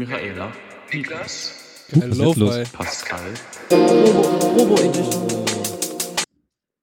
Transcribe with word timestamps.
Michaela, 0.00 0.50
Niklas? 0.94 1.52
Lo-Fi. 1.92 2.64
Pascal, 2.72 3.34
Robo, 3.70 4.76
Edition. 4.80 5.28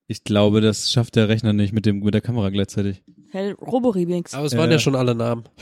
Ich 0.06 0.24
glaube, 0.24 0.62
das 0.62 0.92
schafft 0.92 1.16
der 1.16 1.28
Rechner 1.28 1.52
nicht 1.52 1.74
mit 1.74 1.88
dem 1.88 2.02
mit 2.02 2.14
der 2.14 2.22
Kamera 2.22 2.52
gleichzeitig. 2.52 3.02
Hell, 3.32 3.54
Robo 3.54 3.90
Remix. 3.90 4.36
Aber 4.36 4.46
es 4.46 4.56
waren 4.56 4.70
ja 4.70 4.78
schon 4.78 4.96
alle 4.96 5.16
Namen. 5.16 5.46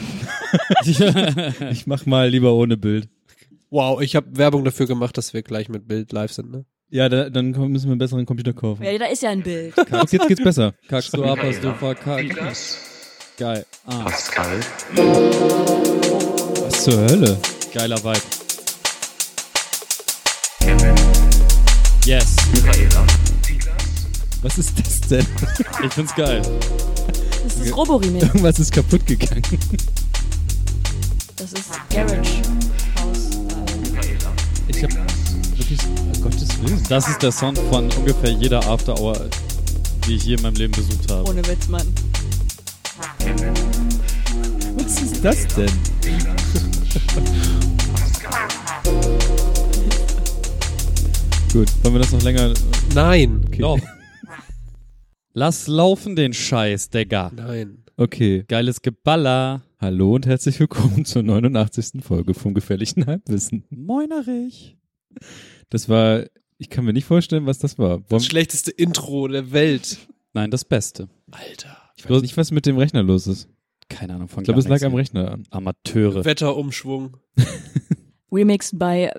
Ich 0.83 1.88
mach 1.88 2.06
mal 2.06 2.29
lieber 2.29 2.54
ohne 2.54 2.76
Bild. 2.78 3.08
Wow, 3.69 4.01
ich 4.01 4.15
habe 4.15 4.37
Werbung 4.37 4.63
dafür 4.65 4.85
gemacht, 4.85 5.17
dass 5.17 5.33
wir 5.33 5.42
gleich 5.42 5.69
mit 5.69 5.87
Bild 5.87 6.12
live 6.12 6.31
sind, 6.33 6.51
ne? 6.51 6.65
Ja, 6.90 7.08
da, 7.10 7.29
dann 7.29 7.51
müssen 7.51 7.85
wir 7.87 7.92
einen 7.92 7.99
besseren 7.99 8.26
Computer 8.26 8.53
kaufen. 8.53 8.83
Ja, 8.83 8.97
da 8.97 9.06
ist 9.06 9.22
ja 9.24 9.29
ein 9.29 9.44
Bild. 9.44 9.74
Jetzt, 9.78 10.13
jetzt 10.13 10.28
geht's 10.28 10.44
besser. 10.44 10.74
Kackst 10.90 11.15
du 11.15 11.24
ab, 11.24 11.40
hast 11.42 11.63
du 11.63 11.74
verkackt. 11.74 12.24
Niklas, 12.24 12.79
Geil. 13.37 13.65
Ah, 13.85 14.03
Pascal, 14.03 14.60
zur 16.86 16.99
Hölle? 16.99 17.38
geiler 17.73 17.98
Vibe. 17.98 18.21
Kevin, 20.59 20.95
Yes. 22.05 22.35
Michaela, 22.53 23.05
Was 24.44 24.58
ist 24.59 24.73
das 24.77 25.02
denn? 25.09 25.25
Ich 25.84 25.91
find's 25.94 26.13
geil. 26.13 26.44
Das 27.44 27.55
ist 27.55 27.75
Robo 27.75 27.95
Remix. 27.95 28.25
Irgendwas 28.25 28.59
ist 28.59 28.71
kaputt 28.71 29.03
gegangen. 29.08 29.41
Das 31.38 31.53
ist 31.53 31.71
Garage 31.89 32.41
House. 32.99 33.30
Michaela, 33.81 34.31
Ich 34.67 34.83
hab 34.83 34.91
wirklich, 35.58 35.80
um 36.13 36.22
Gottes 36.22 36.49
Willen. 36.61 36.83
Das 36.88 37.08
ist 37.08 37.20
der 37.23 37.31
Sound 37.31 37.58
von 37.72 37.91
ungefähr 37.94 38.30
jeder 38.30 38.63
After 38.67 38.95
Hour, 38.99 39.27
die 40.08 40.17
ich 40.17 40.23
je 40.25 40.36
in 40.36 40.41
meinem 40.44 40.53
Leben 40.55 40.73
besucht 40.73 41.09
habe. 41.11 41.27
Ohne 41.27 41.44
Witz, 41.47 41.67
Mann. 41.67 41.91
Kevin, 43.17 43.53
Was 44.77 45.02
ist 45.02 45.25
das 45.25 45.47
denn? 45.55 45.72
Gut, 51.52 51.67
wollen 51.83 51.94
wir 51.94 52.00
das 52.00 52.14
noch 52.14 52.22
länger? 52.22 52.53
Nein. 52.94 53.44
Okay. 53.47 53.61
Doch. 53.61 53.80
Lass 55.34 55.67
laufen 55.67 56.16
den 56.16 56.31
Scheiß, 56.31 56.92
Digga. 56.92 57.34
Nein. 57.36 57.84
Okay. 57.97 58.45
Geiles 58.47 58.81
Geballer. 58.81 59.64
Hallo 59.78 60.16
und 60.16 60.25
herzlich 60.25 60.58
willkommen 60.58 61.03
zur 61.03 61.23
89. 61.23 62.02
Folge 62.02 62.34
vom 62.34 62.53
gefährlichen 62.53 63.06
Halbwissen. 63.06 63.66
Moinerich. 63.69 64.78
Das 65.69 65.89
war, 65.89 66.23
ich 66.58 66.69
kann 66.69 66.86
mir 66.86 66.94
nicht 66.94 67.03
vorstellen, 67.03 67.45
was 67.45 67.59
das 67.59 67.78
war. 67.78 68.03
Das 68.08 68.25
schlechteste 68.25 68.72
Intro 68.72 69.28
der 69.28 69.52
Welt. 69.52 69.97
Nein, 70.31 70.50
das 70.50 70.64
Beste. 70.64 71.09
Alter. 71.30 71.75
ich 71.97 72.09
weiß 72.09 72.22
nicht, 72.22 72.38
was 72.38 72.52
mit 72.52 72.66
dem 72.66 72.78
Rechner 72.78 73.03
los 73.03 73.28
ist. 73.28 73.50
Keine 73.89 74.16
Ahnung 74.16 74.28
von 74.28 74.41
Ich 74.41 74.45
glaube, 74.45 74.59
es 74.59 74.67
lag 74.67 74.83
am 74.83 74.95
Rechner 74.95 75.31
an. 75.31 75.44
Amateure. 75.52 76.25
Wetterumschwung. 76.25 77.17
Remixed 78.31 78.78
bei 78.78 79.11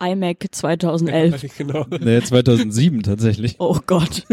iMac 0.00 0.46
2011. 0.50 1.54
genau. 1.58 1.84
Naja, 1.90 2.22
2007 2.22 3.02
tatsächlich. 3.02 3.56
Oh 3.58 3.78
Gott. 3.86 4.24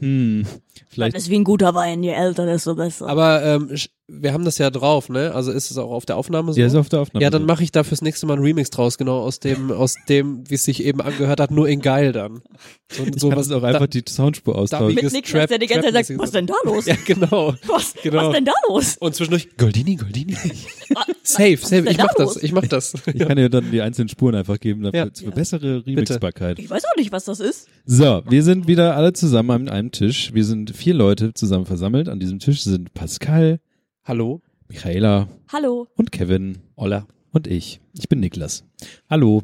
Hm, 0.00 0.44
Das 0.74 0.82
vielleicht. 0.88 1.16
ist 1.16 1.28
wie 1.30 1.36
ein 1.36 1.44
guter 1.44 1.74
Wein. 1.74 2.02
Je 2.02 2.10
älter, 2.12 2.46
desto 2.46 2.74
besser. 2.74 3.06
Aber 3.08 3.42
ähm, 3.42 3.70
wir 4.08 4.32
haben 4.32 4.44
das 4.44 4.58
ja 4.58 4.70
drauf, 4.70 5.08
ne? 5.08 5.32
Also 5.34 5.52
ist 5.52 5.70
es 5.70 5.78
auch 5.78 5.90
auf 5.90 6.04
der 6.06 6.16
Aufnahme 6.16 6.52
so? 6.52 6.60
Ja, 6.60 6.66
ist 6.66 6.74
auf 6.74 6.88
der 6.88 7.00
Aufnahme. 7.00 7.22
Ja, 7.22 7.30
dann 7.30 7.44
mache 7.46 7.62
ich 7.62 7.72
da 7.72 7.82
fürs 7.84 8.02
nächste 8.02 8.26
Mal 8.26 8.34
einen 8.34 8.42
Remix 8.42 8.68
draus, 8.70 8.98
genau 8.98 9.20
aus 9.20 9.38
dem, 9.40 9.70
aus 9.70 9.94
dem, 10.08 10.48
wie 10.50 10.54
es 10.54 10.64
sich 10.64 10.82
eben 10.84 11.00
angehört 11.00 11.40
hat, 11.40 11.50
nur 11.50 11.68
in 11.68 11.80
geil 11.80 12.12
dann. 12.12 12.42
So, 12.90 13.04
Ich 13.04 13.20
so 13.20 13.28
kann 13.30 13.38
was 13.38 13.50
auch 13.50 13.62
einfach 13.62 13.86
die 13.86 14.02
Soundspur 14.06 14.56
austauschen. 14.56 14.94
Mit 14.94 15.12
Niklas, 15.12 15.30
Trap- 15.42 15.48
der 15.48 15.58
die 15.58 15.66
ganze 15.66 15.92
Zeit 15.92 16.06
sagt, 16.06 16.18
was 16.18 16.30
denn 16.30 16.46
da 16.46 16.54
los? 16.64 16.84
Ja, 16.86 16.96
genau. 17.06 17.54
Was, 17.66 17.94
genau. 18.02 18.26
was 18.28 18.34
denn 18.34 18.44
da 18.44 18.52
los? 18.68 18.96
Und 18.98 19.14
zwischendurch 19.14 19.48
Goldini, 19.56 19.96
Goldini. 19.96 20.36
safe, 21.22 21.56
safe. 21.58 21.88
Ich 21.88 21.96
da 21.96 22.04
mach 22.04 22.18
los? 22.18 22.34
das, 22.34 22.42
ich 22.42 22.52
mach 22.52 22.66
das. 22.66 22.94
Ich 23.14 23.18
kann 23.26 23.36
dir 23.36 23.48
dann 23.48 23.70
die 23.70 23.80
einzelnen 23.82 24.08
Spuren 24.08 24.34
einfach 24.34 24.58
geben, 24.60 24.82
dafür 24.82 25.06
Ja. 25.06 25.10
für 25.14 25.30
bessere 25.30 25.84
Remixbarkeit. 25.86 26.58
Ich 26.58 26.68
weiß 26.70 26.82
auch 26.84 26.96
nicht, 26.96 27.12
was 27.12 27.24
das 27.24 27.40
ist. 27.40 27.68
So, 27.86 28.22
wir 28.28 28.42
sind 28.42 28.66
wieder 28.68 28.96
alle 28.96 29.12
zusammen 29.12 29.50
an 29.50 29.68
einem 29.68 29.90
Tisch. 29.92 30.32
Wir 30.34 30.44
sind 30.44 30.61
vier 30.68 30.94
Leute 30.94 31.34
zusammen 31.34 31.66
versammelt. 31.66 32.08
An 32.08 32.20
diesem 32.20 32.38
Tisch 32.38 32.62
sind 32.62 32.94
Pascal, 32.94 33.60
Hallo? 34.04 34.40
Michaela 34.68 35.28
Hallo. 35.52 35.88
und 35.96 36.12
Kevin, 36.12 36.58
Ola 36.76 37.06
und 37.30 37.46
ich. 37.46 37.80
Ich 37.92 38.08
bin 38.08 38.20
Niklas. 38.20 38.64
Hallo. 39.08 39.42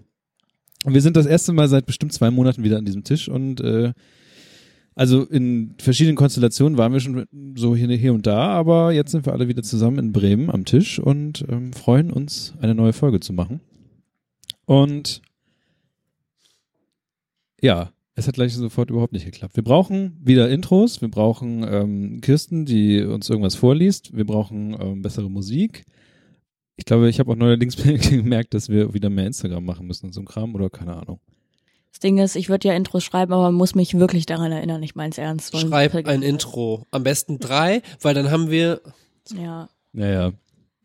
Und 0.84 0.94
wir 0.94 1.02
sind 1.02 1.16
das 1.16 1.26
erste 1.26 1.52
Mal 1.52 1.68
seit 1.68 1.86
bestimmt 1.86 2.12
zwei 2.12 2.30
Monaten 2.30 2.62
wieder 2.62 2.78
an 2.78 2.84
diesem 2.84 3.04
Tisch 3.04 3.28
und 3.28 3.60
äh, 3.60 3.92
also 4.94 5.22
in 5.22 5.76
verschiedenen 5.78 6.16
Konstellationen 6.16 6.76
waren 6.76 6.92
wir 6.92 6.98
schon 6.98 7.26
so 7.56 7.76
hier, 7.76 7.88
hier 7.96 8.12
und 8.12 8.26
da, 8.26 8.48
aber 8.48 8.92
jetzt 8.92 9.12
sind 9.12 9.26
wir 9.26 9.32
alle 9.32 9.46
wieder 9.46 9.62
zusammen 9.62 9.98
in 9.98 10.12
Bremen 10.12 10.50
am 10.50 10.64
Tisch 10.64 10.98
und 10.98 11.44
ähm, 11.48 11.72
freuen 11.72 12.10
uns, 12.10 12.54
eine 12.60 12.74
neue 12.74 12.92
Folge 12.92 13.20
zu 13.20 13.32
machen. 13.32 13.60
Und 14.64 15.22
ja, 17.60 17.92
es 18.18 18.26
hat 18.28 18.34
gleich 18.34 18.54
sofort 18.54 18.90
überhaupt 18.90 19.12
nicht 19.12 19.24
geklappt. 19.24 19.56
Wir 19.56 19.64
brauchen 19.64 20.18
wieder 20.22 20.48
Intros, 20.50 21.00
wir 21.00 21.08
brauchen 21.10 21.62
ähm, 21.62 22.20
Kirsten, 22.20 22.64
die 22.66 23.00
uns 23.02 23.28
irgendwas 23.30 23.54
vorliest, 23.54 24.16
wir 24.16 24.26
brauchen 24.26 24.76
ähm, 24.80 25.02
bessere 25.02 25.30
Musik. 25.30 25.84
Ich 26.76 26.84
glaube, 26.84 27.08
ich 27.08 27.18
habe 27.20 27.32
auch 27.32 27.36
neuerdings 27.36 27.76
gemerkt, 28.10 28.54
dass 28.54 28.68
wir 28.68 28.94
wieder 28.94 29.10
mehr 29.10 29.26
Instagram 29.26 29.64
machen 29.64 29.86
müssen 29.86 30.06
und 30.06 30.12
so 30.12 30.20
ein 30.20 30.26
Kram 30.26 30.54
oder 30.54 30.70
keine 30.70 30.94
Ahnung. 30.96 31.20
Das 31.90 32.00
Ding 32.00 32.18
ist, 32.18 32.36
ich 32.36 32.48
würde 32.48 32.68
ja 32.68 32.74
Intros 32.74 33.02
schreiben, 33.02 33.32
aber 33.32 33.44
man 33.44 33.54
muss 33.54 33.74
mich 33.74 33.98
wirklich 33.98 34.26
daran 34.26 34.52
erinnern. 34.52 34.82
Ich 34.82 34.94
mein's 34.94 35.18
ernst. 35.18 35.52
weil- 35.54 35.62
Schreib 35.62 35.94
ein 36.06 36.22
Intro. 36.22 36.86
Am 36.90 37.02
besten 37.02 37.38
drei, 37.38 37.82
weil 38.02 38.14
dann 38.14 38.30
haben 38.30 38.50
wir, 38.50 38.80
Ja. 39.34 39.68
Naja. 39.92 40.32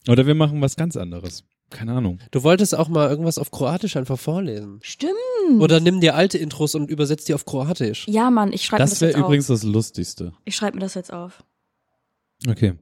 Oder 0.08 0.26
wir 0.26 0.36
machen 0.36 0.62
was 0.62 0.76
ganz 0.76 0.98
anderes. 0.98 1.44
Keine 1.74 1.94
Ahnung. 1.94 2.20
du 2.32 2.44
wolltest 2.44 2.76
auch 2.78 2.88
mal 2.88 3.10
irgendwas 3.10 3.38
auf 3.38 3.52
Kroatisch 3.52 3.98
einfach 3.98 4.18
vorlesen. 4.20 4.80
Stimmt. 4.82 5.12
Oder 5.60 5.80
nimm 5.80 6.00
dir 6.00 6.16
alte 6.16 6.38
Intros 6.38 6.76
und 6.76 6.90
übersetz 6.90 7.26
die 7.26 7.34
auf 7.34 7.46
Kroatisch. 7.46 8.08
Ja, 8.08 8.30
Mann, 8.32 8.54
ich 8.54 8.64
schreibe 8.64 8.82
mir 8.82 8.86
das 8.86 8.92
Das 8.92 9.02
wäre 9.02 9.12
jetzt 9.12 9.20
übrigens 9.20 9.50
auf. 9.50 9.56
das 9.60 9.64
Lustigste. 9.64 10.34
Ich 10.46 10.56
schreibe 10.56 10.78
mir 10.78 10.82
das 10.82 10.94
jetzt 10.94 11.12
auf. 11.12 11.44
Okay. 12.48 12.74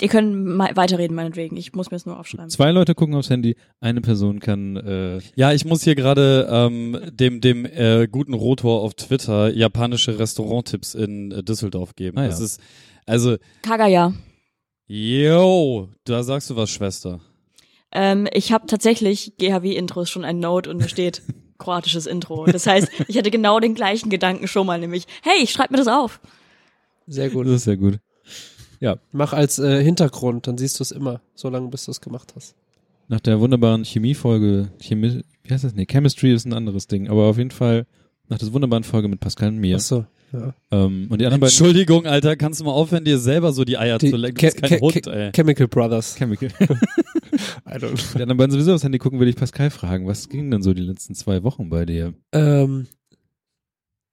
Ihr 0.00 0.08
könnt 0.08 0.44
mal 0.44 0.76
weiterreden, 0.76 1.14
meinetwegen. 1.16 1.56
Ich 1.56 1.72
muss 1.72 1.90
mir 1.90 1.96
das 1.96 2.06
nur 2.06 2.18
aufschreiben. 2.20 2.50
Zwei 2.50 2.70
Leute 2.72 2.94
gucken 2.94 3.14
aufs 3.14 3.30
Handy, 3.30 3.56
eine 3.80 4.00
Person 4.00 4.38
kann 4.38 4.76
äh, 4.76 5.18
Ja, 5.34 5.52
ich 5.52 5.64
muss 5.64 5.82
hier 5.82 5.94
gerade 5.94 6.46
ähm, 6.50 6.98
dem 7.10 7.40
dem 7.40 7.64
äh, 7.64 8.06
guten 8.10 8.34
Rotor 8.34 8.82
auf 8.82 8.94
Twitter 8.94 9.52
japanische 9.54 10.18
Restauranttipps 10.18 10.94
in 10.94 11.32
äh, 11.32 11.42
Düsseldorf 11.42 11.96
geben. 11.96 12.18
Ah, 12.18 12.22
ja. 12.24 12.28
Das 12.28 12.40
ist 12.40 12.60
also 13.06 13.36
Kagaya. 13.62 14.12
yo, 14.86 15.88
da 16.04 16.22
sagst 16.22 16.50
du 16.50 16.56
was, 16.56 16.70
Schwester. 16.70 17.20
Ähm, 17.92 18.28
ich 18.32 18.52
habe 18.52 18.66
tatsächlich 18.66 19.32
GHW-Intros 19.38 20.10
schon 20.10 20.24
ein 20.24 20.38
Note 20.40 20.70
und 20.70 20.82
da 20.82 20.88
steht 20.88 21.22
kroatisches 21.58 22.06
Intro. 22.06 22.46
Das 22.46 22.66
heißt, 22.66 22.88
ich 23.08 23.16
hatte 23.18 23.30
genau 23.30 23.60
den 23.60 23.74
gleichen 23.74 24.10
Gedanken 24.10 24.46
schon 24.46 24.66
mal, 24.66 24.78
nämlich, 24.78 25.06
hey, 25.22 25.42
ich 25.42 25.50
schreib 25.50 25.70
mir 25.70 25.78
das 25.78 25.88
auf. 25.88 26.20
Sehr 27.06 27.26
das 27.26 27.34
gut. 27.34 27.46
ist 27.46 27.64
sehr 27.64 27.76
gut. 27.76 27.98
Mach 29.10 29.32
als 29.32 29.58
äh, 29.58 29.82
Hintergrund, 29.82 30.46
dann 30.46 30.56
siehst 30.56 30.78
du 30.78 30.82
es 30.82 30.92
immer, 30.92 31.20
solange 31.34 31.68
bis 31.68 31.86
du 31.86 31.90
es 31.90 32.00
gemacht 32.00 32.32
hast. 32.36 32.54
Nach 33.08 33.18
der 33.20 33.40
wunderbaren 33.40 33.82
Chemiefolge, 33.84 34.70
Chemie, 34.80 35.22
wie 35.42 35.52
heißt 35.52 35.64
das? 35.64 35.74
Nee, 35.74 35.86
Chemistry 35.86 36.32
ist 36.32 36.44
ein 36.46 36.52
anderes 36.52 36.86
Ding, 36.86 37.08
aber 37.08 37.24
auf 37.24 37.38
jeden 37.38 37.50
Fall 37.50 37.86
nach 38.28 38.38
der 38.38 38.52
wunderbaren 38.52 38.84
Folge 38.84 39.08
mit 39.08 39.18
Pascal 39.18 39.48
und 39.48 39.56
mir. 39.58 39.76
Ach 39.76 39.80
so. 39.80 40.04
Ja. 40.32 40.54
Ähm, 40.70 41.06
und 41.10 41.20
die 41.20 41.24
anderen 41.24 41.40
beiden 41.40 41.44
Entschuldigung, 41.52 42.06
Alter, 42.06 42.36
kannst 42.36 42.60
du 42.60 42.64
mal 42.64 42.70
aufhören, 42.72 43.02
dir 43.04 43.18
selber 43.18 43.50
so 43.52 43.64
die 43.64 43.78
Eier 43.78 43.96
Die 43.98 44.10
zu 44.10 44.16
lecken? 44.16 44.36
Che- 44.36 44.46
bist 44.48 44.60
kein 44.62 44.68
Che- 44.68 44.80
Hund, 44.80 45.06
ey. 45.06 45.32
Chemical 45.32 45.66
Brothers. 45.68 46.14
Chemical. 46.16 46.50
I 47.66 47.74
don't 47.78 47.96
die 48.16 48.22
anderen 48.22 48.36
beiden 48.38 48.52
sowieso 48.52 48.74
aufs 48.74 48.84
Handy 48.84 48.98
gucken, 48.98 49.20
will 49.20 49.28
ich 49.28 49.36
Pascal 49.36 49.70
fragen. 49.70 50.06
Was 50.06 50.28
ging 50.28 50.50
denn 50.50 50.62
so 50.62 50.74
die 50.74 50.82
letzten 50.82 51.14
zwei 51.14 51.42
Wochen 51.42 51.70
bei 51.70 51.84
dir? 51.84 52.14
Ähm, 52.32 52.86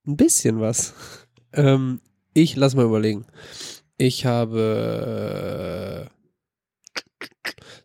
ein 0.08 0.18
bisschen 0.18 0.60
was. 0.60 0.94
Ähm, 1.54 2.02
ich 2.34 2.56
lass 2.56 2.76
mal 2.76 2.86
überlegen. 2.86 3.26
Ich 3.98 4.26
habe. 4.26 6.10
äh, 6.10 6.10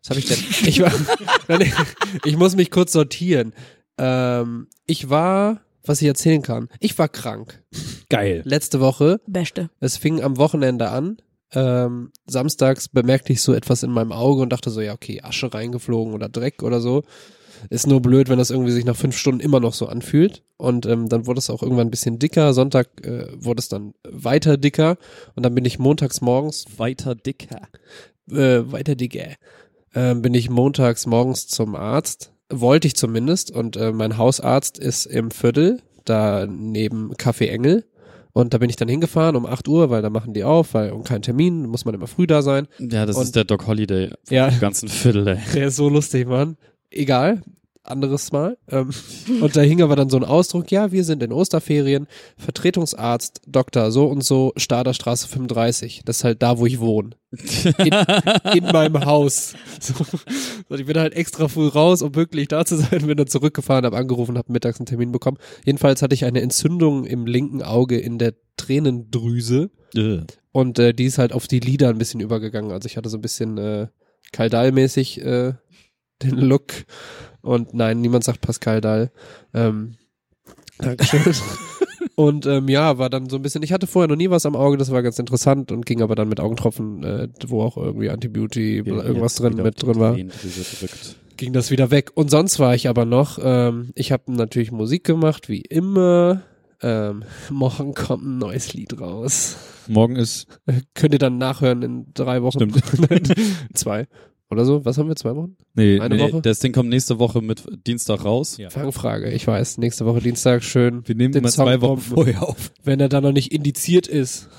Was 0.01 0.09
habe 0.09 0.19
ich 0.19 0.25
denn? 0.25 0.37
Ich 0.67 0.81
war. 0.81 0.91
Nein, 1.47 1.71
ich 2.25 2.37
muss 2.37 2.55
mich 2.55 2.69
kurz 2.71 2.91
sortieren. 2.91 3.53
Ähm, 3.97 4.67
ich 4.87 5.09
war, 5.09 5.61
was 5.85 6.01
ich 6.01 6.07
erzählen 6.07 6.41
kann. 6.41 6.67
Ich 6.79 6.97
war 6.97 7.07
krank. 7.07 7.63
Geil. 8.09 8.41
Letzte 8.45 8.79
Woche. 8.81 9.21
Beste. 9.27 9.69
Es 9.79 9.97
fing 9.97 10.21
am 10.21 10.37
Wochenende 10.37 10.89
an. 10.89 11.17
Ähm, 11.53 12.11
samstags 12.27 12.87
bemerkte 12.87 13.33
ich 13.33 13.41
so 13.41 13.53
etwas 13.53 13.83
in 13.83 13.91
meinem 13.91 14.11
Auge 14.11 14.41
und 14.41 14.51
dachte 14.51 14.69
so, 14.69 14.81
ja, 14.81 14.93
okay, 14.93 15.21
Asche 15.21 15.53
reingeflogen 15.53 16.13
oder 16.13 16.29
Dreck 16.29 16.63
oder 16.63 16.79
so. 16.79 17.03
Ist 17.69 17.85
nur 17.85 18.01
blöd, 18.01 18.29
wenn 18.29 18.39
das 18.39 18.49
irgendwie 18.49 18.71
sich 18.71 18.85
nach 18.85 18.95
fünf 18.95 19.15
Stunden 19.15 19.39
immer 19.39 19.59
noch 19.59 19.73
so 19.73 19.85
anfühlt. 19.85 20.43
Und 20.57 20.85
ähm, 20.85 21.09
dann 21.09 21.27
wurde 21.27 21.39
es 21.39 21.49
auch 21.49 21.61
irgendwann 21.61 21.87
ein 21.87 21.91
bisschen 21.91 22.17
dicker. 22.17 22.53
Sonntag 22.53 23.05
äh, 23.05 23.27
wurde 23.35 23.59
es 23.59 23.69
dann 23.69 23.93
weiter 24.07 24.57
dicker. 24.57 24.97
Und 25.35 25.43
dann 25.43 25.53
bin 25.53 25.65
ich 25.65 25.77
montags 25.77 26.21
morgens, 26.21 26.65
Weiter 26.77 27.13
dicker. 27.13 27.67
äh, 28.31 28.71
weiter 28.71 28.95
dicker, 28.95 29.35
äh, 29.93 30.15
bin 30.15 30.33
ich 30.33 30.49
montags 30.49 31.05
morgens 31.05 31.47
zum 31.47 31.75
Arzt. 31.75 32.31
Wollte 32.49 32.87
ich 32.87 32.95
zumindest. 32.95 33.51
Und 33.51 33.77
äh, 33.77 33.91
mein 33.91 34.17
Hausarzt 34.17 34.79
ist 34.79 35.05
im 35.05 35.29
Viertel, 35.31 35.81
da 36.05 36.47
neben 36.47 37.13
Café 37.13 37.47
Engel. 37.47 37.85
Und 38.33 38.53
da 38.53 38.57
bin 38.59 38.69
ich 38.69 38.75
dann 38.77 38.87
hingefahren 38.87 39.35
um 39.35 39.45
8 39.45 39.67
Uhr, 39.67 39.89
weil 39.89 40.01
da 40.01 40.09
machen 40.09 40.33
die 40.33 40.43
auf, 40.43 40.73
weil 40.73 40.91
um 40.91 41.03
keinen 41.03 41.21
Termin, 41.21 41.65
muss 41.67 41.83
man 41.85 41.93
immer 41.93 42.07
früh 42.07 42.27
da 42.27 42.41
sein. 42.41 42.67
Ja, 42.79 43.05
das 43.05 43.17
Und- 43.17 43.23
ist 43.23 43.35
der 43.35 43.43
Doc 43.43 43.67
Holiday 43.67 44.11
Ja. 44.29 44.49
ganzen 44.49 44.87
Viertel, 44.89 45.27
ey. 45.27 45.37
Der 45.53 45.67
ist 45.67 45.75
so 45.75 45.89
lustig, 45.89 46.27
Mann. 46.27 46.55
Egal, 46.89 47.41
anderes 47.83 48.31
Mal. 48.31 48.57
Ähm, 48.69 48.91
und 49.41 49.55
da 49.55 49.61
hing 49.61 49.81
aber 49.81 49.95
dann 49.95 50.09
so 50.09 50.17
ein 50.17 50.23
Ausdruck, 50.23 50.71
ja, 50.71 50.91
wir 50.91 51.03
sind 51.03 51.23
in 51.23 51.31
Osterferien, 51.31 52.07
Vertretungsarzt, 52.37 53.41
Doktor 53.47 53.91
so 53.91 54.05
und 54.05 54.23
so, 54.23 54.53
Staderstraße 54.55 55.27
35. 55.27 56.01
Das 56.05 56.17
ist 56.17 56.23
halt 56.23 56.41
da, 56.41 56.57
wo 56.57 56.65
ich 56.65 56.79
wohne. 56.79 57.11
In, 57.77 57.93
in 58.55 58.63
meinem 58.71 59.05
Haus. 59.05 59.53
So. 59.79 59.93
Und 60.69 60.79
ich 60.79 60.85
bin 60.85 60.97
halt 60.97 61.13
extra 61.13 61.47
früh 61.47 61.67
raus, 61.67 62.01
um 62.01 62.15
wirklich 62.15 62.47
da 62.47 62.65
zu 62.65 62.77
sein, 62.77 63.07
bin 63.07 63.17
dann 63.17 63.27
zurückgefahren, 63.27 63.85
habe 63.85 63.97
angerufen, 63.97 64.37
habe 64.37 64.51
mittags 64.51 64.79
einen 64.79 64.85
Termin 64.85 65.11
bekommen. 65.11 65.37
Jedenfalls 65.65 66.01
hatte 66.01 66.13
ich 66.13 66.25
eine 66.25 66.41
Entzündung 66.41 67.05
im 67.05 67.25
linken 67.25 67.61
Auge 67.63 67.97
in 67.97 68.17
der 68.17 68.33
Tränendrüse. 68.57 69.71
Äh. 69.95 70.19
Und 70.51 70.79
äh, 70.79 70.93
die 70.93 71.05
ist 71.05 71.17
halt 71.17 71.33
auf 71.33 71.47
die 71.47 71.59
Lider 71.59 71.89
ein 71.89 71.97
bisschen 71.97 72.19
übergegangen. 72.19 72.71
Also 72.71 72.87
ich 72.87 72.97
hatte 72.97 73.09
so 73.09 73.17
ein 73.17 73.21
bisschen 73.21 73.57
äh, 73.57 73.87
Kaldal-mäßig 74.33 75.21
äh, 75.21 75.53
den 76.21 76.37
Look. 76.37 76.73
Und 77.41 77.73
nein, 77.73 78.01
niemand 78.01 78.23
sagt 78.23 78.41
Pascal 78.41 78.81
Dahl. 78.81 79.11
Ähm, 79.53 79.95
Dankeschön. 80.77 81.33
und 82.15 82.45
ähm, 82.45 82.67
ja, 82.67 82.97
war 82.97 83.09
dann 83.09 83.29
so 83.29 83.35
ein 83.35 83.41
bisschen, 83.41 83.63
ich 83.63 83.71
hatte 83.71 83.87
vorher 83.87 84.07
noch 84.07 84.15
nie 84.15 84.29
was 84.29 84.45
am 84.45 84.55
Auge, 84.55 84.77
das 84.77 84.91
war 84.91 85.03
ganz 85.03 85.19
interessant 85.19 85.71
und 85.71 85.85
ging 85.85 86.01
aber 86.01 86.15
dann 86.15 86.29
mit 86.29 86.39
Augentropfen, 86.39 87.03
äh, 87.03 87.27
wo 87.47 87.61
auch 87.61 87.77
irgendwie 87.77 88.09
Antibiotik, 88.09 88.87
irgendwas 88.87 89.35
drin 89.35 89.55
mit 89.55 89.81
drin 89.81 89.99
war 89.99 90.15
ging 91.41 91.53
das 91.53 91.71
wieder 91.71 91.89
weg. 91.89 92.11
Und 92.13 92.29
sonst 92.29 92.59
war 92.59 92.75
ich 92.75 92.87
aber 92.87 93.03
noch, 93.03 93.39
ähm, 93.41 93.89
ich 93.95 94.11
habe 94.11 94.31
natürlich 94.31 94.71
Musik 94.71 95.03
gemacht, 95.03 95.49
wie 95.49 95.61
immer. 95.61 96.43
Ähm, 96.83 97.23
morgen 97.49 97.95
kommt 97.95 98.23
ein 98.23 98.37
neues 98.37 98.73
Lied 98.73 99.01
raus. 99.01 99.57
Morgen 99.87 100.15
ist, 100.15 100.45
Könnt 100.93 101.13
ihr 101.13 101.19
dann 101.19 101.39
nachhören 101.39 101.81
in 101.81 102.05
drei 102.13 102.43
Wochen. 102.43 102.71
Stimmt. 102.71 103.33
Zwei. 103.73 104.07
Oder 104.51 104.65
so? 104.65 104.83
Was 104.83 104.97
haben 104.97 105.07
wir? 105.07 105.15
Zwei 105.15 105.35
Wochen? 105.35 105.55
nee, 105.75 105.99
Eine 105.99 106.15
nee, 106.15 106.21
Woche? 106.21 106.41
Das 106.41 106.59
Ding 106.59 106.73
kommt 106.73 106.89
nächste 106.89 107.19
Woche 107.19 107.41
mit 107.41 107.63
Dienstag 107.87 108.25
raus. 108.25 108.57
Ja. 108.57 108.69
Fangfrage. 108.69 109.31
Ich 109.31 109.47
weiß. 109.47 109.77
Nächste 109.77 110.05
Woche 110.05 110.19
Dienstag 110.19 110.63
schön. 110.63 111.07
wir 111.07 111.15
nehmen 111.15 111.31
den 111.31 111.39
immer 111.43 111.51
Song 111.51 111.65
zwei 111.65 111.81
Wochen 111.81 112.01
vorher 112.01 112.43
auf. 112.43 112.71
Wenn 112.83 112.99
er 112.99 113.07
dann 113.09 113.23
noch 113.23 113.31
nicht 113.31 113.53
indiziert 113.53 114.07
ist. 114.07 114.49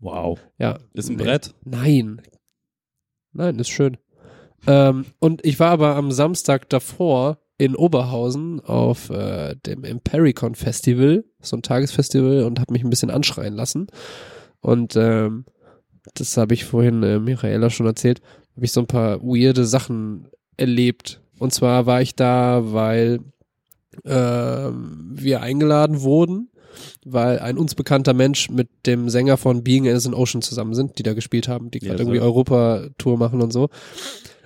Wow. 0.00 0.40
Ja. 0.58 0.78
Ist 0.94 1.08
ein 1.10 1.16
Nee. 1.16 1.22
Brett. 1.24 1.54
Nein. 1.64 2.20
Nein, 3.32 3.58
ist 3.60 3.68
schön. 3.68 3.96
Ähm, 4.66 5.04
und 5.20 5.44
ich 5.46 5.60
war 5.60 5.70
aber 5.70 5.94
am 5.94 6.10
Samstag 6.10 6.68
davor 6.68 7.38
in 7.56 7.76
Oberhausen 7.76 8.60
auf 8.60 9.10
äh, 9.10 9.54
dem 9.66 9.84
Impericon 9.84 10.54
Festival, 10.54 11.24
so 11.40 11.56
ein 11.56 11.62
Tagesfestival, 11.62 12.44
und 12.44 12.58
habe 12.58 12.72
mich 12.72 12.82
ein 12.82 12.90
bisschen 12.90 13.10
anschreien 13.10 13.54
lassen. 13.54 13.86
Und 14.60 14.96
ähm, 14.96 15.44
das 16.14 16.36
habe 16.36 16.54
ich 16.54 16.64
vorhin 16.64 17.02
äh, 17.02 17.18
Michaela 17.18 17.70
schon 17.70 17.86
erzählt, 17.86 18.20
habe 18.60 18.66
ich 18.66 18.72
so 18.72 18.80
ein 18.80 18.86
paar 18.86 19.22
weirde 19.22 19.64
Sachen 19.64 20.28
erlebt. 20.58 21.22
Und 21.38 21.54
zwar 21.54 21.86
war 21.86 22.02
ich 22.02 22.14
da, 22.14 22.60
weil 22.74 23.20
ähm, 24.04 25.12
wir 25.14 25.40
eingeladen 25.40 26.02
wurden, 26.02 26.50
weil 27.02 27.38
ein 27.38 27.56
uns 27.56 27.74
bekannter 27.74 28.12
Mensch 28.12 28.50
mit 28.50 28.68
dem 28.84 29.08
Sänger 29.08 29.38
von 29.38 29.64
Being 29.64 29.88
as 29.88 30.06
an 30.06 30.12
Ocean 30.12 30.42
zusammen 30.42 30.74
sind, 30.74 30.98
die 30.98 31.02
da 31.02 31.14
gespielt 31.14 31.48
haben, 31.48 31.70
die 31.70 31.78
gerade 31.78 31.96
so. 31.96 32.02
irgendwie 32.02 32.20
Europa-Tour 32.20 33.16
machen 33.16 33.40
und 33.40 33.50
so. 33.50 33.70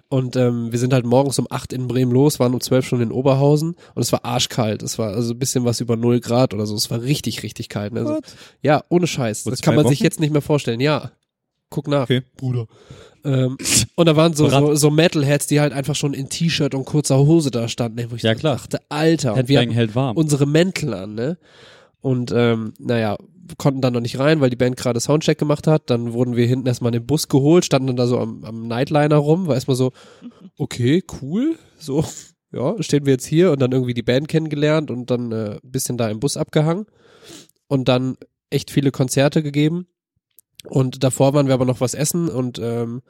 Und 0.09 0.37
ähm, 0.37 0.71
wir 0.71 0.79
sind 0.79 0.93
halt 0.93 1.05
morgens 1.05 1.41
um 1.41 1.49
acht 1.51 1.73
in 1.73 1.89
Bremen 1.89 2.13
los, 2.13 2.39
waren 2.39 2.55
um 2.55 2.61
zwölf 2.61 2.87
schon 2.87 3.01
in 3.01 3.11
Oberhausen 3.11 3.75
und 3.97 4.01
es 4.01 4.13
war 4.13 4.25
arschkalt. 4.25 4.85
Es 4.85 4.97
war 4.97 5.13
also 5.13 5.35
ein 5.35 5.41
bisschen 5.41 5.65
was 5.65 5.81
über 5.81 5.97
null 5.97 6.21
Grad 6.21 6.55
oder 6.55 6.67
so. 6.67 6.77
Es 6.77 6.89
war 6.89 7.03
richtig, 7.03 7.43
richtig 7.43 7.69
kalt. 7.69 7.93
Ne? 7.93 8.01
Also, 8.03 8.21
ja, 8.63 8.85
ohne 8.91 9.09
Scheiß. 9.09 9.43
Vor 9.43 9.51
Das 9.51 9.61
kann 9.61 9.75
man 9.75 9.89
sich 9.89 9.99
Wochen? 9.99 10.05
jetzt 10.05 10.21
nicht 10.21 10.33
mehr 10.33 10.41
vorstellen. 10.41 10.79
Ja, 10.79 11.11
guck 11.69 11.89
nach. 11.89 12.05
Okay. 12.05 12.23
Bruder. 12.37 12.69
Ähm, 13.25 13.57
und 13.97 14.07
da 14.07 14.17
waren 14.17 14.35
so, 14.35 14.49
so, 14.49 14.75
so 14.75 14.91
Metalheads, 14.91 15.47
die 15.47 15.61
halt 15.61 15.73
einfach 15.73 15.95
schon 15.95 16.15
in 16.15 16.29
T-Shirt 16.29 16.75
und 16.75 16.85
kurzer 16.85 17.19
Hose 17.19 17.51
da 17.51 17.69
standen, 17.69 18.11
wo 18.11 18.17
ich 18.17 18.23
Ja, 18.23 18.35
so 18.35 18.41
klar. 18.41 18.57
dachte, 18.57 18.81
Alter, 18.89 19.35
und 19.35 19.49
wir 19.49 19.61
hatten 19.61 19.71
hält 19.71 19.95
warm. 19.95 20.17
unsere 20.17 20.47
Mäntel 20.47 20.95
an, 20.95 21.15
ne? 21.15 21.39
Und 22.01 22.33
ähm, 22.37 22.75
naja, 22.79 23.17
konnten 23.59 23.81
dann 23.81 23.95
noch 23.95 24.01
nicht 24.01 24.19
rein, 24.19 24.41
weil 24.41 24.51
die 24.51 24.57
Band 24.57 24.77
gerade 24.77 25.01
Soundcheck 25.01 25.39
gemacht 25.39 25.67
hat. 25.67 25.91
Dann 25.91 26.13
wurden 26.13 26.37
wir 26.37 26.47
hinten 26.47 26.67
erstmal 26.67 26.91
in 26.95 27.01
den 27.01 27.07
Bus 27.07 27.29
geholt, 27.29 27.65
standen 27.65 27.89
dann 27.89 27.97
da 27.97 28.07
so 28.07 28.19
am, 28.19 28.45
am 28.45 28.67
Nightliner 28.67 29.17
rum, 29.17 29.47
war 29.47 29.55
erstmal 29.55 29.77
so, 29.77 29.93
okay, 30.59 31.03
cool, 31.23 31.57
so, 31.79 32.05
ja, 32.53 32.75
stehen 32.83 33.07
wir 33.07 33.15
jetzt 33.15 33.27
hier 33.27 33.53
und 33.53 33.61
dann 33.61 33.73
irgendwie 33.73 33.95
die 33.95 34.03
Band 34.03 34.29
kennengelernt 34.29 34.91
und 34.91 35.11
dann 35.11 35.33
äh, 35.33 35.55
ein 35.63 35.71
bisschen 35.71 35.97
da 35.97 36.09
im 36.09 36.21
Bus 36.21 36.37
abgehangen 36.37 36.87
und 37.69 37.89
dann 37.89 38.17
echt 38.51 38.71
viele 38.71 38.91
Konzerte 38.91 39.43
gegeben. 39.43 39.87
Und 40.67 41.05
davor 41.05 41.35
waren 41.35 41.47
wir 41.47 41.55
aber 41.55 41.65
noch 41.65 41.81
was 41.81 41.95
essen 41.95 42.29
und 42.29 42.59
ähm, 42.59 43.03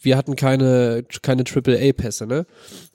wir 0.00 0.16
hatten 0.16 0.36
keine, 0.36 1.04
keine 1.22 1.44
AAA-Pässe, 1.44 2.26
ne? 2.26 2.46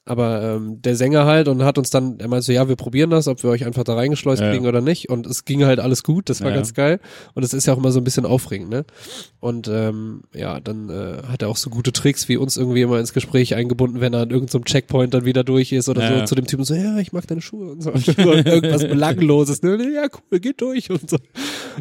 Aber 0.10 0.42
ähm, 0.42 0.82
der 0.82 0.96
Sänger 0.96 1.26
halt 1.26 1.48
und 1.48 1.64
hat 1.64 1.78
uns 1.78 1.92
dann, 1.92 2.20
er 2.20 2.28
meinte 2.28 2.44
so, 2.44 2.52
ja, 2.52 2.68
wir 2.68 2.76
probieren 2.76 3.12
das, 3.12 3.28
ob 3.28 3.44
wir 3.44 3.52
euch 3.52 3.64
einfach 3.64 3.84
da 3.84 3.94
reingeschleust 3.94 4.42
Ja, 4.42 4.50
kriegen 4.50 4.64
ja. 4.64 4.70
oder 4.70 4.82
nicht. 4.82 5.08
Und 5.08 5.28
es 5.28 5.46
ging 5.46 5.64
halt 5.66 5.80
alles 5.80 6.02
gut, 6.02 6.30
das 6.30 6.42
war 6.42 6.50
Ja, 6.50 6.56
ganz 6.56 6.74
geil. 6.74 7.00
Und 7.36 7.44
es 7.44 7.54
ist 7.54 7.68
ja 7.68 7.76
auch 7.76 7.78
immer 7.78 7.92
so 7.92 8.00
ein 8.00 8.04
bisschen 8.04 8.26
aufregend, 8.26 8.72
ne? 8.72 8.86
Und 9.40 9.68
ähm, 9.68 10.24
ja, 10.34 10.60
dann 10.62 10.90
äh, 10.90 11.22
hat 11.28 11.44
er 11.44 11.50
auch 11.50 11.58
so 11.58 11.70
gute 11.70 11.94
Tricks 11.94 12.28
wie 12.28 12.38
uns 12.38 12.58
irgendwie 12.58 12.82
immer 12.82 13.00
ins 13.00 13.14
Gespräch 13.14 13.54
eingebunden, 13.54 14.02
wenn 14.02 14.16
er 14.16 14.22
an 14.22 14.32
irgendeinem 14.32 14.66
Checkpoint 14.66 15.14
dann 15.14 15.26
wieder 15.26 15.44
durch 15.44 15.72
ist 15.74 15.90
oder 15.90 16.02
so 16.22 16.26
zu 16.26 16.34
dem 16.34 16.48
Typen 16.48 16.66
so, 16.66 16.74
ja, 16.74 16.98
ich 16.98 17.14
mag 17.14 17.28
deine 17.28 17.42
Schuhe 17.42 17.70
und 17.70 17.84
so. 17.84 17.92
Und 18.30 18.48
irgendwas 18.48 18.82
Belangloses, 18.82 19.62
ne? 19.62 19.78
Ja, 19.94 20.08
cool, 20.32 20.40
geht 20.40 20.60
durch 20.60 20.90
und 20.90 21.08
so. 21.08 21.18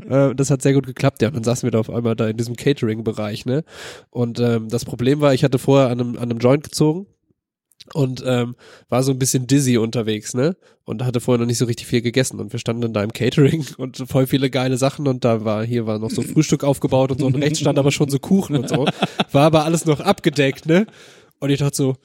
Äh, 0.06 0.34
das 0.34 0.50
hat 0.50 0.60
sehr 0.60 0.74
gut 0.74 0.86
geklappt, 0.86 1.22
ja. 1.22 1.28
Und 1.28 1.36
dann 1.36 1.44
saßen 1.44 1.66
wir 1.66 1.70
da 1.70 1.78
auf 1.78 1.88
einmal 1.88 2.14
da 2.14 2.28
in 2.28 2.36
diesem 2.36 2.56
Catering-Bereich, 2.56 3.46
ne? 3.46 3.64
Und 4.10 4.38
ähm, 4.38 4.68
das 4.68 4.84
Problem 4.84 5.22
war, 5.22 5.32
ich 5.32 5.44
hatte 5.44 5.58
vorher 5.58 5.88
an 5.88 6.00
einem, 6.00 6.16
an 6.16 6.24
einem 6.24 6.38
Joint 6.40 6.64
gezogen 6.64 7.06
und 7.94 8.22
ähm, 8.26 8.56
war 8.88 9.02
so 9.02 9.12
ein 9.12 9.18
bisschen 9.18 9.46
dizzy 9.46 9.78
unterwegs, 9.78 10.34
ne? 10.34 10.56
Und 10.84 11.04
hatte 11.04 11.20
vorher 11.20 11.40
noch 11.40 11.46
nicht 11.46 11.58
so 11.58 11.66
richtig 11.66 11.86
viel 11.86 12.00
gegessen 12.00 12.40
und 12.40 12.52
wir 12.52 12.58
standen 12.58 12.82
dann 12.82 12.92
da 12.92 13.02
im 13.02 13.12
Catering 13.12 13.66
und 13.78 13.96
voll 14.06 14.26
viele 14.26 14.50
geile 14.50 14.76
Sachen 14.76 15.06
und 15.06 15.24
da 15.24 15.44
war 15.44 15.64
hier 15.64 15.86
war 15.86 15.98
noch 15.98 16.10
so 16.10 16.22
Frühstück 16.22 16.64
aufgebaut 16.64 17.10
und 17.12 17.20
so 17.20 17.26
und 17.26 17.36
rechts 17.36 17.60
stand 17.60 17.78
aber 17.78 17.92
schon 17.92 18.08
so 18.08 18.18
Kuchen 18.18 18.56
und 18.56 18.68
so. 18.68 18.86
War 19.32 19.44
aber 19.44 19.64
alles 19.64 19.84
noch 19.84 20.00
abgedeckt, 20.00 20.66
ne? 20.66 20.86
Und 21.40 21.50
ich 21.50 21.58
dachte 21.58 21.76
so, 21.76 21.96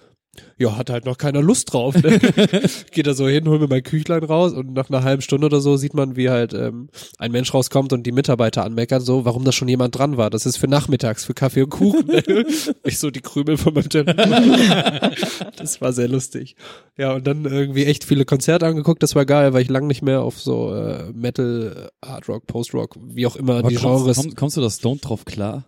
ja, 0.58 0.78
hat 0.78 0.90
halt 0.90 1.06
noch 1.06 1.18
keiner 1.18 1.42
Lust 1.42 1.74
drauf. 1.74 1.96
Ne? 1.96 2.20
Geht 2.92 3.08
da 3.08 3.14
so 3.14 3.28
hin, 3.28 3.48
hol 3.48 3.60
mir 3.60 3.68
mein 3.68 3.84
Küchlein 3.84 4.24
raus 4.24 4.54
und 4.54 4.74
nach 4.74 4.90
einer 4.90 5.04
halben 5.04 5.22
Stunde 5.22 5.46
oder 5.48 5.60
so 5.60 5.78
sieht 5.78 5.94
man, 5.94 6.16
wie 6.16 6.30
halt 6.30 6.54
ähm, 6.54 6.90
ein 7.18 7.32
Mensch 7.32 7.54
rauskommt 7.54 7.94
und 7.94 8.04
die 8.04 8.12
Mitarbeiter 8.12 8.64
anmeckern, 8.64 9.02
so, 9.02 9.26
warum 9.26 9.44
da 9.44 9.52
schon 9.52 9.68
jemand 9.68 9.98
dran 9.98 10.18
war. 10.18 10.30
Das 10.30 10.46
ist 10.46 10.58
für 10.58 10.68
nachmittags, 10.68 11.26
für 11.26 11.34
Kaffee 11.34 11.64
und 11.64 11.70
Kuchen. 11.70 12.08
Ne? 12.08 12.24
ich 12.84 13.00
so 13.00 13.12
die 13.12 13.22
Krümel 13.22 13.58
von 13.58 13.74
meinem 13.74 13.90
Teller. 13.90 14.14
das 15.58 15.82
war 15.82 15.94
sehr 15.94 16.08
lustig. 16.08 16.56
Ja, 16.98 17.14
und 17.14 17.28
dann 17.28 17.46
irgendwie 17.46 17.86
echt 17.86 18.04
viele 18.04 18.26
Konzerte 18.26 18.66
angeguckt, 18.66 19.04
das 19.04 19.16
war 19.16 19.26
geil, 19.26 19.54
weil 19.54 19.62
ich 19.62 19.70
lang 19.70 19.88
nicht 19.88 20.02
mehr 20.02 20.22
auf 20.22 20.40
so 20.40 20.74
äh, 20.74 21.12
Metal, 21.14 21.90
Hard 22.04 22.30
Rock, 22.30 22.48
Post 22.48 22.74
Rock, 22.74 22.96
wie 23.04 23.28
auch 23.28 23.36
immer 23.36 23.58
Aber 23.58 23.70
die 23.70 23.76
kommst, 23.76 24.04
Genres. 24.04 24.18
komm, 24.18 24.36
kommst 24.36 24.58
du 24.58 24.62
da 24.62 24.70
Stone 24.70 25.00
drauf 25.00 25.26
klar? 25.26 25.66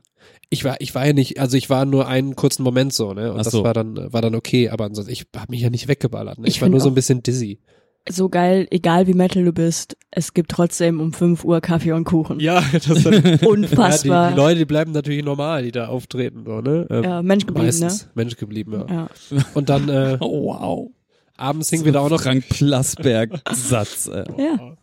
Ich 0.49 0.63
war, 0.63 0.79
ich 0.79 0.93
war 0.95 1.05
ja 1.05 1.13
nicht, 1.13 1.39
also 1.39 1.57
ich 1.57 1.69
war 1.69 1.85
nur 1.85 2.07
einen 2.07 2.35
kurzen 2.35 2.63
Moment 2.63 2.93
so, 2.93 3.13
ne? 3.13 3.31
Und 3.31 3.39
Ach 3.39 3.43
das 3.43 3.53
so. 3.53 3.63
war 3.63 3.73
dann, 3.73 4.11
war 4.13 4.21
dann 4.21 4.35
okay, 4.35 4.69
aber 4.69 4.85
ansonsten, 4.85 5.11
ich 5.11 5.25
habe 5.35 5.51
mich 5.51 5.61
ja 5.61 5.69
nicht 5.69 5.87
weggeballert. 5.87 6.37
Ne? 6.37 6.47
Ich, 6.47 6.55
Ich 6.55 6.61
war 6.61 6.69
nur 6.69 6.79
so 6.79 6.89
ein 6.89 6.95
bisschen 6.95 7.23
dizzy. 7.23 7.59
So 8.07 8.29
geil, 8.29 8.67
egal 8.69 9.07
wie 9.07 9.15
Metal 9.15 9.43
du 9.43 9.51
bist, 9.51 9.97
es 10.11 10.35
gibt 10.35 10.51
trotzdem 10.51 10.99
um 10.99 11.11
5 11.11 11.43
Uhr 11.43 11.59
Kaffee 11.59 11.91
und 11.93 12.03
Kuchen. 12.03 12.39
Ja, 12.39 12.63
das 12.73 13.01
dann, 13.03 13.13
ja, 13.23 13.37
die, 13.37 13.45
Unfassbar. 13.47 14.29
die 14.31 14.35
Leute, 14.37 14.59
die 14.59 14.65
bleiben 14.65 14.91
natürlich 14.91 15.23
normal, 15.25 15.63
die 15.63 15.71
da 15.71 15.87
auftreten, 15.87 16.43
so, 16.45 16.61
ne? 16.61 16.85
Ähm, 16.91 17.03
ja, 17.03 17.21
Mensch 17.23 17.47
geblieben, 17.47 17.65
meistens 17.65 18.07
Mensch 18.13 18.35
geblieben, 18.37 18.73
ja. 18.73 18.83
ne? 18.83 19.07
Ja. 19.31 19.45
Und 19.55 19.69
dann 19.69 19.89
äh, 19.89 20.17
Oh, 20.21 20.53
wow. 20.53 20.91
abends 21.35 21.71
hingen 21.71 21.85
wir 21.85 21.93
da 21.93 22.01
auch 22.01 22.11
noch, 22.11 22.21
Frank 22.21 22.47
Plasberg-Satz. 22.49 24.07
ey. 24.09 24.23
ja. 24.37 24.77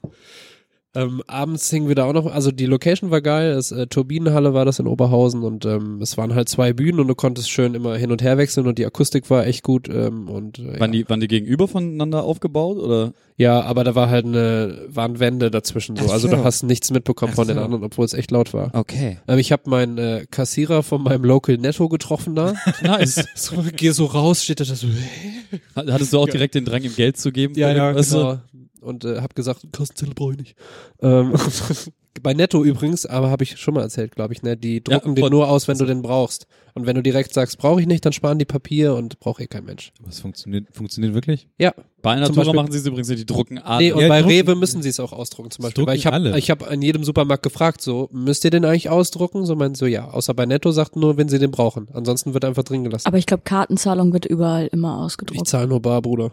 Ähm, 0.94 1.22
abends 1.26 1.70
hingen 1.70 1.88
wir 1.88 1.94
da 1.94 2.04
auch 2.04 2.12
noch, 2.12 2.26
also 2.26 2.50
die 2.50 2.66
Location 2.66 3.10
war 3.10 3.22
geil, 3.22 3.52
es, 3.52 3.72
äh, 3.72 3.86
Turbinenhalle 3.86 4.52
war 4.52 4.64
das 4.66 4.78
in 4.78 4.86
Oberhausen 4.86 5.42
und 5.42 5.64
ähm, 5.64 6.00
es 6.02 6.18
waren 6.18 6.34
halt 6.34 6.50
zwei 6.50 6.74
Bühnen 6.74 7.00
und 7.00 7.08
du 7.08 7.14
konntest 7.14 7.50
schön 7.50 7.74
immer 7.74 7.96
hin 7.96 8.12
und 8.12 8.20
her 8.22 8.36
wechseln 8.36 8.66
und 8.66 8.78
die 8.78 8.84
Akustik 8.84 9.30
war 9.30 9.46
echt 9.46 9.62
gut 9.62 9.88
ähm, 9.88 10.28
und 10.28 10.58
äh, 10.58 10.74
ja. 10.74 10.80
Waren, 10.80 10.92
die, 10.92 11.08
waren 11.08 11.20
die 11.20 11.28
gegenüber 11.28 11.66
voneinander 11.66 12.24
aufgebaut? 12.24 12.76
Oder? 12.76 13.14
Ja, 13.38 13.62
aber 13.62 13.84
da 13.84 13.94
war 13.94 14.10
halt 14.10 14.26
eine, 14.26 14.86
waren 14.88 15.18
Wände 15.18 15.50
dazwischen 15.50 15.96
so. 15.96 16.04
Ach 16.08 16.12
Also 16.12 16.28
so. 16.28 16.36
du 16.36 16.44
hast 16.44 16.62
nichts 16.62 16.90
mitbekommen 16.90 17.32
Ach 17.32 17.36
von 17.36 17.48
den 17.48 17.56
so. 17.56 17.62
anderen, 17.62 17.84
obwohl 17.84 18.04
es 18.04 18.12
echt 18.12 18.30
laut 18.30 18.52
war. 18.52 18.70
Okay. 18.74 19.18
Ähm, 19.26 19.38
ich 19.38 19.50
habe 19.50 19.70
meinen 19.70 19.96
äh, 19.96 20.26
Kassierer 20.30 20.82
von 20.82 21.02
meinem 21.02 21.24
Local 21.24 21.56
Netto 21.56 21.88
getroffen 21.88 22.34
da. 22.34 22.54
Nice. 22.82 23.24
so, 23.34 23.56
geh 23.74 23.90
so 23.90 24.04
raus, 24.04 24.44
steht 24.44 24.60
da 24.60 24.64
so? 24.64 24.86
Hattest 25.74 26.12
du 26.12 26.18
auch 26.18 26.28
direkt 26.28 26.54
den 26.54 26.64
Drang, 26.64 26.82
ihm 26.82 26.94
Geld 26.94 27.16
zu 27.16 27.32
geben? 27.32 27.54
Ja, 27.56 27.72
ja, 27.72 27.92
genau. 27.92 28.40
Und 28.82 29.04
äh, 29.04 29.20
hab 29.20 29.34
gesagt, 29.34 29.66
Kassenzettel 29.72 30.14
brauche 30.14 30.32
ich 30.32 30.38
nicht. 30.38 30.56
Ähm, 31.00 31.32
Bei 32.22 32.34
Netto 32.34 32.62
übrigens, 32.62 33.06
aber 33.06 33.30
habe 33.30 33.42
ich 33.42 33.56
schon 33.56 33.72
mal 33.72 33.80
erzählt, 33.80 34.14
glaube 34.14 34.34
ich, 34.34 34.42
ne? 34.42 34.54
Die 34.54 34.84
drucken 34.84 35.16
Ja, 35.16 35.22
den 35.22 35.30
nur 35.30 35.48
aus, 35.48 35.66
wenn 35.66 35.78
du 35.78 35.86
den 35.86 36.02
brauchst. 36.02 36.46
Und 36.74 36.86
wenn 36.86 36.94
du 36.94 37.02
direkt 37.02 37.32
sagst, 37.32 37.56
brauche 37.56 37.80
ich 37.80 37.86
nicht, 37.86 38.04
dann 38.04 38.12
sparen 38.12 38.38
die 38.38 38.44
Papier 38.44 38.94
und 38.94 39.18
braucht 39.18 39.40
eh 39.40 39.46
kein 39.46 39.64
Mensch. 39.64 39.92
Was 40.04 40.20
funktioniert, 40.20 40.66
funktioniert 40.72 41.14
wirklich? 41.14 41.48
Ja. 41.58 41.72
Bei 42.02 42.12
einer 42.12 42.30
Tour 42.30 42.52
machen 42.52 42.70
sie 42.70 42.78
es 42.78 42.86
übrigens 42.86 43.08
nicht, 43.08 43.20
die 43.20 43.26
drucken 43.26 43.58
alle. 43.58 43.78
Nee, 43.82 43.92
und 43.92 44.02
ja, 44.02 44.08
bei 44.08 44.20
drucken- 44.20 44.34
Rewe 44.34 44.54
müssen 44.56 44.82
sie 44.82 44.90
es 44.90 45.00
auch 45.00 45.12
ausdrucken 45.12 45.50
zum 45.50 45.62
Beispiel. 45.62 45.86
Weil 45.86 45.96
ich 45.96 46.04
habe 46.06 46.16
alle. 46.16 46.38
ich 46.38 46.50
hab 46.50 46.70
an 46.70 46.82
jedem 46.82 47.02
Supermarkt 47.02 47.42
gefragt, 47.44 47.80
so, 47.80 48.10
müsst 48.12 48.44
ihr 48.44 48.50
den 48.50 48.64
eigentlich 48.66 48.90
ausdrucken? 48.90 49.46
So 49.46 49.56
meinen 49.56 49.74
so, 49.74 49.86
ja. 49.86 50.08
Außer 50.10 50.34
bei 50.34 50.44
Netto 50.44 50.70
sagt 50.70 50.96
nur, 50.96 51.16
wenn 51.16 51.28
sie 51.30 51.38
den 51.38 51.50
brauchen. 51.50 51.88
Ansonsten 51.94 52.34
wird 52.34 52.44
einfach 52.44 52.64
drin 52.64 52.84
gelassen. 52.84 53.06
Aber 53.06 53.16
ich 53.18 53.26
glaube, 53.26 53.42
Kartenzahlung 53.44 54.12
wird 54.12 54.26
überall 54.26 54.66
immer 54.66 54.96
ich 54.98 55.04
ausgedruckt. 55.04 55.48
zahle 55.48 55.66
nur 55.68 55.80
bar, 55.80 56.02
Bruder. 56.02 56.32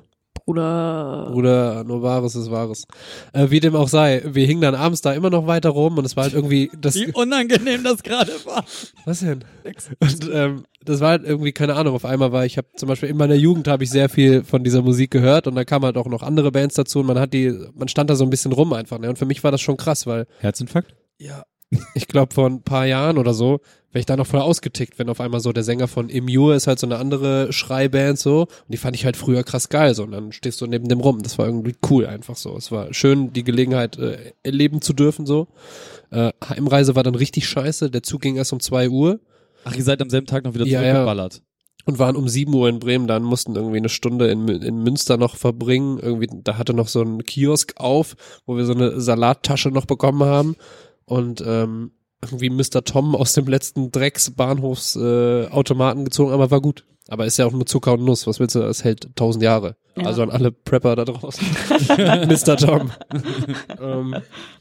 Oder 0.50 1.30
Bruder, 1.32 1.84
nur 1.84 2.02
Wahres 2.02 2.36
ist 2.36 2.50
Wahres. 2.50 2.86
Äh, 3.34 3.52
wie 3.52 3.60
dem 3.60 3.76
auch 3.76 3.88
sei, 3.88 4.24
wir 4.26 4.48
hingen 4.48 4.62
dann 4.62 4.74
abends 4.74 5.02
da 5.02 5.14
immer 5.14 5.30
noch 5.30 5.46
weiter 5.46 5.70
rum 5.70 5.98
und 6.00 6.06
es 6.06 6.16
war 6.18 6.24
halt 6.24 6.34
irgendwie 6.34 6.72
das. 6.76 6.96
Wie 6.96 7.12
unangenehm 7.12 7.84
das 7.84 8.02
gerade 8.02 8.32
war. 8.46 8.66
Was 9.06 9.20
denn? 9.20 9.44
Und 10.00 10.30
ähm, 10.34 10.66
das 10.84 11.02
war 11.02 11.10
halt 11.10 11.24
irgendwie, 11.24 11.52
keine 11.52 11.76
Ahnung, 11.76 11.94
auf 11.94 12.06
einmal 12.06 12.32
war 12.32 12.46
ich 12.46 12.58
habe 12.58 12.68
zum 12.76 12.90
Beispiel 12.90 13.10
in 13.10 13.18
meiner 13.18 13.36
Jugend 13.36 13.68
habe 13.68 13.84
ich 13.84 13.92
sehr 13.92 14.10
viel 14.10 14.44
von 14.44 14.64
dieser 14.64 14.82
Musik 14.82 15.12
gehört 15.12 15.46
und 15.46 15.54
da 15.56 15.66
kamen 15.66 15.86
halt 15.86 15.98
auch 15.98 16.08
noch 16.08 16.24
andere 16.24 16.52
Bands 16.52 16.74
dazu 16.76 17.02
und 17.02 17.06
man 17.06 17.20
hat 17.20 17.34
die, 17.34 17.54
man 17.76 17.88
stand 17.88 18.10
da 18.10 18.16
so 18.16 18.24
ein 18.24 18.32
bisschen 18.32 18.52
rum 18.52 18.74
einfach, 18.74 18.98
ne? 18.98 19.10
Und 19.10 19.20
für 19.20 19.26
mich 19.26 19.44
war 19.44 19.52
das 19.52 19.62
schon 19.62 19.78
krass, 19.78 20.08
weil 20.08 20.26
Herzinfarkt? 20.40 20.96
ja, 21.20 21.44
ich 21.94 22.08
glaube 22.08 22.34
vor 22.34 22.48
ein 22.48 22.62
paar 22.62 22.86
Jahren 22.86 23.18
oder 23.18 23.34
so, 23.34 23.60
wäre 23.92 24.00
ich 24.02 24.06
da 24.06 24.18
noch 24.18 24.28
voll 24.28 24.40
ausgetickt, 24.42 25.00
wenn 25.00 25.10
auf 25.10 25.20
einmal 25.22 25.40
so 25.40 25.52
der 25.52 25.64
Sänger 25.64 25.88
von 25.88 26.10
Immure 26.10 26.56
ist 26.56 26.68
halt 26.68 26.80
so 26.80 26.86
eine 26.88 26.98
andere 26.98 27.52
Schreiband 27.54 28.20
so 28.20 28.42
und 28.42 28.50
die 28.68 28.78
fand 28.78 28.96
ich 28.96 29.06
halt 29.06 29.18
früher 29.18 29.44
krass 29.44 29.70
geil 29.70 29.94
so 29.96 30.04
und 30.04 30.12
dann 30.12 30.32
stehst 30.32 30.62
du 30.62 30.68
neben 30.68 30.88
dem 30.88 31.00
rum. 31.00 31.24
Das 31.24 31.38
war 31.38 31.46
irgendwie 31.48 31.76
cool 31.90 32.06
einfach 32.06 32.36
so. 32.36 32.56
Es 32.56 32.72
war 32.72 32.94
schön, 32.94 33.34
die 33.34 33.44
Gelegenheit 33.44 33.98
äh, 33.98 34.34
erleben 34.44 34.82
zu 34.82 34.94
dürfen 34.94 35.26
so. 35.26 35.48
Äh, 36.12 36.32
Heimreise 36.48 36.96
war 36.96 37.04
dann 37.04 37.16
richtig 37.16 37.48
scheiße. 37.48 37.90
Der 37.90 38.04
Zug 38.04 38.22
ging 38.22 38.36
erst 38.36 38.54
um 38.54 38.60
zwei 38.60 38.90
Uhr 38.90 39.20
Ach, 39.66 39.76
ihr 39.76 39.84
seid 39.84 40.02
am 40.02 40.10
selben 40.10 40.28
Tag 40.28 40.46
noch 40.46 40.54
wieder 40.54 40.66
Ja, 40.66 40.82
ja. 40.82 40.92
zurückgeballert. 40.94 41.42
und 41.86 42.00
waren 42.00 42.16
um 42.16 42.30
7 42.30 42.54
Uhr 42.54 42.70
in 42.70 42.80
Bremen 42.80 43.08
dann, 43.08 43.24
mussten 43.24 43.56
irgendwie 43.56 43.78
eine 43.78 43.90
Stunde 43.90 44.30
in, 44.32 44.48
in 44.48 44.84
Münster 44.84 45.18
noch 45.18 45.36
verbringen. 45.36 46.00
Irgendwie, 46.00 46.30
da 46.44 46.58
hatte 46.58 46.74
noch 46.74 46.88
so 46.88 47.02
ein 47.02 47.24
Kiosk 47.26 47.74
auf, 47.76 48.16
wo 48.46 48.56
wir 48.56 48.66
so 48.66 48.74
eine 48.74 49.02
Salattasche 49.02 49.70
noch 49.70 49.86
bekommen 49.86 50.24
haben. 50.24 50.56
Und 51.10 51.44
ähm, 51.46 51.92
irgendwie 52.22 52.50
Mr. 52.50 52.84
Tom 52.84 53.16
aus 53.16 53.34
dem 53.34 53.48
letzten 53.48 53.92
Drecks-Bahnhofsautomaten 53.92 55.52
äh, 55.52 55.54
Automaten 55.54 56.06
gezogen, 56.06 56.32
aber 56.32 56.52
war 56.52 56.62
gut. 56.62 56.86
Aber 57.08 57.26
ist 57.26 57.38
ja 57.38 57.46
auch 57.48 57.52
nur 57.52 57.66
Zucker 57.66 57.94
und 57.94 58.04
Nuss. 58.04 58.28
Was 58.28 58.40
willst 58.40 58.56
du? 58.56 58.60
Es 58.62 58.84
hält 58.84 59.10
tausend 59.16 59.44
Jahre. 59.44 59.76
Ja. 59.98 60.06
Also 60.06 60.22
an 60.22 60.30
alle 60.30 60.52
Prepper 60.52 60.96
da 60.96 61.06
draußen. 61.06 61.46
Mr. 61.98 62.56
Tom. 62.58 62.92
ähm, 63.82 64.16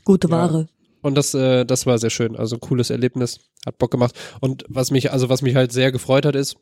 gute 0.05 0.29
Ja. 0.29 0.35
Ware. 0.35 0.69
und 1.03 1.15
das, 1.15 1.35
äh, 1.35 1.67
das 1.67 1.85
war 1.85 1.99
sehr 1.99 2.11
schön. 2.11 2.37
Also 2.37 2.57
cooles 2.59 2.89
Erlebnis, 2.89 3.41
hat 3.67 3.77
Bock 3.79 3.91
gemacht. 3.91 4.15
Und 4.41 4.65
was 4.69 4.91
mich, 4.91 5.13
also 5.13 5.29
was 5.29 5.43
mich 5.43 5.55
halt 5.57 5.73
sehr 5.73 5.93
gefreut 5.93 6.25
hat, 6.25 6.35
ist, 6.37 6.57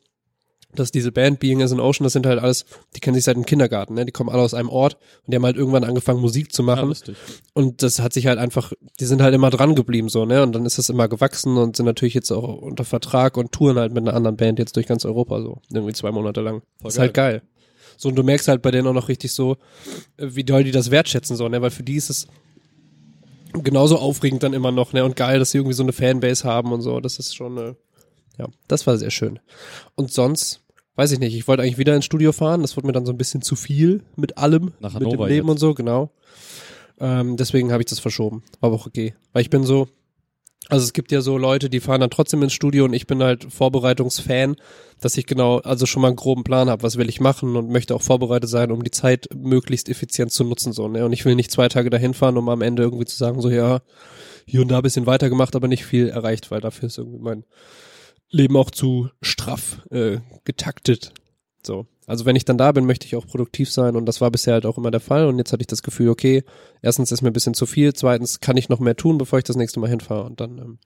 dass 0.75 0.91
diese 0.91 1.11
Band 1.11 1.39
Being 1.39 1.61
as 1.63 1.71
an 1.71 1.79
Ocean, 1.79 2.03
das 2.03 2.13
sind 2.13 2.25
halt 2.25 2.39
alles, 2.39 2.65
die 2.95 2.99
kennen 2.99 3.15
sich 3.15 3.23
seit 3.23 3.35
dem 3.35 3.45
Kindergarten, 3.45 3.93
ne? 3.95 4.05
Die 4.05 4.11
kommen 4.11 4.29
alle 4.29 4.41
aus 4.41 4.53
einem 4.53 4.69
Ort 4.69 4.95
und 5.25 5.31
die 5.31 5.35
haben 5.35 5.45
halt 5.45 5.55
irgendwann 5.55 5.83
angefangen, 5.83 6.19
Musik 6.21 6.51
zu 6.53 6.61
Ja, 6.61 6.65
machen. 6.67 6.89
lustig. 6.89 7.15
und 7.53 7.81
das 7.81 7.99
hat 7.99 8.13
sich 8.13 8.27
halt 8.27 8.37
einfach, 8.37 8.73
die 8.99 9.05
sind 9.05 9.21
halt 9.21 9.33
immer 9.33 9.49
dran 9.49 9.75
geblieben, 9.75 10.09
so, 10.09 10.25
ne? 10.25 10.43
Und 10.43 10.53
dann 10.53 10.65
ist 10.65 10.77
das 10.77 10.89
immer 10.89 11.07
gewachsen 11.07 11.57
und 11.57 11.75
sind 11.77 11.85
natürlich 11.85 12.13
jetzt 12.13 12.31
auch 12.31 12.57
unter 12.61 12.83
Vertrag 12.83 13.37
und 13.37 13.51
touren 13.51 13.77
halt 13.77 13.93
mit 13.93 14.07
einer 14.07 14.15
anderen 14.15 14.37
Band 14.37 14.59
jetzt 14.59 14.75
durch 14.75 14.85
ganz 14.87 15.05
Europa 15.05 15.41
so. 15.41 15.61
Irgendwie 15.73 15.93
zwei 15.93 16.11
Monate 16.11 16.41
lang. 16.41 16.61
Voll 16.81 16.89
ist 16.89 16.99
halt 16.99 17.13
geil. 17.13 17.41
So, 17.95 18.09
und 18.09 18.15
du 18.15 18.21
merkst 18.23 18.47
halt 18.47 18.61
bei 18.61 18.69
denen 18.69 18.87
auch 18.87 18.93
noch 18.93 19.07
richtig 19.09 19.31
so, 19.33 19.57
wie 20.17 20.43
doll 20.43 20.63
die 20.63 20.71
das 20.71 20.91
wertschätzen, 20.91 21.35
so, 21.35 21.47
ne? 21.49 21.61
Weil 21.61 21.71
für 21.71 21.83
die 21.83 21.95
ist 21.95 22.09
es 22.11 22.27
genauso 23.63 23.97
aufregend 23.97 24.43
dann 24.43 24.53
immer 24.53 24.71
noch, 24.71 24.93
ne? 24.93 25.03
Und 25.03 25.15
geil, 25.15 25.39
dass 25.39 25.51
sie 25.51 25.57
irgendwie 25.57 25.73
so 25.73 25.81
eine 25.83 25.93
Fanbase 25.93 26.43
haben 26.43 26.71
und 26.73 26.81
so. 26.81 26.99
Das 26.99 27.17
ist 27.17 27.35
schon, 27.35 27.57
äh, 27.57 27.73
ja, 28.37 28.47
das 28.67 28.87
war 28.87 28.97
sehr 28.97 29.11
schön. 29.11 29.39
Und 29.95 30.11
sonst, 30.11 30.61
weiß 30.95 31.11
ich 31.11 31.19
nicht, 31.19 31.35
ich 31.35 31.47
wollte 31.47 31.63
eigentlich 31.63 31.77
wieder 31.77 31.95
ins 31.95 32.05
Studio 32.05 32.31
fahren. 32.31 32.61
Das 32.61 32.75
wurde 32.75 32.87
mir 32.87 32.93
dann 32.93 33.05
so 33.05 33.11
ein 33.11 33.17
bisschen 33.17 33.41
zu 33.41 33.55
viel 33.55 34.03
mit 34.15 34.37
allem, 34.37 34.73
Nach 34.79 34.93
mit 34.93 35.01
dem 35.01 35.09
Hannover 35.09 35.27
Leben 35.27 35.47
jetzt. 35.47 35.51
und 35.51 35.57
so, 35.59 35.73
genau. 35.73 36.11
Ähm, 36.99 37.37
deswegen 37.37 37.71
habe 37.71 37.81
ich 37.81 37.89
das 37.89 37.99
verschoben. 37.99 38.43
War 38.59 38.67
aber 38.67 38.75
auch 38.75 38.87
okay. 38.87 39.13
Weil 39.33 39.43
ich 39.43 39.49
bin 39.49 39.63
so, 39.63 39.87
also 40.69 40.83
es 40.83 40.93
gibt 40.93 41.11
ja 41.11 41.21
so 41.21 41.37
Leute, 41.37 41.69
die 41.69 41.79
fahren 41.79 42.01
dann 42.01 42.09
trotzdem 42.09 42.43
ins 42.43 42.53
Studio 42.53 42.85
und 42.85 42.93
ich 42.93 43.07
bin 43.07 43.23
halt 43.23 43.45
Vorbereitungsfan, 43.51 44.55
dass 44.99 45.15
ich 45.17 45.25
genau, 45.25 45.59
also 45.59 45.85
schon 45.85 46.01
mal 46.01 46.09
einen 46.09 46.17
groben 46.17 46.43
Plan 46.43 46.69
habe, 46.69 46.83
was 46.83 46.97
will 46.97 47.09
ich 47.09 47.21
machen 47.21 47.55
und 47.55 47.69
möchte 47.69 47.95
auch 47.95 48.01
vorbereitet 48.01 48.49
sein, 48.49 48.71
um 48.71 48.83
die 48.83 48.91
Zeit 48.91 49.29
möglichst 49.35 49.89
effizient 49.89 50.31
zu 50.31 50.43
nutzen. 50.43 50.73
so 50.73 50.87
ne? 50.87 51.05
Und 51.05 51.13
ich 51.13 51.23
will 51.23 51.35
nicht 51.35 51.51
zwei 51.51 51.69
Tage 51.69 51.89
dahin 51.89 52.13
fahren, 52.13 52.37
um 52.37 52.49
am 52.49 52.61
Ende 52.61 52.83
irgendwie 52.83 53.05
zu 53.05 53.15
sagen, 53.15 53.41
so 53.41 53.49
ja, 53.49 53.81
hier 54.45 54.61
und 54.61 54.69
da 54.69 54.77
ein 54.77 54.83
bisschen 54.83 55.05
weitergemacht, 55.05 55.55
aber 55.55 55.67
nicht 55.67 55.85
viel 55.85 56.09
erreicht, 56.09 56.51
weil 56.51 56.61
dafür 56.61 56.87
ist 56.87 56.97
irgendwie 56.97 57.19
mein 57.19 57.43
Leben 58.29 58.57
auch 58.57 58.71
zu 58.71 59.09
straff 59.21 59.85
äh, 59.91 60.19
getaktet. 60.43 61.13
So. 61.65 61.85
Also 62.05 62.25
wenn 62.25 62.37
ich 62.37 62.45
dann 62.45 62.57
da 62.57 62.71
bin, 62.71 62.85
möchte 62.85 63.05
ich 63.05 63.15
auch 63.15 63.27
produktiv 63.27 63.69
sein 63.69 63.95
und 63.97 64.05
das 64.05 64.21
war 64.21 64.31
bisher 64.31 64.53
halt 64.53 64.65
auch 64.65 64.77
immer 64.77 64.91
der 64.91 65.01
Fall 65.01 65.27
und 65.27 65.37
jetzt 65.37 65.51
hatte 65.51 65.61
ich 65.61 65.67
das 65.67 65.83
Gefühl, 65.83 66.09
okay, 66.09 66.43
erstens 66.81 67.11
ist 67.11 67.21
mir 67.21 67.29
ein 67.29 67.33
bisschen 67.33 67.53
zu 67.53 67.65
viel, 67.65 67.93
zweitens 67.93 68.39
kann 68.39 68.55
ich 68.55 68.69
noch 68.69 68.79
mehr 68.79 68.95
tun, 68.95 69.17
bevor 69.17 69.39
ich 69.39 69.45
das 69.45 69.57
nächste 69.57 69.81
Mal 69.81 69.89
hinfahre 69.89 70.23
und 70.23 70.39
dann 70.39 70.57
ähm, 70.57 70.79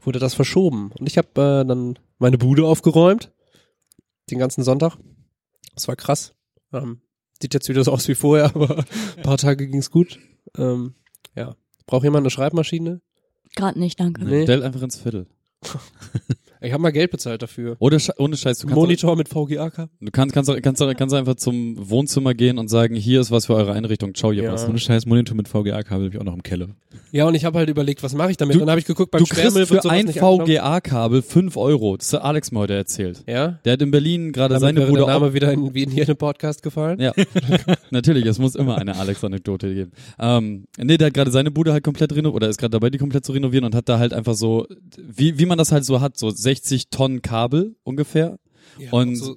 wurde 0.00 0.20
das 0.20 0.34
verschoben 0.34 0.92
und 0.98 1.08
ich 1.08 1.18
habe 1.18 1.28
äh, 1.34 1.66
dann 1.66 1.98
meine 2.18 2.38
Bude 2.38 2.64
aufgeräumt, 2.64 3.32
den 4.30 4.38
ganzen 4.38 4.62
Sonntag. 4.62 4.96
Das 5.74 5.88
war 5.88 5.96
krass. 5.96 6.34
Ähm, 6.72 7.00
sieht 7.42 7.54
jetzt 7.54 7.68
wieder 7.68 7.82
so 7.82 7.92
aus 7.92 8.06
wie 8.06 8.14
vorher, 8.14 8.44
aber 8.54 8.84
ein 9.16 9.22
paar 9.22 9.38
Tage 9.38 9.66
ging's 9.66 9.90
gut. 9.90 10.20
Ähm, 10.56 10.94
ja. 11.34 11.56
Braucht 11.86 12.04
jemand 12.04 12.22
eine 12.22 12.30
Schreibmaschine? 12.30 13.00
Gerade 13.54 13.78
nicht, 13.78 13.98
danke. 13.98 14.24
Nee. 14.24 14.44
Stell 14.44 14.62
einfach 14.62 14.82
ins 14.82 14.96
Viertel. 14.96 15.26
Ich 16.60 16.72
habe 16.72 16.82
mal 16.82 16.90
Geld 16.90 17.10
bezahlt 17.10 17.42
dafür. 17.42 17.76
Oder 17.78 17.98
Sche 17.98 18.12
ohne 18.18 18.36
Scheiß, 18.36 18.58
du 18.60 18.66
kannst, 18.66 18.76
Monitor 18.80 19.16
mit 19.16 19.28
VGA-Kabel. 19.28 19.88
du 20.00 20.10
kannst, 20.10 20.34
kannst, 20.34 20.50
kannst, 20.62 20.82
kannst 20.96 21.14
einfach 21.14 21.34
zum 21.36 21.76
Wohnzimmer 21.90 22.34
gehen 22.34 22.58
und 22.58 22.68
sagen, 22.68 22.94
hier 22.94 23.20
ist 23.20 23.30
was 23.30 23.46
für 23.46 23.54
eure 23.54 23.72
Einrichtung, 23.72 24.14
ciao, 24.14 24.32
ihr 24.32 24.44
Ja. 24.44 24.52
was. 24.52 24.62
So 24.62 24.68
eine 24.68 24.78
scheiß 24.78 25.06
Monitor 25.06 25.36
mit 25.36 25.48
VGA-Kabel 25.48 26.06
habe 26.06 26.14
ich 26.14 26.20
auch 26.20 26.24
noch 26.24 26.34
im 26.34 26.42
Keller. 26.42 26.68
Ja, 27.12 27.26
und 27.26 27.34
ich 27.34 27.44
habe 27.44 27.58
halt 27.58 27.68
überlegt, 27.68 28.02
was 28.02 28.14
mache 28.14 28.30
ich 28.30 28.36
damit? 28.36 28.54
Du- 28.56 28.60
dann 28.60 28.70
habe 28.70 28.80
ich 28.80 28.86
geguckt, 28.86 29.10
beim 29.10 29.22
Du 29.22 29.26
kriegst 29.26 29.58
für 29.68 29.90
ein. 29.90 30.08
VGA-Kabel 30.08 31.22
5 31.22 31.56
Euro. 31.56 31.96
Das 31.96 32.12
hat 32.12 32.22
Alex 32.22 32.50
mir 32.52 32.60
heute 32.60 32.74
erzählt. 32.74 33.22
Ja? 33.26 33.58
Der 33.64 33.74
hat 33.74 33.82
in 33.82 33.90
Berlin 33.90 34.32
gerade 34.32 34.58
seine 34.58 34.80
wäre 34.80 34.88
Bude 34.90 35.00
der 35.04 35.14
auch 35.16 35.20
Name 35.20 35.34
wieder 35.34 35.52
in, 35.52 35.74
wie 35.74 35.82
in 35.82 35.90
jedem 35.90 36.16
Podcast 36.16 36.62
gefallen. 36.62 37.00
Ja, 37.00 37.12
natürlich, 37.90 38.24
es 38.26 38.38
muss 38.38 38.54
immer 38.54 38.78
eine 38.78 38.96
Alex-Anekdote 38.96 39.72
geben. 39.74 39.92
Ähm, 40.18 40.64
nee, 40.78 40.96
der 40.96 41.08
hat 41.08 41.14
gerade 41.14 41.30
seine 41.30 41.50
Bude 41.50 41.72
halt 41.72 41.84
komplett 41.84 42.12
renoviert, 42.12 42.34
oder 42.36 42.48
ist 42.48 42.58
gerade 42.58 42.70
dabei, 42.72 42.90
die 42.90 42.98
komplett 42.98 43.24
zu 43.24 43.32
renovieren 43.32 43.64
und 43.64 43.74
hat 43.74 43.88
da 43.88 43.98
halt 43.98 44.12
einfach 44.12 44.34
so, 44.34 44.66
wie, 44.98 45.38
wie 45.38 45.46
man 45.46 45.58
das 45.58 45.72
halt 45.72 45.84
so 45.84 46.00
hat, 46.00 46.16
so 46.18 46.30
60 46.46 46.88
Tonnen 46.90 47.22
Kabel 47.22 47.74
ungefähr. 47.82 48.38
Ja, 48.78 48.92
Und- 48.92 49.16
so, 49.16 49.36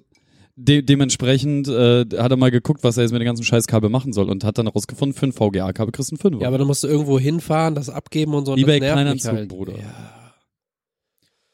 De 0.61 0.81
dementsprechend 0.81 1.69
äh, 1.69 2.01
hat 2.17 2.31
er 2.31 2.35
mal 2.35 2.51
geguckt, 2.51 2.83
was 2.83 2.97
er 2.97 3.03
jetzt 3.03 3.13
mit 3.13 3.21
den 3.21 3.25
ganzen 3.25 3.45
Scheißkabel 3.45 3.89
machen 3.89 4.11
soll 4.11 4.29
und 4.29 4.43
hat 4.43 4.57
dann 4.57 4.65
herausgefunden, 4.67 5.17
für 5.17 5.25
ein 5.27 5.31
VGA-Kabel 5.31 5.93
kriegst 5.93 6.11
du 6.11 6.15
einen 6.15 6.19
Fünfer. 6.19 6.41
ja, 6.41 6.49
aber 6.49 6.57
dann 6.57 6.67
musst 6.67 6.83
du 6.83 6.87
irgendwo 6.89 7.17
hinfahren, 7.17 7.75
das 7.75 7.89
abgeben 7.89 8.33
und 8.33 8.45
so. 8.45 8.51
Und 8.51 8.59
eBay 8.59 8.79
Kleinanzeigen, 8.81 9.37
halt. 9.39 9.47
Bruder. 9.49 9.77
Ja. 9.77 10.33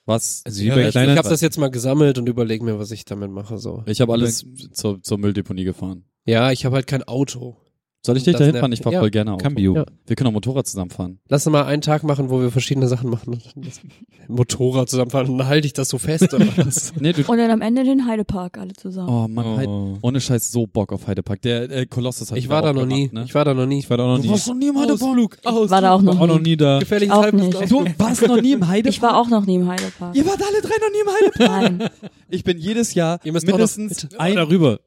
was? 0.05 0.41
Also 0.43 0.63
Ja, 0.63 0.74
eBay 0.74 0.89
ich 0.89 0.95
ich 0.95 1.17
habe 1.17 1.29
das 1.29 1.41
jetzt 1.41 1.59
mal 1.59 1.69
gesammelt 1.69 2.17
und 2.17 2.27
überlege 2.27 2.65
mir, 2.65 2.79
was 2.79 2.89
ich 2.89 3.05
damit 3.05 3.29
mache. 3.29 3.59
So. 3.59 3.83
Ich 3.85 4.01
habe 4.01 4.12
alles 4.12 4.43
zur, 4.71 5.03
zur 5.03 5.17
Mülldeponie 5.19 5.65
gefahren. 5.65 6.05
Ja, 6.25 6.51
ich 6.51 6.65
habe 6.65 6.75
halt 6.75 6.88
kein 6.88 7.03
Auto. 7.03 7.57
Soll 8.05 8.17
ich 8.17 8.24
dich 8.24 8.33
das 8.33 8.39
dahin 8.39 8.53
nervt 8.53 8.62
fahren? 8.62 8.71
Ich 8.71 8.81
fahr 8.81 8.91
mich. 8.91 9.00
voll 9.00 9.07
Ja. 9.07 9.12
gerne 9.12 9.33
Auto. 9.33 9.43
Cambio. 9.43 9.75
Ja. 9.75 9.85
Wir 10.05 10.15
können 10.15 10.27
auch 10.27 10.33
Motorrad 10.33 10.67
zusammenfahren. 10.67 11.19
Lass 11.27 11.45
uns 11.47 11.51
mal 11.53 11.65
einen 11.65 11.81
Tag 11.81 12.03
machen, 12.03 12.29
wo 12.29 12.39
wir 12.41 12.51
verschiedene 12.51 12.88
Sachen 12.88 13.09
machen. 13.09 13.39
Motorrad 14.27 14.89
zusammenfahren 14.89 15.29
und 15.29 15.38
dann 15.38 15.47
halte 15.47 15.67
ich 15.67 15.74
das 15.74 15.89
so 15.89 15.97
fest. 15.97 16.33
Oder 16.33 16.45
was? 16.57 16.93
Nee, 17.00 17.13
du, 17.13 17.24
Und 17.29 17.38
dann 17.38 17.51
am 17.51 17.62
Ende 17.62 17.83
den 17.83 18.05
Heidepark 18.07 18.57
alle 18.57 18.74
zusammen. 18.74 19.09
oh 19.09 19.27
Mann, 19.27 19.57
Heide- 19.57 19.69
Oh. 19.69 19.97
ohne 20.01 20.21
Scheiß 20.21 20.51
so 20.51 20.67
Bock 20.67 20.93
auf 20.93 21.07
Heidepark. 21.07 21.41
Der 21.41 21.69
äh, 21.71 21.85
Kolossus 21.85 22.31
hat 22.31 22.38
ich 22.38 22.50
war 22.50 22.62
da 22.62 22.74
noch 22.74 22.85
nie. 22.85 23.07
gemacht, 23.09 23.13
Ne? 23.13 23.24
Ich 23.25 23.35
war 23.35 23.45
da 23.45 23.53
noch 23.53 23.65
nie. 23.65 23.79
Ich 23.79 23.89
war 23.89 23.97
da 23.97 24.05
noch 24.05 24.19
nie. 24.19 24.27
noch 24.27 24.53
nie 24.55 24.67
im 24.67 24.77
Ausflug. 24.77 25.38
Ich 25.43 25.45
war 25.71 25.81
da 25.81 25.91
auch 25.93 26.01
noch 26.01 26.19
auch 26.19 26.27
noch 26.27 26.38
nie. 26.38 26.50
nie 26.51 26.57
da. 26.57 26.79
Gefährliches 26.79 27.15
Auch 27.15 27.31
nicht. 27.31 27.71
Du 27.71 27.85
warst 27.97 28.27
noch 28.27 28.41
nie 28.41 28.53
im 28.53 28.67
Heidepark? 28.67 28.93
Ich 28.95 29.01
war 29.01 29.17
auch 29.17 29.29
noch 29.29 29.45
nie 29.45 29.55
im 29.55 29.67
Heidepark. 29.67 30.15
Ihr 30.15 30.25
wart 30.25 30.39
alle 30.41 30.62
drei 30.62 30.75
noch 30.79 30.91
nie 30.91 31.01
im 31.01 31.47
Heidepark? 31.50 31.79
Nein. 31.79 31.89
Ich 32.29 32.43
bin 32.43 32.57
jedes 32.57 32.93
Jahr 32.93 33.19
mindestens, 33.24 34.07
ein, 34.17 34.38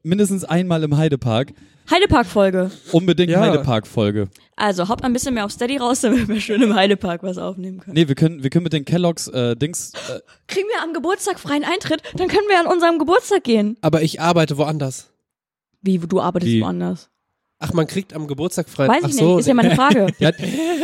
mindestens 0.03 0.43
einmal 0.45 0.83
im 0.83 0.95
Heidepark. 0.97 1.53
Heidepark-Folge. 1.89 2.71
Unbedingt 2.91 3.31
Ja. 3.31 3.41
Heidepark-Folge. 3.41 4.29
Also, 4.55 4.87
haut 4.89 5.03
ein 5.03 5.13
bisschen 5.13 5.33
mehr 5.33 5.45
auf 5.45 5.51
Steady 5.51 5.77
raus, 5.77 6.01
damit 6.01 6.27
wir 6.27 6.41
schön 6.41 6.61
im 6.61 6.75
Heidepark 6.75 7.23
was 7.23 7.37
aufnehmen 7.37 7.79
können. 7.79 7.95
Nee, 7.95 8.07
wir 8.07 8.15
können, 8.15 8.43
wir 8.43 8.49
können 8.49 8.63
mit 8.63 8.73
den 8.73 8.85
Kelloggs 8.85 9.27
äh, 9.27 9.55
Dings. 9.55 9.93
Äh, 10.09 10.19
Kriegen 10.47 10.67
wir 10.67 10.83
am 10.83 10.93
Geburtstag 10.93 11.39
freien 11.39 11.63
Eintritt, 11.63 12.01
dann 12.15 12.27
können 12.27 12.47
wir 12.47 12.59
an 12.59 12.67
unserem 12.67 12.99
Geburtstag 12.99 13.43
gehen. 13.43 13.77
Aber 13.81 14.01
ich 14.01 14.21
arbeite 14.21 14.57
woanders. 14.57 15.09
Wie, 15.81 15.97
du 15.97 16.19
arbeitest 16.19 16.51
Wie? 16.51 16.61
woanders. 16.61 17.09
Ach, 17.61 17.73
man 17.73 17.87
kriegt 17.87 18.13
am 18.13 18.25
Geburtstag 18.25 18.69
frei. 18.69 18.87
Weiß 18.87 19.01
Ach 19.03 19.09
ich 19.09 19.15
so, 19.15 19.31
nicht, 19.31 19.39
ist 19.41 19.47
ja 19.47 19.53
meine 19.53 19.75
Frage. 19.75 20.07
Ja, 20.19 20.31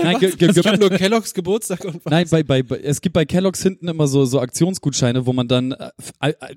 nein, 0.04 0.20
ge, 0.20 0.32
ge, 0.36 0.50
Es 0.50 0.80
nur 0.80 0.90
Kelloggs 0.90 1.34
Geburtstag 1.34 1.86
und 1.86 2.04
was. 2.06 2.12
Nein, 2.12 2.28
bei, 2.30 2.44
bei, 2.44 2.64
bei, 2.64 2.78
es 2.80 3.00
gibt 3.00 3.14
bei 3.14 3.24
Kellogg's 3.24 3.64
hinten 3.64 3.88
immer 3.88 4.08
so, 4.08 4.26
so 4.26 4.42
Aktionsgutscheine, 4.42 5.26
wo 5.26 5.32
man 5.32 5.48
dann 5.48 5.72
äh, 5.72 5.90
f- 5.98 6.12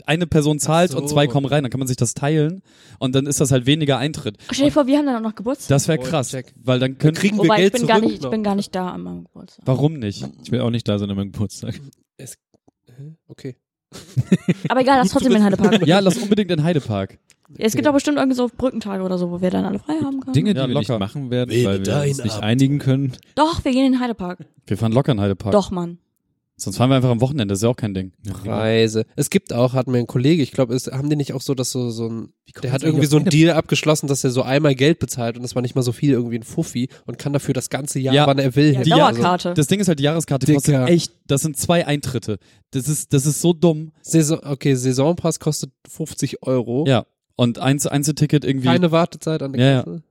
eine 0.07 0.27
Person 0.27 0.59
zahlt 0.59 0.91
so. 0.91 0.99
und 0.99 1.09
zwei 1.09 1.29
kommen 1.29 1.47
rein, 1.47 1.63
dann 1.63 1.71
kann 1.71 1.79
man 1.79 1.87
sich 1.87 1.97
das 1.97 2.15
teilen 2.15 2.63
und 2.99 3.15
dann 3.15 3.27
ist 3.27 3.41
das 3.41 3.53
halt 3.53 3.67
weniger 3.67 3.99
Eintritt. 3.99 4.39
Stell 4.51 4.67
dir 4.67 4.73
vor, 4.73 4.89
wir 4.89 4.99
haben 4.99 5.07
dann 5.07 5.17
auch 5.17 5.21
noch 5.29 5.37
Geburtstag. 5.37 5.69
Das 5.69 5.87
wäre 5.87 6.01
Oh, 6.01 6.03
krass, 6.03 6.31
check. 6.31 6.53
weil 6.65 6.81
dann 6.81 6.99
können, 6.99 7.15
kriegen 7.15 7.37
wir 7.37 7.45
Wobei 7.45 7.55
ich 7.55 7.61
Geld 7.61 7.73
bin 7.75 7.87
gar 7.87 7.99
zurück 7.99 8.11
nicht, 8.11 8.25
ich 8.25 8.31
bin 8.31 8.43
gar 8.43 8.55
nicht 8.57 8.75
da 8.75 8.89
an 8.91 9.03
meinem 9.03 9.25
Geburtstag. 9.25 9.65
warum 9.67 9.93
nicht? 9.95 10.25
Ich 10.43 10.51
will 10.51 10.61
auch 10.63 10.71
nicht 10.71 10.89
da 10.89 10.99
sein 10.99 11.09
an 11.11 11.17
meinem 11.17 11.31
Geburtstag. 11.31 11.81
Okay. 13.29 13.55
Aber 14.69 14.81
egal, 14.81 14.99
lass 14.99 15.11
trotzdem 15.11 15.35
in 15.37 15.45
Heidepark. 15.45 15.87
Ja, 15.87 16.01
lass 16.01 16.19
unbedingt 16.19 16.51
in 16.51 16.63
Heidepark. 16.63 17.19
Es 17.57 17.75
gibt 17.75 17.87
doch 17.87 17.93
bestimmt 17.95 18.19
irgendwie 18.19 18.37
so 18.37 18.51
Brückentage 18.55 19.03
oder 19.03 19.17
so, 19.17 19.31
wo 19.31 19.41
wir 19.41 19.51
dann 19.51 19.65
alle 19.65 19.79
frei 19.79 19.95
haben 20.05 20.21
können. 20.21 20.35
Dinge, 20.35 20.53
die 20.55 20.61
Ja, 20.61 20.67
wir 20.69 20.75
locker. 20.75 20.95
nicht 20.95 21.01
machen 21.01 21.31
werden, 21.31 21.51
Wähle 21.51 21.65
weil 21.67 21.87
wir 21.87 22.09
uns 22.11 22.19
nicht 22.25 22.33
Abend. 22.35 22.45
einigen 22.45 22.79
können. 22.79 23.13
Doch, 23.35 23.65
wir 23.65 23.73
gehen 23.73 23.87
in 23.87 23.93
den 23.93 24.01
Heidepark. 24.01 24.41
Wir 24.67 24.77
fahren 24.77 24.93
locker 24.93 25.13
in 25.13 25.21
Heidepark. 25.21 25.53
Doch, 25.53 25.71
Mann. 25.71 25.99
Sonst 26.61 26.77
fahren 26.77 26.91
wir 26.91 26.97
einfach 26.97 27.11
am 27.11 27.21
Wochenende, 27.21 27.55
ist 27.55 27.63
ja 27.63 27.69
auch 27.69 27.77
kein 27.77 27.95
Ding. 27.95 28.11
Preise. 28.43 29.07
Es 29.15 29.31
gibt 29.31 29.53
auch, 29.53 29.75
hat 29.75 29.87
mir 29.87 29.99
ein 29.99 30.09
Kollege, 30.09 30.43
ich 30.43 30.51
glaube, 30.51 30.77
haben 30.77 31.09
die 31.09 31.15
nicht 31.15 31.33
auch 31.33 31.41
so, 31.41 31.55
dass 31.55 31.71
so, 31.71 31.89
so 31.91 32.09
ein, 32.09 32.33
der 32.65 32.73
hat 32.73 32.83
irgendwie 32.83 33.07
so 33.07 33.17
einen 33.17 33.27
Deal 33.27 33.55
abgeschlossen, 33.55 34.09
dass 34.09 34.25
er 34.25 34.31
so 34.31 34.43
einmal 34.43 34.75
Geld 34.75 34.99
bezahlt 34.99 35.37
und 35.37 35.43
das 35.45 35.55
war 35.55 35.63
nicht 35.63 35.77
mal 35.77 35.83
so 35.83 35.93
viel, 35.93 36.11
irgendwie 36.11 36.35
ein 36.37 36.43
Fuffi 36.43 36.89
und 37.07 37.17
kann 37.17 37.33
dafür 37.33 37.55
das 37.55 37.71
ganze 37.71 38.01
Jahr, 38.01 38.13
Ja. 38.13 38.27
wann 38.27 38.41
er 38.41 38.57
will. 38.57 38.73
Ja, 38.73 38.81
hin. 38.81 38.91
Dauerkarte. 38.91 39.55
Das 39.55 39.69
Ding 39.69 39.79
ist 39.79 39.87
halt, 39.87 40.01
die 40.01 40.03
Jahreskarte 40.03 40.47
Dicker. 40.47 40.57
kostet 40.57 40.89
echt, 40.89 41.13
das 41.29 41.43
sind 41.43 41.57
zwei 41.57 41.87
Eintritte. 41.87 42.41
Das 42.73 42.89
ist, 42.89 43.13
das 43.13 43.25
ist 43.25 43.41
so 43.41 43.53
dumm. 43.53 43.93
Saison, 44.03 44.41
okay, 44.43 44.75
Saisonpass 44.75 45.39
kostet 45.39 45.71
50 45.89 46.43
Euro. 46.43 46.85
Ja. 46.89 47.07
Und 47.41 47.61
Einz 47.61 47.87
Einzelticket 47.87 48.45
irgendwie, 48.45 48.67
Keine 48.67 48.91
Wartezeit 48.91 49.43
an 49.43 49.53
der 49.53 49.61
Ja, 49.65 49.73
ja. 49.73 49.83
Kasse. 49.85 50.03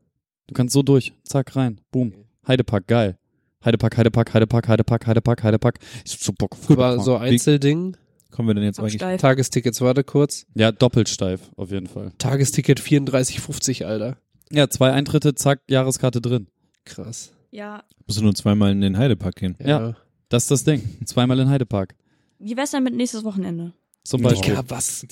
du 0.48 0.54
kannst 0.54 0.72
so 0.74 0.82
durch, 0.82 1.12
zack, 1.24 1.56
rein, 1.58 1.82
boom. 1.92 2.14
Heidepark, 2.48 2.88
geil. 2.88 3.18
Heidepark, 3.66 3.98
Heidepark, 3.98 4.34
Heidepark, 4.34 4.68
Heidepark, 4.70 5.08
Heidepark, 5.08 5.44
Heidepark. 5.44 5.80
Ich 6.06 6.14
hab 6.14 6.20
so 6.22 6.32
Bock 6.32 6.56
Heidepark. 6.70 7.02
so 7.04 7.18
Einzelding, 7.18 7.98
Kommen 8.32 8.48
wir 8.50 8.54
denn 8.56 8.64
jetzt 8.64 8.80
eigentlich? 8.80 8.94
Steif. 8.94 9.20
Tagestickets, 9.20 9.82
warte 9.82 10.04
kurz. 10.06 10.46
Ja, 10.56 10.72
doppelt 10.72 11.10
steif, 11.10 11.42
auf 11.58 11.70
jeden 11.72 11.88
Fall. 11.88 12.12
Tagesticket 12.18 12.80
34,50, 12.80 13.84
Alter. 13.86 14.18
Ja, 14.52 14.70
zwei 14.70 14.92
Eintritte, 14.94 15.36
zack, 15.36 15.60
Jahreskarte 15.68 16.22
drin. 16.22 16.48
Krass. 16.86 17.34
Ja. 17.52 17.84
Musst 18.06 18.20
du 18.20 18.24
nur 18.24 18.36
zweimal 18.36 18.72
in 18.72 18.80
den 18.80 18.98
Heidepark 18.98 19.36
gehen. 19.36 19.58
Ja. 19.60 19.96
Das 20.30 20.44
ist 20.44 20.52
das 20.52 20.64
Ding. 20.64 20.82
Zweimal 21.06 21.40
in 21.40 21.50
Heidepark. 21.50 21.94
Wie 22.40 22.56
wär's 22.56 22.72
denn 22.72 22.84
mit 22.84 22.96
nächstes 22.96 23.24
Wochenende? 23.26 23.74
Zum 24.06 24.22
Beispiel. 24.22 24.56
Digga, 24.56 24.64
was? 24.70 25.06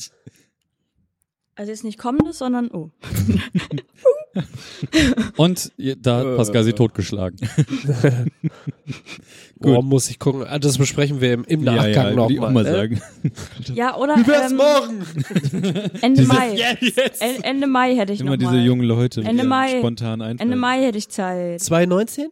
Also 1.57 1.71
jetzt 1.71 1.83
nicht 1.85 1.97
kommendes, 1.97 2.37
sondern 2.39 2.69
oh. 2.71 2.91
Und 5.37 5.71
da 5.77 6.17
hat 6.17 6.25
Äh. 6.25 6.35
Pascal 6.35 6.63
sie 6.65 6.73
totgeschlagen. 6.73 7.37
Boah, 9.59 9.81
muss 9.81 10.09
ich 10.09 10.19
gucken. 10.19 10.43
Ah, 10.45 10.59
Das 10.59 10.77
besprechen 10.77 11.21
wir 11.21 11.31
im, 11.33 11.43
im 11.45 11.63
Nachgang 11.63 11.91
ja, 11.93 12.09
ja, 12.09 12.11
noch 12.15 12.27
will 12.27 12.35
ich 12.35 12.41
auch 12.41 12.51
mal. 12.51 12.63
mal 12.63 12.63
ne? 12.63 12.71
sagen. 12.71 13.01
Ja, 13.73 13.95
oder 13.95 14.17
Wie 14.17 14.27
wär's 14.27 14.51
ähm, 14.51 14.57
morgen? 14.57 15.91
Ende 16.01 16.23
Mai. 16.23 16.55
Jetzt. 16.79 17.21
En- 17.21 17.41
Ende 17.43 17.67
Mai 17.67 17.95
hätte 17.95 18.11
ich 18.13 18.19
Immer 18.19 18.31
noch 18.31 18.37
diese 18.37 18.51
mal. 18.51 18.65
jungen 18.65 18.83
Leute, 18.83 19.21
Ende 19.21 19.43
die 19.43 19.47
Mai. 19.47 19.77
spontan 19.79 20.21
einfallen. 20.21 20.39
Ende 20.39 20.55
Mai 20.57 20.81
hätte 20.83 20.97
ich 20.97 21.07
Zeit. 21.09 21.61
2019? 21.61 22.29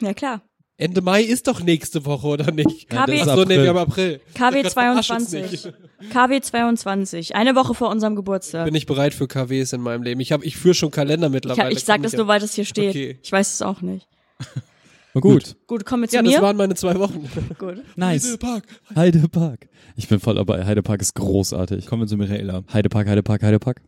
Ja 0.00 0.14
klar. 0.14 0.42
Ende 0.80 1.00
Mai 1.02 1.22
ist 1.22 1.48
doch 1.48 1.60
nächste 1.60 2.06
Woche, 2.06 2.26
oder 2.28 2.52
nicht? 2.52 2.88
KW 2.88 3.10
das 3.18 3.22
ist 3.22 3.28
Ach 3.28 3.36
so, 3.36 3.42
nee, 3.44 3.58
wir 3.60 3.68
haben 3.70 3.78
April. 3.78 4.20
KW 4.32 4.62
Gott, 4.62 4.72
verarsch 4.72 5.10
uns 5.10 5.30
22. 5.30 5.50
nicht. 5.64 5.74
KW 6.12 6.40
22. 6.40 7.34
Eine 7.34 7.56
Woche 7.56 7.74
vor 7.74 7.90
unserem 7.90 8.14
Geburtstag. 8.14 8.64
Bin 8.64 8.76
ich 8.76 8.86
bereit 8.86 9.12
für 9.12 9.26
KWs 9.26 9.72
in 9.72 9.80
meinem 9.80 10.04
Leben. 10.04 10.20
Ich 10.20 10.30
habe, 10.30 10.44
ich 10.44 10.56
führe 10.56 10.74
schon 10.74 10.92
Kalender 10.92 11.26
Ich, 11.26 11.32
mittlerweile. 11.32 11.64
hab, 11.64 11.72
ich 11.72 11.82
sag 11.84 12.02
das 12.02 12.12
nur, 12.12 12.28
weil 12.28 12.38
das 12.38 12.54
hier 12.54 12.64
steht. 12.64 12.90
Okay. 12.90 13.18
Ich 13.20 13.32
weiß 13.32 13.54
es 13.54 13.62
auch 13.62 13.80
nicht. 13.82 14.06
Gut. 15.20 15.56
Gut, 15.66 15.84
kommen 15.84 16.04
wir 16.04 16.08
zu 16.08 16.14
Ja, 16.14 16.22
mir. 16.22 16.30
das 16.30 16.42
waren 16.42 16.56
meine 16.56 16.76
zwei 16.76 16.96
Wochen. 17.00 17.28
Gut. 17.58 17.82
Nice. 17.96 18.38
Park. 18.38 18.62
Heidepark. 18.94 19.68
Ich 19.96 20.06
bin 20.06 20.20
voll 20.20 20.36
dabei. 20.36 20.64
Heidepark 20.64 21.00
ist 21.00 21.14
großartig. 21.16 21.86
Kommen 21.86 22.02
wir 22.02 22.06
zu 22.06 22.16
Michaela. 22.16 22.62
Heidepark, 22.72 23.08
Heidepark, 23.08 23.42
Heidepark. 23.42 23.82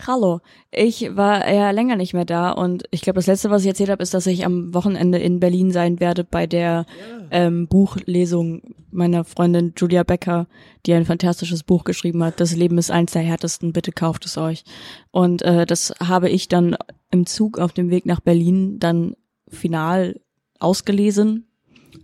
Hallo. 0.00 0.40
Ich 0.72 1.14
war 1.16 1.48
ja 1.48 1.70
länger 1.70 1.96
nicht 1.96 2.12
mehr 2.12 2.24
da 2.24 2.50
und 2.50 2.84
ich 2.90 3.02
glaube, 3.02 3.18
das 3.18 3.28
letzte, 3.28 3.50
was 3.50 3.62
ich 3.62 3.68
erzählt 3.68 3.90
habe, 3.90 4.02
ist, 4.02 4.14
dass 4.14 4.26
ich 4.26 4.44
am 4.44 4.74
Wochenende 4.74 5.18
in 5.18 5.38
Berlin 5.38 5.70
sein 5.70 6.00
werde 6.00 6.24
bei 6.24 6.46
der 6.46 6.86
ähm, 7.30 7.68
Buchlesung 7.68 8.62
meiner 8.90 9.24
Freundin 9.24 9.74
Julia 9.76 10.02
Becker, 10.02 10.48
die 10.86 10.94
ein 10.94 11.06
fantastisches 11.06 11.62
Buch 11.62 11.84
geschrieben 11.84 12.22
hat. 12.24 12.40
Das 12.40 12.54
Leben 12.56 12.78
ist 12.78 12.90
eins 12.90 13.12
der 13.12 13.22
härtesten, 13.22 13.72
bitte 13.72 13.92
kauft 13.92 14.26
es 14.26 14.36
euch. 14.36 14.64
Und 15.12 15.42
äh, 15.42 15.66
das 15.66 15.94
habe 16.00 16.28
ich 16.28 16.48
dann 16.48 16.76
im 17.10 17.26
Zug 17.26 17.58
auf 17.58 17.72
dem 17.72 17.90
Weg 17.90 18.04
nach 18.04 18.20
Berlin 18.20 18.80
dann 18.80 19.14
final 19.48 20.20
ausgelesen. 20.58 21.46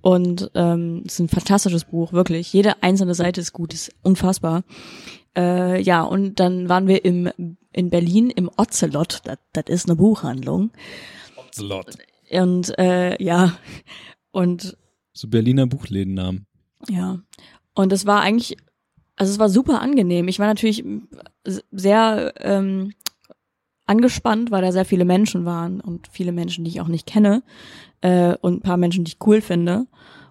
Und 0.03 0.51
ähm, 0.55 1.03
es 1.07 1.15
ist 1.15 1.21
ein 1.21 1.29
fantastisches 1.29 1.85
Buch, 1.85 2.13
wirklich. 2.13 2.53
Jede 2.53 2.83
einzelne 2.83 3.15
Seite 3.15 3.41
ist 3.41 3.53
gut, 3.53 3.75
ist 3.75 3.93
unfassbar. 4.03 4.63
Äh, 5.37 5.81
ja, 5.83 6.03
und 6.03 6.41
dann 6.41 6.69
waren 6.69 6.87
wir 6.87 7.05
im, 7.05 7.31
in 7.73 7.91
Berlin 7.91 8.31
im 8.31 8.51
Ocelot. 8.57 9.21
Das, 9.25 9.39
das 9.53 9.65
ist 9.69 9.87
eine 9.89 9.97
Buchhandlung. 9.97 10.71
Und 12.31 12.79
äh, 12.79 13.23
ja, 13.23 13.57
und 14.33 14.77
So 15.13 15.29
Berliner 15.29 15.67
Buchlädennamen. 15.67 16.47
ja. 16.89 17.19
Und 17.75 17.93
es 17.93 18.07
war 18.07 18.23
eigentlich, 18.23 18.57
also 19.15 19.33
es 19.33 19.39
war 19.39 19.49
super 19.49 19.81
angenehm. 19.81 20.27
Ich 20.27 20.41
war 20.41 20.49
natürlich 20.49 20.85
sehr 21.71 22.35
ähm, 22.41 22.93
angespannt, 23.87 24.51
weil 24.51 24.63
da 24.63 24.73
sehr 24.73 24.85
viele 24.85 25.05
Menschen 25.05 25.45
waren 25.45 25.81
und 25.81 26.09
viele 26.11 26.33
Menschen, 26.33 26.65
die 26.65 26.71
ich 26.71 26.81
auch 26.81 26.89
nicht 26.89 27.07
kenne 27.07 27.45
äh, 28.01 28.35
und 28.41 28.55
ein 28.59 28.63
paar 28.63 28.77
Menschen, 28.77 29.05
die 29.05 29.13
ich 29.13 29.27
cool 29.27 29.41
finde. 29.41 29.87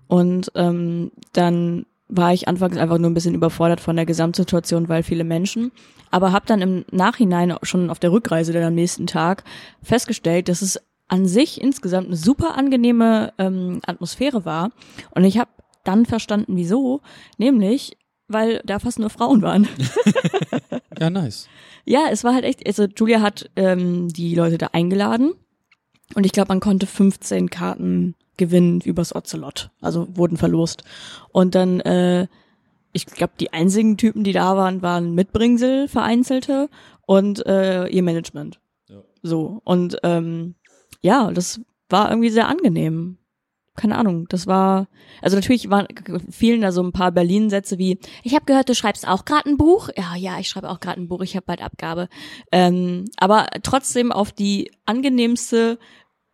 Und 0.08 0.52
ähm, 0.56 1.12
dann 1.32 1.86
war 2.10 2.34
ich 2.34 2.48
anfangs 2.48 2.78
einfach 2.78 2.98
nur 2.98 3.10
ein 3.10 3.14
bisschen 3.14 3.36
überfordert 3.36 3.82
von 3.82 3.96
der 3.96 4.06
Gesamtsituation, 4.06 4.90
weil 4.90 5.04
viele 5.04 5.24
Menschen. 5.24 5.72
Aber 6.10 6.32
habe 6.32 6.46
dann 6.46 6.62
im 6.62 6.86
Nachhinein 6.92 7.56
schon 7.64 7.90
auf 7.90 8.00
der 8.00 8.12
Rückreise 8.12 8.54
dann 8.54 8.64
am 8.64 8.76
nächsten 8.76 9.08
Tag 9.08 9.44
festgestellt, 9.84 10.48
dass 10.48 10.62
es 10.62 10.80
an 11.10 11.26
sich 11.26 11.62
insgesamt 11.62 12.08
eine 12.08 12.16
super 12.16 12.56
angenehme 12.58 13.34
ähm, 13.38 13.82
Atmosphäre 13.86 14.46
war. 14.46 14.72
Und 15.12 15.24
ich 15.24 15.38
habe 15.38 15.50
dann 15.84 16.06
verstanden, 16.06 16.56
wieso. 16.56 17.02
Nämlich, 17.38 17.98
weil 18.28 18.62
da 18.66 18.80
fast 18.80 19.00
nur 19.00 19.10
Frauen 19.10 19.42
waren. 19.42 19.68
Ja, 21.00 21.10
nice. 21.10 21.48
Ja, 21.86 22.08
es 22.12 22.24
war 22.24 22.34
halt 22.34 22.44
echt, 22.44 22.66
also 22.66 22.86
Julia 22.86 23.22
hat 23.22 23.50
ähm, 23.56 24.08
die 24.10 24.34
Leute 24.36 24.58
da 24.58 24.70
eingeladen 24.74 25.34
und 26.16 26.26
ich 26.26 26.32
glaube, 26.32 26.50
man 26.50 26.60
konnte 26.60 26.88
15 26.88 27.50
Karten 27.50 28.16
gewinnen 28.38 28.82
übers 28.82 29.16
Ocelot, 29.16 29.72
also 29.82 30.08
wurden 30.16 30.38
verlost. 30.38 30.84
Und 31.32 31.56
dann, 31.56 31.80
äh, 31.82 32.28
ich 32.94 33.06
glaube, 33.06 33.34
die 33.40 33.54
einzigen 33.54 33.98
Typen, 33.98 34.24
die 34.24 34.34
da 34.34 34.56
waren, 34.56 34.82
waren 34.82 35.14
Mitbringsel, 35.14 35.88
vereinzelte 35.88 36.70
und 37.06 37.46
äh, 37.46 37.88
ihr 37.88 38.04
Management. 38.04 38.60
Ja. 38.88 39.02
So, 39.22 39.62
und 39.64 39.98
ähm, 40.04 40.56
ja, 41.02 41.32
das 41.32 41.62
war 41.90 42.10
irgendwie 42.10 42.30
sehr 42.30 42.48
angenehm. 42.48 43.18
Keine 43.76 43.98
Ahnung, 44.00 44.26
das 44.30 44.48
war, 44.48 44.88
also 45.22 45.36
natürlich 45.36 45.70
waren, 45.70 45.86
fielen 46.32 46.62
da 46.62 46.72
so 46.72 46.82
ein 46.82 46.94
paar 46.94 47.12
Berlin-Sätze 47.12 47.78
wie, 47.78 48.00
ich 48.24 48.34
habe 48.34 48.46
gehört, 48.46 48.70
du 48.70 48.74
schreibst 48.74 49.08
auch 49.08 49.24
gerade 49.24 49.48
ein 49.48 49.58
Buch. 49.58 49.90
Ja, 49.96 50.16
ja, 50.16 50.40
ich 50.40 50.50
schreibe 50.50 50.70
auch 50.70 50.80
gerade 50.80 51.00
ein 51.00 51.08
Buch, 51.08 51.22
ich 51.22 51.36
habe 51.36 51.46
bald 51.46 51.62
Abgabe. 51.62 52.10
Ähm, 52.52 53.06
aber 53.18 53.46
trotzdem 53.62 54.12
auf 54.12 54.32
die 54.32 54.72
angenehmste 54.88 55.78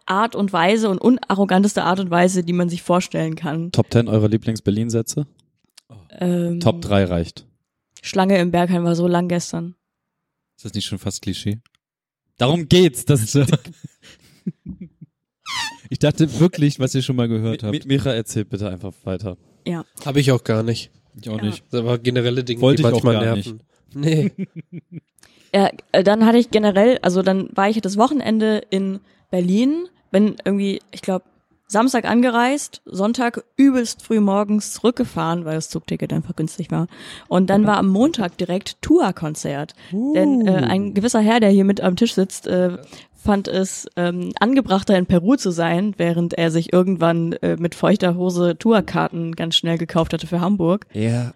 Art 0.05 0.35
und 0.35 0.51
Weise 0.53 0.89
und 0.89 0.99
unarroganteste 0.99 1.83
Art 1.83 1.99
und 1.99 2.09
Weise, 2.09 2.43
die 2.43 2.53
man 2.53 2.69
sich 2.69 2.81
vorstellen 2.83 3.35
kann. 3.35 3.71
Top 3.71 3.91
10 3.91 4.07
eurer 4.07 4.27
Lieblings-Berlin-Sätze? 4.27 5.27
Ähm, 6.19 6.59
Top 6.59 6.81
3 6.81 7.05
reicht. 7.05 7.45
Schlange 8.01 8.37
im 8.39 8.51
Bergheim 8.51 8.83
war 8.83 8.95
so 8.95 9.07
lang 9.07 9.27
gestern. 9.29 9.75
Ist 10.57 10.65
das 10.65 10.73
nicht 10.73 10.85
schon 10.85 10.99
fast 10.99 11.21
Klischee? 11.21 11.59
Darum 12.37 12.67
geht's. 12.67 13.05
Das 13.05 13.31
So. 13.31 13.45
Ich 15.89 15.99
dachte 15.99 16.39
wirklich, 16.39 16.79
was 16.79 16.95
ihr 16.95 17.01
schon 17.01 17.15
mal 17.15 17.27
gehört 17.27 17.63
habt. 17.63 17.85
Micha, 17.85 18.11
erzählt 18.11 18.49
bitte 18.49 18.69
einfach 18.69 18.93
weiter. 19.03 19.37
Ja. 19.65 19.85
Habe 20.05 20.19
ich 20.19 20.31
auch 20.31 20.43
gar 20.43 20.63
nicht. 20.63 20.91
Ich 21.21 21.29
auch 21.29 21.37
Ja. 21.37 21.43
nicht. 21.43 21.63
Das 21.71 21.83
war 21.85 21.97
generelle 21.99 22.43
Dinge, 22.43 22.61
Wollte 22.61 22.81
die 22.83 22.87
ich 22.89 22.93
auch 22.93 23.03
manchmal 23.03 23.23
gar 23.25 23.35
nerven. 23.35 23.61
Nee. 23.93 24.31
Ja, 25.55 25.69
äh, 25.91 26.03
dann 26.03 26.25
hatte 26.25 26.39
ich 26.39 26.49
generell, 26.49 26.97
also 27.03 27.21
dann 27.21 27.47
war 27.55 27.69
ich 27.69 27.79
das 27.79 27.95
Wochenende 27.95 28.63
in 28.71 29.01
Berlin, 29.29 29.85
bin 30.13 30.37
irgendwie, 30.45 30.79
ich 30.91 31.01
glaube, 31.01 31.25
Samstag 31.67 32.05
angereist, 32.05 32.81
Sonntag 32.85 33.43
übelst 33.57 34.03
früh 34.03 34.19
morgens 34.19 34.73
zurückgefahren, 34.73 35.43
weil 35.43 35.55
das 35.55 35.69
Zugticket 35.69 36.13
einfach 36.13 36.35
günstig 36.35 36.69
war. 36.71 36.87
Und 37.27 37.49
dann 37.49 37.65
war 37.65 37.77
am 37.77 37.89
Montag 37.89 38.37
direkt 38.37 38.81
Tour-Konzert. 38.81 39.73
Denn 39.91 40.47
äh, 40.47 40.51
ein 40.51 40.93
gewisser 40.93 41.19
Herr, 41.19 41.39
der 41.39 41.49
hier 41.49 41.65
mit 41.65 41.81
am 41.81 41.95
Tisch 41.95 42.13
sitzt, 42.13 42.45
äh, 42.47 42.77
fand 43.15 43.47
es 43.47 43.87
ähm, 43.95 44.33
angebrachter 44.39 44.97
in 44.97 45.07
Peru 45.07 45.35
zu 45.35 45.49
sein, 45.49 45.95
während 45.97 46.35
er 46.35 46.51
sich 46.51 46.71
irgendwann 46.71 47.33
äh, 47.41 47.55
mit 47.57 47.73
feuchter 47.73 48.15
Hose 48.15 48.55
Tourkarten 48.57 49.35
ganz 49.35 49.55
schnell 49.55 49.77
gekauft 49.79 50.13
hatte 50.13 50.27
für 50.27 50.41
Hamburg. 50.41 50.85
Ja. 50.93 51.33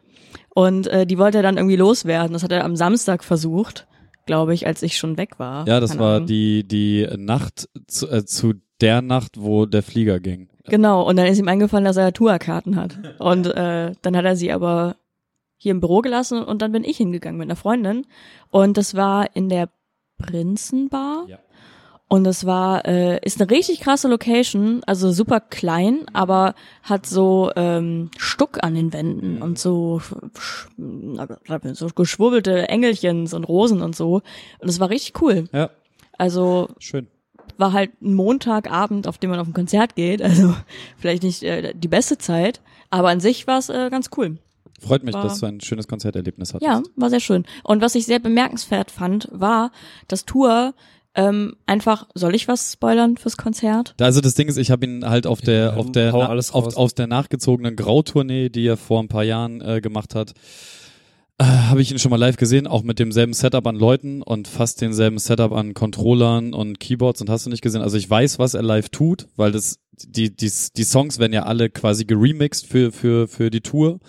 Und 0.53 0.85
äh, 0.87 1.07
die 1.07 1.17
wollte 1.17 1.39
er 1.39 1.43
dann 1.43 1.57
irgendwie 1.57 1.77
loswerden. 1.77 2.33
Das 2.33 2.43
hat 2.43 2.51
er 2.51 2.63
am 2.63 2.75
Samstag 2.75 3.23
versucht. 3.23 3.87
glaube 4.27 4.53
ich, 4.53 4.67
als 4.67 4.83
ich 4.83 4.97
schon 4.97 5.17
weg 5.17 5.39
war. 5.39 5.67
Ja, 5.67 5.79
das 5.79 5.97
war 5.97 6.19
die, 6.19 6.67
die 6.67 7.07
Nacht 7.17 7.69
zu, 7.87 8.07
äh, 8.09 8.25
zu 8.25 8.53
der 8.81 9.01
Nacht, 9.01 9.33
wo 9.41 9.65
der 9.65 9.83
Flieger 9.83 10.19
ging. 10.19 10.49
Genau, 10.65 11.07
und 11.07 11.15
dann 11.15 11.27
ist 11.27 11.39
ihm 11.39 11.47
eingefallen, 11.47 11.85
dass 11.85 11.97
er 11.97 12.11
Tourkarten 12.13 12.75
hat. 12.75 12.97
Und 13.19 13.47
äh, 13.47 13.93
dann 14.01 14.17
hat 14.17 14.25
er 14.25 14.35
sie 14.35 14.51
aber 14.51 14.97
hier 15.57 15.71
im 15.71 15.79
Büro 15.79 16.01
gelassen 16.01 16.43
und 16.43 16.61
dann 16.61 16.71
bin 16.73 16.83
ich 16.83 16.97
hingegangen 16.97 17.37
mit 17.37 17.47
einer 17.47 17.55
Freundin. 17.55 18.05
Und 18.51 18.77
das 18.77 18.93
war 18.95 19.35
in 19.35 19.49
der 19.49 19.69
Prinzenbar. 20.17 21.25
Ja. 21.27 21.39
Und 22.09 22.23
das 22.23 22.45
war, 22.45 22.85
äh, 22.85 23.19
ist 23.25 23.41
eine 23.41 23.49
richtig 23.51 23.81
krasse 23.81 24.07
Location, 24.07 24.81
also 24.85 25.11
super 25.11 25.41
klein, 25.41 26.05
aber 26.13 26.55
hat 26.83 27.05
so 27.05 27.51
ähm, 27.57 28.11
Stuck 28.17 28.63
an 28.63 28.75
den 28.75 28.93
Wänden 28.93 29.41
und 29.41 29.59
so, 29.59 29.99
sch- 29.99 30.69
sch- 30.77 31.73
so 31.75 31.87
geschwurbelte 31.93 32.69
Engelchens 32.69 33.33
und 33.33 33.43
Rosen 33.43 33.81
und 33.81 33.93
so. 33.93 34.21
Und 34.59 34.69
es 34.69 34.79
war 34.79 34.89
richtig 34.89 35.21
cool. 35.21 35.49
Ja, 35.51 35.69
Also 36.17 36.69
schön. 36.79 37.07
War 37.57 37.73
halt 37.73 37.91
ein 38.01 38.13
Montagabend, 38.13 39.07
auf 39.07 39.17
dem 39.17 39.29
man 39.29 39.39
auf 39.39 39.47
ein 39.47 39.53
Konzert 39.53 39.95
geht. 39.95 40.21
Also 40.21 40.55
vielleicht 40.97 41.23
nicht 41.23 41.43
äh, 41.43 41.73
die 41.75 41.87
beste 41.87 42.17
Zeit, 42.17 42.61
aber 42.89 43.09
an 43.09 43.19
sich 43.19 43.47
war 43.47 43.59
es 43.59 43.69
äh, 43.69 43.89
ganz 43.89 44.09
cool. 44.17 44.37
Freut 44.79 45.03
mich, 45.03 45.15
War- 45.15 45.23
dass 45.23 45.39
du 45.39 45.45
ein 45.47 45.59
schönes 45.61 45.87
Konzerterlebnis 45.87 46.53
hattest. 46.53 46.69
Ja, 46.69 46.83
war 46.95 47.09
sehr 47.09 47.19
schön. 47.19 47.45
Und 47.63 47.81
was 47.81 47.95
ich 47.95 48.05
sehr 48.05 48.19
bemerkenswert 48.19 48.91
fand, 48.91 49.27
war, 49.31 49.71
dass 50.07 50.25
Tour 50.25 50.73
ähm, 51.15 51.55
einfach, 51.65 52.05
soll 52.13 52.35
ich 52.35 52.47
was 52.47 52.73
spoilern 52.73 53.17
fürs 53.17 53.37
Konzert? 53.37 53.95
Da- 53.97 54.05
Also 54.05 54.21
das 54.21 54.35
Ding 54.35 54.47
ist, 54.49 54.57
ich 54.57 54.69
habe 54.69 54.85
ihn 54.85 55.03
halt 55.03 55.25
auf 55.25 55.41
der 55.41 55.55
Ja, 55.71 55.73
auf 55.75 55.91
der 55.91 56.11
na, 56.11 56.29
alles 56.29 56.51
auf, 56.51 56.77
auf 56.77 56.93
der 56.93 57.07
nachgezogenen 57.07 57.75
Grautournee, 57.75 58.49
die 58.49 58.67
er 58.67 58.77
vor 58.77 59.01
ein 59.01 59.07
paar 59.07 59.23
Jahren 59.23 59.59
äh, 59.61 59.81
gemacht 59.81 60.13
hat, 60.13 60.33
äh, 61.39 61.43
habe 61.43 61.81
ich 61.81 61.91
ihn 61.91 61.99
schon 61.99 62.09
mal 62.11 62.17
live 62.17 62.37
gesehen, 62.37 62.67
auch 62.67 62.83
mit 62.83 62.99
demselben 62.99 63.33
Setup 63.33 63.65
an 63.67 63.75
Leuten 63.75 64.21
und 64.21 64.47
fast 64.47 64.81
denselben 64.81 65.19
Setup 65.19 65.51
an 65.51 65.73
Controllern 65.73 66.53
und 66.53 66.79
Keyboards 66.79 67.21
und 67.21 67.29
hast 67.29 67.45
du 67.45 67.49
nicht 67.49 67.61
gesehen. 67.61 67.81
Also 67.81 67.97
ich 67.97 68.09
weiß, 68.09 68.39
was 68.39 68.53
er 68.53 68.63
live 68.63 68.89
tut, 68.89 69.27
weil 69.35 69.51
das 69.51 69.79
die 69.93 70.35
die 70.35 70.51
die 70.75 70.83
Songs 70.83 71.17
werden 71.19 71.33
ja 71.33 71.43
alle 71.43 71.69
quasi 71.69 72.05
geremixed 72.05 72.67
für 72.67 72.91
für 72.91 73.27
für 73.27 73.49
die 73.49 73.61
Tour 73.61 73.99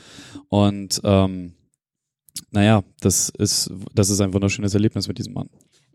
und 0.48 1.00
ähm, 1.04 1.54
naja, 2.50 2.82
das 3.00 3.28
ist 3.30 3.70
das 3.94 4.10
ist 4.10 4.20
ein 4.20 4.32
wunderschönes 4.32 4.72
Erlebnis 4.74 5.08
mit 5.08 5.18
diesem 5.18 5.34
Mann. 5.34 5.48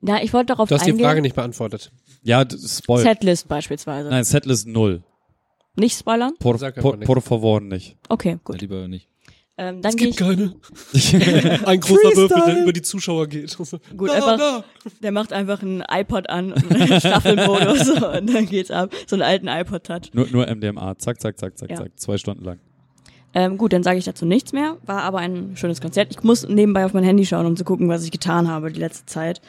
Ja, 0.05 0.21
ich 0.21 0.33
wollte 0.33 0.47
darauf 0.47 0.67
Du 0.69 0.75
hast 0.75 0.85
die 0.85 0.91
eingehen. 0.91 1.05
Frage 1.05 1.21
nicht 1.21 1.35
beantwortet. 1.35 1.91
Ja, 2.23 2.45
Spoil. 2.49 3.03
Setlist 3.03 3.47
beispielsweise. 3.47 4.09
Nein, 4.09 4.23
Setlist 4.23 4.67
null. 4.67 5.03
Nicht 5.75 5.97
spoilern? 5.97 6.33
Por, 6.39 6.57
por, 6.59 6.99
por 6.99 7.21
favor 7.21 7.59
nicht. 7.61 7.97
Okay, 8.09 8.31
Ja, 8.31 8.39
gut. 8.43 8.61
lieber 8.61 8.87
nicht. 8.87 9.07
Ähm, 9.55 9.81
dann 9.83 9.95
gehe 9.95 10.07
ich, 10.07 10.15
keine. 10.15 10.55
Ein 11.65 11.79
großer 11.79 12.15
Würfel, 12.15 12.41
der 12.47 12.61
über 12.63 12.73
die 12.73 12.81
Zuschauer 12.81 13.27
geht. 13.27 13.55
gut, 13.95 14.09
einfach, 14.09 14.63
der 15.01 15.11
macht 15.11 15.31
einfach 15.31 15.61
einen 15.61 15.83
iPod 15.87 16.27
an 16.29 16.53
und 16.53 16.71
einen 16.73 16.87
Staffelmodus 16.99 17.89
und 18.19 18.33
dann 18.33 18.45
geht's 18.47 18.71
ab. 18.71 18.91
So 19.05 19.15
einen 19.15 19.21
alten 19.21 19.47
iPod-Touch. 19.47 20.11
Nur, 20.13 20.27
nur 20.31 20.47
MDMA. 20.47 20.97
Zack, 20.97 21.21
zack, 21.21 21.37
zack, 21.39 21.55
zack, 21.57 21.69
Ja. 21.69 21.75
zack. 21.75 21.91
Zwei 21.97 22.17
Stunden 22.17 22.43
lang. 22.43 22.59
Ähm, 23.35 23.57
gut, 23.57 23.73
dann 23.73 23.83
sage 23.83 23.99
ich 23.99 24.05
dazu 24.05 24.25
nichts 24.25 24.53
mehr. 24.53 24.77
War 24.85 25.03
aber 25.03 25.19
ein 25.19 25.55
schönes 25.55 25.81
Konzert. 25.81 26.07
Ich 26.11 26.23
muss 26.23 26.47
nebenbei 26.47 26.85
auf 26.85 26.93
mein 26.93 27.03
Handy 27.03 27.25
schauen, 27.25 27.45
um 27.45 27.55
zu 27.55 27.63
gucken, 27.63 27.89
was 27.89 28.03
ich 28.03 28.11
getan 28.11 28.47
habe 28.47 28.71
die 28.71 28.79
letzte 28.79 29.05
Zeit. 29.05 29.39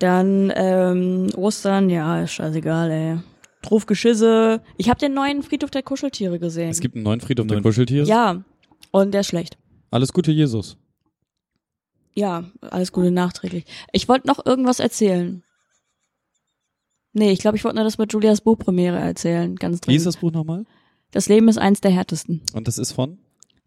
Dann 0.00 0.52
ähm, 0.56 1.28
Ostern, 1.36 1.90
ja, 1.90 2.22
ist 2.22 2.32
scheißegal, 2.32 2.90
ey. 2.90 3.18
Drauf 3.62 3.86
Geschisse. 3.86 4.62
Ich 4.76 4.88
habe 4.88 4.98
den 5.00 5.14
neuen 5.14 5.42
Friedhof 5.42 5.70
der 5.70 5.82
Kuscheltiere 5.82 6.38
gesehen. 6.38 6.70
Es 6.70 6.80
gibt 6.80 6.94
einen 6.94 7.04
neuen 7.04 7.20
Friedhof 7.20 7.46
der 7.48 7.60
Kuscheltiere. 7.60 8.06
ja, 8.06 8.42
und 8.90 9.12
der 9.12 9.20
ist 9.22 9.28
schlecht. 9.28 9.58
Alles 9.90 10.12
Gute, 10.12 10.32
Jesus. 10.32 10.76
Ja, 12.14 12.44
alles 12.60 12.92
Gute 12.92 13.10
nachträglich. 13.10 13.64
Ich 13.92 14.08
wollte 14.08 14.26
noch 14.26 14.44
irgendwas 14.44 14.80
erzählen. 14.80 15.42
Nee, 17.12 17.30
ich 17.32 17.38
glaube, 17.38 17.56
ich 17.56 17.64
wollte 17.64 17.76
nur 17.76 17.84
das 17.84 17.98
mit 17.98 18.12
Julias 18.12 18.40
Buchpremiere 18.40 18.98
erzählen, 18.98 19.56
ganz 19.56 19.78
Wie 19.78 19.80
dringend. 19.80 19.98
ist 19.98 20.06
das 20.06 20.16
Buch 20.18 20.32
nochmal? 20.32 20.64
das 21.10 21.28
Leben 21.28 21.48
ist 21.48 21.58
eins 21.58 21.80
der 21.80 21.90
härtesten. 21.90 22.42
Und 22.52 22.68
das 22.68 22.78
ist 22.78 22.92
von? 22.92 23.18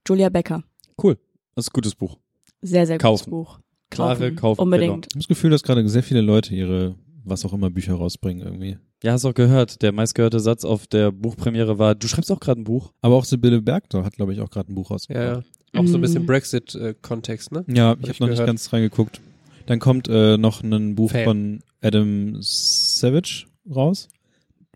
Julia 0.08 0.30
Becker. 0.30 0.64
Cool. 1.02 1.18
Das 1.56 1.66
ist 1.66 1.72
ein 1.72 1.74
gutes 1.74 1.96
Buch. 1.96 2.18
Sehr, 2.62 2.86
sehr 2.86 2.98
gutes 2.98 3.04
Kaufen. 3.04 3.32
Buch. 3.32 3.60
Klare 3.90 4.34
Kaufempfehlung. 4.34 4.58
Unbedingt. 4.60 5.08
Ich 5.08 5.14
habe 5.14 5.20
das 5.20 5.28
Gefühl, 5.28 5.50
dass 5.50 5.64
gerade 5.64 5.88
sehr 5.90 6.04
viele 6.04 6.22
Leute 6.22 6.56
ihre, 6.56 6.96
was 7.24 7.44
auch 7.46 7.54
immer, 7.54 7.70
Bücher 7.70 7.96
rausbringen 7.96 8.46
irgendwie. 8.46 8.78
Ja, 9.04 9.14
hast 9.14 9.26
auch 9.26 9.34
gehört. 9.34 9.82
Der 9.82 9.92
meistgehörte 9.92 10.40
Satz 10.40 10.64
auf 10.64 10.86
der 10.88 11.12
Buchpremiere 11.12 11.80
war, 11.80 11.96
du 11.96 12.08
schreibst 12.08 12.32
auch 12.32 12.40
gerade 12.40 12.62
ein 12.62 12.66
Buch. 12.66 12.92
Aber 13.02 13.16
auch 13.16 13.26
Sibylle 13.26 13.62
Bergdorf 13.62 14.06
hat, 14.06 14.16
glaube 14.16 14.34
ich, 14.34 14.42
auch 14.42 14.50
gerade 14.52 14.72
ein 14.72 14.76
Buch 14.76 14.92
rausgebracht. 14.92 15.44
ja. 15.74 15.80
Auch 15.80 15.88
so 15.88 15.96
ein 15.98 16.02
bisschen 16.02 16.24
Mm. 16.24 16.26
Brexit-Kontext, 16.28 17.52
ne? 17.54 17.64
Ja, 17.68 17.90
Hab 17.92 18.00
ich 18.04 18.10
habe 18.10 18.20
noch 18.20 18.28
nicht 18.28 18.36
gehört. 18.38 18.48
ganz 18.48 18.74
reingeguckt. 18.74 19.22
Dann 19.68 19.80
kommt 19.80 20.10
äh, 20.10 20.38
noch 20.38 20.62
ein 20.64 20.96
Buch 20.96 21.12
Fan. 21.12 21.24
von 21.24 21.60
Adam 21.82 22.38
Savage 22.42 23.46
raus. 23.74 24.10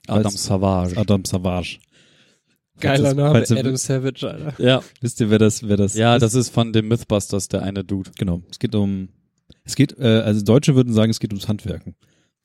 Adam 0.08 0.26
Als- 0.28 0.44
Savage. 0.44 0.98
Adam 0.98 1.26
Savage. 1.26 1.80
Geiler 2.80 3.14
Falls- 3.16 3.16
Name, 3.18 3.40
ihr- 3.50 3.58
Adam 3.60 3.76
Savage, 3.78 4.30
Alter. 4.30 4.54
Ja, 4.64 4.82
Wisst 5.02 5.20
ihr, 5.20 5.30
wer 5.30 5.40
das, 5.40 5.68
wer 5.68 5.76
das 5.78 5.96
ja, 5.96 6.16
ist? 6.16 6.22
das 6.22 6.34
ist 6.34 6.50
von 6.50 6.72
dem 6.74 6.88
Mythbusters, 6.88 7.48
der 7.50 7.64
eine 7.64 7.84
Dude. 7.84 8.12
Genau. 8.18 8.42
Es 8.50 8.58
geht 8.60 8.74
um, 8.76 9.10
es 9.66 9.76
geht, 9.76 9.98
äh, 10.00 10.04
also 10.22 10.44
Deutsche 10.46 10.76
würden 10.76 10.94
sagen, 10.94 11.10
es 11.12 11.20
geht 11.20 11.32
ums 11.32 11.48
Handwerken. 11.50 11.96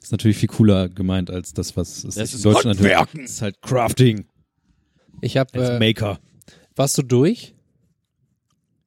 Ist 0.03 0.13
natürlich 0.13 0.39
viel 0.39 0.49
cooler 0.49 0.89
gemeint 0.89 1.31
als 1.31 1.53
das, 1.53 1.77
was 1.77 2.05
es 2.05 2.15
Das 2.15 2.31
in 2.31 2.37
ist 2.37 2.45
Deutschland 2.45 2.79
Handwerken. 2.79 3.23
Das 3.23 3.31
ist 3.33 3.43
halt 3.43 3.61
Crafting 3.63 4.25
Ich 5.21 5.37
hab, 5.37 5.55
als 5.55 5.69
äh, 5.71 5.79
Maker. 5.79 6.19
warst 6.77 6.97
du 6.99 7.03
durch? 7.03 7.55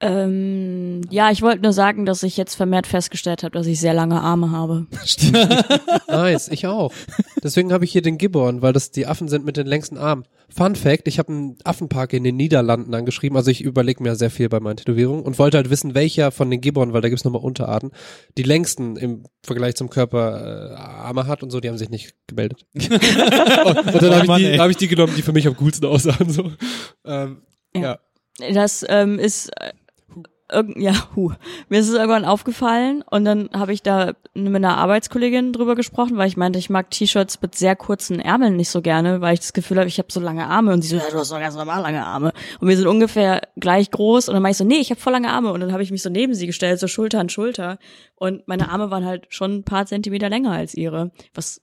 Ähm, 0.05 1.01
ja, 1.09 1.31
ich 1.31 1.41
wollte 1.41 1.61
nur 1.61 1.71
sagen, 1.73 2.05
dass 2.05 2.23
ich 2.23 2.35
jetzt 2.37 2.55
vermehrt 2.55 2.87
festgestellt 2.87 3.43
habe, 3.43 3.57
dass 3.57 3.67
ich 3.67 3.79
sehr 3.79 3.93
lange 3.93 4.19
Arme 4.21 4.51
habe. 4.51 4.85
Nice, 6.07 6.49
ich 6.49 6.67
auch. 6.67 6.91
Deswegen 7.43 7.71
habe 7.73 7.85
ich 7.85 7.91
hier 7.91 8.01
den 8.01 8.17
Gibbon, 8.17 8.61
weil 8.61 8.73
das 8.73 8.91
die 8.91 9.07
Affen 9.07 9.27
sind 9.27 9.45
mit 9.45 9.57
den 9.57 9.65
längsten 9.67 9.97
Armen. 9.97 10.25
Fun 10.55 10.75
Fact, 10.75 11.07
ich 11.07 11.17
habe 11.19 11.31
einen 11.31 11.57
Affenpark 11.63 12.13
in 12.13 12.23
den 12.23 12.35
Niederlanden 12.35 12.93
angeschrieben, 12.93 13.35
also 13.37 13.49
ich 13.49 13.61
überlege 13.63 14.03
mir 14.03 14.15
sehr 14.15 14.29
viel 14.29 14.49
bei 14.49 14.59
meinen 14.59 14.77
Tätowierungen 14.77 15.23
und 15.23 15.39
wollte 15.39 15.57
halt 15.57 15.69
wissen, 15.71 15.95
welcher 15.95 16.31
von 16.31 16.51
den 16.51 16.61
Gibbon, 16.61 16.93
weil 16.93 17.01
da 17.01 17.09
gibt's 17.09 17.23
nochmal 17.23 17.41
Unterarten, 17.41 17.91
die 18.37 18.43
längsten 18.43 18.95
im 18.97 19.23
Vergleich 19.43 19.75
zum 19.75 19.89
Körper 19.89 20.73
äh, 20.73 20.75
Arme 20.75 21.25
hat 21.27 21.41
und 21.41 21.49
so, 21.49 21.59
die 21.59 21.69
haben 21.69 21.77
sich 21.79 21.89
nicht 21.89 22.13
gemeldet. 22.27 22.65
und, 22.75 22.91
und 22.91 24.01
dann 24.01 24.11
Oh 24.11 24.13
habe 24.13 24.25
ich, 24.25 24.35
die- 24.37 24.45
ey. 24.51 24.57
hab 24.57 24.69
ich 24.69 24.77
die 24.77 24.87
genommen, 24.87 25.13
die 25.17 25.21
für 25.23 25.33
mich 25.33 25.47
am 25.47 25.57
coolsten 25.57 25.85
aussahen. 25.87 26.29
So. 26.29 26.51
Ähm, 27.05 27.41
Ja. 27.75 27.81
ja. 27.81 27.99
Das 28.53 28.85
ähm, 28.89 29.17
ist 29.19 29.49
äh, 29.59 29.71
ja, 30.51 30.93
hu. 31.15 31.31
Mir 31.69 31.79
ist 31.79 31.89
es 31.89 31.95
irgendwann 31.95 32.25
aufgefallen 32.25 33.03
und 33.09 33.25
dann 33.25 33.49
habe 33.53 33.73
ich 33.73 33.81
da 33.81 34.13
mit 34.33 34.55
einer 34.55 34.77
Arbeitskollegin 34.77 35.53
drüber 35.53 35.75
gesprochen, 35.75 36.17
weil 36.17 36.27
ich 36.27 36.37
meinte, 36.37 36.59
ich 36.59 36.69
mag 36.69 36.91
T-Shirts 36.91 37.41
mit 37.41 37.55
sehr 37.55 37.75
kurzen 37.75 38.19
Ärmeln 38.19 38.55
nicht 38.55 38.69
so 38.69 38.81
gerne, 38.81 39.21
weil 39.21 39.35
ich 39.35 39.39
das 39.39 39.53
Gefühl 39.53 39.77
habe, 39.77 39.87
ich 39.87 39.99
habe 39.99 40.11
so 40.11 40.19
lange 40.19 40.45
Arme 40.47 40.73
und 40.73 40.81
sie 40.81 40.89
so, 40.89 40.97
ja, 40.97 41.09
du 41.09 41.19
hast 41.19 41.31
doch 41.31 41.39
ganz 41.39 41.55
normal 41.55 41.81
lange 41.81 42.05
Arme 42.05 42.33
und 42.59 42.67
wir 42.67 42.77
sind 42.77 42.87
ungefähr 42.87 43.41
gleich 43.57 43.91
groß 43.91 44.27
und 44.27 44.33
dann 44.33 44.43
meinte 44.43 44.53
ich 44.53 44.57
so, 44.57 44.65
nee, 44.65 44.79
ich 44.79 44.89
habe 44.89 44.99
voll 44.99 45.13
lange 45.13 45.29
Arme 45.29 45.51
und 45.51 45.59
dann 45.59 45.71
habe 45.71 45.83
ich 45.83 45.91
mich 45.91 46.01
so 46.01 46.09
neben 46.09 46.33
sie 46.33 46.47
gestellt, 46.47 46.79
so 46.79 46.87
Schulter 46.87 47.19
an 47.19 47.29
Schulter 47.29 47.77
und 48.15 48.47
meine 48.47 48.69
Arme 48.69 48.91
waren 48.91 49.05
halt 49.05 49.27
schon 49.29 49.57
ein 49.57 49.63
paar 49.63 49.85
Zentimeter 49.85 50.29
länger 50.29 50.51
als 50.51 50.73
ihre, 50.73 51.11
was 51.33 51.61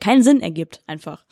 keinen 0.00 0.22
Sinn 0.22 0.40
ergibt 0.40 0.82
einfach. 0.86 1.24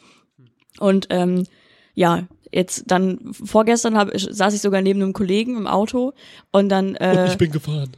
Und 0.79 1.07
ähm, 1.11 1.47
ja, 1.95 2.29
jetzt 2.53 2.85
dann 2.87 3.19
vorgestern 3.33 3.97
hab, 3.97 4.11
saß 4.15 4.55
ich 4.55 4.61
sogar 4.61 4.83
neben 4.83 5.03
einem 5.03 5.13
Kollegen 5.13 5.57
im 5.57 5.67
Auto 5.67 6.13
und 6.53 6.69
dann 6.69 6.95
äh, 6.97 7.17
Und 7.19 7.27
ich 7.31 7.39
bin 7.39 7.51
gefahren. 7.51 7.91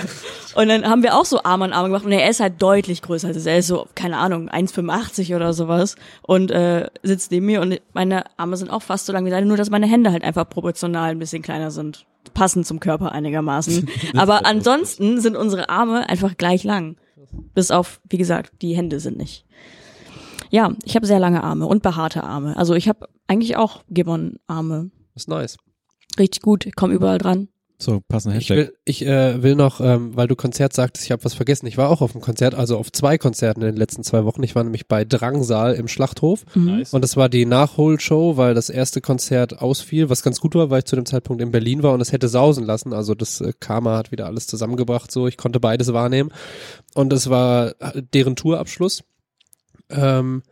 und 0.54 0.68
dann 0.68 0.88
haben 0.88 1.02
wir 1.02 1.16
auch 1.16 1.24
so 1.24 1.42
Arm 1.42 1.62
an 1.62 1.72
Arm 1.72 1.86
gemacht 1.86 2.04
und 2.04 2.12
er 2.12 2.28
ist 2.28 2.40
halt 2.40 2.60
deutlich 2.60 3.02
größer 3.02 3.28
als 3.28 3.46
er 3.46 3.58
ist 3.58 3.68
so 3.68 3.86
keine 3.94 4.18
Ahnung 4.18 4.48
1,85 4.50 5.34
oder 5.36 5.52
sowas 5.52 5.96
und 6.22 6.50
äh, 6.50 6.88
sitzt 7.02 7.30
neben 7.30 7.46
mir 7.46 7.60
und 7.60 7.80
meine 7.92 8.24
Arme 8.38 8.56
sind 8.56 8.70
auch 8.70 8.82
fast 8.82 9.06
so 9.06 9.12
lang 9.12 9.24
wie 9.24 9.30
seine, 9.30 9.46
nur 9.46 9.56
dass 9.56 9.70
meine 9.70 9.86
Hände 9.86 10.12
halt 10.12 10.24
einfach 10.24 10.48
proportional 10.48 11.10
ein 11.10 11.18
bisschen 11.18 11.42
kleiner 11.42 11.70
sind, 11.70 12.06
passend 12.34 12.66
zum 12.66 12.80
Körper 12.80 13.12
einigermaßen. 13.12 13.88
Aber 14.16 14.46
ansonsten 14.46 15.20
sind 15.20 15.36
unsere 15.36 15.68
Arme 15.68 16.08
einfach 16.08 16.36
gleich 16.36 16.64
lang, 16.64 16.96
bis 17.54 17.70
auf 17.70 18.00
wie 18.08 18.18
gesagt 18.18 18.52
die 18.62 18.76
Hände 18.76 19.00
sind 19.00 19.16
nicht. 19.16 19.44
Ja, 20.52 20.72
ich 20.84 20.96
habe 20.96 21.06
sehr 21.06 21.18
lange 21.18 21.42
Arme 21.42 21.66
und 21.66 21.82
behaarte 21.82 22.24
Arme. 22.24 22.58
Also 22.58 22.74
ich 22.74 22.86
habe 22.86 23.08
eigentlich 23.32 23.56
auch 23.56 23.82
Gibbon-Arme. 23.88 24.90
ist 25.14 25.28
nice. 25.28 25.56
Richtig 26.18 26.42
gut, 26.42 26.66
ich 26.66 26.74
komme 26.74 26.92
überall 26.92 27.16
dran. 27.18 27.48
So, 27.78 28.00
passender 28.06 28.36
Ich 28.38 28.48
Hashtag. 28.50 28.56
will, 28.68 28.74
ich 28.84 29.04
äh, 29.06 29.42
will 29.42 29.56
noch, 29.56 29.80
ähm, 29.80 30.14
weil 30.14 30.28
du 30.28 30.36
Konzert 30.36 30.72
sagtest, 30.72 31.04
ich 31.06 31.10
habe 31.10 31.24
was 31.24 31.34
vergessen. 31.34 31.66
Ich 31.66 31.78
war 31.78 31.88
auch 31.88 32.00
auf 32.00 32.14
einem 32.14 32.20
Konzert, 32.22 32.54
also 32.54 32.76
auf 32.78 32.92
zwei 32.92 33.18
Konzerten 33.18 33.60
in 33.62 33.68
den 33.68 33.76
letzten 33.76 34.04
zwei 34.04 34.24
Wochen. 34.24 34.42
Ich 34.44 34.54
war 34.54 34.62
nämlich 34.62 34.86
bei 34.86 35.04
Drangsal 35.04 35.74
im 35.74 35.88
Schlachthof 35.88 36.44
Mhm. 36.54 36.84
und 36.92 37.02
das 37.02 37.16
war 37.16 37.28
die 37.28 37.44
Nachholshow, 37.46 38.36
weil 38.36 38.54
das 38.54 38.68
erste 38.70 39.00
Konzert 39.00 39.58
ausfiel, 39.60 40.10
was 40.10 40.22
ganz 40.22 40.38
gut 40.40 40.54
war, 40.54 40.70
weil 40.70 40.80
ich 40.80 40.84
zu 40.84 40.94
dem 40.94 41.06
Zeitpunkt 41.06 41.42
in 41.42 41.50
Berlin 41.50 41.82
war 41.82 41.92
und 41.94 42.00
es 42.02 42.12
hätte 42.12 42.28
sausen 42.28 42.64
lassen. 42.64 42.92
Also 42.92 43.14
das 43.16 43.40
äh, 43.40 43.52
Karma 43.58 43.96
hat 43.96 44.12
wieder 44.12 44.26
alles 44.26 44.46
zusammengebracht, 44.46 45.10
so 45.10 45.26
ich 45.26 45.36
konnte 45.36 45.58
beides 45.58 45.92
wahrnehmen 45.92 46.30
und 46.94 47.12
es 47.12 47.30
war 47.30 47.72
deren 48.14 48.36
Tourabschluss. 48.36 49.02
Ähm, 49.90 50.42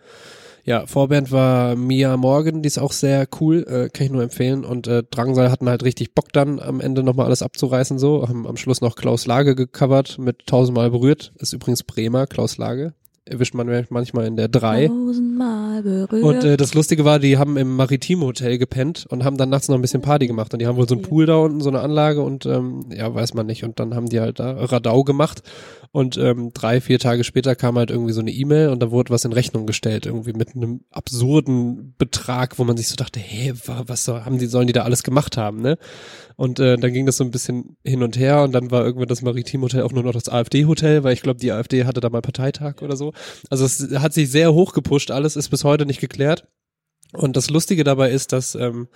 Ja, 0.70 0.86
Vorband 0.86 1.32
war 1.32 1.74
Mia 1.74 2.16
Morgan, 2.16 2.62
die 2.62 2.68
ist 2.68 2.78
auch 2.78 2.92
sehr 2.92 3.26
cool, 3.40 3.66
äh, 3.68 3.88
kann 3.88 4.06
ich 4.06 4.12
nur 4.12 4.22
empfehlen. 4.22 4.64
Und 4.64 4.86
äh, 4.86 5.02
Drangsal 5.02 5.50
hatten 5.50 5.68
halt 5.68 5.82
richtig 5.82 6.14
Bock 6.14 6.32
dann 6.32 6.60
am 6.60 6.80
Ende 6.80 7.02
nochmal 7.02 7.26
alles 7.26 7.42
abzureißen 7.42 7.98
so. 7.98 8.28
Haben 8.28 8.46
am 8.46 8.56
Schluss 8.56 8.80
noch 8.80 8.94
Klaus 8.94 9.26
Lage 9.26 9.56
gecovert 9.56 10.20
mit 10.20 10.46
tausendmal 10.46 10.92
berührt. 10.92 11.32
Ist 11.38 11.54
übrigens 11.54 11.82
Bremer, 11.82 12.28
Klaus 12.28 12.56
Lage. 12.56 12.94
Erwischt 13.26 13.54
man 13.54 13.86
manchmal 13.90 14.26
in 14.26 14.36
der 14.36 14.48
drei. 14.48 14.88
Tausendmal 14.88 15.82
berührt. 15.82 16.24
Und 16.24 16.42
äh, 16.44 16.56
das 16.56 16.74
Lustige 16.74 17.04
war, 17.04 17.18
die 17.18 17.36
haben 17.38 17.56
im 17.56 17.76
Maritim 17.76 18.22
Hotel 18.22 18.58
gepennt 18.58 19.06
und 19.08 19.24
haben 19.24 19.36
dann 19.36 19.50
nachts 19.50 19.68
noch 19.68 19.76
ein 19.76 19.82
bisschen 19.82 20.00
Party 20.02 20.26
gemacht. 20.26 20.52
Und 20.52 20.60
die 20.60 20.66
haben 20.66 20.76
wohl 20.76 20.88
so 20.88 20.94
einen 20.94 21.02
Pool 21.02 21.26
da 21.26 21.36
unten, 21.36 21.60
so 21.60 21.68
eine 21.68 21.80
Anlage 21.80 22.22
und 22.22 22.46
ähm, 22.46 22.86
ja, 22.90 23.14
weiß 23.14 23.34
man 23.34 23.46
nicht. 23.46 23.62
Und 23.62 23.78
dann 23.78 23.94
haben 23.94 24.08
die 24.08 24.20
halt 24.20 24.40
da 24.40 24.52
Radau 24.52 25.04
gemacht. 25.04 25.42
Und 25.92 26.16
ähm, 26.16 26.50
drei, 26.54 26.80
vier 26.80 26.98
Tage 27.00 27.24
später 27.24 27.56
kam 27.56 27.76
halt 27.76 27.90
irgendwie 27.90 28.12
so 28.12 28.20
eine 28.20 28.30
E-Mail 28.30 28.68
und 28.68 28.80
da 28.80 28.90
wurde 28.92 29.12
was 29.12 29.24
in 29.24 29.32
Rechnung 29.32 29.66
gestellt, 29.66 30.06
irgendwie 30.06 30.32
mit 30.32 30.54
einem 30.54 30.82
absurden 30.92 31.94
Betrag, 31.98 32.58
wo 32.60 32.64
man 32.64 32.76
sich 32.76 32.86
so 32.88 32.94
dachte, 32.96 33.18
hä, 33.20 33.52
wa- 33.66 33.82
was 33.86 34.06
haben 34.08 34.38
die, 34.38 34.46
sollen 34.46 34.68
die 34.68 34.72
da 34.72 34.82
alles 34.82 35.02
gemacht 35.02 35.36
haben, 35.36 35.60
ne? 35.60 35.78
Und 36.36 36.58
äh, 36.60 36.76
dann 36.76 36.92
ging 36.92 37.06
das 37.06 37.16
so 37.16 37.24
ein 37.24 37.30
bisschen 37.32 37.76
hin 37.84 38.02
und 38.02 38.16
her 38.18 38.42
und 38.44 38.52
dann 38.52 38.70
war 38.70 38.84
irgendwann 38.84 39.08
das 39.08 39.20
Maritimhotel 39.20 39.82
auch 39.82 39.92
nur 39.92 40.04
noch 40.04 40.12
das 40.12 40.28
AfD-Hotel, 40.28 41.02
weil 41.04 41.12
ich 41.12 41.22
glaube, 41.22 41.38
die 41.40 41.52
AfD 41.52 41.84
hatte 41.84 42.00
da 42.00 42.08
mal 42.08 42.22
Parteitag 42.22 42.80
oder 42.82 42.96
so. 42.96 43.09
Also 43.48 43.64
es 43.64 44.00
hat 44.00 44.12
sich 44.12 44.30
sehr 44.30 44.52
hoch 44.52 44.72
gepusht, 44.72 45.10
alles 45.10 45.36
ist 45.36 45.48
bis 45.48 45.64
heute 45.64 45.86
nicht 45.86 46.00
geklärt. 46.00 46.46
Und 47.12 47.36
das 47.36 47.50
Lustige 47.50 47.84
dabei 47.84 48.10
ist, 48.10 48.32
dass 48.32 48.54
ähm, 48.54 48.88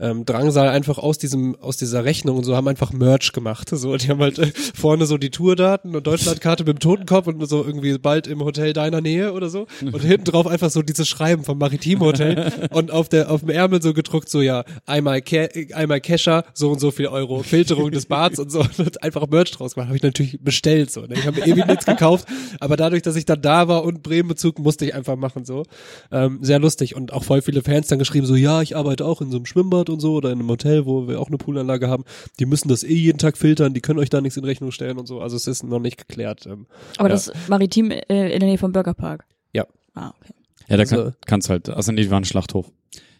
ähm, 0.00 0.24
Drangsal 0.24 0.68
einfach 0.68 0.98
aus 0.98 1.18
diesem 1.18 1.56
aus 1.60 1.76
dieser 1.76 2.04
Rechnung 2.04 2.38
und 2.38 2.44
so 2.44 2.56
haben 2.56 2.68
einfach 2.68 2.92
Merch 2.92 3.32
gemacht. 3.32 3.70
So, 3.70 3.96
die 3.96 4.08
haben 4.08 4.20
halt 4.20 4.38
äh, 4.38 4.52
vorne 4.74 5.06
so 5.06 5.18
die 5.18 5.30
Tourdaten 5.30 5.94
und 5.94 6.06
Deutschlandkarte 6.06 6.64
mit 6.64 6.76
dem 6.76 6.80
Totenkopf 6.80 7.26
und 7.26 7.46
so 7.46 7.64
irgendwie 7.64 7.98
bald 7.98 8.26
im 8.26 8.42
Hotel 8.42 8.72
deiner 8.72 9.00
Nähe 9.00 9.32
oder 9.32 9.48
so 9.48 9.66
und 9.80 10.02
hinten 10.02 10.24
drauf 10.24 10.46
einfach 10.46 10.70
so 10.70 10.82
dieses 10.82 11.08
Schreiben 11.08 11.44
vom 11.44 11.58
Maritimhotel 11.58 12.52
und 12.72 12.90
auf 12.90 13.08
der 13.08 13.30
auf 13.30 13.40
dem 13.40 13.50
Ärmel 13.50 13.82
so 13.82 13.92
gedruckt 13.92 14.28
so 14.28 14.40
ja 14.40 14.64
einmal 14.86 15.20
Ca 15.22 15.48
einmal 15.74 16.00
Kescher 16.00 16.44
so 16.54 16.70
und 16.70 16.80
so 16.80 16.90
viel 16.90 17.06
Euro 17.06 17.42
Filterung 17.42 17.90
des 17.90 18.06
Bads 18.06 18.38
und 18.38 18.50
so 18.50 18.60
und 18.78 19.02
einfach 19.02 19.26
Merch 19.28 19.50
draus 19.52 19.74
gemacht. 19.74 19.88
Habe 19.88 19.96
ich 19.96 20.02
natürlich 20.02 20.40
bestellt 20.42 20.90
so. 20.90 21.02
Ne? 21.02 21.14
Ich 21.14 21.26
habe 21.26 21.40
mir 21.40 21.46
ewig 21.46 21.66
nichts 21.66 21.86
gekauft, 21.86 22.26
aber 22.58 22.76
dadurch, 22.76 23.02
dass 23.02 23.16
ich 23.16 23.26
dann 23.26 23.42
da 23.42 23.68
war 23.68 23.84
und 23.84 24.02
Bremen-Bezug 24.02 24.58
musste 24.58 24.86
ich 24.86 24.94
einfach 24.94 25.16
machen 25.16 25.44
so. 25.44 25.64
Ähm, 26.10 26.38
sehr 26.42 26.58
lustig 26.58 26.96
und 26.96 27.12
auch 27.12 27.24
voll 27.24 27.42
viele 27.42 27.62
Fans 27.62 27.88
dann 27.88 27.98
geschrieben 27.98 28.26
so 28.26 28.34
ja 28.34 28.62
ich 28.62 28.76
arbeite 28.76 29.04
auch 29.04 29.20
in 29.20 29.30
so 29.30 29.36
einem 29.36 29.46
Schwimmbad 29.46 29.89
und 29.90 30.00
so 30.00 30.14
oder 30.14 30.30
in 30.32 30.38
einem 30.40 30.48
Hotel, 30.48 30.86
wo 30.86 31.08
wir 31.08 31.20
auch 31.20 31.28
eine 31.28 31.36
Poolanlage 31.38 31.88
haben. 31.88 32.04
Die 32.38 32.46
müssen 32.46 32.68
das 32.68 32.82
eh 32.84 32.94
jeden 32.94 33.18
Tag 33.18 33.36
filtern, 33.36 33.74
die 33.74 33.80
können 33.80 33.98
euch 33.98 34.10
da 34.10 34.20
nichts 34.20 34.36
in 34.36 34.44
Rechnung 34.44 34.70
stellen 34.72 34.98
und 34.98 35.06
so. 35.06 35.20
Also 35.20 35.36
es 35.36 35.46
ist 35.46 35.62
noch 35.64 35.80
nicht 35.80 35.98
geklärt. 36.08 36.46
Ähm, 36.46 36.66
Aber 36.98 37.08
ja. 37.08 37.14
das 37.14 37.32
Maritim 37.48 37.90
äh, 37.90 38.32
in 38.32 38.40
der 38.40 38.48
Nähe 38.48 38.58
vom 38.58 38.72
Burgerpark. 38.72 39.24
Ja. 39.52 39.66
Ah, 39.94 40.12
okay. 40.20 40.32
Ja, 40.68 40.76
da 40.76 40.82
Also- 40.82 40.96
kann, 40.96 41.14
kannst 41.26 41.50
halt, 41.50 41.68
also 41.68 41.92
nee, 41.92 42.02
die 42.02 42.10
waren 42.10 42.24
Schlachthof. 42.24 42.70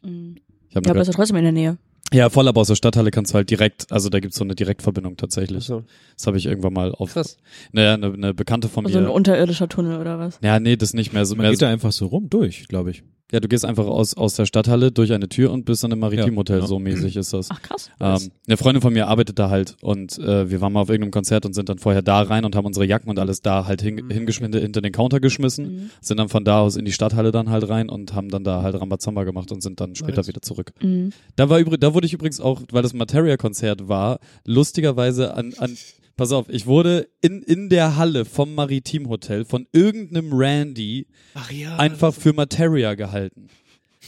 Mhm. 0.02 0.36
Ich 0.68 0.74
Ja, 0.74 0.80
nur 0.82 0.90
aber 0.90 0.98
das 1.00 1.08
ist 1.08 1.14
ja 1.14 1.16
trotzdem 1.16 1.36
in 1.36 1.42
der 1.44 1.52
Nähe. 1.52 1.78
Ja, 2.12 2.28
voll, 2.28 2.48
aber 2.48 2.60
aus 2.60 2.66
der 2.66 2.74
Stadthalle 2.74 3.12
kannst 3.12 3.32
du 3.32 3.36
halt 3.36 3.50
direkt, 3.50 3.92
also 3.92 4.08
da 4.08 4.18
gibt's 4.18 4.36
so 4.36 4.42
eine 4.42 4.56
Direktverbindung 4.56 5.16
tatsächlich. 5.16 5.62
so. 5.64 5.84
Das 6.16 6.26
habe 6.26 6.38
ich 6.38 6.46
irgendwann 6.46 6.72
mal 6.72 6.92
auf. 6.92 7.12
Krass. 7.12 7.36
Naja, 7.70 7.94
eine, 7.94 8.12
eine 8.12 8.34
Bekannte 8.34 8.68
von 8.68 8.84
Also 8.84 8.98
ein 8.98 9.04
mir. 9.04 9.12
unterirdischer 9.12 9.68
Tunnel 9.68 10.00
oder 10.00 10.18
was? 10.18 10.40
Ja, 10.42 10.58
nee, 10.58 10.76
das 10.76 10.92
nicht 10.92 11.12
mehr. 11.12 11.24
So, 11.24 11.36
Man 11.36 11.42
mehr 11.42 11.50
geht 11.50 11.60
so, 11.60 11.66
da 11.66 11.72
einfach 11.72 11.92
so 11.92 12.06
rum 12.06 12.28
durch, 12.28 12.66
glaube 12.66 12.90
ich. 12.90 13.04
Ja, 13.32 13.40
du 13.40 13.48
gehst 13.48 13.64
einfach 13.64 13.86
aus, 13.86 14.14
aus 14.14 14.34
der 14.34 14.46
Stadthalle 14.46 14.90
durch 14.92 15.12
eine 15.12 15.28
Tür 15.28 15.50
und 15.52 15.64
bist 15.64 15.84
dann 15.84 15.92
im 15.92 15.98
Maritimhotel. 16.00 16.56
Ja, 16.56 16.62
ja. 16.62 16.66
So 16.68 16.78
mäßig 16.78 17.16
ist 17.16 17.32
das. 17.32 17.48
Ach 17.50 17.62
krass. 17.62 17.90
Ähm, 18.00 18.30
eine 18.46 18.56
Freundin 18.56 18.82
von 18.82 18.92
mir 18.92 19.06
arbeitet 19.08 19.38
da 19.38 19.50
halt 19.50 19.76
und 19.82 20.18
äh, 20.18 20.50
wir 20.50 20.60
waren 20.60 20.72
mal 20.72 20.80
auf 20.80 20.88
irgendeinem 20.88 21.12
Konzert 21.12 21.46
und 21.46 21.54
sind 21.54 21.68
dann 21.68 21.78
vorher 21.78 22.02
da 22.02 22.22
rein 22.22 22.44
und 22.44 22.56
haben 22.56 22.66
unsere 22.66 22.84
Jacken 22.86 23.08
und 23.10 23.18
alles 23.18 23.40
da 23.42 23.66
halt 23.66 23.82
hin, 23.82 23.96
Mhm. 23.96 24.10
hingeschmissen, 24.10 24.60
hinter 24.60 24.80
den 24.80 24.92
Counter 24.92 25.20
geschmissen, 25.20 25.66
Mhm. 25.84 25.90
sind 26.00 26.16
dann 26.18 26.28
von 26.28 26.44
da 26.44 26.60
aus 26.60 26.76
in 26.76 26.84
die 26.84 26.92
Stadthalle 26.92 27.30
dann 27.32 27.50
halt 27.50 27.68
rein 27.68 27.88
und 27.88 28.14
haben 28.14 28.28
dann 28.30 28.44
da 28.44 28.62
halt 28.62 28.74
Rambazamba 28.80 29.24
gemacht 29.24 29.52
und 29.52 29.62
sind 29.62 29.80
dann 29.80 29.94
später 29.94 30.16
Nice. 30.18 30.28
wieder 30.28 30.42
zurück. 30.42 30.72
Mhm. 30.82 31.10
Da 31.36 31.48
war 31.48 31.58
übrig, 31.58 31.80
da 31.80 31.94
wurde 31.94 32.06
ich 32.06 32.12
übrigens 32.12 32.40
auch, 32.40 32.60
weil 32.72 32.82
das 32.82 32.94
Materia-Konzert 32.94 33.88
war, 33.88 34.18
lustigerweise 34.44 35.34
an, 35.34 35.54
an, 35.58 35.76
pass 36.16 36.32
auf, 36.32 36.48
ich 36.48 36.66
wurde 36.66 37.08
in, 37.20 37.42
in 37.42 37.68
der 37.68 37.96
Halle 37.96 38.24
vom 38.24 38.54
Maritimhotel 38.54 39.44
von 39.44 39.66
irgendeinem 39.72 40.32
Randy 40.32 41.06
ja. 41.50 41.76
einfach 41.76 42.12
für 42.14 42.32
Materia 42.32 42.94
gehalten. 42.94 43.48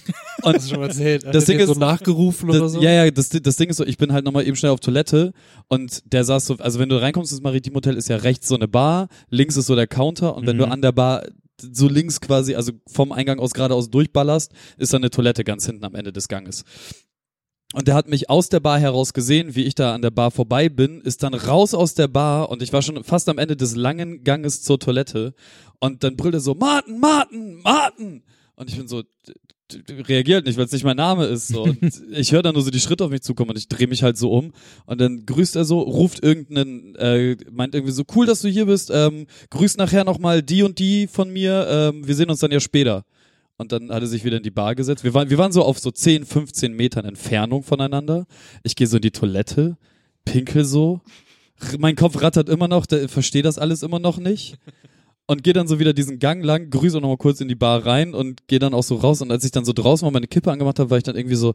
Und 0.42 0.72
mal 0.72 0.88
erzählt. 0.88 1.24
Das 1.32 1.44
Ding 1.44 1.58
dir 1.58 1.66
so 1.66 1.72
ist- 1.72 1.78
nachgerufen 1.78 2.50
oder 2.50 2.60
das, 2.60 2.72
so? 2.72 2.82
Ja, 2.82 2.90
ja, 3.04 3.10
das, 3.10 3.28
das 3.28 3.56
Ding 3.56 3.68
ist 3.70 3.76
so, 3.76 3.84
ich 3.86 3.98
bin 3.98 4.12
halt 4.12 4.24
nochmal 4.24 4.46
eben 4.46 4.56
schnell 4.56 4.72
auf 4.72 4.80
Toilette 4.80 5.32
und 5.68 6.02
der 6.12 6.24
saß 6.24 6.46
so, 6.46 6.56
also 6.56 6.78
wenn 6.78 6.88
du 6.88 7.00
reinkommst 7.00 7.30
ins 7.30 7.42
Maritimhotel, 7.42 7.96
ist 7.96 8.08
ja 8.08 8.16
rechts 8.16 8.48
so 8.48 8.56
eine 8.56 8.68
Bar, 8.68 9.08
links 9.30 9.56
ist 9.56 9.66
so 9.66 9.76
der 9.76 9.86
Counter 9.86 10.34
und 10.34 10.46
wenn 10.46 10.56
Mhm. 10.56 10.60
du 10.60 10.68
an 10.68 10.82
der 10.82 10.92
Bar 10.92 11.24
so 11.60 11.86
links 11.88 12.20
quasi, 12.20 12.54
also 12.56 12.72
vom 12.88 13.12
Eingang 13.12 13.38
aus 13.38 13.52
geradeaus 13.52 13.88
durchballerst, 13.90 14.50
ist 14.78 14.92
da 14.92 14.96
eine 14.96 15.10
Toilette 15.10 15.44
ganz 15.44 15.66
hinten 15.66 15.84
am 15.84 15.94
Ende 15.94 16.12
des 16.12 16.26
Ganges. 16.26 16.64
Und 17.72 17.88
der 17.88 17.94
hat 17.94 18.08
mich 18.08 18.28
aus 18.28 18.48
der 18.48 18.61
Bar 18.61 18.78
heraus 18.78 19.14
gesehen, 19.14 19.54
wie 19.54 19.64
ich 19.64 19.74
da 19.74 19.94
an 19.94 20.02
der 20.02 20.11
Bar 20.11 20.30
vorbei 20.30 20.68
bin, 20.68 21.00
ist 21.00 21.22
dann 21.22 21.35
raus 21.35 21.74
aus 21.74 21.94
der 21.94 22.08
Bar 22.08 22.50
und 22.50 22.62
ich 22.62 22.72
war 22.72 22.82
schon 22.82 23.02
fast 23.02 23.28
am 23.28 23.38
Ende 23.38 23.56
des 23.56 23.74
langen 23.74 24.24
Ganges 24.24 24.62
zur 24.62 24.78
Toilette 24.78 25.35
und 25.78 26.04
dann 26.04 26.16
brüllt 26.16 26.35
er 26.35 26.40
so, 26.40 26.54
Martin, 26.54 27.00
Martin, 27.00 27.61
Martin! 27.62 28.22
Und 28.54 28.70
ich 28.70 28.76
bin 28.76 28.87
so, 28.87 29.02
reagiert 29.88 30.46
nicht, 30.46 30.56
weil 30.58 30.66
es 30.66 30.72
nicht 30.72 30.85
mein 30.85 30.96
Name 30.96 31.26
ist. 31.26 31.48
So. 31.48 31.62
Und 31.62 31.78
ich 32.11 32.32
höre 32.32 32.42
dann 32.42 32.54
nur 32.54 32.62
so 32.62 32.70
die 32.70 32.80
Schritte 32.80 33.04
auf 33.04 33.11
mich 33.11 33.22
zukommen 33.22 33.50
und 33.50 33.58
ich 33.58 33.68
drehe 33.68 33.87
mich 33.87 34.02
halt 34.02 34.16
so 34.16 34.32
um 34.32 34.52
und 34.87 35.00
dann 35.00 35.24
grüßt 35.26 35.56
er 35.56 35.64
so, 35.64 35.80
ruft 35.80 36.22
irgendeinen, 36.22 36.94
äh, 36.96 37.37
meint 37.50 37.74
irgendwie 37.74 37.92
so, 37.92 38.04
cool, 38.14 38.26
dass 38.26 38.42
du 38.42 38.48
hier 38.48 38.66
bist, 38.66 38.90
ähm, 38.92 39.26
grüßt 39.50 39.78
nachher 39.78 40.04
nochmal 40.04 40.42
die 40.42 40.62
und 40.62 40.78
die 40.78 41.06
von 41.06 41.32
mir, 41.32 41.66
ähm, 41.68 42.06
wir 42.06 42.14
sehen 42.14 42.30
uns 42.30 42.40
dann 42.40 42.52
ja 42.52 42.61
später. 42.61 43.04
Und 43.62 43.72
dann 43.72 43.90
hat 43.90 44.03
er 44.03 44.07
sich 44.07 44.25
wieder 44.25 44.37
in 44.37 44.42
die 44.42 44.51
Bar 44.51 44.75
gesetzt. 44.75 45.03
Wir 45.05 45.14
waren, 45.14 45.31
wir 45.31 45.38
waren 45.38 45.53
so 45.53 45.62
auf 45.62 45.79
so 45.79 45.90
10, 45.90 46.27
15 46.27 46.72
Metern 46.75 47.05
Entfernung 47.07 47.62
voneinander. 47.62 48.27
Ich 48.62 48.77
gehe 48.77 48.87
so 48.87 48.96
in 48.96 49.03
die 49.03 49.11
Toilette, 49.11 49.77
pinkel 50.25 50.64
so. 50.64 51.01
Mein 51.79 51.96
Kopf 51.96 52.20
rattert 52.20 52.48
immer 52.48 52.68
noch, 52.68 52.87
der 52.87 53.09
verstehe 53.09 53.42
das 53.42 53.59
alles 53.59 53.83
immer 53.83 53.98
noch 53.98 54.18
nicht. 54.18 54.57
Und 55.27 55.44
gehe 55.44 55.53
dann 55.53 55.68
so 55.68 55.79
wieder 55.79 55.92
diesen 55.92 56.18
Gang 56.18 56.44
lang, 56.44 56.68
grüße 56.70 57.01
noch 57.01 57.09
mal 57.09 57.16
kurz 57.16 57.40
in 57.40 57.48
die 57.48 57.55
Bar 57.55 57.87
rein 57.87 58.12
und 58.12 58.48
gehe 58.48 58.59
dann 58.59 58.75
auch 58.75 58.83
so 58.83 58.96
raus. 58.96 59.22
Und 59.22 59.31
als 59.31 59.44
ich 59.44 59.53
dann 59.53 59.64
so 59.64 59.72
draußen 59.72 60.05
mal 60.05 60.11
meine 60.11 60.27
Kippe 60.27 60.51
angemacht 60.51 60.79
habe, 60.79 60.90
war 60.90 60.98
ich 60.98 61.05
dann 61.05 61.16
irgendwie 61.16 61.37
so, 61.37 61.55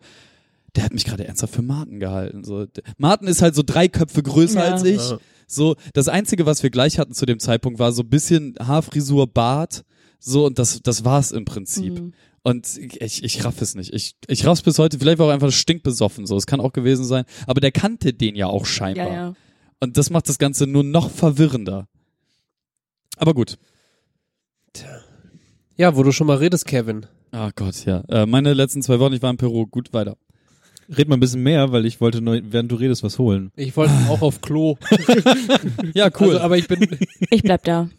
der 0.76 0.84
hat 0.86 0.94
mich 0.94 1.04
gerade 1.06 1.28
ernsthaft 1.28 1.54
für 1.54 1.62
Martin 1.62 2.00
gehalten. 2.00 2.44
So, 2.44 2.66
Martin 2.98 3.28
ist 3.28 3.42
halt 3.42 3.56
so 3.56 3.64
drei 3.66 3.88
Köpfe 3.90 4.24
größer 4.24 4.66
Ja. 4.66 4.74
als 4.74 4.84
ich. 4.84 5.02
So, 5.48 5.76
das 5.94 6.08
Einzige, 6.08 6.46
was 6.46 6.64
wir 6.64 6.70
gleich 6.70 7.00
hatten 7.00 7.14
zu 7.14 7.26
dem 7.26 7.40
Zeitpunkt, 7.40 7.80
war 7.80 7.92
so 7.92 8.04
ein 8.04 8.10
bisschen 8.10 8.56
Haarfrisur, 8.60 9.28
Bart. 9.28 9.84
So, 10.20 10.46
und 10.46 10.60
das, 10.60 10.82
das 10.82 11.06
war's 11.06 11.32
im 11.32 11.46
Prinzip. 11.46 12.00
Mhm. 12.00 12.14
Und 12.44 12.78
ich, 12.78 13.24
ich 13.24 13.44
raff 13.44 13.62
es 13.62 13.76
nicht. 13.76 13.94
Ich, 13.94 14.16
ich 14.28 14.46
raff's 14.46 14.62
bis 14.62 14.80
heute. 14.80 15.00
Vielleicht 15.00 15.20
war 15.20 15.28
er 15.28 15.30
auch 15.30 15.34
einfach 15.34 15.52
stinkbesoffen. 15.52 16.26
So, 16.26 16.38
es 16.38 16.48
kann 16.48 16.62
auch 16.62 16.72
gewesen 16.72 17.04
sein. 17.04 17.26
Aber 17.46 17.60
der 17.60 17.72
kannte 17.72 18.14
den 18.14 18.36
ja 18.36 18.48
auch 18.48 18.66
scheinbar. 18.66 19.08
Ja, 19.08 19.14
ja. 19.14 19.34
Und 19.80 19.98
das 19.98 20.10
macht 20.10 20.30
das 20.30 20.40
Ganze 20.40 20.66
nur 20.66 20.84
noch 20.84 21.12
verwirrender. 21.12 21.88
Aber 23.18 23.34
gut. 23.34 23.58
Ja, 25.76 25.96
wo 25.96 26.04
du 26.04 26.12
schon 26.12 26.28
mal 26.28 26.38
redest, 26.38 26.66
Kevin. 26.66 27.06
Ah 27.32 27.52
Gott, 27.56 27.86
ja. 27.86 28.04
Äh, 28.08 28.26
meine 28.26 28.54
letzten 28.54 28.82
zwei 28.82 29.00
Wochen, 29.00 29.14
ich 29.14 29.22
war 29.22 29.30
in 29.30 29.38
Peru. 29.38 29.68
Gut, 29.68 29.94
weiter. 29.94 30.18
Red 30.90 31.10
mal 31.10 31.18
ein 31.18 31.20
bisschen 31.20 31.44
mehr, 31.44 31.74
weil 31.74 31.86
ich 31.86 32.00
wollte, 32.00 32.22
neu, 32.22 32.42
während 32.46 32.72
du 32.72 32.76
redest, 32.76 33.04
was 33.04 33.20
holen. 33.20 33.52
Ich 33.58 33.76
wollte 33.76 33.94
auch 34.08 34.22
auf 34.22 34.42
Klo. 34.42 34.78
Ja, 35.94 36.10
cool. 36.20 36.30
Also, 36.30 36.40
aber 36.40 36.58
ich 36.58 36.68
bin, 36.68 36.98
Ich 37.30 37.44
bleib 37.44 37.64
da. 37.66 37.90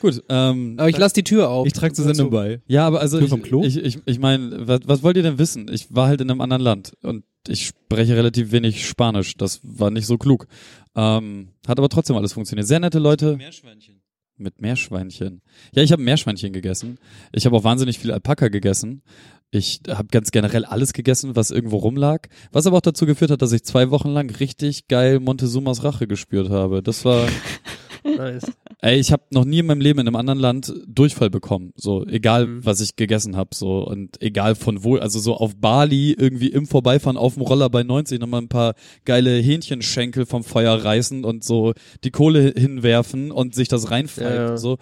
Gut. 0.00 0.22
Ähm, 0.28 0.74
aber 0.78 0.88
ich 0.88 0.98
lasse 0.98 1.14
die 1.14 1.24
Tür 1.24 1.50
auf. 1.50 1.66
Ich 1.66 1.72
trage 1.72 1.92
zur 1.92 2.04
Sendung 2.04 2.30
bei. 2.30 2.60
ja, 2.66 2.86
aber 2.86 3.00
also 3.00 3.18
Tür 3.18 3.24
ich, 3.24 3.30
vom 3.30 3.42
Klo? 3.42 3.62
ich, 3.62 3.76
ich, 3.76 3.98
ich 4.04 4.18
meine, 4.18 4.66
was, 4.66 4.80
was 4.84 5.02
wollt 5.02 5.16
ihr 5.16 5.22
denn 5.22 5.38
wissen? 5.38 5.70
Ich 5.72 5.94
war 5.94 6.08
halt 6.08 6.20
in 6.20 6.30
einem 6.30 6.40
anderen 6.40 6.62
Land 6.62 6.92
und 7.02 7.24
ich 7.48 7.66
spreche 7.66 8.16
relativ 8.16 8.52
wenig 8.52 8.86
Spanisch. 8.86 9.36
Das 9.36 9.60
war 9.62 9.90
nicht 9.90 10.06
so 10.06 10.18
klug. 10.18 10.46
Ähm, 10.94 11.48
hat 11.66 11.78
aber 11.78 11.88
trotzdem 11.88 12.16
alles 12.16 12.32
funktioniert. 12.32 12.66
Sehr 12.66 12.80
nette 12.80 12.98
Leute. 12.98 13.36
Meerschweinchen. 13.36 14.02
Mit 14.36 14.60
Meerschweinchen. 14.60 15.42
Ja, 15.74 15.82
ich 15.82 15.92
habe 15.92 16.02
Meerschweinchen 16.02 16.52
gegessen. 16.52 16.98
Ich 17.32 17.44
habe 17.46 17.56
auch 17.56 17.64
wahnsinnig 17.64 17.98
viel 17.98 18.10
Alpaka 18.10 18.48
gegessen. 18.48 19.02
Ich 19.50 19.80
habe 19.88 20.08
ganz 20.08 20.30
generell 20.30 20.64
alles 20.64 20.92
gegessen, 20.92 21.36
was 21.36 21.50
irgendwo 21.50 21.78
rumlag. 21.78 22.28
Was 22.52 22.66
aber 22.66 22.78
auch 22.78 22.82
dazu 22.82 23.04
geführt 23.04 23.30
hat, 23.30 23.42
dass 23.42 23.52
ich 23.52 23.64
zwei 23.64 23.90
Wochen 23.90 24.10
lang 24.10 24.30
richtig 24.30 24.88
geil 24.88 25.20
Montezumas 25.20 25.82
Rache 25.84 26.06
gespürt 26.06 26.48
habe. 26.50 26.82
Das 26.82 27.04
war, 27.04 27.26
Nice. 28.04 28.50
Ey, 28.82 28.98
ich 28.98 29.12
habe 29.12 29.22
noch 29.30 29.44
nie 29.44 29.58
in 29.60 29.66
meinem 29.66 29.80
Leben 29.80 30.00
in 30.00 30.06
einem 30.06 30.16
anderen 30.16 30.38
Land 30.38 30.72
Durchfall 30.86 31.30
bekommen. 31.30 31.72
So, 31.76 32.06
egal 32.06 32.46
Mhm. 32.46 32.64
was 32.64 32.80
ich 32.80 32.96
gegessen 32.96 33.36
habe. 33.36 33.50
So, 33.54 33.86
und 33.86 34.20
egal 34.22 34.54
von 34.54 34.82
wo. 34.84 34.96
Also 34.96 35.18
so 35.18 35.34
auf 35.36 35.56
Bali 35.56 36.12
irgendwie 36.12 36.48
im 36.48 36.66
Vorbeifahren 36.66 37.16
auf 37.16 37.34
dem 37.34 37.42
Roller 37.42 37.68
bei 37.70 37.82
90 37.82 38.20
nochmal 38.20 38.42
ein 38.42 38.48
paar 38.48 38.74
geile 39.04 39.38
Hähnchenschenkel 39.38 40.26
vom 40.26 40.44
Feuer 40.44 40.74
reißen 40.74 41.24
und 41.24 41.44
so 41.44 41.74
die 42.04 42.10
Kohle 42.10 42.52
hinwerfen 42.56 43.30
und 43.30 43.54
sich 43.54 43.68
das 43.68 43.90
reinfallen 43.90 44.34
Ja, 44.36 44.50
und 44.50 44.58
so. 44.58 44.78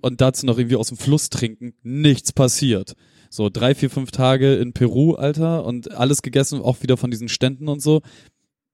Und 0.00 0.20
dazu 0.20 0.46
noch 0.46 0.58
irgendwie 0.58 0.76
aus 0.76 0.88
dem 0.88 0.96
Fluss 0.98 1.30
trinken. 1.30 1.74
Nichts 1.82 2.32
passiert. 2.32 2.94
So 3.30 3.48
drei, 3.48 3.74
vier, 3.74 3.88
fünf 3.88 4.10
Tage 4.10 4.56
in 4.56 4.72
Peru, 4.74 5.14
Alter, 5.14 5.64
und 5.64 5.90
alles 5.92 6.20
gegessen, 6.20 6.60
auch 6.60 6.82
wieder 6.82 6.98
von 6.98 7.10
diesen 7.10 7.28
Ständen 7.28 7.68
und 7.68 7.80
so. 7.80 8.02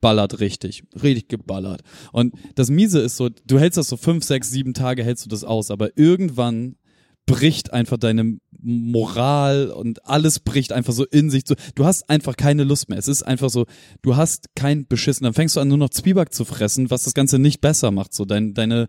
Ballert 0.00 0.40
richtig. 0.40 0.84
Richtig 1.02 1.28
geballert. 1.28 1.82
Und 2.12 2.34
das 2.54 2.70
Miese 2.70 3.00
ist 3.00 3.16
so, 3.16 3.28
du 3.28 3.58
hältst 3.58 3.78
das 3.78 3.88
so 3.88 3.96
fünf, 3.96 4.24
sechs, 4.24 4.50
sieben 4.50 4.74
Tage 4.74 5.04
hältst 5.04 5.24
du 5.24 5.28
das 5.28 5.44
aus, 5.44 5.70
aber 5.70 5.96
irgendwann 5.96 6.76
bricht 7.28 7.72
einfach 7.72 7.98
deine 7.98 8.38
Moral 8.60 9.70
und 9.70 10.04
alles 10.06 10.40
bricht 10.40 10.72
einfach 10.72 10.92
so 10.94 11.04
in 11.04 11.30
sich 11.30 11.44
zu. 11.44 11.54
Du 11.74 11.84
hast 11.84 12.08
einfach 12.08 12.36
keine 12.36 12.64
Lust 12.64 12.88
mehr. 12.88 12.98
Es 12.98 13.06
ist 13.06 13.22
einfach 13.22 13.50
so, 13.50 13.66
du 14.02 14.16
hast 14.16 14.46
kein 14.56 14.88
Beschissen. 14.88 15.24
Dann 15.24 15.34
fängst 15.34 15.54
du 15.54 15.60
an, 15.60 15.68
nur 15.68 15.76
noch 15.76 15.90
Zwieback 15.90 16.32
zu 16.32 16.44
fressen, 16.44 16.90
was 16.90 17.04
das 17.04 17.14
Ganze 17.14 17.38
nicht 17.38 17.60
besser 17.60 17.90
macht. 17.90 18.14
So 18.14 18.24
dein, 18.24 18.54
deine 18.54 18.88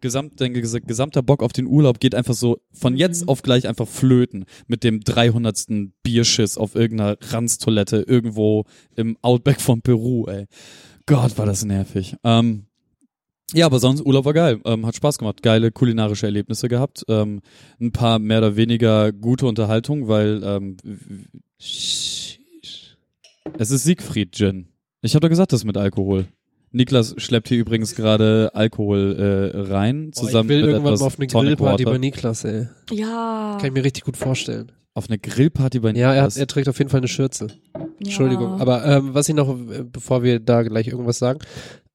gesamt, 0.00 0.40
dein 0.40 0.54
ges- 0.54 0.80
gesamter 0.86 1.22
Bock 1.22 1.42
auf 1.42 1.52
den 1.52 1.66
Urlaub 1.66 2.00
geht 2.00 2.14
einfach 2.14 2.34
so 2.34 2.58
von 2.72 2.96
jetzt 2.96 3.28
auf 3.28 3.42
gleich 3.42 3.66
einfach 3.68 3.88
flöten 3.88 4.44
mit 4.66 4.84
dem 4.84 5.00
300. 5.00 5.66
Bierschiss 6.02 6.56
auf 6.58 6.74
irgendeiner 6.74 7.16
Ranztoilette 7.30 8.02
irgendwo 8.06 8.64
im 8.96 9.16
Outback 9.22 9.60
von 9.60 9.82
Peru, 9.82 10.26
ey. 10.26 10.46
Gott, 11.06 11.38
war 11.38 11.46
das 11.46 11.64
nervig. 11.64 12.16
Ähm, 12.24 12.64
ja, 13.54 13.64
aber 13.66 13.78
sonst 13.78 14.02
Urlaub 14.04 14.26
war 14.26 14.34
geil, 14.34 14.60
ähm, 14.66 14.84
hat 14.84 14.94
Spaß 14.96 15.16
gemacht, 15.18 15.42
geile 15.42 15.72
kulinarische 15.72 16.26
Erlebnisse 16.26 16.68
gehabt, 16.68 17.04
ähm, 17.08 17.40
ein 17.80 17.92
paar 17.92 18.18
mehr 18.18 18.38
oder 18.38 18.56
weniger 18.56 19.10
gute 19.12 19.46
Unterhaltung, 19.46 20.06
weil 20.06 20.42
ähm, 20.44 20.76
es 23.58 23.70
ist 23.70 23.84
Siegfried 23.84 24.34
Gin. 24.34 24.68
Ich 25.00 25.14
habe 25.14 25.20
doch 25.22 25.28
gesagt, 25.30 25.52
das 25.52 25.64
mit 25.64 25.76
Alkohol. 25.76 26.26
Niklas 26.70 27.14
schleppt 27.18 27.48
hier 27.48 27.58
übrigens 27.58 27.94
gerade 27.94 28.50
Alkohol 28.54 29.52
äh, 29.54 29.58
rein, 29.72 30.10
Boah, 30.10 30.20
zusammen 30.22 30.50
ich 30.50 30.56
will 30.56 30.62
mit 30.62 30.70
irgendwann 30.70 30.92
etwas 30.94 31.00
mal 31.00 31.06
auf 31.06 31.18
eine 31.18 31.26
Tonic 31.28 31.46
Grillparty 31.58 31.84
Water. 31.84 31.94
bei 31.94 31.98
Niklas, 31.98 32.44
ey. 32.44 32.66
Ja. 32.92 33.56
Kann 33.58 33.66
ich 33.68 33.72
mir 33.72 33.84
richtig 33.84 34.04
gut 34.04 34.16
vorstellen. 34.16 34.72
Auf 34.94 35.08
eine 35.08 35.18
Grillparty 35.18 35.78
bei 35.80 35.90
Ja, 35.92 35.94
er, 35.94 36.08
hat, 36.08 36.14
Niklas. 36.16 36.36
er 36.36 36.46
trägt 36.46 36.68
auf 36.68 36.78
jeden 36.78 36.90
Fall 36.90 36.98
eine 37.00 37.08
Schürze. 37.08 37.46
Entschuldigung. 38.00 38.56
Ja. 38.56 38.60
Aber 38.60 38.84
ähm, 38.84 39.14
was 39.14 39.28
ich 39.28 39.34
noch, 39.34 39.48
äh, 39.48 39.84
bevor 39.84 40.22
wir 40.22 40.40
da 40.40 40.62
gleich 40.62 40.88
irgendwas 40.88 41.18
sagen, 41.18 41.38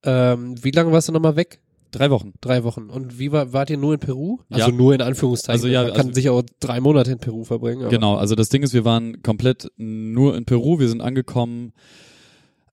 ähm, 0.04 0.56
wie 0.64 0.72
lange 0.72 0.92
warst 0.92 1.08
du 1.08 1.12
nochmal 1.12 1.36
weg? 1.36 1.60
Drei 1.92 2.10
Wochen. 2.10 2.34
Drei 2.42 2.64
Wochen. 2.64 2.90
Und 2.90 3.20
wie 3.20 3.32
war, 3.32 3.54
wart 3.54 3.70
ihr 3.70 3.78
nur 3.78 3.94
in 3.94 4.00
Peru? 4.00 4.40
Ja. 4.50 4.66
Also 4.66 4.72
nur 4.76 4.96
in 4.96 5.02
Anführungszeichen. 5.02 5.52
Also 5.52 5.68
ja, 5.68 5.84
Man 5.84 5.92
kann 5.94 6.08
also- 6.08 6.14
sicher 6.14 6.32
auch 6.32 6.42
drei 6.60 6.80
Monate 6.80 7.12
in 7.12 7.20
Peru 7.20 7.44
verbringen. 7.44 7.82
Aber 7.84 7.92
Genau, 7.92 8.16
also 8.16 8.34
das 8.34 8.50
Ding 8.50 8.64
ist, 8.64 8.74
wir 8.74 8.84
waren 8.84 9.22
komplett 9.22 9.70
nur 9.78 10.36
in 10.36 10.46
Peru, 10.46 10.80
wir 10.80 10.88
sind 10.90 11.02
angekommen 11.02 11.74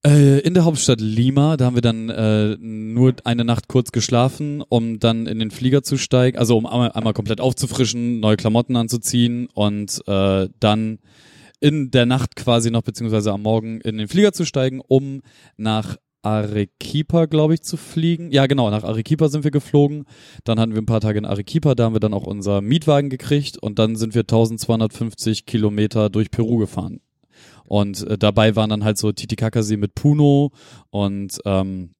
in 0.02 0.54
der 0.54 0.64
Hauptstadt 0.64 1.00
Lima, 1.00 1.58
da 1.58 1.66
haben 1.66 1.74
wir 1.74 1.82
dann 1.82 2.08
äh, 2.08 2.56
nur 2.58 3.14
eine 3.24 3.44
Nacht 3.44 3.68
kurz 3.68 3.92
geschlafen, 3.92 4.62
um 4.66 4.98
dann 4.98 5.26
in 5.26 5.38
den 5.38 5.50
Flieger 5.50 5.82
zu 5.82 5.98
steigen, 5.98 6.38
also 6.38 6.56
um 6.56 6.64
einmal, 6.64 6.92
einmal 6.92 7.12
komplett 7.12 7.40
aufzufrischen, 7.40 8.18
neue 8.18 8.36
Klamotten 8.36 8.76
anzuziehen 8.76 9.48
und 9.52 10.00
äh, 10.06 10.48
dann 10.58 11.00
in 11.60 11.90
der 11.90 12.06
Nacht 12.06 12.36
quasi 12.36 12.70
noch, 12.70 12.82
beziehungsweise 12.82 13.30
am 13.32 13.42
Morgen 13.42 13.82
in 13.82 13.98
den 13.98 14.08
Flieger 14.08 14.32
zu 14.32 14.46
steigen, 14.46 14.80
um 14.80 15.20
nach 15.58 15.98
Arequipa, 16.22 17.26
glaube 17.26 17.54
ich, 17.54 17.62
zu 17.62 17.76
fliegen. 17.76 18.30
Ja, 18.30 18.46
genau, 18.46 18.70
nach 18.70 18.84
Arequipa 18.84 19.28
sind 19.28 19.44
wir 19.44 19.50
geflogen. 19.50 20.04
Dann 20.44 20.58
hatten 20.58 20.72
wir 20.72 20.82
ein 20.82 20.86
paar 20.86 21.00
Tage 21.00 21.18
in 21.18 21.24
Arequipa, 21.24 21.74
da 21.74 21.84
haben 21.84 21.94
wir 21.94 22.00
dann 22.00 22.14
auch 22.14 22.26
unser 22.26 22.60
Mietwagen 22.60 23.10
gekriegt 23.10 23.58
und 23.58 23.78
dann 23.78 23.96
sind 23.96 24.14
wir 24.14 24.22
1250 24.22 25.46
Kilometer 25.46 26.10
durch 26.10 26.30
Peru 26.30 26.58
gefahren. 26.58 27.00
Und 27.70 28.04
äh, 28.09 28.18
dabei 28.18 28.56
waren 28.56 28.68
dann 28.70 28.83
halt 28.83 28.98
so 28.98 29.12
Titicacasee 29.12 29.76
mit 29.76 29.94
Puno 29.94 30.50
und 30.90 31.38
ähm, 31.44 31.90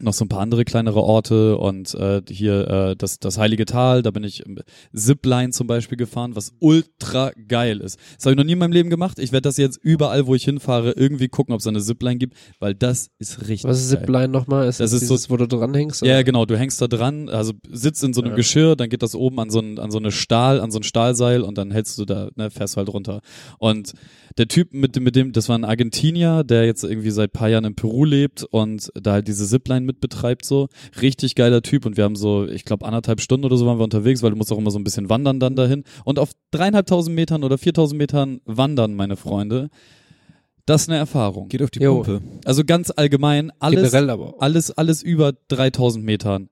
noch 0.00 0.14
so 0.14 0.24
ein 0.24 0.28
paar 0.28 0.40
andere 0.40 0.64
kleinere 0.64 1.00
Orte 1.02 1.58
und 1.58 1.94
äh, 1.94 2.22
hier 2.28 2.66
äh, 2.68 2.96
das, 2.96 3.18
das 3.20 3.36
Heilige 3.38 3.66
Tal, 3.66 4.02
da 4.02 4.10
bin 4.10 4.24
ich 4.24 4.40
im 4.44 4.58
Zipline 4.94 5.50
zum 5.50 5.66
Beispiel 5.66 5.98
gefahren, 5.98 6.34
was 6.34 6.54
ultra 6.60 7.30
geil 7.46 7.78
ist. 7.80 8.00
Das 8.16 8.24
habe 8.24 8.32
ich 8.32 8.36
noch 8.38 8.44
nie 8.44 8.52
in 8.52 8.58
meinem 8.58 8.72
Leben 8.72 8.88
gemacht. 8.90 9.18
Ich 9.20 9.30
werde 9.32 9.42
das 9.42 9.58
jetzt 9.58 9.78
überall, 9.80 10.26
wo 10.26 10.34
ich 10.34 10.44
hinfahre, 10.44 10.92
irgendwie 10.92 11.28
gucken, 11.28 11.52
ob 11.54 11.60
es 11.60 11.66
eine 11.66 11.80
Zipline 11.82 12.16
gibt, 12.16 12.34
weil 12.58 12.74
das 12.74 13.10
ist 13.18 13.42
richtig 13.42 13.64
Was 13.64 13.80
ist. 13.80 13.90
Zipline 13.90 14.28
nochmal? 14.28 14.66
Ist 14.66 14.80
Das 14.80 14.90
das, 14.92 15.02
ist 15.02 15.08
so- 15.08 15.14
dieses, 15.14 15.30
wo 15.30 15.36
du 15.36 15.46
dranhängst? 15.46 16.00
Ja, 16.02 16.14
oder? 16.14 16.24
genau, 16.24 16.46
du 16.46 16.58
hängst 16.58 16.80
da 16.80 16.88
dran, 16.88 17.28
also 17.28 17.52
sitzt 17.70 18.02
in 18.02 18.14
so 18.14 18.22
einem 18.22 18.30
Ja. 18.30 18.36
Geschirr, 18.36 18.74
dann 18.76 18.88
geht 18.88 19.02
das 19.02 19.14
oben 19.14 19.38
an 19.38 19.50
so, 19.50 19.60
ein, 19.60 19.78
an 19.78 19.90
so 19.92 19.98
eine 19.98 20.10
Stahl, 20.10 20.58
an 20.60 20.70
so 20.72 20.80
ein 20.80 20.84
Stahlseil 20.84 21.42
und 21.42 21.58
dann 21.58 21.70
hältst 21.70 21.98
du 21.98 22.06
da, 22.06 22.30
ne, 22.34 22.50
fährst 22.50 22.74
du 22.74 22.78
halt 22.78 22.88
runter. 22.88 23.20
Und 23.58 23.92
der 24.38 24.48
Typ 24.48 24.72
mit 24.72 24.96
dem, 24.96 25.04
mit 25.04 25.16
dem, 25.16 25.32
das 25.32 25.48
war 25.48 25.58
ein 25.58 25.64
Argentinier, 25.64 26.44
der 26.44 26.64
jetzt 26.64 26.84
irgendwie 26.84 27.10
seit 27.10 27.32
paar 27.32 27.48
Jahren 27.48 27.64
in 27.64 27.74
Peru 27.74 28.04
lebt 28.04 28.44
und 28.44 28.90
da 28.94 29.12
halt 29.12 29.28
diese 29.28 29.46
Zipline 29.46 29.84
mit 29.84 30.00
betreibt 30.00 30.44
so. 30.44 30.68
Richtig 31.00 31.34
geiler 31.34 31.62
Typ 31.62 31.86
und 31.86 31.96
wir 31.96 32.04
haben 32.04 32.16
so, 32.16 32.46
ich 32.46 32.64
glaube 32.64 32.86
anderthalb 32.86 33.20
Stunden 33.20 33.44
oder 33.44 33.56
so 33.56 33.66
waren 33.66 33.78
wir 33.78 33.84
unterwegs, 33.84 34.22
weil 34.22 34.30
du 34.30 34.36
musst 34.36 34.52
auch 34.52 34.58
immer 34.58 34.70
so 34.70 34.78
ein 34.78 34.84
bisschen 34.84 35.08
wandern 35.08 35.40
dann 35.40 35.56
dahin. 35.56 35.84
Und 36.04 36.18
auf 36.18 36.30
dreieinhalbtausend 36.50 37.14
Metern 37.14 37.44
oder 37.44 37.58
viertausend 37.58 37.98
Metern 37.98 38.40
wandern, 38.44 38.94
meine 38.94 39.16
Freunde, 39.16 39.70
das 40.66 40.82
ist 40.82 40.88
eine 40.88 40.98
Erfahrung. 40.98 41.48
Geht 41.48 41.62
auf 41.62 41.70
die 41.70 41.80
Jo. 41.80 42.02
Pumpe. 42.02 42.22
Also 42.44 42.64
ganz 42.64 42.92
allgemein, 42.94 43.50
alles, 43.58 43.90
Generell 43.90 44.10
aber 44.10 44.34
auch. 44.34 44.40
alles, 44.40 44.70
alles 44.70 45.02
über 45.02 45.32
3000 45.48 46.04
Metern 46.04 46.48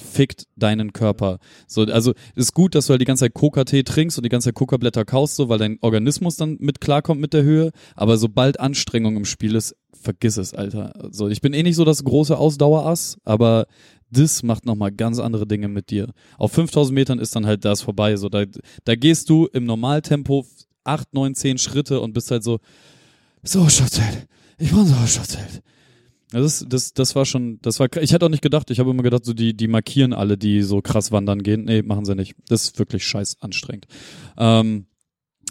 fickt 0.00 0.44
deinen 0.56 0.92
Körper. 0.92 1.38
So, 1.66 1.82
also 1.82 2.14
ist 2.34 2.54
gut, 2.54 2.74
dass 2.74 2.86
du 2.86 2.92
halt 2.92 3.00
die 3.00 3.06
ganze 3.06 3.24
Zeit 3.24 3.34
Coca-Tee 3.34 3.82
trinkst 3.82 4.18
und 4.18 4.24
die 4.24 4.28
ganze 4.28 4.48
Zeit 4.48 4.54
Coca-Blätter 4.54 5.04
kaust, 5.04 5.36
so, 5.36 5.48
weil 5.48 5.58
dein 5.58 5.78
Organismus 5.80 6.36
dann 6.36 6.56
mit 6.60 6.80
klarkommt 6.80 7.20
mit 7.20 7.32
der 7.32 7.42
Höhe. 7.42 7.70
Aber 7.94 8.16
sobald 8.16 8.60
Anstrengung 8.60 9.16
im 9.16 9.24
Spiel 9.24 9.54
ist, 9.54 9.76
vergiss 9.92 10.36
es, 10.36 10.54
Alter. 10.54 10.92
So, 11.10 11.28
ich 11.28 11.40
bin 11.40 11.52
eh 11.52 11.62
nicht 11.62 11.76
so 11.76 11.84
das 11.84 12.04
große 12.04 12.36
Ausdauerass, 12.36 13.18
aber 13.24 13.66
das 14.10 14.42
macht 14.42 14.66
nochmal 14.66 14.92
ganz 14.92 15.18
andere 15.18 15.46
Dinge 15.46 15.68
mit 15.68 15.90
dir. 15.90 16.08
Auf 16.38 16.52
5000 16.52 16.94
Metern 16.94 17.18
ist 17.18 17.34
dann 17.36 17.46
halt 17.46 17.64
das 17.64 17.82
vorbei. 17.82 18.16
So, 18.16 18.28
da, 18.28 18.44
da 18.84 18.94
gehst 18.94 19.30
du 19.30 19.46
im 19.46 19.64
Normaltempo 19.64 20.46
8, 20.84 21.14
9, 21.14 21.34
10 21.34 21.58
Schritte 21.58 22.00
und 22.00 22.12
bist 22.12 22.30
halt 22.30 22.44
so, 22.44 22.58
Sauerstoffzelt. 23.42 24.28
Ich 24.58 24.70
brauche 24.70 24.82
ein 24.82 24.86
Sauerstoffzelt. 24.86 25.62
Das, 26.32 26.62
ist- 26.62 26.72
das, 26.72 26.92
das 26.94 27.14
war 27.14 27.24
schon, 27.24 27.58
das 27.62 27.78
war, 27.80 27.88
ich 28.00 28.12
hätte 28.12 28.24
auch 28.26 28.30
nicht 28.30 28.42
gedacht, 28.42 28.70
ich 28.70 28.78
habe 28.80 28.90
immer 28.90 29.02
gedacht, 29.02 29.24
so 29.24 29.32
die, 29.34 29.54
die 29.56 29.68
markieren 29.68 30.12
alle, 30.12 30.36
die 30.38 30.62
so 30.62 30.80
krass 30.80 31.12
wandern 31.12 31.42
gehen. 31.42 31.64
Nee, 31.64 31.82
machen 31.82 32.04
sie 32.04 32.14
nicht. 32.14 32.34
Das 32.48 32.64
ist 32.64 32.78
wirklich 32.78 33.06
scheiß 33.06 33.36
anstrengend. 33.40 33.86
Ähm, 34.38 34.86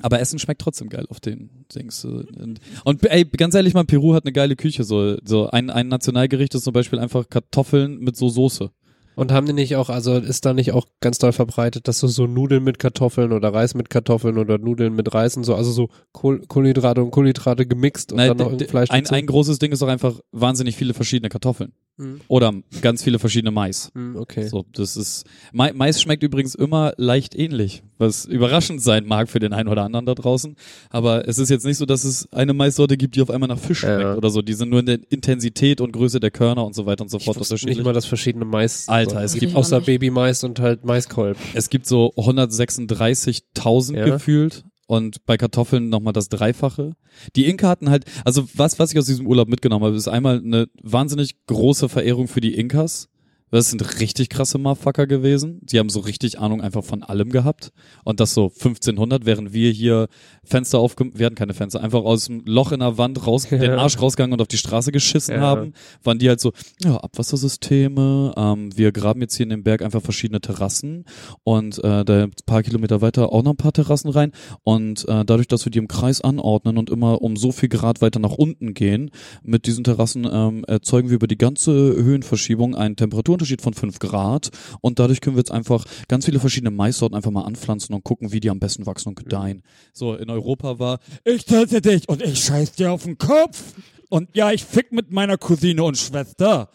aber 0.01 0.19
Essen 0.19 0.39
schmeckt 0.39 0.61
trotzdem 0.61 0.89
geil 0.89 1.05
auf 1.09 1.19
den 1.19 1.65
Dings. 1.75 2.03
Und, 2.05 3.03
ey, 3.05 3.25
ganz 3.25 3.53
ehrlich 3.53 3.73
mal, 3.75 3.83
Peru 3.85 4.13
hat 4.15 4.25
eine 4.25 4.31
geile 4.33 4.55
Küche. 4.55 4.83
So, 4.83 5.17
so 5.23 5.49
ein, 5.51 5.69
ein 5.69 5.89
Nationalgericht 5.89 6.55
ist 6.55 6.63
zum 6.63 6.73
Beispiel 6.73 6.97
einfach 6.97 7.29
Kartoffeln 7.29 7.99
mit 7.99 8.15
so 8.15 8.29
Soße. 8.29 8.71
Und 9.15 9.32
haben 9.32 9.45
die 9.45 9.54
nicht 9.54 9.76
auch, 9.76 9.89
also 9.89 10.15
ist 10.17 10.45
da 10.45 10.54
nicht 10.54 10.71
auch 10.71 10.88
ganz 11.02 11.17
doll 11.17 11.32
verbreitet, 11.34 11.88
dass 11.88 12.00
du 12.00 12.08
so 12.08 12.28
Nudeln 12.28 12.63
mit 12.63 12.80
Kartoffeln 12.80 13.32
oder 13.34 13.54
Reis 13.54 13.74
mit 13.76 13.89
Kartoffeln 13.89 14.38
oder 14.38 14.58
Nudeln 14.58 14.95
mit 14.95 15.13
Reis 15.13 15.36
und 15.38 15.43
so, 15.43 15.56
also 15.56 15.71
so 15.71 15.89
Kohl 16.13 16.41
Kohlenhydrate 16.47 17.04
und 17.04 17.12
Kohlenhydrate 17.12 17.65
gemixt 17.65 18.12
und 18.12 18.17
Nein, 18.17 18.30
dann 18.30 18.38
noch 18.38 18.45
irgendein 18.45 18.69
Fleisch 18.69 18.89
ein, 18.91 19.04
dazu? 19.04 19.15
ein 19.15 19.26
großes 19.26 19.60
Ding 19.60 19.71
ist 19.71 19.82
doch 19.82 19.88
einfach 19.88 20.19
wahnsinnig 20.32 20.76
viele 20.76 20.93
verschiedene 20.93 21.30
Kartoffeln. 21.30 21.74
Mhm. 21.97 22.21
Oder 22.30 22.54
ganz 22.82 23.04
viele 23.04 23.19
verschiedene 23.19 23.52
Mais. 23.52 23.91
Mhm, 23.93 24.15
okay. 24.15 24.47
So, 24.47 24.65
das 24.71 24.95
ist 24.95 25.26
Ma 25.52 25.71
Mais 25.74 26.02
schmeckt 26.02 26.24
übrigens 26.24 26.56
immer 26.56 26.93
leicht 26.97 27.36
ähnlich, 27.36 27.84
was 27.97 28.26
überraschend 28.26 28.82
sein 28.82 29.06
mag 29.06 29.30
für 29.30 29.39
den 29.39 29.52
einen 29.52 29.67
oder 29.67 29.84
anderen 29.84 30.06
da 30.06 30.15
draußen. 30.15 30.56
Aber 30.89 31.28
es 31.28 31.38
ist 31.38 31.50
jetzt 31.50 31.65
nicht 31.65 31.78
so, 31.78 31.86
dass 31.86 32.06
es 32.06 32.32
eine 32.32 32.54
Maissorte 32.54 32.95
gibt, 32.95 33.15
die 33.17 33.21
auf 33.21 33.30
einmal 33.30 33.50
nach 33.50 33.60
Fisch 33.60 33.84
Ja. 33.84 34.00
schmeckt 34.00 34.17
oder 34.17 34.30
so. 34.30 34.41
Die 34.41 34.54
sind 34.54 34.69
nur 34.69 34.80
in 34.80 34.86
der 34.86 35.00
Intensität 35.10 35.82
und 35.82 35.91
Größe 35.91 36.19
der 36.21 36.32
Körner 36.32 36.65
und 36.65 36.74
so 36.76 36.86
weiter 36.86 37.04
und 37.04 37.10
so 37.10 37.17
ich 37.17 37.26
fort 37.26 37.38
nicht 37.38 37.52
unterschiedlich. 37.52 37.84
mal, 37.84 37.93
dass 37.93 38.06
verschiedene 38.06 38.45
Mais 38.45 38.88
Alter, 39.07 39.23
es 39.23 39.33
gibt 39.35 39.55
außer 39.55 39.81
Babymais 39.81 40.43
und 40.43 40.59
halt 40.59 40.85
Maiskolb. 40.85 41.37
Es 41.53 41.69
gibt 41.69 41.85
so 41.87 42.13
136.000 42.15 43.97
Ja. 43.97 44.05
gefühlt 44.05 44.63
und 44.87 45.25
bei 45.25 45.37
Kartoffeln 45.37 45.89
nochmal 45.89 46.13
das 46.13 46.29
Dreifache. 46.29 46.93
Die 47.35 47.47
Inka 47.47 47.69
hatten 47.69 47.89
halt, 47.89 48.05
also 48.25 48.47
was, 48.55 48.79
was 48.79 48.91
ich 48.91 48.99
aus 48.99 49.05
diesem 49.05 49.27
Urlaub 49.27 49.47
mitgenommen 49.47 49.85
habe, 49.85 49.95
ist 49.95 50.07
einmal 50.07 50.37
eine 50.39 50.67
wahnsinnig 50.81 51.45
große 51.47 51.89
Verehrung 51.89 52.27
für 52.27 52.41
die 52.41 52.55
Inkas. 52.55 53.07
Das 53.51 53.69
sind 53.69 53.99
richtig 53.99 54.29
krasse 54.29 54.57
Motherfucker 54.57 55.07
gewesen. 55.07 55.59
Die 55.61 55.77
haben 55.77 55.89
so 55.89 55.99
richtig 55.99 56.39
Ahnung 56.39 56.61
einfach 56.61 56.83
von 56.83 57.03
allem 57.03 57.29
gehabt. 57.29 57.71
Und 58.05 58.19
das 58.19 58.33
so 58.33 58.45
1500, 58.45 59.25
während 59.25 59.53
wir 59.53 59.71
hier 59.71 60.07
Fenster 60.43 60.79
aufge... 60.79 61.11
Wir 61.13 61.25
hatten 61.25 61.35
keine 61.35 61.53
Fenster. 61.53 61.83
Einfach 61.83 62.03
aus 62.03 62.25
dem 62.25 62.43
Loch 62.45 62.71
in 62.71 62.79
der 62.79 62.97
Wand 62.97 63.27
raus, 63.27 63.49
Ja. 63.49 63.57
den 63.59 63.71
Arsch 63.71 64.01
rausgegangen 64.01 64.33
und 64.33 64.41
auf 64.41 64.47
die 64.47 64.57
Straße 64.57 64.91
geschissen 64.91 65.35
Ja. 65.35 65.41
haben. 65.41 65.73
Waren 66.03 66.17
die 66.19 66.29
halt 66.29 66.39
so, 66.39 66.53
ja, 66.83 66.95
Abwassersysteme. 66.97 68.33
Ähm, 68.37 68.69
wir 68.77 68.91
graben 68.91 69.21
jetzt 69.21 69.35
hier 69.35 69.43
in 69.43 69.49
den 69.49 69.63
Berg 69.63 69.81
einfach 69.81 70.01
verschiedene 70.01 70.41
Terrassen. 70.41 71.05
Und 71.43 71.77
äh, 71.83 72.05
da 72.05 72.23
ein 72.23 72.31
paar 72.45 72.63
Kilometer 72.63 73.01
weiter 73.01 73.31
auch 73.31 73.43
noch 73.43 73.51
ein 73.51 73.57
paar 73.57 73.73
Terrassen 73.73 74.09
rein. 74.11 74.31
Und 74.63 75.07
äh, 75.07 75.25
dadurch, 75.25 75.47
dass 75.47 75.65
wir 75.65 75.71
die 75.71 75.79
im 75.79 75.87
Kreis 75.87 76.21
anordnen 76.21 76.77
und 76.77 76.89
immer 76.89 77.21
um 77.21 77.35
so 77.35 77.51
viel 77.51 77.69
Grad 77.69 78.01
weiter 78.01 78.19
nach 78.19 78.31
unten 78.33 78.73
gehen, 78.73 79.11
mit 79.43 79.65
diesen 79.65 79.83
Terrassen 79.83 80.27
ähm, 80.31 80.63
erzeugen 80.67 81.09
wir 81.09 81.15
über 81.15 81.27
die 81.27 81.37
ganze 81.37 81.71
Höhenverschiebung 81.71 82.75
einen 82.75 82.95
Temperaturunterschied 83.41 83.62
von 83.62 83.73
5 83.73 83.99
Grad 83.99 84.49
und 84.82 84.99
dadurch 84.99 85.21
können 85.21 85.36
wir 85.36 85.41
jetzt 85.41 85.51
einfach 85.51 85.86
ganz 86.08 86.25
viele 86.25 86.39
verschiedene 86.39 86.71
Maissorten 86.71 87.15
einfach 87.15 87.32
mal 87.32 87.43
anpflanzen 87.43 87.93
und 87.95 88.04
gucken, 88.04 88.32
wie 88.32 88.39
die 88.39 88.49
am 88.49 88.60
besten 88.60 88.86
wachsen 88.86 89.10
und 89.10 89.15
gedeihen. 89.15 89.63
So, 89.93 90.15
in 90.15 90.30
Europa 90.30 90.80
war, 90.80 90.99
ich 91.23 91.45
töte 91.45 91.82
dich 91.82 92.08
und 92.08 92.21
ich 92.21 92.43
scheiß 92.43 92.73
dir 92.73 92.91
auf 92.91 93.04
den 93.04 93.17
Kopf 93.17 93.73
und 94.10 94.30
ja, 94.36 94.51
ich 94.51 94.63
fick 94.63 94.91
mit 94.91 95.12
meiner 95.12 95.38
Cousine 95.38 95.84
und 95.84 95.97
Schwester. 95.97 96.69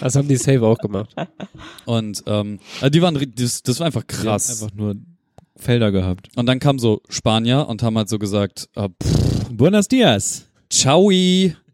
Das 0.00 0.14
haben 0.16 0.28
die 0.28 0.36
Save 0.36 0.66
auch 0.66 0.78
gemacht. 0.78 1.14
Und 1.86 2.22
ähm, 2.26 2.58
also 2.80 2.90
die 2.90 3.00
waren, 3.00 3.32
das, 3.36 3.62
das 3.62 3.78
war 3.78 3.86
einfach 3.86 4.02
Die 4.02 4.16
haben 4.16 4.24
krass. 4.24 4.62
Einfach 4.62 4.74
nur 4.76 4.96
Felder 5.56 5.92
gehabt. 5.92 6.28
Und 6.36 6.46
dann 6.46 6.58
kamen 6.58 6.78
so 6.78 7.02
Spanier 7.08 7.66
und 7.68 7.82
haben 7.82 7.96
halt 7.96 8.08
so 8.08 8.18
gesagt, 8.18 8.68
äh, 8.74 8.88
pff, 9.02 9.48
Buenos 9.50 9.88
dias. 9.88 10.46
ciao. 10.68 11.10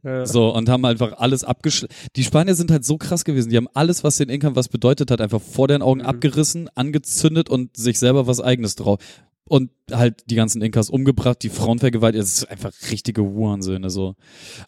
Ja. 0.06 0.24
So, 0.24 0.54
und 0.54 0.68
haben 0.68 0.84
einfach 0.84 1.14
alles 1.18 1.42
abgeschl... 1.42 1.88
Die 2.14 2.22
Spanier 2.22 2.54
sind 2.54 2.70
halt 2.70 2.84
so 2.84 2.96
krass 2.96 3.24
gewesen. 3.24 3.50
Die 3.50 3.56
haben 3.56 3.68
alles, 3.74 4.04
was 4.04 4.18
den 4.18 4.28
Inkern 4.28 4.54
was 4.54 4.68
bedeutet 4.68 5.10
hat, 5.10 5.20
einfach 5.20 5.40
vor 5.42 5.66
deren 5.66 5.82
Augen 5.82 6.00
Mhm. 6.00 6.06
abgerissen, 6.06 6.70
angezündet 6.76 7.50
und 7.50 7.76
sich 7.76 7.98
selber 7.98 8.28
was 8.28 8.40
eigenes 8.40 8.76
drauf. 8.76 9.00
Und 9.48 9.70
halt 9.90 10.30
die 10.30 10.36
ganzen 10.36 10.62
Inkas 10.62 10.90
umgebracht, 10.90 11.42
die 11.42 11.48
Frauen 11.48 11.80
vergewaltigt. 11.80 12.22
Es 12.22 12.34
ist 12.38 12.44
einfach 12.50 12.70
richtige 12.92 13.22
Hurensöhne, 13.22 13.90
so. 13.90 14.14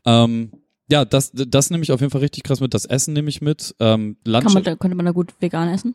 Ähm, 0.04 0.50
ja, 0.90 1.04
das, 1.04 1.30
das 1.32 1.70
nehme 1.70 1.84
ich 1.84 1.92
auf 1.92 2.00
jeden 2.00 2.10
Fall 2.10 2.22
richtig 2.22 2.42
krass 2.42 2.60
mit. 2.60 2.74
Das 2.74 2.84
Essen 2.84 3.12
nehme 3.14 3.28
ich 3.28 3.40
mit. 3.40 3.76
Ähm, 3.78 4.16
Kann 4.24 4.52
man 4.52 4.64
da, 4.64 4.74
könnte 4.74 4.96
man 4.96 5.06
da 5.06 5.12
gut 5.12 5.34
vegan 5.40 5.68
essen? 5.68 5.94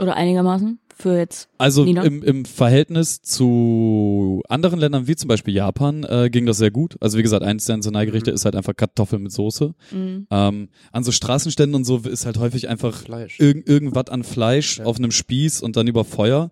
Oder 0.00 0.16
einigermaßen? 0.16 0.78
Für 0.96 1.18
jetzt. 1.18 1.48
also 1.58 1.84
Nina? 1.84 2.02
im, 2.04 2.22
im 2.22 2.44
Verhältnis 2.44 3.20
zu 3.22 4.42
anderen 4.48 4.78
Ländern, 4.78 5.06
wie 5.06 5.16
zum 5.16 5.28
Beispiel 5.28 5.54
Japan, 5.54 6.04
äh, 6.04 6.30
ging 6.30 6.46
das 6.46 6.58
sehr 6.58 6.70
gut. 6.70 6.96
Also 7.00 7.18
wie 7.18 7.22
gesagt, 7.22 7.42
eins 7.42 7.64
der 7.66 7.76
Nationalgerichte 7.76 8.30
Mhm. 8.30 8.34
ist 8.34 8.44
halt 8.44 8.56
einfach 8.56 8.76
Kartoffeln 8.76 9.22
mit 9.22 9.32
Soße. 9.32 9.74
Mhm. 9.92 10.26
Ähm, 10.30 10.68
an 10.92 11.04
so 11.04 11.12
Straßenständen 11.12 11.74
und 11.74 11.84
so 11.84 11.98
ist 11.98 12.26
halt 12.26 12.38
häufig 12.38 12.68
einfach 12.68 13.02
irg 13.38 13.68
irgendwas 13.68 14.08
an 14.08 14.22
Fleisch 14.24 14.78
Ja. 14.78 14.84
auf 14.86 14.98
einem 14.98 15.10
Spieß 15.10 15.62
und 15.62 15.76
dann 15.76 15.86
über 15.86 16.04
Feuer. 16.04 16.50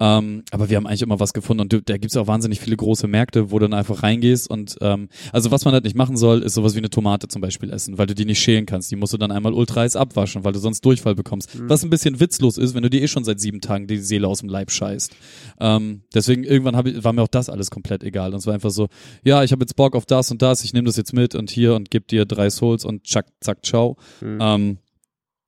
Ähm, 0.00 0.44
aber 0.52 0.70
wir 0.70 0.76
haben 0.76 0.86
eigentlich 0.86 1.02
immer 1.02 1.18
was 1.18 1.32
gefunden 1.32 1.62
und 1.62 1.88
da 1.88 1.96
gibt's 1.98 2.16
auch 2.16 2.28
wahnsinnig 2.28 2.60
viele 2.60 2.76
große 2.76 3.08
Märkte, 3.08 3.50
wo 3.50 3.58
du 3.58 3.66
dann 3.68 3.78
einfach 3.78 4.04
reingehst 4.04 4.48
und 4.48 4.76
ähm, 4.80 5.08
also 5.32 5.50
was 5.50 5.64
man 5.64 5.74
halt 5.74 5.84
nicht 5.84 5.96
machen 5.96 6.16
soll, 6.16 6.42
ist 6.42 6.54
sowas 6.54 6.74
wie 6.74 6.78
eine 6.78 6.90
Tomate 6.90 7.26
zum 7.26 7.42
Beispiel 7.42 7.70
essen, 7.70 7.98
weil 7.98 8.06
du 8.06 8.14
die 8.14 8.24
nicht 8.24 8.38
schälen 8.38 8.64
kannst. 8.64 8.90
Die 8.92 8.96
musst 8.96 9.12
du 9.12 9.18
dann 9.18 9.32
einmal 9.32 9.52
ultra 9.52 9.80
heiß 9.80 9.96
abwaschen, 9.96 10.44
weil 10.44 10.52
du 10.52 10.60
sonst 10.60 10.84
Durchfall 10.84 11.16
bekommst. 11.16 11.58
Mhm. 11.58 11.68
Was 11.68 11.82
ein 11.82 11.90
bisschen 11.90 12.20
witzlos 12.20 12.58
ist, 12.58 12.74
wenn 12.74 12.82
du 12.82 12.90
dir 12.90 13.02
eh 13.02 13.08
schon 13.08 13.24
seit 13.24 13.40
sieben 13.40 13.60
Tagen 13.60 13.88
die 13.88 13.98
Seele 13.98 14.28
aus 14.28 14.38
dem 14.38 14.48
Leib 14.48 14.70
scheißt. 14.70 15.16
Ähm, 15.60 16.02
deswegen 16.14 16.44
irgendwann 16.44 16.76
hab 16.76 16.86
ich, 16.86 17.02
war 17.02 17.12
mir 17.12 17.22
auch 17.22 17.28
das 17.28 17.48
alles 17.48 17.70
komplett 17.70 18.04
egal. 18.04 18.32
Und 18.32 18.38
es 18.38 18.46
war 18.46 18.54
einfach 18.54 18.70
so, 18.70 18.88
ja, 19.24 19.42
ich 19.42 19.50
habe 19.50 19.62
jetzt 19.62 19.74
Bock 19.74 19.96
auf 19.96 20.06
das 20.06 20.30
und 20.30 20.42
das, 20.42 20.62
ich 20.62 20.72
nehme 20.72 20.86
das 20.86 20.96
jetzt 20.96 21.12
mit 21.12 21.34
und 21.34 21.50
hier 21.50 21.74
und 21.74 21.90
geb 21.90 22.06
dir 22.06 22.24
drei 22.24 22.50
Souls 22.50 22.84
und 22.84 23.06
zack, 23.06 23.26
zack, 23.40 23.64
ciao. 23.66 23.96
Mhm. 24.20 24.38
Ähm, 24.40 24.78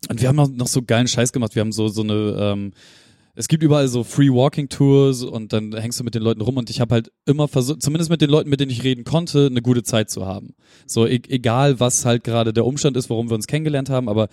und 0.09 0.21
wir 0.21 0.29
haben 0.29 0.37
noch, 0.37 0.49
noch 0.49 0.67
so 0.67 0.83
geilen 0.83 1.07
Scheiß 1.07 1.33
gemacht. 1.33 1.55
Wir 1.55 1.61
haben 1.61 1.73
so 1.73 1.89
so 1.89 2.03
eine 2.03 2.37
ähm, 2.39 2.73
es 3.41 3.49
gibt 3.49 3.63
überall 3.63 3.89
so 3.89 4.05
Free 4.05 4.29
Walking 4.29 4.69
Tours 4.69 5.23
und 5.23 5.55
dann 5.55 5.75
hängst 5.75 5.99
du 5.99 6.05
mit 6.05 6.15
den 6.15 6.23
Leuten 6.23 6.43
rum 6.43 6.59
und 6.59 6.69
ich 6.69 6.79
habe 6.83 6.93
halt 6.95 7.11
immer 7.25 7.49
versucht, 7.49 7.83
zumindest 7.83 8.11
mit 8.11 8.21
den 8.21 8.29
Leuten, 8.29 8.51
mit 8.51 8.61
denen 8.61 8.71
ich 8.71 8.85
reden 8.85 9.03
konnte, 9.03 9.47
eine 9.47 9.63
gute 9.63 9.83
Zeit 9.83 10.11
zu 10.11 10.27
haben. 10.27 10.55
So 10.87 11.07
e 11.07 11.23
egal, 11.29 11.81
was 11.81 12.05
halt 12.05 12.23
gerade 12.23 12.53
der 12.53 12.67
Umstand 12.67 12.99
ist, 12.99 13.09
warum 13.09 13.31
wir 13.31 13.35
uns 13.35 13.47
kennengelernt 13.47 13.89
haben, 13.89 14.11
aber 14.11 14.29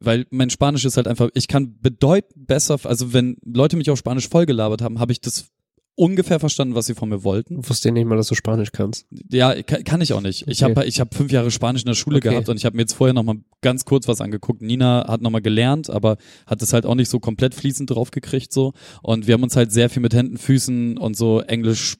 weil 0.00 0.26
mein 0.30 0.48
Spanisch 0.48 0.86
ist 0.86 0.96
halt 0.96 1.06
einfach, 1.06 1.28
ich 1.34 1.48
kann 1.48 1.78
bedeutend 1.82 2.46
besser, 2.46 2.78
also 2.84 3.12
wenn 3.12 3.36
Leute 3.44 3.76
mich 3.76 3.90
auf 3.90 3.98
Spanisch 3.98 4.28
vollgelabert 4.28 4.80
haben, 4.80 5.00
habe 5.00 5.12
ich 5.12 5.20
das 5.20 5.50
ungefähr 5.96 6.38
verstanden, 6.38 6.74
was 6.74 6.86
sie 6.86 6.94
von 6.94 7.08
mir 7.08 7.24
wollten. 7.24 7.60
Ich 7.60 7.68
wusste 7.68 7.90
nicht 7.90 8.04
mal, 8.06 8.16
dass 8.16 8.28
du 8.28 8.34
Spanisch 8.34 8.70
kannst. 8.70 9.06
Ja, 9.30 9.60
kann, 9.62 9.82
kann 9.82 10.00
ich 10.02 10.12
auch 10.12 10.20
nicht. 10.20 10.46
Ich 10.46 10.62
Okay. 10.62 10.74
habe 10.76 10.86
ich 10.86 11.00
hab 11.00 11.14
fünf 11.14 11.32
Jahre 11.32 11.50
Spanisch 11.50 11.82
in 11.82 11.86
der 11.86 11.94
Schule 11.94 12.18
Okay. 12.18 12.28
gehabt 12.30 12.48
und 12.48 12.56
ich 12.58 12.64
habe 12.64 12.76
mir 12.76 12.82
jetzt 12.82 12.92
vorher 12.92 13.14
noch 13.14 13.22
mal 13.24 13.36
ganz 13.62 13.84
kurz 13.84 14.06
was 14.06 14.20
angeguckt. 14.20 14.62
Nina 14.62 15.06
hat 15.08 15.22
noch 15.22 15.30
mal 15.30 15.40
gelernt, 15.40 15.90
aber 15.90 16.18
hat 16.46 16.62
es 16.62 16.72
halt 16.72 16.86
auch 16.86 16.94
nicht 16.94 17.08
so 17.08 17.18
komplett 17.18 17.54
fließend 17.54 17.90
drauf 17.90 18.10
gekriegt 18.10 18.52
so. 18.52 18.74
Und 19.02 19.26
wir 19.26 19.34
haben 19.34 19.42
uns 19.42 19.56
halt 19.56 19.72
sehr 19.72 19.88
viel 19.90 20.02
mit 20.02 20.14
Händen, 20.14 20.36
Füßen 20.38 20.98
und 20.98 21.16
so 21.16 21.40
Englisch, 21.40 21.96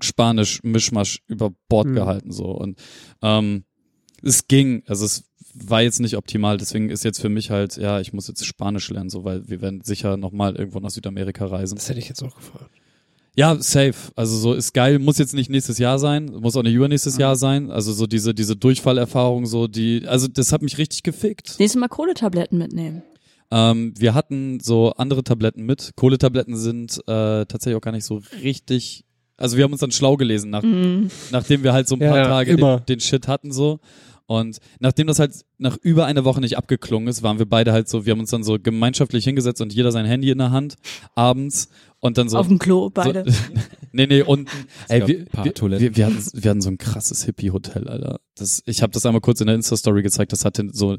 Spanisch, 0.00 0.60
Mischmasch 0.64 1.20
über 1.28 1.50
Bord 1.68 1.86
Hm. 1.86 1.94
gehalten 1.94 2.32
so. 2.32 2.46
Und 2.46 2.78
ähm, 3.22 3.64
es 4.22 4.48
ging, 4.48 4.82
also 4.86 5.04
es 5.04 5.24
war 5.54 5.82
jetzt 5.82 6.00
nicht 6.00 6.16
optimal. 6.16 6.56
Deswegen 6.56 6.90
ist 6.90 7.04
jetzt 7.04 7.20
für 7.20 7.28
mich 7.28 7.50
halt, 7.50 7.76
ja, 7.76 8.00
ich 8.00 8.12
muss 8.12 8.26
jetzt 8.26 8.44
Spanisch 8.44 8.88
lernen, 8.90 9.10
so, 9.10 9.22
weil 9.24 9.48
wir 9.48 9.60
werden 9.60 9.80
sicher 9.82 10.16
noch 10.16 10.32
mal 10.32 10.56
irgendwo 10.56 10.80
nach 10.80 10.90
Südamerika 10.90 11.46
reisen. 11.46 11.76
Das 11.76 11.88
hätte 11.88 12.00
ich 12.00 12.08
jetzt 12.08 12.22
auch 12.22 12.34
gefragt. 12.34 12.70
Ja, 13.34 13.56
safe. 13.60 13.94
Also 14.14 14.36
so 14.36 14.52
ist 14.52 14.74
geil, 14.74 14.98
muss 14.98 15.16
jetzt 15.18 15.32
nicht 15.32 15.48
nächstes 15.48 15.78
Jahr 15.78 15.98
sein, 15.98 16.26
muss 16.26 16.54
auch 16.56 16.62
nicht 16.62 16.74
übernächstes 16.74 17.16
Jahr 17.16 17.34
sein. 17.36 17.70
Also 17.70 17.92
so 17.92 18.06
diese 18.06 18.34
diese 18.34 18.56
Durchfallerfahrung, 18.56 19.46
so 19.46 19.68
die, 19.68 20.04
also 20.06 20.28
das 20.28 20.52
hat 20.52 20.60
mich 20.62 20.76
richtig 20.78 21.02
gefickt. 21.02 21.56
Nächstes 21.58 21.80
Mal 21.80 21.88
Kohletabletten 21.88 22.58
mitnehmen. 22.58 23.02
Ähm, 23.50 23.94
wir 23.98 24.14
hatten 24.14 24.60
so 24.60 24.92
andere 24.96 25.24
Tabletten 25.24 25.64
mit. 25.64 25.92
Kohletabletten 25.96 26.56
sind 26.56 26.98
äh, 27.06 27.46
tatsächlich 27.46 27.76
auch 27.76 27.80
gar 27.82 27.92
nicht 27.92 28.04
so 28.04 28.20
richtig. 28.42 29.04
Also 29.38 29.56
wir 29.56 29.64
haben 29.64 29.72
uns 29.72 29.80
dann 29.80 29.92
schlau 29.92 30.16
gelesen, 30.16 30.50
nach, 30.50 30.62
Mhm. 30.62 31.10
nachdem 31.30 31.62
wir 31.64 31.72
halt 31.72 31.88
so 31.88 31.96
ein 31.96 32.00
paar 32.00 32.16
ja, 32.18 32.24
Tage 32.24 32.52
immer. 32.52 32.78
den, 32.80 32.86
den 32.96 33.00
Shit 33.00 33.28
hatten 33.28 33.50
so. 33.50 33.80
Und 34.32 34.60
nachdem 34.80 35.06
das 35.08 35.18
halt 35.18 35.44
nach 35.58 35.76
über 35.82 36.06
einer 36.06 36.24
Woche 36.24 36.40
nicht 36.40 36.56
abgeklungen 36.56 37.06
ist, 37.06 37.22
waren 37.22 37.38
wir 37.38 37.44
beide 37.44 37.72
halt 37.72 37.86
so, 37.86 38.06
wir 38.06 38.12
haben 38.12 38.20
uns 38.20 38.30
dann 38.30 38.42
so 38.42 38.58
gemeinschaftlich 38.58 39.24
hingesetzt 39.24 39.60
und 39.60 39.74
jeder 39.74 39.92
sein 39.92 40.06
Handy 40.06 40.30
in 40.30 40.38
der 40.38 40.50
Hand 40.50 40.76
abends 41.14 41.68
und 42.00 42.16
dann 42.16 42.30
so 42.30 42.38
Auf 42.38 42.48
dem 42.48 42.58
Klo, 42.58 42.88
beide. 42.88 43.30
so, 43.30 43.38
nee, 43.92 44.06
nee, 44.06 44.22
unten. 44.22 44.48
Ey, 44.88 45.06
wir, 45.06 45.26
wir, 45.44 45.52
Toiletten. 45.52 45.86
wir, 45.86 45.96
wir, 45.96 46.06
hatten, 46.06 46.24
wir 46.32 46.50
hatten 46.50 46.62
so 46.62 46.70
ein 46.70 46.78
krasses 46.78 47.24
Hippie-Hotel, 47.24 47.88
Alter. 47.88 48.20
Das, 48.34 48.62
ich 48.64 48.80
habe 48.82 48.92
das 48.92 49.04
einmal 49.04 49.20
kurz 49.20 49.42
in 49.42 49.48
der 49.48 49.56
Insta-Story 49.56 50.02
gezeigt. 50.02 50.32
Das 50.32 50.46
hatte 50.46 50.66
so 50.72 50.96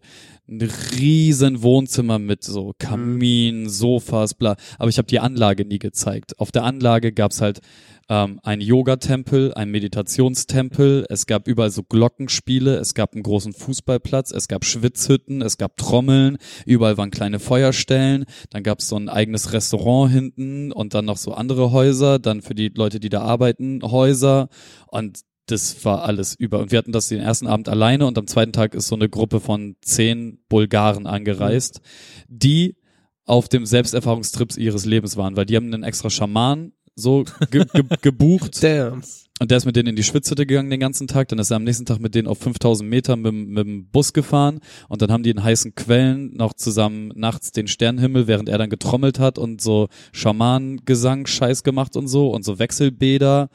ein 0.48 0.62
riesen 0.96 1.64
Wohnzimmer 1.64 2.20
mit 2.20 2.44
so 2.44 2.74
Kamin, 2.78 3.68
Sofas, 3.68 4.36
bla. 4.36 4.56
Aber 4.78 4.90
ich 4.90 5.00
habe 5.00 5.08
die 5.08 5.20
Anlage 5.20 5.66
nie 5.66 5.80
gezeigt. 5.80 6.40
Auf 6.40 6.52
der 6.52 6.66
Anlage 6.66 7.12
gab's 7.12 7.42
halt 7.42 7.62
ähm, 8.10 8.40
ein 8.44 8.62
Yoga-Tempel, 8.62 9.54
ein 9.54 9.70
Meditationstempel. 9.70 11.06
Es 11.10 11.26
gab 11.26 11.48
überall 11.48 11.72
so 11.72 11.84
Glockenspiele. 11.84 12.76
Es 12.76 12.94
gab 12.94 13.14
einen 13.14 13.24
großen 13.24 13.54
Fußballplatz. 13.54 14.32
Es 14.32 14.48
gab 14.48 14.66
Schwitzhütten. 14.66 15.42
Es 15.42 15.58
gab 15.58 15.78
Trommeln. 15.78 16.38
Überall 16.66 16.98
waren 16.98 17.12
kleine 17.12 17.40
Feuerstellen. 17.40 18.26
Dann 18.50 18.64
gab's 18.64 18.88
so 18.88 18.98
ein 18.98 19.10
eigenes 19.10 19.54
Restaurant 19.54 20.12
hinten 20.12 20.72
und 20.72 20.94
dann 20.94 21.06
noch 21.06 21.18
so 21.18 21.34
andere 21.34 21.72
Häuser. 21.72 22.20
Dann 22.20 22.42
für 22.42 22.56
die 22.56 22.70
Leute, 22.70 23.00
die 23.00 23.10
da 23.10 23.22
arbeiten, 23.22 23.82
Häuser. 23.84 24.50
Und 24.88 25.22
das 25.48 25.84
war 25.84 26.04
alles 26.04 26.36
über. 26.36 26.60
Und 26.60 26.72
wir 26.72 26.78
hatten 26.78 26.92
das 26.92 27.10
den 27.10 27.20
ersten 27.20 27.48
Abend 27.48 27.68
alleine 27.68 28.06
und 28.06 28.18
am 28.18 28.28
zweiten 28.28 28.54
Tag 28.54 28.74
ist 28.74 28.88
so 28.88 28.96
eine 28.96 29.10
Gruppe 29.10 29.40
von 29.40 29.76
zehn 29.82 30.40
Bulgaren 30.48 31.06
angereist, 31.06 31.82
die 32.28 32.78
auf 33.26 33.50
dem 33.50 33.66
Selbsterfahrungstrip 33.66 34.58
ihres 34.58 34.86
Lebens 34.86 35.18
waren, 35.18 35.36
weil 35.36 35.46
die 35.46 35.56
haben 35.56 35.74
einen 35.74 35.84
extra 35.84 36.10
Schaman 36.10 36.74
so 36.96 37.24
ge 37.52 37.66
ge 37.72 37.84
gebucht 38.02 38.62
Damn. 38.64 39.02
und 39.40 39.52
der 39.52 39.58
ist 39.58 39.66
mit 39.66 39.76
denen 39.76 39.90
in 39.90 39.96
die 39.96 40.04
Schwitzhütte 40.04 40.46
gegangen 40.46 40.70
den 40.70 40.80
ganzen 40.80 41.08
Tag. 41.08 41.28
Dann 41.30 41.40
ist 41.40 41.52
er 41.52 41.58
am 41.58 41.64
nächsten 41.64 41.86
Tag 41.86 42.00
mit 42.00 42.16
denen 42.16 42.28
auf 42.28 42.40
5000 42.40 42.90
Meter 42.90 43.16
mit, 43.16 43.34
mit 43.34 43.66
dem 43.66 43.90
Bus 43.90 44.14
gefahren 44.14 44.60
und 44.90 45.02
dann 45.02 45.12
haben 45.12 45.24
die 45.24 45.32
in 45.32 45.44
heißen 45.44 45.76
Quellen 45.76 46.36
noch 46.36 46.54
zusammen 46.54 47.12
nachts 47.16 47.52
den 47.52 47.68
Sternenhimmel, 47.68 48.28
während 48.28 48.50
er 48.50 48.58
dann 48.58 48.70
getrommelt 48.70 49.20
hat 49.20 49.38
und 49.38 49.62
so 49.62 49.88
Schamanengesang 50.12 51.26
Scheiß 51.26 51.64
gemacht 51.64 51.96
und 51.96 52.08
so 52.08 52.30
und 52.30 52.46
so 52.46 52.60
Wechselbäder 52.60 53.50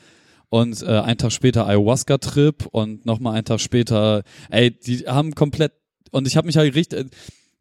und 0.51 0.82
äh, 0.82 0.86
einen 0.86 1.18
Tag 1.18 1.32
später 1.32 1.66
Ayahuasca-Trip 1.66 2.66
und 2.66 3.05
nochmal 3.07 3.34
einen 3.34 3.45
Tag 3.45 3.61
später, 3.61 4.22
ey, 4.51 4.70
die 4.70 5.07
haben 5.07 5.34
komplett 5.34 5.72
und 6.11 6.26
ich 6.26 6.36
habe 6.36 6.47
mich 6.47 6.57
halt 6.57 6.74
richtig, 6.74 7.11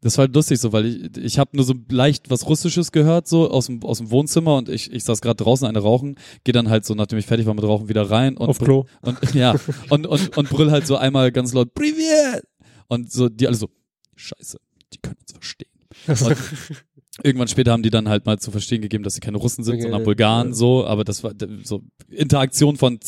das 0.00 0.16
war 0.16 0.26
halt 0.26 0.34
lustig 0.34 0.60
so, 0.60 0.72
weil 0.72 0.86
ich, 0.86 1.16
ich 1.16 1.38
habe 1.38 1.56
nur 1.56 1.64
so 1.64 1.74
leicht 1.90 2.30
was 2.30 2.46
Russisches 2.48 2.92
gehört, 2.92 3.26
so 3.26 3.50
aus 3.50 3.66
dem, 3.66 3.82
aus 3.82 3.98
dem 3.98 4.10
Wohnzimmer 4.10 4.56
und 4.56 4.68
ich, 4.68 4.92
ich 4.92 5.04
saß 5.04 5.20
gerade 5.20 5.42
draußen 5.42 5.66
eine 5.66 5.80
rauchen, 5.80 6.16
gehe 6.44 6.52
dann 6.52 6.68
halt 6.68 6.84
so, 6.84 6.94
nachdem 6.94 7.18
ich 7.18 7.26
fertig 7.26 7.46
war 7.46 7.54
mit 7.54 7.64
Rauchen, 7.64 7.88
wieder 7.88 8.08
rein 8.08 8.36
und 8.36 8.48
Auf 8.48 8.58
Klo. 8.58 8.86
und 9.02 9.34
ja, 9.34 9.56
und, 9.90 10.06
und, 10.06 10.36
und 10.36 10.48
brüll 10.48 10.70
halt 10.70 10.86
so 10.86 10.96
einmal 10.96 11.32
ganz 11.32 11.52
laut, 11.52 11.74
Privet! 11.74 12.44
Und 12.86 13.12
so, 13.12 13.28
die 13.28 13.46
alle 13.46 13.56
so, 13.56 13.68
scheiße, 14.14 14.58
die 14.92 14.98
können 14.98 15.16
uns 15.20 15.32
verstehen. 15.32 15.70
Und 16.06 16.36
irgendwann 17.24 17.48
später 17.48 17.72
haben 17.72 17.82
die 17.82 17.90
dann 17.90 18.08
halt 18.08 18.24
mal 18.24 18.38
zu 18.38 18.50
verstehen 18.50 18.82
gegeben, 18.82 19.02
dass 19.02 19.14
sie 19.14 19.20
keine 19.20 19.38
Russen 19.38 19.64
sind, 19.64 19.74
Okay, 19.74 19.82
sondern 19.82 20.04
Bulgaren, 20.04 20.54
so, 20.54 20.86
aber 20.86 21.04
das 21.04 21.24
war 21.24 21.32
so 21.64 21.82
Interaktion 22.08 22.76
von 22.76 23.00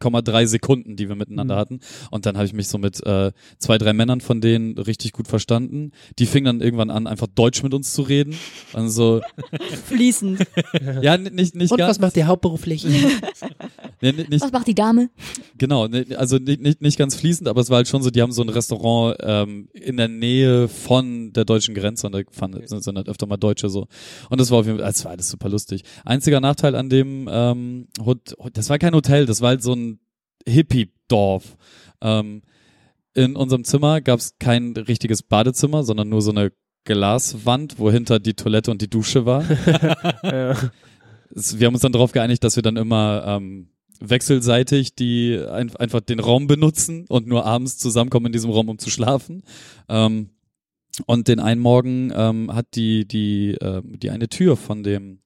2,3 0.00 0.46
Sekunden, 0.46 0.96
die 0.96 1.08
wir 1.08 1.16
miteinander 1.16 1.54
Mhm. 1.56 1.58
hatten. 1.60 1.80
Und 2.10 2.26
dann 2.26 2.36
habe 2.36 2.46
ich 2.46 2.52
mich 2.52 2.68
so 2.68 2.78
mit 2.78 3.04
äh, 3.06 3.32
zwei, 3.58 3.78
drei 3.78 3.92
Männern 3.92 4.20
von 4.20 4.40
denen 4.40 4.76
richtig 4.78 5.12
gut 5.12 5.28
verstanden. 5.28 5.92
Die 6.18 6.26
fingen 6.26 6.44
dann 6.46 6.60
irgendwann 6.60 6.90
an, 6.90 7.06
einfach 7.06 7.26
Deutsch 7.28 7.62
mit 7.62 7.74
uns 7.74 7.92
zu 7.92 8.02
reden. 8.02 8.34
Und 8.72 8.88
so, 8.90 9.20
Fließend. 9.86 10.40
ja, 11.02 11.16
nicht, 11.18 11.54
nicht 11.54 11.70
Und 11.72 11.78
ganz. 11.78 11.90
was 11.90 12.00
macht 12.00 12.16
ihr 12.16 12.26
hauptberuflich? 12.26 12.84
nee, 14.00 14.12
nicht, 14.12 14.30
nicht, 14.30 14.42
Was 14.42 14.52
macht 14.52 14.66
die 14.66 14.74
Dame? 14.74 15.10
Genau, 15.58 15.86
also 16.16 16.36
nicht, 16.38 16.60
nicht, 16.60 16.82
nicht 16.82 16.98
ganz 16.98 17.14
fließend, 17.16 17.48
aber 17.48 17.60
es 17.60 17.70
war 17.70 17.76
halt 17.78 17.88
schon 17.88 18.02
so, 18.02 18.10
die 18.10 18.22
haben 18.22 18.32
so 18.32 18.42
ein 18.42 18.48
Restaurant 18.48 19.16
ähm, 19.20 19.68
in 19.72 19.96
der 19.96 20.08
Nähe 20.08 20.68
von 20.68 21.32
der 21.32 21.44
deutschen 21.44 21.74
Grenze 21.74 22.06
und 22.06 22.12
da 22.14 22.20
fand, 22.30 22.68
sind, 22.68 22.82
sind 22.84 22.96
halt 22.96 23.08
öfter 23.08 23.26
mal 23.26 23.36
Deutsche 23.36 23.68
so. 23.68 23.86
Und 24.30 24.40
das 24.40 24.50
war 24.50 24.58
auf 24.60 24.66
jeden 24.66 24.78
Fall, 24.78 24.88
es 24.90 25.04
war 25.04 25.12
alles 25.12 25.28
super 25.30 25.48
lustig. 25.48 25.82
Einziger 26.04 26.40
Nachteil 26.40 26.74
an 26.74 26.88
dem, 26.88 27.28
ähm, 27.30 27.88
Hot- 28.04 28.36
das 28.52 28.68
war 28.70 28.78
kein 28.78 28.94
Hotel, 28.94 29.26
das 29.26 29.40
war 29.40 29.48
halt 29.50 29.62
so 29.62 29.72
ein 29.74 29.95
Hippie-Dorf. 30.46 31.56
Ähm, 32.00 32.42
in 33.14 33.34
unserem 33.34 33.64
Zimmer 33.64 34.00
gab 34.00 34.18
es 34.18 34.38
kein 34.38 34.76
richtiges 34.76 35.22
Badezimmer, 35.22 35.84
sondern 35.84 36.08
nur 36.08 36.22
so 36.22 36.30
eine 36.30 36.52
Glaswand, 36.84 37.78
wo 37.78 37.90
hinter 37.90 38.20
die 38.20 38.34
Toilette 38.34 38.70
und 38.70 38.82
die 38.82 38.90
Dusche 38.90 39.26
war. 39.26 39.42
ja. 40.22 40.54
wir 41.30 41.66
haben 41.66 41.74
uns 41.74 41.82
dann 41.82 41.92
darauf 41.92 42.12
geeinigt, 42.12 42.44
dass 42.44 42.56
wir 42.56 42.62
dann 42.62 42.76
immer 42.76 43.24
ähm, 43.26 43.70
wechselseitig 44.00 44.94
die 44.94 45.38
ein, 45.38 45.74
einfach 45.76 46.00
den 46.00 46.20
Raum 46.20 46.46
benutzen 46.46 47.06
und 47.08 47.26
nur 47.26 47.44
abends 47.44 47.78
zusammenkommen 47.78 48.26
in 48.26 48.32
diesem 48.32 48.50
Raum, 48.50 48.68
um 48.68 48.78
zu 48.78 48.90
schlafen. 48.90 49.42
Ähm, 49.88 50.30
und 51.06 51.28
den 51.28 51.40
einen 51.40 51.60
Morgen 51.60 52.12
ähm, 52.14 52.54
hat 52.54 52.74
die 52.74 53.06
die 53.06 53.52
äh, 53.52 53.82
die 53.84 54.10
eine 54.10 54.28
Tür 54.28 54.56
von 54.56 54.82
dem 54.82 55.20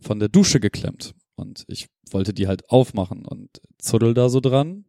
von 0.00 0.20
der 0.20 0.28
Dusche 0.28 0.60
geklemmt 0.60 1.14
und 1.40 1.64
ich 1.68 1.88
wollte 2.10 2.32
die 2.32 2.46
halt 2.46 2.70
aufmachen 2.70 3.24
und 3.24 3.48
zuddel 3.78 4.14
da 4.14 4.28
so 4.28 4.40
dran 4.40 4.84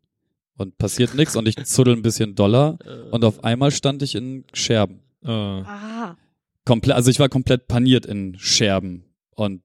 und 0.57 0.77
passiert 0.77 1.15
nichts 1.15 1.35
und 1.35 1.47
ich 1.47 1.55
zuddel 1.65 1.95
ein 1.95 2.01
bisschen 2.01 2.35
Dollar 2.35 2.77
und 3.11 3.23
auf 3.25 3.43
einmal 3.43 3.71
stand 3.71 4.03
ich 4.03 4.15
in 4.15 4.45
Scherben. 4.53 5.01
Ah. 5.23 5.61
Ah. 5.65 6.17
Komplett, 6.65 6.95
also 6.95 7.09
ich 7.09 7.19
war 7.19 7.29
komplett 7.29 7.67
paniert 7.67 8.05
in 8.05 8.37
Scherben 8.37 9.05
und 9.35 9.63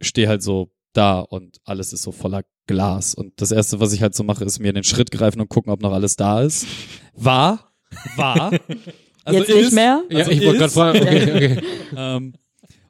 stehe 0.00 0.28
halt 0.28 0.42
so 0.42 0.72
da 0.92 1.20
und 1.20 1.60
alles 1.64 1.92
ist 1.92 2.02
so 2.02 2.12
voller 2.12 2.42
Glas. 2.66 3.14
Und 3.14 3.40
das 3.40 3.52
erste, 3.52 3.80
was 3.80 3.92
ich 3.92 4.02
halt 4.02 4.14
so 4.14 4.24
mache, 4.24 4.44
ist 4.44 4.58
mir 4.58 4.68
in 4.68 4.74
den 4.74 4.84
Schritt 4.84 5.10
greifen 5.10 5.40
und 5.40 5.48
gucken, 5.48 5.72
ob 5.72 5.82
noch 5.82 5.92
alles 5.92 6.16
da 6.16 6.42
ist. 6.42 6.66
War, 7.14 7.72
war. 8.16 8.52
Also 9.26 9.38
Jetzt 9.38 9.48
nicht 9.48 9.66
ist, 9.68 9.72
mehr? 9.72 10.02
Ja, 10.10 10.18
Also 10.18 10.32
ich 10.32 10.44
wollte 10.44 10.58
gerade 10.58 10.72
fragen, 10.72 11.00
okay, 11.00 11.32
okay. 11.32 11.66
Ähm, 11.96 12.34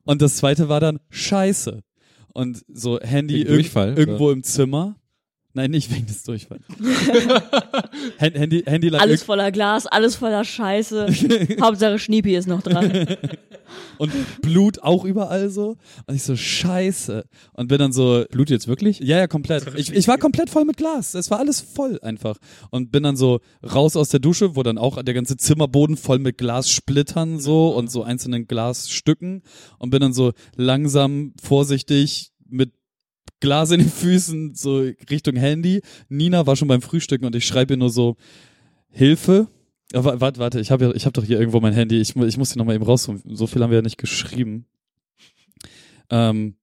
und 0.05 0.21
das 0.21 0.35
zweite 0.35 0.69
war 0.69 0.81
dann 0.81 0.99
Scheiße. 1.09 1.85
Und 2.35 2.65
so 2.69 3.01
Handy 3.01 3.43
irg 3.43 3.49
Durchfall, 3.49 3.97
irgendwo 3.97 4.31
im 4.31 4.43
Zimmer. 4.43 4.97
Nein, 5.57 5.71
nicht 5.71 5.95
wegen 5.95 6.05
des 6.07 6.25
Durchfalls. 6.25 6.65
Hand- 8.21 8.35
Handy, 8.37 8.65
Handy 8.67 8.91
Alles 8.91 9.23
voller 9.23 9.53
Glas, 9.53 9.87
alles 9.87 10.17
voller 10.17 10.45
Scheiße. 10.45 11.07
Hauptsache 11.61 12.01
Schniepi 12.01 12.35
ist 12.35 12.49
noch 12.49 12.61
dran. 12.61 13.07
und 13.99 14.13
Blut 14.43 14.81
auch 14.83 15.05
überall 15.05 15.51
so. 15.51 15.77
Und 16.07 16.15
ich 16.17 16.25
so, 16.25 16.35
scheiße. 16.35 17.25
Und 17.53 17.69
bin 17.69 17.79
dann 17.79 17.93
so, 17.93 18.25
Blut 18.33 18.51
jetzt 18.51 18.67
wirklich? 18.67 18.99
ja, 18.99 19.19
ja, 19.19 19.29
komplett. 19.29 19.65
Ich, 19.77 19.93
ich 19.93 20.09
war 20.09 20.19
komplett 20.19 20.51
voll 20.51 20.65
mit 20.65 20.77
Glas. 20.77 21.15
Es 21.15 21.31
war 21.31 21.39
alles 21.39 21.61
voll 21.61 22.01
einfach. 22.03 22.37
Und 22.71 22.91
bin 22.91 23.05
dann 23.05 23.17
so 23.17 23.39
raus 23.63 23.95
aus 23.95 24.09
der 24.09 24.19
Dusche, 24.19 24.57
wo 24.57 24.65
dann 24.65 24.77
auch 24.77 25.01
der 25.05 25.15
ganze 25.15 25.37
Zimmerboden 25.37 25.97
voll 25.97 26.19
mit 26.19 26.37
Glassplittern 26.37 27.39
so 27.39 27.69
und 27.69 27.93
so 27.93 28.03
einzelnen 28.03 28.49
Glasstücken. 28.49 29.43
Und 29.79 29.91
bin 29.91 30.01
dann 30.01 30.13
so 30.13 30.33
langsam, 30.57 31.33
vorsichtig 31.41 32.33
mit 32.49 32.73
Glas 33.45 33.71
in 33.71 33.81
den 33.81 33.91
Füßen 33.91 34.55
so 34.55 34.79
Richtung 35.11 35.37
Handy. 35.37 35.83
Nina 36.09 36.47
war 36.47 36.57
schon 36.57 36.67
beim 36.67 36.81
Frühstücken 36.81 37.27
und 37.27 37.37
ich 37.37 37.47
schreibe 37.47 37.75
ihr 37.75 37.77
nur 37.77 37.91
so, 37.91 38.17
Hilfe. 38.89 39.49
Aber 39.93 40.21
warte, 40.21 40.41
warte, 40.41 40.61
ich 40.61 40.71
habe 40.71 40.87
ja, 40.87 40.95
ich 40.95 41.05
habe 41.05 41.13
doch 41.13 41.25
hier 41.25 41.39
irgendwo 41.39 41.61
mein 41.61 41.75
Handy. 41.75 42.01
Ich, 42.01 42.17
ich 42.17 42.37
muss 42.39 42.53
hier 42.53 42.59
nochmal 42.59 42.75
eben 42.75 42.85
rausholen. 42.85 43.23
So 43.27 43.47
viel 43.47 43.63
haben 43.63 43.71
wir 43.71 43.79
ja 43.79 43.83
nicht 43.83 43.99
geschrieben. 43.99 44.65
Ähm, 46.11 46.57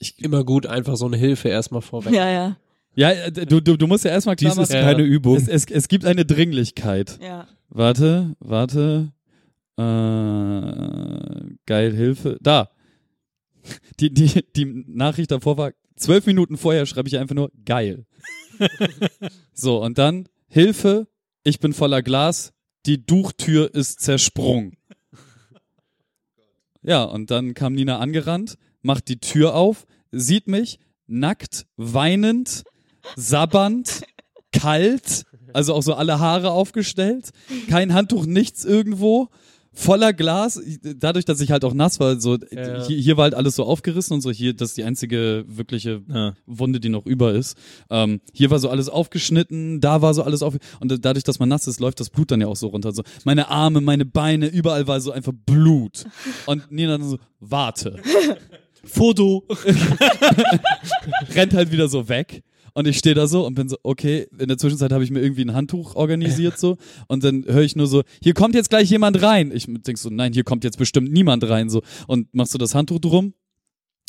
ich, 0.00 0.18
Immer 0.18 0.42
gut, 0.42 0.66
einfach 0.66 0.96
so 0.96 1.06
eine 1.06 1.16
Hilfe 1.16 1.50
erstmal 1.50 1.82
vorweg. 1.82 2.12
Ja, 2.12 2.28
ja. 2.28 2.56
ja, 2.96 3.10
äh, 3.10 3.30
du, 3.30 3.60
du, 3.60 3.76
du 3.76 3.86
musst 3.86 4.04
ja 4.04 4.10
erstmal 4.10 4.34
klar 4.34 4.54
Dies 4.54 4.62
ist 4.62 4.72
machen, 4.72 4.84
keine 4.84 5.02
Übung. 5.04 5.36
es, 5.36 5.46
es, 5.46 5.66
es 5.66 5.86
gibt 5.86 6.04
eine 6.04 6.24
Dringlichkeit. 6.24 7.18
Ja. 7.22 7.46
Warte, 7.68 8.34
warte. 8.40 9.12
Äh, 9.76 11.54
geil, 11.66 11.94
Hilfe. 11.94 12.38
Da. 12.40 12.70
Die, 14.00 14.12
die, 14.12 14.44
die 14.56 14.84
Nachricht 14.88 15.30
davor 15.30 15.58
war, 15.58 15.72
zwölf 15.98 16.26
Minuten 16.26 16.56
vorher 16.56 16.86
schreibe 16.86 17.08
ich 17.08 17.18
einfach 17.18 17.34
nur 17.34 17.50
geil. 17.64 18.06
so, 19.52 19.82
und 19.82 19.98
dann 19.98 20.28
Hilfe, 20.48 21.08
ich 21.44 21.60
bin 21.60 21.72
voller 21.72 22.02
Glas, 22.02 22.52
die 22.86 23.04
Duchtür 23.04 23.74
ist 23.74 24.00
zersprungen. 24.00 24.76
Ja, 26.82 27.04
und 27.04 27.30
dann 27.30 27.54
kam 27.54 27.74
Nina 27.74 27.98
angerannt, 27.98 28.56
macht 28.82 29.08
die 29.08 29.18
Tür 29.20 29.54
auf, 29.54 29.86
sieht 30.10 30.48
mich, 30.48 30.78
nackt, 31.06 31.66
weinend, 31.76 32.64
sabbernd, 33.16 34.02
kalt, 34.52 35.24
also 35.52 35.74
auch 35.74 35.82
so 35.82 35.94
alle 35.94 36.18
Haare 36.18 36.50
aufgestellt, 36.50 37.30
kein 37.68 37.94
Handtuch, 37.94 38.26
nichts 38.26 38.64
irgendwo, 38.64 39.28
voller 39.78 40.12
Glas, 40.12 40.60
dadurch, 40.96 41.24
dass 41.24 41.40
ich 41.40 41.50
halt 41.52 41.64
auch 41.64 41.72
nass 41.72 42.00
war, 42.00 42.20
so, 42.20 42.36
Ja. 42.50 42.84
hier, 42.84 42.98
hier 42.98 43.16
war 43.16 43.24
halt 43.24 43.34
alles 43.34 43.54
so 43.54 43.64
aufgerissen 43.64 44.14
und 44.14 44.20
so, 44.22 44.30
hier, 44.30 44.52
das 44.54 44.70
ist 44.70 44.76
die 44.76 44.84
einzige 44.84 45.44
wirkliche 45.46 46.02
Ah. 46.10 46.32
Wunde, 46.46 46.80
die 46.80 46.88
noch 46.88 47.06
über 47.06 47.32
ist. 47.32 47.56
Ähm, 47.88 48.20
hier 48.32 48.50
war 48.50 48.58
so 48.58 48.68
alles 48.70 48.88
aufgeschnitten, 48.88 49.80
da 49.80 50.02
war 50.02 50.14
so 50.14 50.22
alles 50.24 50.42
auf 50.42 50.56
und 50.80 51.04
dadurch, 51.04 51.22
dass 51.24 51.38
man 51.38 51.48
nass 51.48 51.66
ist, 51.68 51.78
läuft 51.78 52.00
das 52.00 52.10
Blut 52.10 52.30
dann 52.30 52.40
ja 52.40 52.48
auch 52.48 52.56
so 52.56 52.66
runter. 52.68 52.92
So 52.92 53.02
meine 53.24 53.48
Arme, 53.48 53.80
meine 53.80 54.04
Beine, 54.04 54.46
überall 54.48 54.86
war 54.88 55.00
so 55.00 55.12
einfach 55.12 55.32
Blut. 55.46 56.04
Und 56.46 56.70
Nina 56.72 56.98
dann 56.98 57.08
so, 57.08 57.18
warte. 57.40 57.96
Foto. 58.84 59.44
Rennt 61.34 61.54
halt 61.54 61.70
wieder 61.72 61.88
so 61.88 62.08
weg. 62.08 62.42
Und 62.78 62.86
ich 62.86 62.96
stehe 62.96 63.16
da 63.16 63.26
so 63.26 63.44
und 63.44 63.54
bin 63.54 63.68
so, 63.68 63.76
okay, 63.82 64.28
in 64.38 64.46
der 64.46 64.56
Zwischenzeit 64.56 64.92
habe 64.92 65.02
ich 65.02 65.10
mir 65.10 65.20
irgendwie 65.20 65.44
ein 65.44 65.52
Handtuch 65.52 65.96
organisiert 65.96 66.60
so 66.60 66.76
und 67.08 67.24
dann 67.24 67.44
höre 67.44 67.62
ich 67.62 67.74
nur 67.74 67.88
so, 67.88 68.04
hier 68.22 68.34
kommt 68.34 68.54
jetzt 68.54 68.70
gleich 68.70 68.88
jemand 68.88 69.20
rein. 69.20 69.50
Ich 69.50 69.66
denk 69.66 69.98
so, 69.98 70.10
nein, 70.10 70.32
hier 70.32 70.44
kommt 70.44 70.62
jetzt 70.62 70.78
bestimmt 70.78 71.10
niemand 71.10 71.42
rein 71.48 71.70
so 71.70 71.82
und 72.06 72.32
machst 72.36 72.54
du 72.54 72.58
das 72.58 72.76
Handtuch 72.76 73.00
drum 73.00 73.34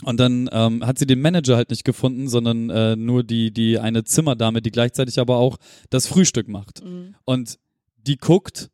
und 0.03 0.19
dann 0.19 0.51
ähm, 0.51 0.85
hat 0.85 0.99
sie 0.99 1.07
den 1.07 1.19
Manager 1.19 1.55
halt 1.55 1.71
nicht 1.71 1.83
gefunden, 1.83 2.27
sondern 2.27 2.69
äh, 2.69 2.95
nur 2.95 3.23
die, 3.23 3.51
die 3.51 3.79
eine 3.79 4.03
Zimmerdame, 4.03 4.61
die 4.61 4.69
gleichzeitig 4.69 5.17
aber 5.17 5.37
auch 5.37 5.57
das 5.89 6.05
Frühstück 6.05 6.47
macht. 6.47 6.85
Mhm. 6.85 7.15
Und 7.25 7.57
die 7.97 8.17
guckt, 8.17 8.69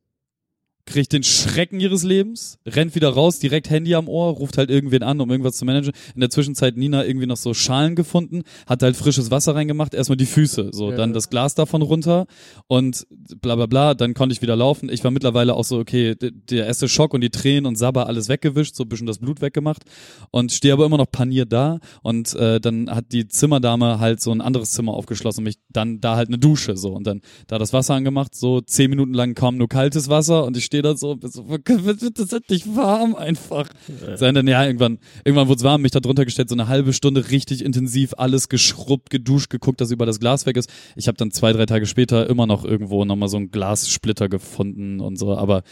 kriegt 0.85 1.13
den 1.13 1.23
Schrecken 1.23 1.79
ihres 1.79 2.03
Lebens, 2.03 2.59
rennt 2.65 2.93
wieder 2.95 3.09
raus, 3.09 3.39
direkt 3.39 3.69
Handy 3.69 3.95
am 3.95 4.07
Ohr, 4.07 4.31
ruft 4.31 4.57
halt 4.57 4.69
irgendwen 4.69 5.01
an, 5.03 5.19
um 5.19 5.29
irgendwas 5.31 5.55
zu 5.57 5.65
managen. 5.65 5.93
In 6.13 6.21
der 6.21 6.29
Zwischenzeit 6.29 6.77
Nina 6.77 7.05
irgendwie 7.05 7.25
noch 7.25 7.37
so 7.37 7.53
Schalen 7.55 7.95
gefunden, 7.95 8.43
hat 8.67 8.83
halt 8.83 8.95
frisches 8.95 9.31
Wasser 9.31 9.55
reingemacht, 9.55 9.93
erstmal 9.95 10.17
die 10.17 10.25
Füße, 10.27 10.69
so, 10.71 10.91
Ja. 10.91 10.97
dann 10.97 11.13
das 11.13 11.29
Glas 11.29 11.55
davon 11.55 11.81
runter 11.81 12.27
und 12.67 13.07
bla 13.41 13.55
bla 13.55 13.65
bla, 13.65 13.93
dann 13.95 14.13
konnte 14.13 14.33
ich 14.33 14.41
wieder 14.41 14.55
laufen. 14.55 14.89
Ich 14.89 15.03
war 15.03 15.11
mittlerweile 15.11 15.55
auch 15.55 15.63
so, 15.63 15.79
okay, 15.79 16.15
der 16.15 16.65
erste 16.67 16.87
Schock 16.87 17.13
und 17.13 17.21
die 17.21 17.29
Tränen 17.31 17.65
und 17.65 17.77
Sabber 17.77 18.07
alles 18.07 18.29
weggewischt, 18.29 18.75
so 18.75 18.83
ein 18.83 18.89
bisschen 18.89 19.07
das 19.07 19.17
Blut 19.17 19.41
weggemacht 19.41 19.83
und 20.31 20.51
stehe 20.51 20.73
aber 20.73 20.85
immer 20.85 20.97
noch 20.97 21.11
paniert 21.11 21.51
da 21.51 21.79
und 22.03 22.35
äh, 22.35 22.59
dann 22.59 22.89
hat 22.91 23.11
die 23.11 23.27
Zimmerdame 23.27 23.99
halt 23.99 24.21
so 24.21 24.31
ein 24.31 24.41
anderes 24.41 24.71
Zimmer 24.71 24.93
aufgeschlossen 24.93 25.39
und 25.39 25.45
mich 25.45 25.57
dann 25.71 25.99
da 25.99 26.15
halt 26.15 26.27
eine 26.27 26.37
Dusche 26.37 26.77
so 26.77 26.93
und 26.93 27.07
dann 27.07 27.21
da 27.47 27.57
das 27.57 27.73
Wasser 27.73 27.95
angemacht, 27.95 28.35
so 28.35 28.61
zehn 28.61 28.89
Minuten 28.91 29.13
lang 29.13 29.33
kam 29.33 29.57
nur 29.57 29.67
kaltes 29.67 30.09
Wasser 30.09 30.45
und 30.45 30.55
ich 30.57 30.65
stehe 30.65 30.74
da 30.81 30.95
so, 30.97 31.15
bin 31.15 31.29
so 31.29 31.47
wird 31.49 32.19
das 32.19 32.31
endlich 32.33 32.65
warm 32.75 33.15
einfach. 33.15 33.67
Sein 34.15 34.35
dann 34.35 34.47
ja 34.47 34.63
irgendwann 34.65 34.99
irgendwann 35.23 35.47
wurde 35.47 35.57
es 35.57 35.63
warm, 35.63 35.81
mich 35.81 35.91
da 35.91 35.99
drunter 35.99 36.25
gestellt, 36.25 36.49
so 36.49 36.55
eine 36.55 36.67
halbe 36.67 36.93
Stunde 36.93 37.29
richtig 37.31 37.63
intensiv 37.63 38.13
alles 38.17 38.49
geschrubbt, 38.49 39.09
geduscht, 39.09 39.49
geguckt, 39.49 39.81
dass 39.81 39.91
über 39.91 40.05
das 40.05 40.19
Glas 40.19 40.45
weg 40.45 40.57
ist. 40.57 40.69
Ich 40.95 41.07
habe 41.07 41.17
dann 41.17 41.31
zwei 41.31 41.53
drei 41.53 41.65
Tage 41.65 41.85
später 41.85 42.29
immer 42.29 42.47
noch 42.47 42.63
irgendwo 42.65 43.05
nochmal 43.05 43.29
so 43.29 43.37
einen 43.37 43.51
Glassplitter 43.51 44.29
gefunden 44.29 44.99
und 44.99 45.17
so, 45.17 45.35
aber 45.37 45.63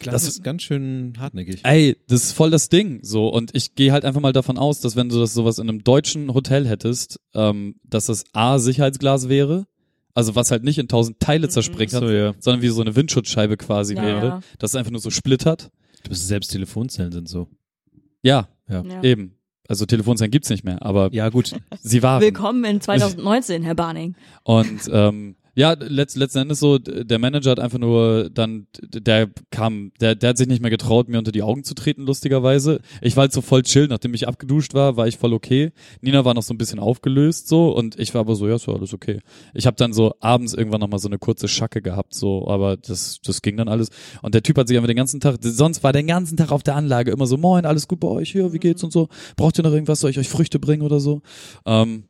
Glas 0.00 0.24
Das- 0.24 0.28
ist 0.34 0.44
ganz 0.44 0.62
schön 0.62 1.14
hartnäckig. 1.18 1.60
Ey, 1.62 1.96
das 2.08 2.24
ist 2.24 2.32
voll 2.32 2.50
das 2.50 2.68
Ding. 2.68 2.98
So, 3.02 3.28
und 3.28 3.54
ich 3.54 3.74
gehe 3.74 3.92
halt 3.92 4.04
einfach 4.04 4.20
mal 4.20 4.32
davon 4.32 4.58
aus, 4.58 4.80
dass 4.80 4.96
wenn 4.96 5.08
du 5.08 5.18
das 5.18 5.32
sowas 5.32 5.58
in 5.58 5.68
einem 5.68 5.82
deutschen 5.84 6.34
Hotel 6.34 6.66
hättest, 6.68 7.20
ähm, 7.34 7.76
dass 7.84 8.06
das 8.06 8.24
A, 8.32 8.58
Sicherheitsglas 8.58 9.28
wäre, 9.28 9.66
also 10.14 10.34
was 10.34 10.50
halt 10.50 10.64
nicht 10.64 10.78
in 10.78 10.88
tausend 10.88 11.20
Teile 11.20 11.48
zerspringen 11.48 11.90
kann, 11.90 12.00
So, 12.06 12.10
ja. 12.10 12.34
sondern 12.38 12.62
wie 12.62 12.68
so 12.68 12.80
eine 12.80 12.94
Windschutzscheibe 12.96 13.56
quasi 13.56 13.94
Ja, 13.94 14.02
wäre, 14.02 14.26
ja. 14.26 14.40
dass 14.58 14.70
es 14.72 14.76
einfach 14.76 14.90
nur 14.92 15.00
so 15.00 15.10
splittert. 15.10 15.70
Du 16.02 16.08
bist 16.10 16.26
selbst 16.26 16.48
Telefonzellen 16.52 17.12
sind 17.12 17.28
so. 17.28 17.48
Ja, 18.22 18.48
Ja. 18.68 18.82
Ja. 18.84 19.02
eben. 19.02 19.34
Also 19.66 19.86
Telefonzellen 19.86 20.30
gibt's 20.30 20.50
nicht 20.50 20.62
mehr, 20.64 20.82
aber 20.84 21.10
Ja, 21.12 21.28
gut. 21.30 21.54
sie 21.82 22.02
waren. 22.02 22.20
Willkommen 22.20 22.64
in 22.64 22.80
2019, 22.80 23.62
Herr 23.62 23.74
Barning. 23.74 24.14
Und 24.42 24.80
ähm, 24.92 25.36
ja, 25.54 25.72
letzt, 25.72 26.16
letzten 26.16 26.38
Endes 26.38 26.60
so, 26.60 26.78
der 26.78 27.18
Manager 27.18 27.50
hat 27.50 27.60
einfach 27.60 27.78
nur 27.78 28.30
dann, 28.30 28.68
der 28.80 29.28
kam, 29.50 29.92
der, 30.00 30.14
der 30.14 30.30
hat 30.30 30.38
sich 30.38 30.46
nicht 30.46 30.62
mehr 30.62 30.70
getraut, 30.70 31.08
mir 31.08 31.18
unter 31.18 31.32
die 31.32 31.42
Augen 31.42 31.64
zu 31.64 31.74
treten, 31.74 32.02
lustigerweise. 32.02 32.80
Ich 33.00 33.16
war 33.16 33.22
halt 33.22 33.32
so 33.32 33.40
voll 33.40 33.62
chill, 33.62 33.88
nachdem 33.88 34.14
ich 34.14 34.28
abgeduscht 34.28 34.74
war, 34.74 34.96
war 34.96 35.08
ich 35.08 35.18
voll 35.18 35.32
okay. 35.32 35.72
Nina 36.00 36.24
war 36.24 36.34
noch 36.34 36.42
so 36.42 36.54
ein 36.54 36.58
bisschen 36.58 36.78
aufgelöst 36.78 37.48
so 37.48 37.74
und 37.76 37.98
ich 37.98 38.14
war 38.14 38.20
aber 38.20 38.36
so, 38.36 38.46
ja, 38.46 38.56
ja 38.56 38.72
alles 38.72 38.94
okay. 38.94 39.20
Ich 39.52 39.66
habe 39.66 39.76
dann 39.76 39.92
so 39.92 40.14
abends 40.20 40.54
irgendwann 40.54 40.80
nochmal 40.80 41.00
so 41.00 41.08
eine 41.08 41.18
kurze 41.18 41.48
Schacke 41.48 41.82
gehabt, 41.82 42.14
so, 42.14 42.46
aber 42.46 42.76
das, 42.76 43.20
das 43.24 43.42
ging 43.42 43.56
dann 43.56 43.68
alles. 43.68 43.88
Und 44.22 44.34
der 44.34 44.42
Typ 44.42 44.58
hat 44.58 44.68
sich 44.68 44.76
einfach 44.76 44.88
den 44.88 44.96
ganzen 44.96 45.20
Tag, 45.20 45.38
sonst 45.40 45.82
war 45.82 45.92
der 45.92 46.04
den 46.04 46.08
ganzen 46.08 46.36
Tag 46.36 46.52
auf 46.52 46.62
der 46.62 46.76
Anlage 46.76 47.10
immer 47.10 47.26
so, 47.26 47.36
moin, 47.36 47.64
alles 47.64 47.88
gut 47.88 48.00
bei 48.00 48.08
euch 48.08 48.30
hier, 48.30 48.52
wie 48.52 48.58
geht's 48.58 48.84
und 48.84 48.92
so. 48.92 49.08
Braucht 49.36 49.58
ihr 49.58 49.64
noch 49.64 49.72
irgendwas, 49.72 50.00
soll 50.00 50.10
ich 50.10 50.18
euch 50.18 50.28
Früchte 50.28 50.58
bringen 50.58 50.82
oder 50.82 51.00
so? 51.00 51.22
Ähm, 51.66 52.04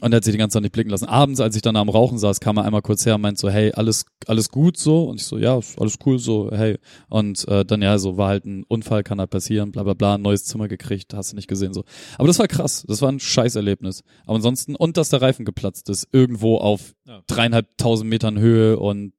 und 0.00 0.12
er 0.12 0.16
hat 0.16 0.24
sich 0.24 0.32
die 0.32 0.38
ganze 0.38 0.54
Zeit 0.54 0.62
nicht 0.62 0.72
blicken 0.72 0.90
lassen. 0.90 1.04
Abends, 1.06 1.40
als 1.40 1.54
ich 1.56 1.62
dann 1.62 1.76
am 1.76 1.88
Rauchen 1.88 2.18
saß, 2.18 2.40
kam 2.40 2.56
er 2.58 2.64
einmal 2.64 2.82
kurz 2.82 3.06
her 3.06 3.14
und 3.14 3.20
meint 3.20 3.38
so, 3.38 3.48
hey, 3.48 3.72
alles, 3.72 4.04
alles 4.26 4.48
gut 4.50 4.76
so? 4.76 5.04
Und 5.04 5.20
ich 5.20 5.26
so, 5.26 5.38
ja, 5.38 5.58
alles 5.78 5.98
cool 6.04 6.18
so, 6.18 6.50
hey. 6.52 6.78
Und 7.08 7.46
äh, 7.48 7.64
dann 7.64 7.80
ja, 7.80 7.96
so 7.98 8.16
war 8.16 8.28
halt 8.28 8.44
ein 8.44 8.64
Unfall, 8.64 9.04
kann 9.04 9.20
halt 9.20 9.30
passieren, 9.30 9.70
bla 9.72 9.82
bla 9.84 9.94
bla, 9.94 10.16
ein 10.16 10.22
neues 10.22 10.44
Zimmer 10.44 10.66
gekriegt, 10.68 11.14
hast 11.14 11.32
du 11.32 11.36
nicht 11.36 11.48
gesehen 11.48 11.72
so. 11.72 11.84
Aber 12.18 12.26
das 12.26 12.38
war 12.40 12.48
krass, 12.48 12.84
das 12.88 13.00
war 13.02 13.10
ein 13.10 13.20
Scheißerlebnis. 13.20 14.02
Aber 14.26 14.36
ansonsten, 14.36 14.74
und 14.74 14.96
dass 14.96 15.10
der 15.10 15.22
Reifen 15.22 15.44
geplatzt 15.44 15.88
ist, 15.88 16.08
irgendwo 16.12 16.58
auf 16.58 16.94
Ja. 17.06 17.20
dreieinhalbtausend 17.28 18.10
Metern 18.10 18.38
Höhe 18.38 18.78
und 18.78 19.12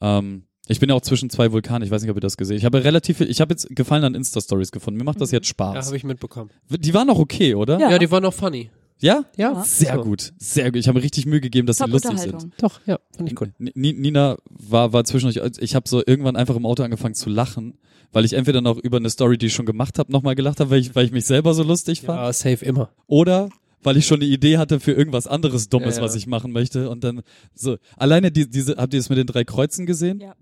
ähm, 0.00 0.44
ich 0.68 0.78
bin 0.78 0.88
ja 0.88 0.94
auch 0.94 1.00
zwischen 1.00 1.30
zwei 1.30 1.50
Vulkanen, 1.52 1.82
ich 1.84 1.90
weiß 1.90 2.02
nicht, 2.02 2.10
ob 2.10 2.16
ihr 2.16 2.20
das 2.20 2.36
gesehen 2.36 2.54
habt. 2.56 2.60
Ich 2.60 2.64
habe 2.64 2.84
relativ 2.84 3.18
viel, 3.18 3.28
ich 3.28 3.40
habe 3.40 3.52
jetzt 3.52 3.68
Gefallen 3.74 4.04
an 4.04 4.14
Insta-Stories 4.14 4.70
gefunden. 4.70 4.98
Mir 4.98 5.04
macht 5.04 5.20
das 5.20 5.30
jetzt 5.32 5.46
Ja, 5.48 5.50
Spaß. 5.50 5.86
habe 5.86 5.96
ich 5.96 6.04
mitbekommen. 6.04 6.50
die 6.68 6.94
waren 6.94 7.08
noch 7.08 7.18
okay, 7.18 7.54
oder? 7.56 7.78
Ja. 7.80 7.90
Ja, 7.90 7.98
die 7.98 8.10
waren 8.10 8.24
auch 8.24 8.32
funny. 8.34 8.70
Ja? 9.00 9.24
Ja. 9.36 9.62
Sehr 9.64 9.94
So. 9.96 10.02
gut, 10.02 10.32
sehr 10.38 10.70
gut. 10.70 10.78
Ich 10.80 10.88
habe 10.88 10.98
mir 10.98 11.04
richtig 11.04 11.26
Mühe 11.26 11.40
gegeben, 11.40 11.66
dass 11.66 11.78
sie 11.78 11.86
lustig 11.86 12.18
sind. 12.18 12.48
Doch, 12.58 12.80
ja, 12.86 12.98
fand 13.16 13.30
ich 13.32 13.40
cool. 13.40 13.52
N- 13.58 13.70
Ni- 13.74 13.92
Nina 13.94 14.36
war, 14.50 14.92
war 14.92 15.04
zwischendurch, 15.04 15.58
ich 15.60 15.74
habe 15.74 15.88
so 15.88 16.02
irgendwann 16.06 16.36
einfach 16.36 16.56
im 16.56 16.66
Auto 16.66 16.82
angefangen 16.82 17.14
zu 17.14 17.30
lachen, 17.30 17.78
weil 18.12 18.24
ich 18.24 18.34
entweder 18.34 18.60
noch 18.60 18.76
über 18.78 18.98
eine 18.98 19.08
Story, 19.10 19.38
die 19.38 19.46
ich 19.46 19.54
schon 19.54 19.66
gemacht 19.66 19.98
habe, 19.98 20.12
nochmal 20.12 20.34
gelacht 20.34 20.60
habe, 20.60 20.70
weil 20.70 20.80
ich, 20.80 20.94
weil 20.94 21.06
ich 21.06 21.12
mich 21.12 21.24
selber 21.24 21.54
so 21.54 21.62
lustig 21.62 22.02
fand. 22.02 22.18
Ja, 22.18 22.32
safe 22.32 22.64
immer. 22.64 22.90
Oder 23.06 23.48
weil 23.82 23.96
ich 23.96 24.06
schon 24.06 24.20
eine 24.20 24.26
Idee 24.30 24.58
hatte 24.58 24.78
für 24.80 24.92
irgendwas 24.92 25.26
anderes 25.26 25.70
Dummes, 25.70 25.96
Ja, 25.96 26.02
ja. 26.02 26.06
was 26.06 26.14
ich 26.14 26.26
machen 26.26 26.52
möchte. 26.52 26.90
Und 26.90 27.02
dann 27.02 27.22
so, 27.54 27.78
alleine 27.96 28.30
die, 28.30 28.50
diese, 28.50 28.76
habt 28.76 28.92
ihr 28.92 29.00
das 29.00 29.08
mit 29.08 29.16
den 29.16 29.26
drei 29.26 29.44
Kreuzen 29.44 29.86
gesehen? 29.86 30.20
Ja. 30.20 30.34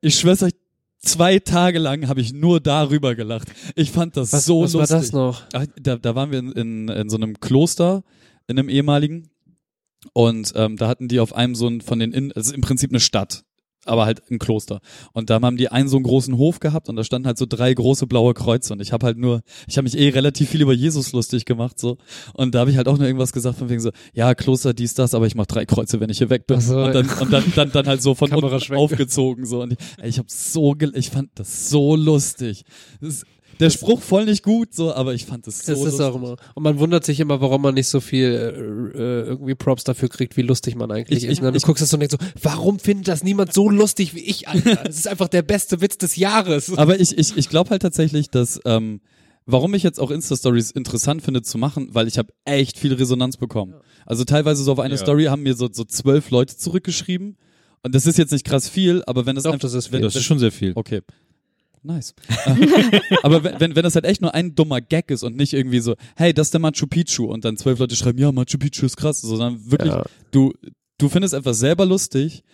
Ich 0.00 0.18
schwör's 0.18 0.42
euch, 0.42 0.52
zwei 1.00 1.38
Tage 1.38 1.78
lang 1.78 2.08
habe 2.08 2.20
ich 2.20 2.32
nur 2.32 2.60
darüber 2.60 3.14
gelacht. 3.14 3.48
Ich 3.74 3.90
fand 3.90 4.16
das 4.16 4.32
Was, 4.32 4.44
so 4.44 4.62
was 4.62 4.72
lustig. 4.72 4.90
war 4.90 5.00
das 5.00 5.12
noch? 5.12 5.42
Ach, 5.52 5.66
da, 5.80 5.96
da 5.96 6.14
waren 6.14 6.30
wir 6.30 6.38
in, 6.38 6.52
in, 6.52 6.88
in 6.88 7.10
so 7.10 7.16
einem 7.16 7.40
Kloster, 7.40 8.04
in 8.46 8.58
einem 8.58 8.68
ehemaligen. 8.68 9.30
Und 10.12 10.52
ähm, 10.56 10.76
da 10.76 10.88
hatten 10.88 11.08
die 11.08 11.20
auf 11.20 11.34
einem 11.34 11.54
so 11.54 11.68
ein 11.68 11.80
von 11.80 11.98
den, 11.98 12.12
in, 12.12 12.32
also 12.32 12.54
im 12.54 12.62
Prinzip 12.62 12.90
eine 12.90 13.00
Stadt, 13.00 13.44
aber 13.90 14.06
halt 14.06 14.22
ein 14.30 14.38
Kloster. 14.38 14.80
Und 15.12 15.30
da 15.30 15.40
haben 15.40 15.56
die 15.56 15.68
einen 15.68 15.88
so 15.88 15.96
einen 15.96 16.04
großen 16.04 16.36
Hof 16.36 16.60
gehabt 16.60 16.88
und 16.88 16.96
da 16.96 17.04
standen 17.04 17.26
halt 17.26 17.38
so 17.38 17.46
drei 17.46 17.74
große 17.74 18.06
blaue 18.06 18.34
Kreuze. 18.34 18.72
Und 18.72 18.80
ich 18.80 18.92
habe 18.92 19.06
halt 19.06 19.18
nur, 19.18 19.42
ich 19.66 19.76
habe 19.76 19.84
mich 19.84 19.98
eh 19.98 20.08
relativ 20.10 20.50
viel 20.50 20.62
über 20.62 20.72
Jesus 20.72 21.12
lustig 21.12 21.44
gemacht 21.44 21.78
so. 21.78 21.98
Und 22.34 22.54
da 22.54 22.60
habe 22.60 22.70
ich 22.70 22.76
halt 22.76 22.88
auch 22.88 22.96
nur 22.96 23.06
irgendwas 23.06 23.32
gesagt 23.32 23.58
von 23.58 23.68
wegen 23.68 23.80
so, 23.80 23.90
ja 24.14 24.34
Kloster 24.34 24.72
dies 24.72 24.94
das, 24.94 25.14
aber 25.14 25.26
ich 25.26 25.34
mach 25.34 25.46
drei 25.46 25.66
Kreuze, 25.66 26.00
wenn 26.00 26.10
ich 26.10 26.18
hier 26.18 26.30
weg 26.30 26.46
bin. 26.46 26.60
So. 26.60 26.82
Und 26.82 26.94
dann 26.94 27.08
und 27.08 27.32
dann, 27.32 27.44
dann 27.54 27.72
dann 27.72 27.86
halt 27.86 28.02
so 28.02 28.14
von 28.14 28.32
unten 28.32 28.74
aufgezogen 28.74 29.46
so. 29.46 29.62
Und 29.62 29.72
ich, 29.72 29.78
ey, 29.98 30.08
ich 30.08 30.18
habe 30.18 30.28
so, 30.30 30.72
gel 30.72 30.92
ich 30.96 31.10
fand 31.10 31.30
das 31.34 31.70
so 31.70 31.96
lustig. 31.96 32.64
Das 33.00 33.14
ist, 33.14 33.26
der 33.60 33.70
Spruch 33.70 34.00
voll 34.02 34.24
nicht 34.24 34.42
gut 34.42 34.74
so, 34.74 34.92
aber 34.94 35.14
ich 35.14 35.26
fand 35.26 35.46
das 35.46 35.64
so 35.64 35.72
Das 35.84 35.94
ist 35.94 36.00
auch 36.00 36.16
immer. 36.16 36.36
Und 36.54 36.62
man 36.62 36.78
wundert 36.78 37.04
sich 37.04 37.20
immer, 37.20 37.40
warum 37.40 37.62
man 37.62 37.74
nicht 37.74 37.88
so 37.88 38.00
viel 38.00 38.92
äh, 38.94 38.98
äh, 38.98 39.26
irgendwie 39.26 39.54
Props 39.54 39.84
dafür 39.84 40.08
kriegt, 40.08 40.36
wie 40.36 40.42
lustig 40.42 40.74
man 40.74 40.90
eigentlich 40.90 41.18
Ich- 41.18 41.24
ist. 41.24 41.32
ich- 41.32 41.38
Und 41.40 41.44
dann 41.46 41.54
ich- 41.54 41.62
du 41.62 41.66
guckst 41.66 41.82
das 41.82 41.92
und 41.94 42.00
denkst 42.00 42.16
so, 42.18 42.26
warum 42.42 42.78
findet 42.78 43.08
das 43.08 43.22
niemand 43.22 43.52
so 43.52 43.68
lustig 43.70 44.14
wie 44.14 44.20
ich, 44.24 44.48
Alter? 44.48 44.76
Das 44.84 44.96
ist 44.96 45.06
einfach 45.08 45.28
der 45.28 45.42
beste 45.42 45.80
Witz 45.80 45.98
des 45.98 46.16
Jahres. 46.16 46.76
Aber 46.76 46.98
ich, 46.98 47.16
ich, 47.16 47.36
ich 47.36 47.48
glaube 47.48 47.70
halt 47.70 47.82
tatsächlich, 47.82 48.30
dass 48.30 48.60
ähm, 48.64 49.00
warum 49.46 49.74
ich 49.74 49.82
jetzt 49.82 50.00
auch 50.00 50.10
Insta-Stories 50.10 50.70
interessant 50.70 51.22
finde 51.22 51.42
zu 51.42 51.58
machen, 51.58 51.88
weil 51.92 52.08
ich 52.08 52.18
habe 52.18 52.32
echt 52.44 52.78
viel 52.78 52.94
Resonanz 52.94 53.36
bekommen. 53.36 53.74
Also 54.06 54.24
teilweise 54.24 54.62
so 54.62 54.72
auf 54.72 54.78
eine 54.80 54.94
Ja. 54.94 55.00
Story 55.00 55.24
haben 55.24 55.42
mir 55.42 55.54
so, 55.54 55.68
so 55.70 55.84
zwölf 55.84 56.30
Leute 56.30 56.56
zurückgeschrieben. 56.56 57.36
Und 57.82 57.94
das 57.94 58.06
ist 58.06 58.18
jetzt 58.18 58.30
nicht 58.32 58.44
krass 58.44 58.68
viel, 58.68 59.02
aber 59.06 59.24
wenn 59.26 59.36
es 59.36 59.44
Doch, 59.44 59.52
einfach, 59.52 59.62
das 59.62 59.74
ist 59.74 59.90
wenn, 59.92 60.00
viel. 60.00 60.06
Das 60.06 60.14
ist 60.16 60.24
schon 60.24 60.38
sehr 60.38 60.52
viel. 60.52 60.72
Okay. 60.74 61.00
Nice. 61.82 62.14
aber 63.22 63.42
wenn, 63.42 63.74
wenn, 63.74 63.82
das 63.82 63.94
halt 63.94 64.04
echt 64.04 64.20
nur 64.20 64.34
ein 64.34 64.54
dummer 64.54 64.82
Gag 64.82 65.10
ist 65.10 65.22
und 65.22 65.36
nicht 65.36 65.54
irgendwie 65.54 65.80
so, 65.80 65.96
hey, 66.14 66.34
das 66.34 66.48
ist 66.48 66.54
der 66.54 66.60
Machu 66.60 66.86
Picchu 66.86 67.24
und 67.24 67.44
dann 67.44 67.56
zwölf 67.56 67.78
Leute 67.78 67.96
schreiben, 67.96 68.18
ja, 68.18 68.30
Machu 68.32 68.58
Picchu 68.58 68.84
ist 68.84 68.98
krass, 68.98 69.22
sondern 69.22 69.70
wirklich, 69.70 69.92
Ja. 69.92 70.04
du, 70.30 70.52
du 70.98 71.08
findest 71.08 71.32
etwas 71.32 71.58
selber 71.58 71.86
lustig, 71.86 72.44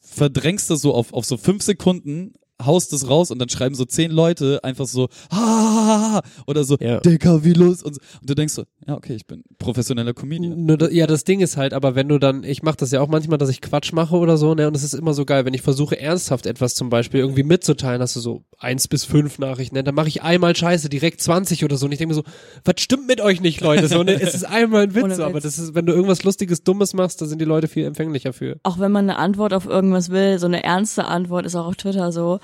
verdrängst 0.00 0.70
das 0.70 0.80
so 0.80 0.94
auf, 0.94 1.12
auf 1.12 1.24
so 1.26 1.36
fünf 1.36 1.62
Sekunden, 1.62 2.32
haust 2.66 2.92
es 2.92 3.08
raus 3.08 3.30
und 3.30 3.38
dann 3.38 3.48
schreiben 3.48 3.74
so 3.74 3.84
zehn 3.84 4.10
Leute 4.10 4.60
einfach 4.62 4.86
so, 4.86 5.08
ah, 5.30 6.20
oder 6.46 6.64
so, 6.64 6.76
Ja. 6.80 7.00
Dicker, 7.00 7.44
wie 7.44 7.52
los? 7.52 7.82
Und, 7.82 7.94
so. 7.94 8.00
und 8.20 8.30
du 8.30 8.34
denkst 8.34 8.54
so, 8.54 8.64
ja, 8.86 8.94
okay, 8.94 9.14
ich 9.14 9.26
bin 9.26 9.42
professioneller 9.58 10.14
Comedian. 10.14 10.64
Nur, 10.64 10.76
da- 10.78 10.88
ja, 10.88 11.06
das 11.06 11.24
Ding 11.24 11.40
ist 11.40 11.56
halt, 11.56 11.74
aber 11.74 11.94
wenn 11.94 12.08
du 12.08 12.18
dann, 12.18 12.44
ich 12.44 12.62
mache 12.62 12.76
das 12.76 12.90
ja 12.90 13.00
auch 13.00 13.08
manchmal, 13.08 13.38
dass 13.38 13.48
ich 13.48 13.60
Quatsch 13.60 13.92
mache 13.92 14.16
oder 14.16 14.36
so, 14.36 14.54
ne, 14.54 14.66
und 14.68 14.76
es 14.76 14.82
ist 14.82 14.94
immer 14.94 15.14
so 15.14 15.24
geil, 15.24 15.44
wenn 15.44 15.54
ich 15.54 15.62
versuche 15.62 15.98
ernsthaft 15.98 16.46
etwas 16.46 16.74
zum 16.74 16.90
Beispiel 16.90 17.20
irgendwie 17.20 17.42
mitzuteilen, 17.42 18.02
hast 18.02 18.16
du 18.16 18.20
so 18.20 18.42
eins 18.58 18.88
bis 18.88 19.04
fünf 19.04 19.38
Nachrichten, 19.38 19.76
ne, 19.76 19.84
dann 19.84 19.94
mache 19.94 20.08
ich 20.08 20.22
einmal 20.22 20.54
Scheiße, 20.54 20.88
direkt 20.88 21.20
20 21.20 21.64
oder 21.64 21.76
so, 21.76 21.86
und 21.86 21.92
ich 21.92 21.98
denke 21.98 22.14
mir 22.14 22.22
so, 22.22 22.24
was 22.64 22.80
stimmt 22.80 23.06
mit 23.06 23.20
euch 23.20 23.40
nicht, 23.40 23.60
Leute, 23.60 23.88
so, 23.88 24.02
ne, 24.02 24.20
es 24.20 24.34
ist 24.34 24.44
einmal 24.44 24.82
ein 24.84 24.94
Witz, 24.94 25.18
aber 25.18 25.40
das 25.40 25.58
ist, 25.58 25.74
wenn 25.74 25.86
du 25.86 25.92
irgendwas 25.92 26.22
Lustiges, 26.24 26.62
Dummes 26.64 26.94
machst, 26.94 27.20
da 27.20 27.26
sind 27.26 27.40
die 27.40 27.44
Leute 27.44 27.68
viel 27.68 27.84
empfänglicher 27.84 28.32
für. 28.32 28.56
Auch 28.62 28.78
wenn 28.78 28.92
man 28.92 29.08
eine 29.08 29.18
Antwort 29.18 29.52
auf 29.54 29.66
irgendwas 29.66 30.10
will, 30.10 30.38
so 30.38 30.46
eine 30.46 30.62
ernste 30.64 31.06
Antwort 31.06 31.46
ist 31.46 31.54
auch 31.56 31.66
auf 31.66 31.76
Twitter 31.76 32.12
so. 32.12 32.38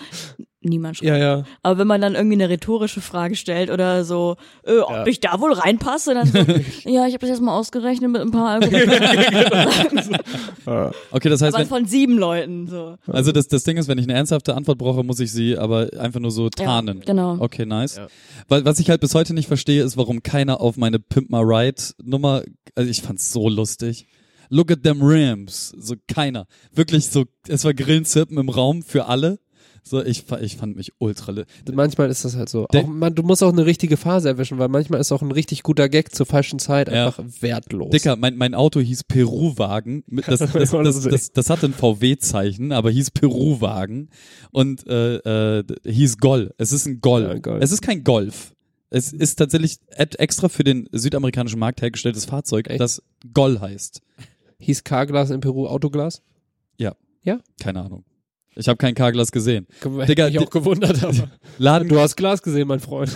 Niemand 0.60 0.96
schreibt. 0.96 1.08
Ja, 1.08 1.16
ja. 1.16 1.44
Aber 1.62 1.78
wenn 1.78 1.86
man 1.86 2.00
dann 2.00 2.16
irgendwie 2.16 2.34
eine 2.34 2.48
rhetorische 2.48 3.00
Frage 3.00 3.36
stellt 3.36 3.70
oder 3.70 4.04
so, 4.04 4.36
äh, 4.64 4.78
ob 4.78 4.90
Ja. 4.90 5.06
ich 5.06 5.20
da 5.20 5.40
wohl 5.40 5.52
reinpasse, 5.52 6.14
dann 6.14 6.26
so, 6.26 6.38
ja, 6.90 7.06
ich 7.06 7.14
habe 7.14 7.18
das 7.20 7.28
jetzt 7.30 7.40
mal 7.40 7.56
ausgerechnet 7.56 8.10
mit 8.10 8.20
ein 8.20 8.32
paar 8.32 8.60
Algorithmen. 8.60 8.98
Okay, 11.10 11.28
das 11.30 11.40
heißt, 11.42 11.54
Aber 11.54 11.62
wenn, 11.62 11.68
von 11.68 11.86
sieben 11.86 12.18
Leuten 12.18 12.66
so. 12.66 12.96
also 13.06 13.32
das, 13.32 13.48
das 13.48 13.62
Ding 13.64 13.76
ist, 13.76 13.88
wenn 13.88 13.98
ich 13.98 14.04
eine 14.04 14.14
ernsthafte 14.14 14.54
Antwort 14.54 14.78
brauche, 14.78 15.02
muss 15.04 15.20
ich 15.20 15.32
sie 15.32 15.56
aber 15.56 15.88
einfach 15.98 16.20
nur 16.20 16.30
so 16.30 16.44
Ja, 16.44 16.50
tarnen. 16.50 17.00
genau. 17.06 17.36
Okay, 17.40 17.64
nice. 17.64 17.96
Ja. 17.96 18.08
Weil, 18.48 18.64
was 18.64 18.78
ich 18.80 18.90
halt 18.90 19.00
bis 19.00 19.14
heute 19.14 19.34
nicht 19.34 19.46
verstehe, 19.48 19.82
ist, 19.82 19.96
warum 19.96 20.22
keiner 20.22 20.60
auf 20.60 20.76
meine 20.76 20.98
Pimp 20.98 21.30
My 21.30 21.38
Ride 21.40 21.80
Nummer, 22.02 22.42
also 22.74 22.90
ich 22.90 23.00
fand's 23.02 23.32
so 23.32 23.48
lustig. 23.48 24.06
Look 24.50 24.70
at 24.70 24.82
them 24.82 25.02
rims. 25.02 25.72
So 25.78 25.94
keiner. 26.08 26.46
Wirklich 26.72 27.06
so, 27.08 27.24
es 27.46 27.64
war 27.64 27.74
Grillenzirpen 27.74 28.38
im 28.38 28.48
Raum 28.48 28.82
für 28.82 29.06
alle. 29.06 29.38
So, 29.82 30.02
ich, 30.04 30.24
ich 30.40 30.56
fand 30.56 30.76
mich 30.76 30.92
ultra. 30.98 31.44
Manchmal 31.72 32.10
ist 32.10 32.24
das 32.24 32.36
halt 32.36 32.48
so. 32.48 32.66
Auch, 32.68 32.86
man, 32.86 33.14
du 33.14 33.22
musst 33.22 33.42
auch 33.42 33.52
eine 33.52 33.66
richtige 33.66 33.96
Phase 33.96 34.28
erwischen, 34.28 34.58
weil 34.58 34.68
manchmal 34.68 35.00
ist 35.00 35.12
auch 35.12 35.22
ein 35.22 35.32
richtig 35.32 35.62
guter 35.62 35.88
Gag 35.88 36.14
zur 36.14 36.26
falschen 36.26 36.58
Zeit 36.58 36.88
Ja. 36.88 37.06
einfach 37.06 37.24
wertlos. 37.40 37.90
Dicker, 37.90 38.16
mein, 38.16 38.36
mein 38.36 38.54
Auto 38.54 38.80
hieß 38.80 39.04
Peru-Wagen. 39.04 40.04
Das, 40.28 40.40
das, 40.40 40.70
das, 41.04 41.32
das, 41.32 41.50
hatte 41.50 41.66
ein 41.66 41.72
VW-Zeichen, 41.72 42.72
aber 42.72 42.90
hieß 42.90 43.12
Peru-Wagen 43.12 44.10
und 44.50 44.86
äh, 44.86 45.60
äh, 45.60 45.64
hieß 45.86 46.18
Gol. 46.18 46.52
Es 46.58 46.72
ist 46.72 46.86
ein 46.86 47.00
Gol. 47.00 47.22
Ja, 47.22 47.38
Gol. 47.38 47.58
Es 47.62 47.72
ist 47.72 47.80
kein 47.80 48.04
Golf. 48.04 48.54
Es 48.90 49.12
ist 49.12 49.36
tatsächlich 49.36 49.78
extra 49.96 50.48
für 50.48 50.64
den 50.64 50.88
südamerikanischen 50.92 51.58
Markt 51.58 51.80
hergestelltes 51.80 52.26
Fahrzeug, 52.26 52.68
Echt? 52.68 52.80
das 52.80 53.02
Gol 53.32 53.60
heißt. 53.60 54.02
Hieß 54.58 54.84
Carglass 54.84 55.30
in 55.30 55.40
Peru 55.40 55.66
Autoglas? 55.66 56.22
Keine 57.60 57.82
Ahnung. 57.82 58.04
Ich 58.54 58.68
habe 58.68 58.76
kein 58.76 58.94
K-Glas 58.94 59.30
gesehen. 59.30 59.66
Digga, 59.84 60.04
Digga, 60.04 60.26
mich 60.26 60.38
auch 60.40 60.50
gewundert, 60.50 61.02
aber 61.04 61.30
Laden, 61.58 61.88
du 61.88 61.98
hast 62.00 62.16
Glas 62.16 62.42
gesehen, 62.42 62.66
mein 62.66 62.80
Freund. 62.80 63.14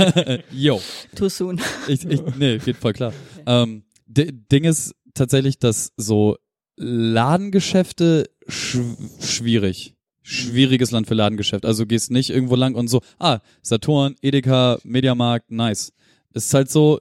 yo. 0.52 0.80
Too 1.14 1.28
soon. 1.28 1.60
Ich, 1.88 2.04
ich, 2.08 2.22
nee, 2.38 2.58
geht 2.58 2.76
voll 2.76 2.94
klar. 2.94 3.12
Ähm, 3.46 3.82
Ding 4.06 4.64
ist 4.64 4.94
tatsächlich, 5.14 5.58
dass 5.58 5.92
so 5.96 6.36
Ladengeschäfte 6.76 8.30
schw 8.46 8.96
schwierig. 9.20 9.94
Schwieriges 10.22 10.90
Land 10.90 11.06
für 11.06 11.14
Ladengeschäft. 11.14 11.64
Also 11.64 11.84
du 11.84 11.88
gehst 11.88 12.10
nicht 12.10 12.30
irgendwo 12.30 12.54
lang 12.54 12.74
und 12.74 12.88
so, 12.88 13.00
ah, 13.18 13.40
Saturn, 13.62 14.14
Edeka, 14.20 14.78
Mediamarkt, 14.84 15.50
nice. 15.50 15.92
Es 16.34 16.46
ist 16.46 16.54
halt 16.54 16.70
so 16.70 17.00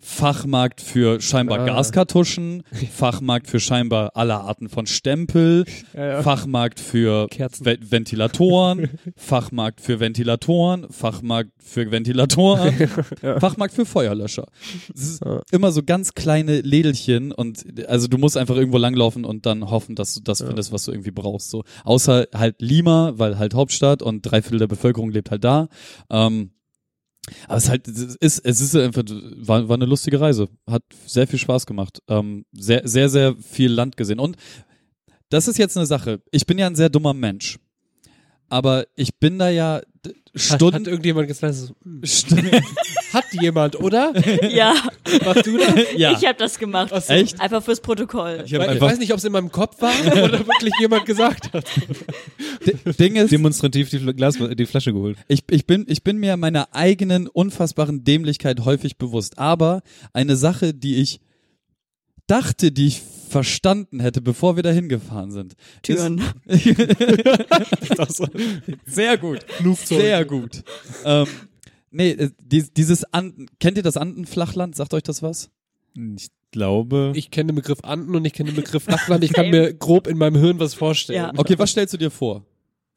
Fachmarkt 0.00 0.80
für 0.80 1.20
scheinbar 1.20 1.60
Ah. 1.60 1.64
Gaskartuschen, 1.66 2.62
Fachmarkt 2.92 3.48
für 3.48 3.60
scheinbar 3.60 4.12
alle 4.14 4.36
Arten 4.36 4.68
von 4.68 4.86
Stempel, 4.86 5.64
Ja, 5.94 6.06
ja. 6.06 6.22
Fachmarkt 6.22 6.80
für. 6.80 7.26
Ve 7.30 7.78
Ventilatoren, 7.80 8.90
Fachmarkt 9.16 9.80
für 9.80 10.00
Ventilatoren, 10.00 10.86
Fachmarkt 10.90 11.50
für 11.58 11.90
Ventilatoren, 11.90 12.88
Fachmarkt 13.40 13.74
für 13.74 13.84
Feuerlöscher. 13.84 14.46
Ja. 15.24 15.42
immer 15.50 15.72
so 15.72 15.82
ganz 15.82 16.14
kleine 16.14 16.60
Lädelchen 16.60 17.32
und 17.32 17.64
also 17.88 18.08
du 18.08 18.18
musst 18.18 18.36
einfach 18.36 18.56
irgendwo 18.56 18.78
langlaufen 18.78 19.24
und 19.24 19.46
dann 19.46 19.70
hoffen, 19.70 19.94
dass 19.94 20.14
du 20.14 20.20
das 20.20 20.42
findest, 20.42 20.72
was 20.72 20.84
du 20.84 20.92
irgendwie 20.92 21.10
brauchst. 21.10 21.50
So 21.50 21.64
außer 21.84 22.26
halt 22.34 22.56
Lima, 22.60 23.12
weil 23.16 23.38
halt 23.38 23.54
Hauptstadt 23.54 24.02
und 24.02 24.22
drei 24.22 24.42
Viertel 24.42 24.60
der 24.60 24.66
Bevölkerung 24.68 25.10
lebt 25.10 25.30
halt 25.30 25.44
da. 25.44 25.68
Ähm, 26.10 26.50
aber 27.46 27.56
es 27.58 27.64
ist 27.64 27.70
halt, 27.70 27.88
es 27.88 28.16
ist, 28.16 28.38
es 28.44 28.60
ist 28.60 28.76
einfach, 28.76 29.02
war, 29.36 29.68
war 29.68 29.74
eine 29.76 29.84
lustige 29.86 30.20
Reise. 30.20 30.48
Hat 30.66 30.82
sehr 31.06 31.26
viel 31.26 31.38
Spaß 31.38 31.66
gemacht. 31.66 32.00
Ähm, 32.08 32.44
sehr, 32.52 32.82
sehr, 32.86 33.08
sehr 33.08 33.34
viel 33.36 33.70
Land 33.72 33.96
gesehen. 33.96 34.18
Und 34.20 34.36
das 35.30 35.48
ist 35.48 35.58
jetzt 35.58 35.76
eine 35.76 35.86
Sache. 35.86 36.20
Ich 36.30 36.46
bin 36.46 36.58
ja 36.58 36.66
ein 36.66 36.76
sehr 36.76 36.88
dummer 36.88 37.14
Mensch. 37.14 37.58
Aber 38.48 38.86
ich 38.96 39.14
bin 39.16 39.38
da 39.38 39.50
ja 39.50 39.80
d- 40.04 40.10
Hat, 40.10 40.40
Stunden. 40.40 40.74
hat 40.76 40.86
irgendjemand 40.86 41.28
gesagt, 41.28 41.54
Stunden 42.04 42.50
hat 43.12 43.24
jemand, 43.40 43.78
oder? 43.80 44.12
Ja, 44.50 44.74
Was 45.24 45.42
du 45.42 45.56
da? 45.58 45.74
ja. 45.96 46.12
ich 46.12 46.26
habe 46.26 46.38
das 46.38 46.58
gemacht. 46.58 46.90
Ach 46.92 47.02
so. 47.02 47.12
Echt? 47.12 47.40
Einfach 47.40 47.62
fürs 47.62 47.80
Protokoll. 47.80 48.42
Ich 48.46 48.52
Weil, 48.52 48.74
ich 48.76 48.80
weiß 48.80 48.98
nicht, 48.98 49.12
ob 49.12 49.18
es 49.18 49.24
in 49.24 49.32
meinem 49.32 49.50
Kopf 49.52 49.80
war 49.80 49.92
oder 50.06 50.46
wirklich 50.46 50.72
jemand 50.80 51.06
gesagt 51.06 51.52
hat. 51.52 51.64
D- 52.66 52.92
Ding 52.92 53.16
ist, 53.16 53.30
demonstrativ 53.32 53.90
die, 53.90 53.98
Glas, 54.14 54.36
die 54.38 54.66
Flasche 54.66 54.92
geholt. 54.92 55.16
ich, 55.28 55.42
ich, 55.50 55.66
bin, 55.66 55.84
ich 55.88 56.02
bin 56.02 56.18
mir 56.18 56.36
meiner 56.36 56.74
eigenen 56.74 57.28
unfassbaren 57.28 58.04
Dämlichkeit 58.04 58.64
häufig 58.64 58.96
bewusst. 58.98 59.38
Aber 59.38 59.82
eine 60.12 60.36
Sache, 60.36 60.74
die 60.74 60.96
ich 60.96 61.20
dachte, 62.26 62.72
die 62.72 62.86
ich 62.88 63.02
verstanden 63.30 64.00
hätte, 64.00 64.20
bevor 64.22 64.56
wir 64.56 64.62
dahin 64.62 64.88
gefahren 64.88 65.30
sind. 65.30 65.54
Türen. 65.82 66.22
Ist, 66.46 66.64
sehr 68.86 69.18
gut. 69.18 69.40
Sehr 69.84 70.24
gut. 70.24 70.62
Ähm, 71.04 71.26
nee, 71.90 72.10
äh, 72.10 72.30
die, 72.42 72.64
dieses 72.72 73.04
Anden, 73.12 73.46
kennt 73.60 73.76
ihr 73.76 73.82
das 73.82 73.96
Andenflachland? 73.96 74.76
Sagt 74.76 74.94
euch 74.94 75.02
das 75.02 75.22
was? 75.22 75.50
Ich 76.16 76.28
glaube, 76.52 77.12
Ich 77.14 77.30
kenne 77.30 77.48
den 77.52 77.56
Begriff 77.56 77.80
Anden 77.82 78.14
und 78.14 78.24
ich 78.24 78.32
kenne 78.32 78.50
den 78.52 78.56
Begriff 78.56 78.84
Flachland. 78.84 79.24
Ich 79.24 79.32
kann 79.32 79.50
mir 79.50 79.74
grob 79.74 80.06
in 80.06 80.16
meinem 80.18 80.36
Hirn 80.36 80.58
was 80.58 80.74
vorstellen. 80.74 81.16
Ja. 81.18 81.32
Okay, 81.36 81.58
was 81.58 81.70
stellst 81.70 81.92
du 81.94 81.98
dir 81.98 82.10
vor? 82.10 82.44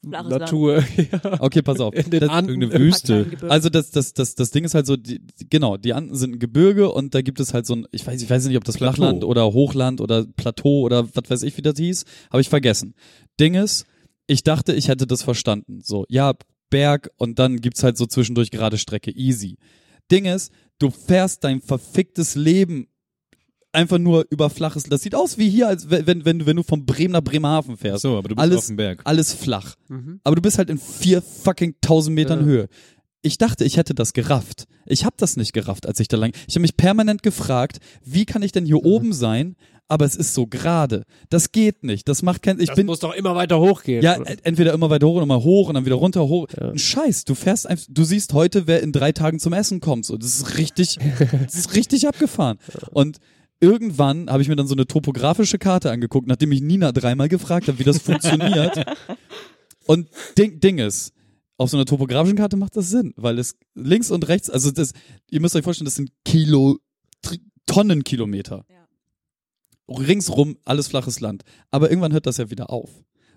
Flaches 0.03 0.29
Natur. 0.29 0.83
Ja. 1.11 1.41
Okay, 1.41 1.61
pass 1.61 1.79
auf. 1.79 1.93
In 1.93 2.09
den 2.09 2.21
Das- 2.21 2.29
Anden. 2.29 2.49
irgendeine 2.61 2.83
Wüste. 2.83 3.25
Also 3.49 3.69
das, 3.69 3.91
das, 3.91 4.13
das, 4.13 4.33
das 4.35 4.49
Ding 4.51 4.63
ist 4.63 4.73
halt 4.73 4.85
so, 4.87 4.97
die, 4.97 5.19
die- 5.19 5.47
genau, 5.49 5.77
die 5.77 5.93
Anden 5.93 6.15
sind 6.15 6.35
ein 6.35 6.39
Gebirge 6.39 6.91
und 6.91 7.13
da 7.13 7.21
gibt 7.21 7.39
es 7.39 7.53
halt 7.53 7.65
so 7.67 7.75
ein, 7.75 7.85
ich 7.91 8.05
weiß, 8.07 8.21
ich 8.21 8.29
weiß 8.29 8.47
nicht, 8.47 8.57
ob 8.57 8.63
das 8.63 8.77
Plateau. 8.77 8.95
Flachland 8.95 9.23
oder 9.23 9.53
Hochland 9.53 10.01
oder 10.01 10.25
Plateau 10.25 10.81
oder 10.81 11.07
was 11.13 11.29
weiß 11.29 11.43
ich, 11.43 11.55
wie 11.57 11.61
das 11.61 11.77
hieß, 11.77 12.05
habe 12.31 12.41
ich 12.41 12.49
vergessen. 12.49 12.95
Ding 13.39 13.53
ist, 13.53 13.85
ich 14.27 14.43
dachte, 14.43 14.73
ich 14.73 14.87
hätte 14.87 15.05
das 15.05 15.21
verstanden. 15.23 15.81
So, 15.83 16.05
ja, 16.09 16.33
Berg 16.71 17.11
und 17.17 17.37
dann 17.37 17.61
gibt's 17.61 17.83
halt 17.83 17.97
so 17.97 18.07
zwischendurch 18.07 18.49
gerade 18.49 18.79
Strecke, 18.79 19.11
easy. 19.11 19.57
Ding 20.11 20.25
ist, 20.25 20.51
du 20.79 20.89
fährst 20.89 21.43
dein 21.43 21.61
verficktes 21.61 22.33
Leben 22.33 22.87
einfach 23.73 23.99
nur 23.99 24.25
über 24.29 24.49
flaches, 24.49 24.83
das 24.83 25.01
sieht 25.01 25.15
aus 25.15 25.37
wie 25.37 25.49
hier, 25.49 25.67
als 25.67 25.89
wenn, 25.89 26.25
wenn, 26.25 26.45
wenn 26.45 26.55
du, 26.57 26.63
von 26.63 26.85
Bremen 26.85 27.13
nach 27.13 27.21
Bremerhaven 27.23 27.77
fährst. 27.77 28.01
So, 28.01 28.17
aber 28.17 28.29
du 28.29 28.35
bist 28.35 28.41
alles, 28.43 28.57
auf 28.57 28.65
dem 28.67 28.75
Berg. 28.77 29.01
alles 29.05 29.33
flach. 29.33 29.75
Mhm. 29.87 30.19
Aber 30.23 30.35
du 30.35 30.41
bist 30.41 30.57
halt 30.57 30.69
in 30.69 30.77
vier 30.79 31.21
fucking 31.21 31.75
tausend 31.79 32.15
Metern 32.15 32.39
Ja. 32.39 32.45
Höhe. 32.45 32.69
Ich 33.21 33.37
dachte, 33.37 33.63
ich 33.65 33.77
hätte 33.77 33.93
das 33.93 34.13
gerafft. 34.13 34.65
Ich 34.85 35.05
habe 35.05 35.15
das 35.17 35.37
nicht 35.37 35.53
gerafft, 35.53 35.87
als 35.87 35.99
ich 35.99 36.07
da 36.07 36.17
lang. 36.17 36.31
Ich 36.47 36.55
habe 36.55 36.61
mich 36.61 36.75
permanent 36.75 37.21
gefragt, 37.23 37.77
wie 38.03 38.25
kann 38.25 38.41
ich 38.41 38.51
denn 38.51 38.63
Mhm. 38.63 38.67
hier 38.67 38.83
oben 38.85 39.13
sein? 39.13 39.55
Aber 39.87 40.05
es 40.05 40.15
ist 40.15 40.33
so 40.33 40.47
gerade. 40.47 41.03
Das 41.29 41.51
geht 41.51 41.83
nicht. 41.83 42.07
Das 42.07 42.21
macht 42.21 42.41
kein. 42.43 42.59
Ich 42.61 42.67
Das 42.67 42.77
bin 42.77 42.85
muss 42.85 42.99
doch 42.99 43.13
immer 43.13 43.35
weiter 43.35 43.59
hochgehen. 43.59 44.01
ja 44.01 44.15
e- 44.21 44.37
entweder 44.43 44.71
immer 44.73 44.89
weiter 44.89 45.05
hoch 45.05 45.17
und 45.17 45.23
immer 45.23 45.43
hoch 45.43 45.67
und 45.67 45.75
dann 45.75 45.85
wieder 45.85 45.95
runter 45.95 46.21
hoch. 46.29 46.47
Ja. 46.59 46.77
Scheiß. 46.77 47.25
Du 47.25 47.35
fährst 47.35 47.67
einfach. 47.67 47.85
Du 47.89 48.05
siehst 48.05 48.31
heute, 48.33 48.67
wer 48.67 48.81
in 48.81 48.93
drei 48.93 49.11
Tagen 49.11 49.37
zum 49.39 49.51
Essen 49.51 49.81
kommt. 49.81 50.05
So, 50.05 50.15
das 50.17 50.33
ist 50.37 50.57
richtig. 50.57 50.97
das 51.43 51.55
ist 51.55 51.75
richtig 51.75 52.07
abgefahren. 52.07 52.57
Und 52.91 53.17
irgendwann 53.59 54.29
habe 54.29 54.41
ich 54.41 54.47
mir 54.47 54.55
dann 54.55 54.65
so 54.67 54.75
eine 54.75 54.87
topografische 54.87 55.59
Karte 55.59 55.91
angeguckt, 55.91 56.25
nachdem 56.25 56.53
ich 56.53 56.61
Nina 56.61 56.93
dreimal 56.93 57.27
gefragt 57.27 57.67
habe, 57.67 57.77
wie 57.77 57.83
das 57.83 57.97
funktioniert. 57.99 58.83
Und 59.85 60.07
Ding, 60.37 60.59
Ding 60.61 60.77
ist, 60.77 61.11
auf 61.61 61.69
so 61.69 61.77
einer 61.77 61.85
topografischen 61.85 62.37
Karte 62.37 62.57
macht 62.57 62.75
das 62.75 62.89
Sinn, 62.89 63.13
weil 63.15 63.37
es 63.37 63.55
links 63.75 64.09
und 64.09 64.27
rechts, 64.27 64.49
also 64.49 64.71
das, 64.71 64.93
ihr 65.29 65.39
müsst 65.41 65.55
euch 65.55 65.63
vorstellen, 65.63 65.85
das 65.85 65.95
sind 65.95 66.11
Kilo, 66.25 66.79
Tonnenkilometer. 67.67 68.65
Ringsrum 69.87 70.57
alles 70.65 70.87
flaches 70.87 71.19
Land. 71.19 71.43
Aber 71.69 71.89
irgendwann 71.89 72.13
hört 72.13 72.25
das 72.25 72.37
ja 72.37 72.49
wieder 72.49 72.71
auf. 72.71 72.89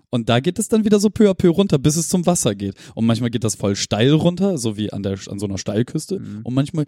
Und 0.09 0.29
da 0.29 0.39
geht 0.39 0.57
es 0.57 0.69
dann 0.69 0.85
wieder 0.85 0.99
so 0.99 1.09
peu 1.09 1.29
à 1.29 1.33
peu 1.35 1.49
runter, 1.49 1.77
bis 1.77 1.97
es 1.97 2.07
zum 2.07 2.25
Wasser 2.25 2.55
geht. 2.55 2.75
Und 2.95 3.05
manchmal 3.05 3.29
geht 3.29 3.43
das 3.43 3.55
voll 3.55 3.75
steil 3.75 4.13
runter, 4.13 4.57
so 4.57 4.75
wie 4.75 4.91
an, 4.91 5.03
der, 5.03 5.19
an 5.27 5.37
so 5.37 5.45
einer 5.45 5.57
Steilküste. 5.57 6.19
Und 6.43 6.53
manchmal 6.53 6.85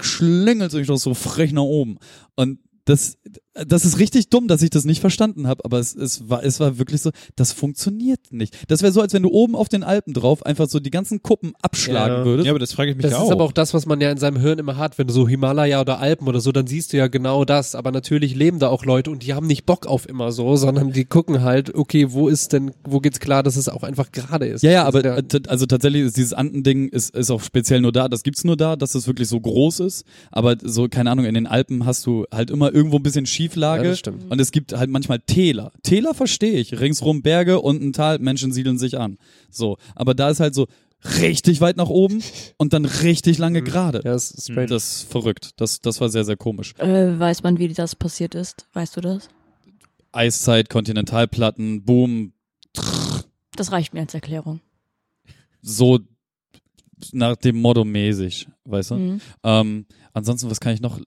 schlängelt 0.00 0.72
sich 0.72 0.88
das 0.88 1.02
so 1.02 1.14
frech 1.14 1.52
nach 1.52 1.62
oben. 1.62 1.98
Und 2.34 2.58
das, 2.84 3.16
das 3.54 3.84
ist 3.84 3.98
richtig 3.98 4.28
dumm, 4.30 4.46
dass 4.46 4.62
ich 4.62 4.70
das 4.70 4.84
nicht 4.84 5.00
verstanden 5.00 5.48
habe, 5.48 5.64
aber 5.64 5.78
es, 5.80 5.94
es, 5.96 6.28
war, 6.28 6.44
es 6.44 6.60
war 6.60 6.78
wirklich 6.78 7.02
so, 7.02 7.10
das 7.34 7.52
funktioniert 7.52 8.20
nicht. 8.32 8.56
Das 8.70 8.82
wäre 8.82 8.92
so, 8.92 9.00
als 9.00 9.12
wenn 9.12 9.24
du 9.24 9.30
oben 9.30 9.56
auf 9.56 9.68
den 9.68 9.82
Alpen 9.82 10.12
drauf 10.14 10.46
einfach 10.46 10.68
so 10.68 10.78
die 10.78 10.90
ganzen 10.90 11.22
Kuppen 11.22 11.52
abschlagen 11.60 12.18
Ja. 12.18 12.24
würdest. 12.24 12.46
Ja, 12.46 12.52
aber 12.52 12.60
das 12.60 12.72
frage 12.72 12.90
ich 12.92 12.96
mich 12.96 13.02
Das 13.02 13.12
ja 13.12 13.18
ist 13.18 13.24
auch. 13.24 13.32
aber 13.32 13.44
auch 13.44 13.52
das, 13.52 13.74
was 13.74 13.86
man 13.86 14.00
ja 14.00 14.10
in 14.12 14.18
seinem 14.18 14.38
Hirn 14.40 14.60
immer 14.60 14.76
hat, 14.76 14.98
wenn 14.98 15.08
du 15.08 15.12
so 15.12 15.26
Himalaya 15.26 15.80
oder 15.80 15.98
Alpen 15.98 16.28
oder 16.28 16.40
so, 16.40 16.52
dann 16.52 16.68
siehst 16.68 16.92
du 16.92 16.96
ja 16.98 17.08
genau 17.08 17.44
das. 17.44 17.74
Aber 17.74 17.90
natürlich 17.90 18.36
leben 18.36 18.60
da 18.60 18.68
auch 18.68 18.84
Leute 18.84 19.10
und 19.10 19.24
die 19.26 19.34
haben 19.34 19.48
nicht 19.48 19.66
Bock 19.66 19.86
auf 19.86 20.08
immer 20.08 20.30
so, 20.30 20.54
sondern 20.56 20.92
die 20.92 21.04
gucken 21.04 21.42
halt, 21.42 21.74
okay, 21.74 22.12
wo 22.12 22.28
ist 22.28 22.52
denn, 22.52 22.70
wo 22.84 23.00
geht's 23.00 23.18
klar, 23.18 23.42
dass 23.42 23.56
es 23.56 23.68
auch 23.68 23.82
einfach 23.82 24.12
gerade 24.12 24.46
ist. 24.46 24.62
Ja, 24.62 24.70
ja, 24.70 24.84
Also 24.84 24.98
aber 25.00 25.22
also 25.48 25.66
tatsächlich 25.66 26.02
ist 26.02 26.16
dieses 26.16 26.32
Andending 26.34 26.88
ist, 26.88 27.16
ist 27.16 27.30
auch 27.30 27.42
speziell 27.42 27.80
nur 27.80 27.92
da. 27.92 28.08
Das 28.08 28.22
gibt's 28.22 28.44
nur 28.44 28.56
da, 28.56 28.76
dass 28.76 28.94
es 28.94 29.08
wirklich 29.08 29.28
so 29.28 29.40
groß 29.40 29.80
ist. 29.80 30.04
Aber 30.30 30.56
so, 30.62 30.88
keine 30.88 31.10
Ahnung, 31.10 31.24
in 31.24 31.34
den 31.34 31.48
Alpen 31.48 31.84
hast 31.84 32.06
du 32.06 32.26
halt 32.32 32.50
immer 32.50 32.72
irgendwo 32.72 32.96
ein 32.96 33.02
bisschen 33.02 33.26
Schieflage. 33.40 33.84
Ja, 33.84 33.90
das 33.90 33.98
stimmt. 33.98 34.30
Und 34.30 34.40
es 34.40 34.52
gibt 34.52 34.72
halt 34.72 34.90
manchmal 34.90 35.20
Täler. 35.20 35.72
Täler 35.82 36.14
verstehe 36.14 36.58
ich. 36.58 36.78
Ringsrum 36.78 37.22
Berge 37.22 37.60
und 37.60 37.82
ein 37.82 37.92
Tal, 37.92 38.18
Menschen 38.18 38.52
siedeln 38.52 38.78
sich 38.78 38.98
an. 38.98 39.16
So. 39.50 39.76
Aber 39.94 40.14
da 40.14 40.28
ist 40.30 40.40
halt 40.40 40.54
so 40.54 40.66
richtig 41.18 41.60
weit 41.62 41.76
nach 41.78 41.88
oben 41.88 42.22
und 42.58 42.72
dann 42.74 42.84
richtig 42.84 43.38
lange 43.38 43.62
gerade. 43.62 43.98
ja, 44.04 44.12
das 44.12 44.30
ist 44.30 44.44
strange. 44.50 44.66
Das 44.66 44.84
ist 45.02 45.10
verrückt. 45.10 45.52
Das, 45.56 45.80
das 45.80 46.00
war 46.00 46.10
sehr, 46.10 46.24
sehr 46.24 46.36
komisch. 46.36 46.74
Äh, 46.78 47.18
weiß 47.18 47.42
man, 47.42 47.58
wie 47.58 47.68
das 47.68 47.96
passiert 47.96 48.34
ist? 48.34 48.66
Weißt 48.74 48.96
du 48.96 49.00
das? 49.00 49.28
Eiszeit, 50.12 50.68
Kontinentalplatten, 50.68 51.84
Boom, 51.84 52.32
Das 53.56 53.72
reicht 53.72 53.94
mir 53.94 54.00
als 54.00 54.12
Erklärung. 54.12 54.60
so 55.62 56.00
nach 57.12 57.36
dem 57.36 57.56
Motto 57.60 57.84
mäßig, 57.84 58.46
weißt 58.64 58.90
du? 58.90 58.94
Mhm. 58.96 59.20
Ähm, 59.42 59.86
ansonsten, 60.12 60.50
was 60.50 60.60
kann 60.60 60.74
ich 60.74 60.80
noch? 60.80 61.00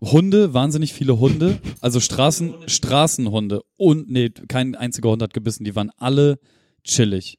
Hunde, 0.00 0.54
wahnsinnig 0.54 0.92
viele 0.92 1.18
Hunde. 1.18 1.58
Also 1.80 2.00
Straßen, 2.00 2.54
Straßenhunde. 2.66 3.62
Und 3.76 4.10
nee, 4.10 4.30
kein 4.30 4.74
einziger 4.74 5.10
Hund 5.10 5.22
hat 5.22 5.34
gebissen. 5.34 5.64
Die 5.64 5.76
waren 5.76 5.90
alle 5.96 6.38
chillig. 6.84 7.38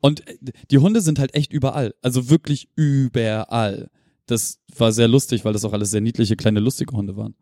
Und 0.00 0.26
äh, 0.28 0.36
die 0.70 0.78
Hunde 0.78 1.00
sind 1.00 1.18
halt 1.18 1.34
echt 1.34 1.52
überall. 1.52 1.94
Also 2.02 2.28
wirklich 2.30 2.68
überall. 2.76 3.88
Das 4.26 4.60
war 4.76 4.92
sehr 4.92 5.08
lustig, 5.08 5.44
weil 5.44 5.52
das 5.52 5.64
auch 5.64 5.72
alles 5.72 5.90
sehr 5.90 6.00
niedliche, 6.00 6.36
kleine, 6.36 6.60
lustige 6.60 6.96
Hunde 6.96 7.16
waren. 7.16 7.34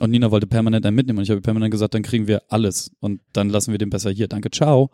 Und 0.00 0.10
Nina 0.10 0.30
wollte 0.30 0.46
permanent 0.46 0.84
einen 0.84 0.94
mitnehmen 0.94 1.18
und 1.18 1.22
ich 1.24 1.30
habe 1.30 1.40
permanent 1.40 1.70
gesagt, 1.70 1.94
dann 1.94 2.02
kriegen 2.02 2.26
wir 2.26 2.42
alles 2.52 2.90
und 3.00 3.22
dann 3.32 3.48
lassen 3.48 3.70
wir 3.72 3.78
den 3.78 3.88
besser 3.88 4.10
hier. 4.10 4.28
Danke, 4.28 4.50
ciao. 4.50 4.90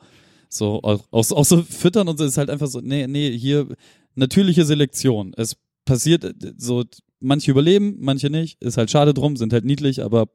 So, 0.48 0.80
auch, 0.82 1.00
auch, 1.10 1.24
so- 1.24 1.36
auch 1.36 1.44
so 1.44 1.62
füttern 1.62 2.06
und 2.06 2.18
so 2.18 2.24
ist 2.24 2.36
halt 2.38 2.50
einfach 2.50 2.68
so, 2.68 2.80
nee, 2.80 3.06
nee, 3.08 3.36
hier 3.36 3.66
natürliche 4.14 4.64
Selektion. 4.64 5.32
Es 5.36 5.56
passiert 5.84 6.22
äh, 6.24 6.52
so, 6.56 6.84
manche 7.22 7.50
überleben, 7.50 7.96
manche 8.00 8.30
nicht. 8.30 8.60
Ist 8.62 8.76
halt 8.76 8.90
schade 8.90 9.14
drum, 9.14 9.36
sind 9.36 9.52
halt 9.52 9.64
niedlich, 9.64 10.02
aber 10.02 10.28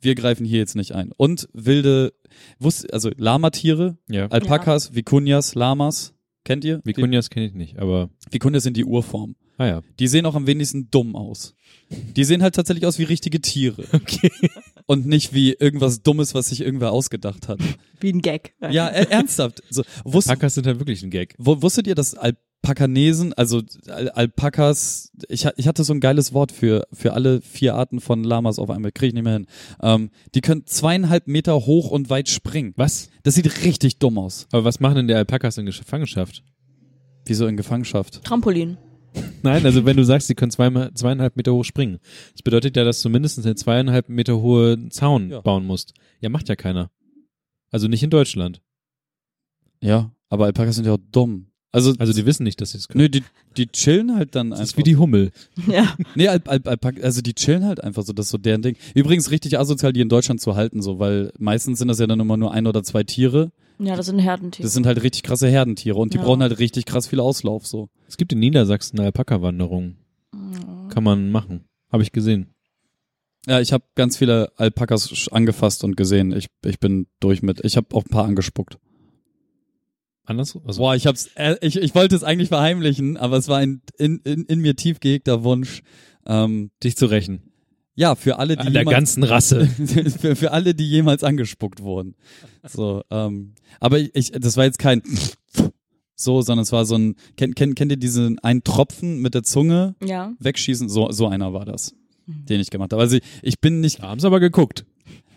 wir 0.00 0.14
greifen 0.14 0.44
hier 0.46 0.58
jetzt 0.58 0.76
nicht 0.76 0.92
ein. 0.92 1.10
Und 1.16 1.48
wilde, 1.52 2.12
wusst, 2.58 2.92
also 2.92 3.10
Lamatiere, 3.16 3.98
ja. 4.08 4.26
Alpakas, 4.28 4.94
Vikunjas, 4.94 5.54
Lamas, 5.54 6.14
kennt 6.44 6.64
ihr? 6.64 6.80
Vikunjas 6.84 7.30
kenne 7.30 7.46
ich 7.46 7.54
nicht, 7.54 7.78
aber 7.78 8.10
Die 8.28 8.34
Vikunjas 8.34 8.62
sind 8.62 8.76
die 8.76 8.84
Urform. 8.84 9.36
ah 9.58 9.66
ja. 9.66 9.82
Die 9.98 10.06
sehen 10.08 10.26
auch 10.26 10.34
am 10.34 10.46
wenigsten 10.46 10.90
dumm 10.90 11.16
aus. 11.16 11.54
Die 11.90 12.24
sehen 12.24 12.42
halt 12.42 12.54
tatsächlich 12.54 12.84
aus 12.86 12.98
wie 12.98 13.04
richtige 13.04 13.40
Tiere. 13.40 13.84
Okay. 13.92 14.30
Und 14.88 15.04
nicht 15.04 15.34
wie 15.34 15.52
irgendwas 15.52 16.04
Dummes, 16.04 16.32
was 16.32 16.50
sich 16.50 16.60
irgendwer 16.60 16.92
ausgedacht 16.92 17.48
hat. 17.48 17.58
Wie 17.98 18.12
ein 18.12 18.20
Gag. 18.20 18.54
Ja, 18.70 18.86
äh, 18.86 19.08
ernsthaft. 19.10 19.60
So, 19.68 19.82
wusst, 20.04 20.28
Packers 20.28 20.54
sind 20.54 20.64
halt 20.68 20.78
wirklich 20.78 21.02
ein 21.02 21.10
Gag. 21.10 21.34
Wusstet 21.38 21.88
ihr, 21.88 21.96
dass 21.96 22.14
Alpakanesen, 22.62 23.32
also 23.34 23.62
Al 23.86 24.08
Alpakas, 24.10 25.12
ich, 25.28 25.46
ich 25.56 25.68
hatte 25.68 25.84
so 25.84 25.92
ein 25.92 26.00
geiles 26.00 26.32
Wort 26.32 26.50
für, 26.50 26.86
für 26.92 27.12
alle 27.12 27.40
vier 27.40 27.76
Arten 27.76 28.00
von 28.00 28.24
Lamas 28.24 28.58
auf 28.58 28.70
einmal, 28.70 28.90
kriege 28.90 29.08
ich 29.08 29.14
nicht 29.14 29.22
mehr 29.22 29.34
hin. 29.34 29.46
Ähm, 29.80 30.10
die 30.34 30.40
können 30.40 30.66
zweieinhalb 30.66 31.28
Meter 31.28 31.54
hoch 31.54 31.90
und 31.92 32.10
weit 32.10 32.28
springen. 32.28 32.72
Was? 32.76 33.08
Das 33.22 33.34
sieht 33.36 33.64
richtig 33.64 33.98
dumm 34.00 34.18
aus. 34.18 34.48
Aber 34.50 34.64
was 34.64 34.80
machen 34.80 34.96
denn 34.96 35.08
die 35.08 35.14
Alpakas 35.14 35.58
in 35.58 35.66
Gefangenschaft? 35.66 36.42
Wieso 37.24 37.46
in 37.46 37.56
Gefangenschaft? 37.56 38.24
Trampolin. 38.24 38.78
Nein, 39.42 39.64
also 39.64 39.84
wenn 39.84 39.96
du 39.96 40.04
sagst, 40.04 40.26
sie 40.26 40.34
können 40.34 40.50
zweimal, 40.50 40.92
zweieinhalb 40.92 41.36
Meter 41.36 41.52
hoch 41.54 41.64
springen, 41.64 41.98
das 42.32 42.42
bedeutet 42.42 42.76
ja, 42.76 42.84
dass 42.84 43.00
du 43.00 43.08
mindestens 43.08 43.46
einen 43.46 43.56
zweieinhalb 43.56 44.08
Meter 44.08 44.38
hohen 44.40 44.90
Zaun 44.90 45.30
Ja. 45.30 45.40
bauen 45.40 45.64
musst. 45.66 45.94
Ja, 46.20 46.28
macht 46.30 46.48
ja 46.48 46.56
keiner. 46.56 46.90
Also 47.70 47.86
nicht 47.88 48.02
in 48.02 48.10
Deutschland. 48.10 48.60
Ja, 49.80 50.10
aber 50.28 50.46
Alpakas 50.46 50.74
sind 50.76 50.84
ja 50.86 50.92
auch 50.94 50.98
dumm. 51.12 51.46
Also, 51.76 51.92
Also 51.98 52.12
die 52.12 52.26
wissen 52.26 52.42
nicht, 52.44 52.60
dass 52.60 52.72
sie 52.72 52.78
es 52.78 52.88
können. 52.88 53.02
nö, 53.04 53.08
die, 53.08 53.22
die 53.56 53.66
chillen 53.68 54.16
halt 54.16 54.34
dann 54.34 54.50
das 54.50 54.60
einfach. 54.60 54.72
ist 54.72 54.78
wie 54.78 54.82
die 54.82 54.96
Hummel. 54.96 55.30
Ja. 55.68 55.94
Nee, 56.14 56.28
Alp, 56.28 56.48
Alp, 56.48 56.66
Alpak, 56.66 57.02
also 57.04 57.20
die 57.20 57.34
chillen 57.34 57.64
halt 57.64 57.82
einfach 57.84 58.02
so, 58.02 58.12
das 58.12 58.26
ist 58.26 58.30
so 58.30 58.38
deren 58.38 58.62
Ding. 58.62 58.76
Übrigens 58.94 59.30
richtig 59.30 59.58
asozial, 59.58 59.92
die 59.92 60.00
in 60.00 60.08
Deutschland 60.08 60.40
zu 60.40 60.56
halten, 60.56 60.82
so, 60.82 60.98
weil 60.98 61.32
meistens 61.38 61.78
sind 61.78 61.88
das 61.88 61.98
ja 61.98 62.06
dann 62.06 62.18
immer 62.18 62.36
nur 62.36 62.52
ein 62.52 62.66
oder 62.66 62.82
zwei 62.82 63.04
Tiere. 63.04 63.52
Ja, 63.78 63.94
das 63.94 64.06
sind 64.06 64.18
Herdentiere. 64.18 64.62
Das 64.64 64.72
sind 64.72 64.86
halt 64.86 65.02
richtig 65.02 65.22
krasse 65.22 65.48
Herdentiere 65.48 65.98
und 65.98 66.14
die 66.14 66.18
Ja. 66.18 66.24
brauchen 66.24 66.40
halt 66.42 66.58
richtig 66.58 66.86
krass 66.86 67.06
viel 67.06 67.20
Auslauf, 67.20 67.66
so. 67.66 67.88
Es 68.08 68.16
gibt 68.16 68.32
in 68.32 68.38
Niedersachsen 68.38 68.98
eine 68.98 69.06
Alpaka-Wanderung. 69.08 69.96
Mhm. 70.32 70.88
Kann 70.88 71.04
man 71.04 71.30
machen. 71.30 71.64
Habe 71.92 72.02
ich 72.02 72.10
gesehen. 72.12 72.46
Ja, 73.46 73.60
ich 73.60 73.72
habe 73.72 73.84
ganz 73.94 74.16
viele 74.16 74.50
Alpakas 74.56 75.28
angefasst 75.30 75.84
und 75.84 75.96
gesehen. 75.96 76.32
Ich, 76.32 76.46
ich 76.64 76.80
bin 76.80 77.06
durch 77.20 77.42
mit. 77.42 77.64
Ich 77.64 77.76
habe 77.76 77.94
auch 77.94 78.04
ein 78.04 78.10
paar 78.10 78.24
angespuckt. 78.24 78.78
Anders? 80.26 80.58
Also, 80.66 80.80
Boah, 80.82 80.94
ich 80.94 81.06
hab's, 81.06 81.30
äh, 81.36 81.56
ich, 81.60 81.76
ich 81.76 81.94
wollte 81.94 82.14
es 82.16 82.24
eigentlich 82.24 82.48
verheimlichen, 82.48 83.16
aber 83.16 83.36
es 83.36 83.48
war 83.48 83.58
ein 83.58 83.80
in, 83.98 84.18
in, 84.24 84.44
in 84.44 84.60
mir 84.60 84.76
tief 84.76 85.00
gehegter 85.00 85.44
Wunsch. 85.44 85.82
Ähm, 86.26 86.70
dich 86.82 86.96
zu 86.96 87.06
rächen. 87.06 87.52
ja, 87.94 88.16
für 88.16 88.38
alle, 88.40 88.56
die 88.56 88.66
An 88.66 88.72
der 88.72 88.82
jemals, 88.82 88.94
ganzen 88.96 89.22
Rasse. 89.22 89.66
für, 90.20 90.34
für 90.36 90.50
alle, 90.50 90.74
die 90.74 90.88
jemals 90.90 91.22
angespuckt 91.22 91.80
wurden. 91.82 92.16
So, 92.68 93.02
ähm, 93.10 93.54
aber 93.78 94.00
ich, 94.00 94.10
ich, 94.14 94.30
das 94.32 94.56
war 94.56 94.64
jetzt 94.64 94.80
kein 94.80 95.02
so, 96.16 96.42
sondern 96.42 96.64
es 96.64 96.72
war 96.72 96.84
so 96.84 96.96
ein, 96.96 97.14
kennt, 97.36 97.54
kennt, 97.54 97.76
kennt 97.76 97.92
ihr 97.92 97.96
diesen 97.96 98.38
einen 98.40 98.64
Tropfen 98.64 99.20
mit 99.20 99.34
der 99.34 99.44
Zunge 99.44 99.94
Ja. 100.04 100.32
wegschießen? 100.40 100.88
So, 100.88 101.12
so 101.12 101.28
einer 101.28 101.52
war 101.52 101.64
das, 101.64 101.94
den 102.26 102.60
ich 102.60 102.70
gemacht 102.70 102.92
habe. 102.92 103.02
Also 103.02 103.16
ich, 103.18 103.22
ich 103.42 103.60
bin 103.60 103.80
nicht, 103.80 104.00
haben 104.02 104.18
sie 104.18 104.26
aber 104.26 104.40
geguckt. 104.40 104.84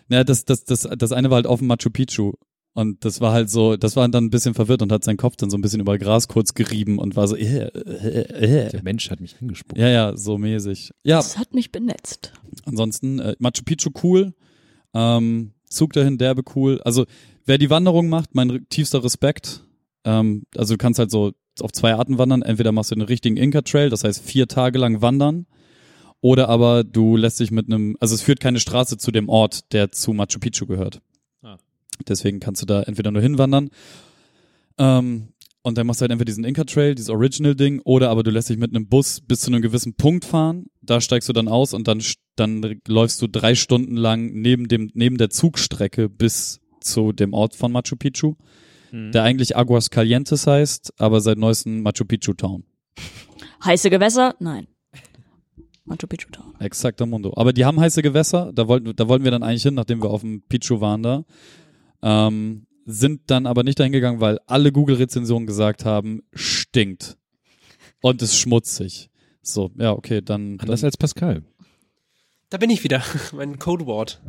Ja, 0.08 0.24
das, 0.24 0.44
das, 0.44 0.64
das, 0.64 0.88
das 0.98 1.12
eine 1.12 1.30
war 1.30 1.36
halt 1.36 1.46
auf 1.46 1.60
dem 1.60 1.68
Machu 1.68 1.88
Picchu. 1.90 2.32
Und 2.72 3.04
das 3.04 3.20
war 3.20 3.32
halt 3.32 3.50
so, 3.50 3.76
das 3.76 3.96
war 3.96 4.08
dann 4.08 4.26
ein 4.26 4.30
bisschen 4.30 4.54
verwirrt 4.54 4.80
und 4.82 4.92
hat 4.92 5.02
seinen 5.02 5.16
Kopf 5.16 5.34
dann 5.36 5.50
so 5.50 5.58
ein 5.58 5.60
bisschen 5.60 5.80
über 5.80 5.98
Gras 5.98 6.28
kurz 6.28 6.54
gerieben 6.54 6.98
und 6.98 7.16
war 7.16 7.26
so, 7.26 7.34
äh, 7.36 7.66
äh, 7.66 8.66
äh. 8.66 8.70
Der 8.70 8.82
Mensch 8.84 9.10
hat 9.10 9.20
mich 9.20 9.36
angespuckt. 9.40 9.78
ja, 9.78 9.88
ja, 9.88 10.16
so 10.16 10.38
mäßig. 10.38 10.92
Ja, 11.02 11.16
Das 11.16 11.36
hat 11.36 11.52
mich 11.52 11.72
benetzt. 11.72 12.32
ansonsten, 12.64 13.18
äh, 13.18 13.34
Machu 13.40 13.64
Picchu 13.64 13.90
cool, 14.04 14.34
ähm, 14.94 15.52
Zug 15.68 15.92
dahin, 15.92 16.18
derbe 16.18 16.42
cool. 16.54 16.80
Also, 16.84 17.06
wer 17.44 17.58
die 17.58 17.70
Wanderung 17.70 18.08
macht, 18.08 18.34
mein 18.34 18.66
tiefster 18.70 19.02
Respekt. 19.04 19.64
Ähm, 20.04 20.44
also, 20.56 20.74
du 20.74 20.78
kannst 20.78 20.98
halt 20.98 21.10
so 21.10 21.32
auf 21.60 21.72
zwei 21.72 21.94
Arten 21.94 22.18
wandern. 22.18 22.42
Entweder 22.42 22.72
machst 22.72 22.90
du 22.90 22.94
den 22.96 23.02
richtigen 23.02 23.36
Inka-Trail, 23.36 23.90
das 23.90 24.04
heißt 24.04 24.22
vier 24.22 24.48
Tage 24.48 24.78
lang 24.78 25.02
wandern. 25.02 25.46
Oder 26.20 26.48
aber 26.48 26.84
du 26.84 27.16
lässt 27.16 27.40
dich 27.40 27.50
mit 27.50 27.66
einem, 27.66 27.96
also 28.00 28.14
es 28.14 28.22
führt 28.22 28.40
keine 28.40 28.60
Straße 28.60 28.98
zu 28.98 29.10
dem 29.10 29.28
Ort, 29.28 29.72
der 29.72 29.90
zu 29.90 30.12
Machu 30.12 30.38
Picchu 30.38 30.66
gehört. 30.66 31.00
Deswegen 32.08 32.40
kannst 32.40 32.62
du 32.62 32.66
da 32.66 32.82
entweder 32.82 33.10
nur 33.10 33.22
hinwandern. 33.22 33.70
Ähm, 34.78 35.28
und 35.62 35.76
dann 35.76 35.86
machst 35.86 36.00
du 36.00 36.02
halt 36.02 36.12
entweder 36.12 36.26
diesen 36.26 36.44
Inca-Trail, 36.44 36.94
dieses 36.94 37.10
Original-Ding, 37.10 37.80
oder 37.84 38.08
aber 38.08 38.22
du 38.22 38.30
lässt 38.30 38.48
dich 38.48 38.56
mit 38.56 38.74
einem 38.74 38.88
Bus 38.88 39.20
bis 39.20 39.40
zu 39.40 39.50
einem 39.50 39.60
gewissen 39.60 39.94
Punkt 39.94 40.24
fahren, 40.24 40.66
da 40.80 41.00
steigst 41.00 41.28
du 41.28 41.34
dann 41.34 41.48
aus 41.48 41.74
und 41.74 41.86
dann, 41.86 42.02
dann 42.36 42.80
läufst 42.88 43.20
du 43.20 43.26
drei 43.26 43.54
Stunden 43.54 43.96
lang 43.96 44.32
neben 44.32 44.68
dem, 44.68 44.90
neben 44.94 45.18
der 45.18 45.28
Zugstrecke 45.28 46.08
bis 46.08 46.60
zu 46.80 47.12
dem 47.12 47.34
Ort 47.34 47.54
von 47.54 47.72
Machu 47.72 47.96
Picchu, 47.96 48.36
der 48.92 49.22
eigentlich 49.22 49.56
Aguas 49.56 49.90
Calientes 49.90 50.46
heißt, 50.46 50.94
aber 50.98 51.20
seit 51.20 51.38
neuestem 51.38 51.82
Machu 51.82 52.04
Picchu 52.06 52.32
Town. 52.32 52.64
Heiße 53.64 53.90
Gewässer? 53.90 54.34
Nein. 54.40 54.66
Machu 55.84 56.06
Picchu 56.06 56.30
Town. 56.30 56.54
Exakter 56.58 57.04
Mundo. 57.04 57.32
Aber 57.36 57.52
die 57.52 57.64
haben 57.64 57.78
heiße 57.78 58.02
Gewässer, 58.02 58.50
da 58.54 58.66
wollten, 58.66 58.96
da 58.96 59.08
wollten 59.08 59.24
wir 59.24 59.30
dann 59.30 59.42
eigentlich 59.42 59.62
hin, 59.62 59.74
nachdem 59.74 60.02
wir 60.02 60.10
auf 60.10 60.22
dem 60.22 60.42
Pichu 60.42 60.80
waren 60.80 61.02
da. 61.02 61.24
Ähm, 62.02 62.66
sind 62.86 63.22
dann 63.26 63.46
aber 63.46 63.62
nicht 63.62 63.78
dahin 63.78 63.92
gegangen, 63.92 64.20
weil 64.20 64.38
alle 64.46 64.72
Google-Rezensionen 64.72 65.46
gesagt 65.46 65.84
haben, 65.84 66.22
stinkt. 66.32 67.16
Und 68.02 68.22
ist 68.22 68.36
schmutzig. 68.36 69.10
So, 69.42 69.70
ja, 69.78 69.92
okay, 69.92 70.20
dann, 70.22 70.58
Anders 70.60 70.80
dann 70.80 70.88
als 70.88 70.96
Pascal. 70.96 71.42
Da 72.48 72.58
bin 72.58 72.70
ich 72.70 72.82
wieder. 72.84 73.02
Mein 73.32 73.58
Codewort. 73.58 74.20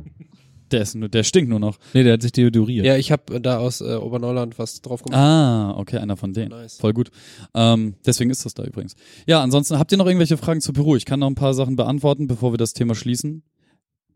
der 0.72 0.82
ist 0.82 0.96
nur, 0.96 1.10
der 1.10 1.24
stinkt 1.24 1.50
nur 1.50 1.60
noch. 1.60 1.78
Nee, 1.94 2.04
der 2.04 2.14
hat 2.14 2.22
sich 2.22 2.32
deodoriert. 2.32 2.86
Ja, 2.86 2.96
ich 2.96 3.12
habe 3.12 3.42
da 3.42 3.58
aus 3.58 3.82
äh, 3.82 3.96
Oberneuland 3.96 4.60
was 4.60 4.82
drauf 4.82 5.04
gemacht. 5.04 5.20
Ah, 5.20 5.74
okay, 5.78 5.98
einer 5.98 6.18
von 6.18 6.34
denen. 6.34 6.50
Nice. 6.50 6.78
Voll 6.78 6.94
gut. 6.94 7.10
Ähm, 7.54 7.96
deswegen 8.06 8.30
ist 8.30 8.46
das 8.46 8.54
da 8.54 8.64
übrigens. 8.64 8.96
Ja, 9.26 9.42
ansonsten 9.42 9.80
habt 9.80 9.92
ihr 9.92 9.98
noch 9.98 10.06
irgendwelche 10.06 10.38
Fragen 10.38 10.62
zu 10.62 10.72
Peru? 10.74 10.96
Ich 10.96 11.06
kann 11.06 11.20
noch 11.20 11.28
ein 11.28 11.36
paar 11.36 11.54
Sachen 11.54 11.76
beantworten, 11.76 12.28
bevor 12.28 12.54
wir 12.54 12.58
das 12.58 12.74
Thema 12.74 12.96
schließen. 12.96 13.44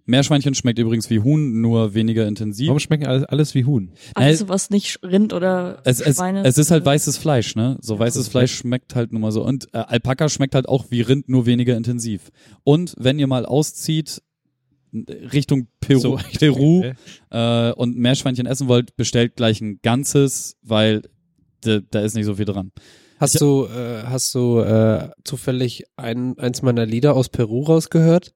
Meerschweinchen 0.06 0.54
schmeckt 0.54 0.78
übrigens 0.80 1.10
wie 1.10 1.20
Huhn, 1.20 1.62
nur 1.62 1.94
weniger 1.96 2.28
intensiv. 2.28 2.68
Warum 2.68 2.80
schmecken 2.80 3.08
alles, 3.08 3.24
alles 3.24 3.56
wie 3.56 3.66
Huhn? 3.66 3.92
Alles, 4.14 4.48
was 4.48 4.70
nicht 4.70 5.00
Rind 5.04 5.34
oder 5.34 5.82
Es, 5.84 6.00
es, 6.00 6.18
Schweine. 6.18 6.44
es 6.46 6.58
ist 6.58 6.70
halt 6.72 6.86
weißes 6.86 7.18
Fleisch, 7.18 7.56
ne? 7.56 7.78
So 7.82 7.98
weißes 7.98 8.28
Fleisch 8.28 8.54
schmeckt 8.54 8.96
halt 8.96 9.12
nun 9.12 9.22
mal 9.22 9.32
so. 9.32 9.44
Und 9.44 9.68
äh, 9.74 9.78
Alpaka 9.80 10.30
schmeckt 10.30 10.54
halt 10.54 10.70
auch 10.70 10.86
wie 10.90 11.02
Rind, 11.02 11.28
nur 11.28 11.46
weniger 11.46 11.76
intensiv. 11.76 12.32
Und 12.64 12.94
wenn 12.98 13.18
ihr 13.18 13.28
mal 13.28 13.46
auszieht 13.46 14.22
Richtung 14.94 15.68
Peru, 15.80 16.00
So, 16.00 16.20
ich 16.32 16.40
Peru 16.40 16.84
äh, 17.32 17.72
und 17.72 17.98
Meerschweinchen 17.98 18.46
essen 18.46 18.68
wollt, 18.68 18.96
bestellt 18.96 19.36
gleich 19.36 19.60
ein 19.60 19.80
ganzes, 19.82 20.56
weil 20.62 21.02
da, 21.62 21.80
da 21.90 22.02
ist 22.02 22.16
nicht 22.16 22.26
so 22.26 22.36
viel 22.36 22.46
dran. 22.46 22.72
Hast 23.20 23.42
du, 23.42 23.66
äh, 23.66 24.04
hast 24.04 24.36
du 24.36 24.60
äh, 24.60 25.10
zufällig 25.24 25.86
ein, 25.96 26.38
eins 26.38 26.62
meiner 26.62 26.86
Lieder 26.86 27.16
aus 27.16 27.30
Peru 27.30 27.64
rausgehört? 27.64 28.34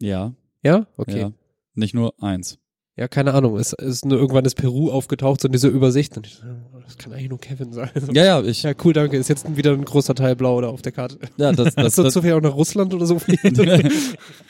Ja, 0.00 0.34
Ja? 0.62 0.86
Okay. 0.96 1.20
ja. 1.20 1.32
Nicht 1.74 1.94
nur 1.94 2.14
eins. 2.22 2.58
Ja, 2.96 3.08
keine 3.08 3.34
Ahnung. 3.34 3.56
Es 3.56 3.72
ist 3.72 4.04
nur 4.04 4.18
irgendwann 4.18 4.44
ist 4.44 4.54
Peru 4.54 4.90
aufgetaucht 4.90 5.40
so 5.40 5.48
in 5.48 5.52
dieser 5.52 5.68
Übersicht. 5.68 6.16
Und 6.16 6.28
ich 6.28 6.40
oh, 6.44 6.78
das 6.84 6.96
kann 6.96 7.12
eigentlich 7.12 7.28
nur 7.28 7.40
Kevin 7.40 7.72
sein. 7.72 7.90
Ja, 8.12 8.24
ja, 8.24 8.42
ich. 8.42 8.62
Ja, 8.62 8.72
cool, 8.84 8.92
danke. 8.92 9.16
Ist 9.16 9.28
jetzt 9.28 9.56
wieder 9.56 9.72
ein 9.72 9.84
großer 9.84 10.14
Teil 10.14 10.36
blau 10.36 10.60
da 10.60 10.68
auf 10.68 10.80
der 10.80 10.92
Karte. 10.92 11.18
Ja, 11.36 11.50
das, 11.50 11.74
das, 11.74 11.84
Hast 11.84 11.98
du 11.98 12.02
das, 12.04 12.12
zufällig 12.12 12.36
auch 12.36 12.40
nach 12.40 12.54
Russland 12.54 12.94
oder 12.94 13.06
so? 13.06 13.14
ne, 13.42 13.90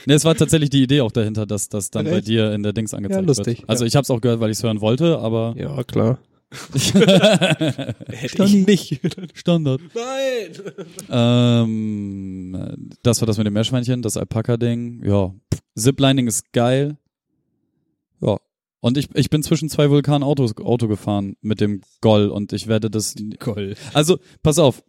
es 0.06 0.24
war 0.26 0.34
tatsächlich 0.34 0.68
die 0.68 0.82
Idee 0.82 1.00
auch 1.00 1.12
dahinter, 1.12 1.46
dass 1.46 1.70
das 1.70 1.90
dann 1.90 2.04
bei 2.04 2.20
dir 2.20 2.52
in 2.52 2.62
der 2.62 2.74
Dings 2.74 2.92
angezeigt 2.92 3.22
Ja, 3.22 3.26
lustig, 3.26 3.60
wird. 3.60 3.70
Also 3.70 3.84
ja. 3.84 3.88
ich 3.88 3.96
habe 3.96 4.02
es 4.02 4.10
auch 4.10 4.20
gehört, 4.20 4.40
weil 4.40 4.50
ich 4.50 4.58
es 4.58 4.62
hören 4.62 4.82
wollte, 4.82 5.18
aber 5.20 5.54
ja, 5.56 5.82
klar. 5.84 6.18
Hätte 8.08 8.44
ich 8.44 8.66
nicht. 8.66 9.00
Standard. 9.34 9.80
Nein! 9.94 10.52
Ähm, 11.10 12.90
das 13.02 13.20
war 13.20 13.26
das 13.26 13.38
mit 13.38 13.46
dem 13.46 13.54
Meerschweinchen, 13.54 14.02
das 14.02 14.16
Alpaka-Ding. 14.16 15.04
Ja. 15.04 15.34
Ziplining 15.76 16.26
ist 16.26 16.52
geil. 16.52 16.96
Ja. 18.20 18.38
Und 18.80 18.98
ich, 18.98 19.08
ich 19.14 19.30
bin 19.30 19.42
zwischen 19.42 19.68
zwei 19.68 19.90
Vulkanen 19.90 20.22
Auto, 20.22 20.44
Auto 20.62 20.88
gefahren 20.88 21.36
mit 21.40 21.60
dem 21.60 21.80
Goll 22.00 22.28
und 22.28 22.52
ich 22.52 22.66
werde 22.66 22.90
das. 22.90 23.14
Goll. 23.38 23.76
Also, 23.92 24.18
pass 24.42 24.58
auf. 24.58 24.82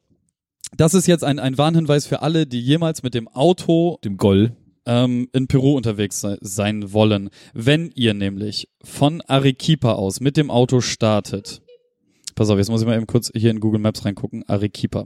Das 0.78 0.94
ist 0.94 1.08
jetzt 1.08 1.24
ein, 1.24 1.40
ein 1.40 1.58
Warnhinweis 1.58 2.06
für 2.06 2.22
alle, 2.22 2.46
die 2.48 2.60
jemals 2.60 3.04
mit 3.04 3.14
dem 3.14 3.28
Auto 3.28 4.00
Dem 4.04 4.18
Goll. 4.18 4.56
Ähm, 4.86 5.28
in 5.34 5.48
Peru 5.48 5.76
unterwegs 5.76 6.22
sei, 6.22 6.38
sein 6.42 6.94
wollen. 6.94 7.30
Wenn 7.54 7.92
ihr 7.96 8.14
nämlich 8.14 8.70
von 8.84 9.22
Arequipa 9.22 9.94
aus 9.94 10.20
mit 10.20 10.38
dem 10.38 10.52
Auto 10.52 10.82
startet. 10.82 11.62
Pass 12.36 12.50
auf, 12.50 12.58
jetzt 12.58 12.70
muss 12.70 12.82
ich 12.82 12.88
mal 12.88 12.98
eben 12.98 13.08
kurz 13.08 13.32
hier 13.36 13.52
in 13.52 13.60
Google 13.60 13.80
Maps 13.80 14.04
reingucken. 14.06 14.44
Arequipa. 14.48 15.06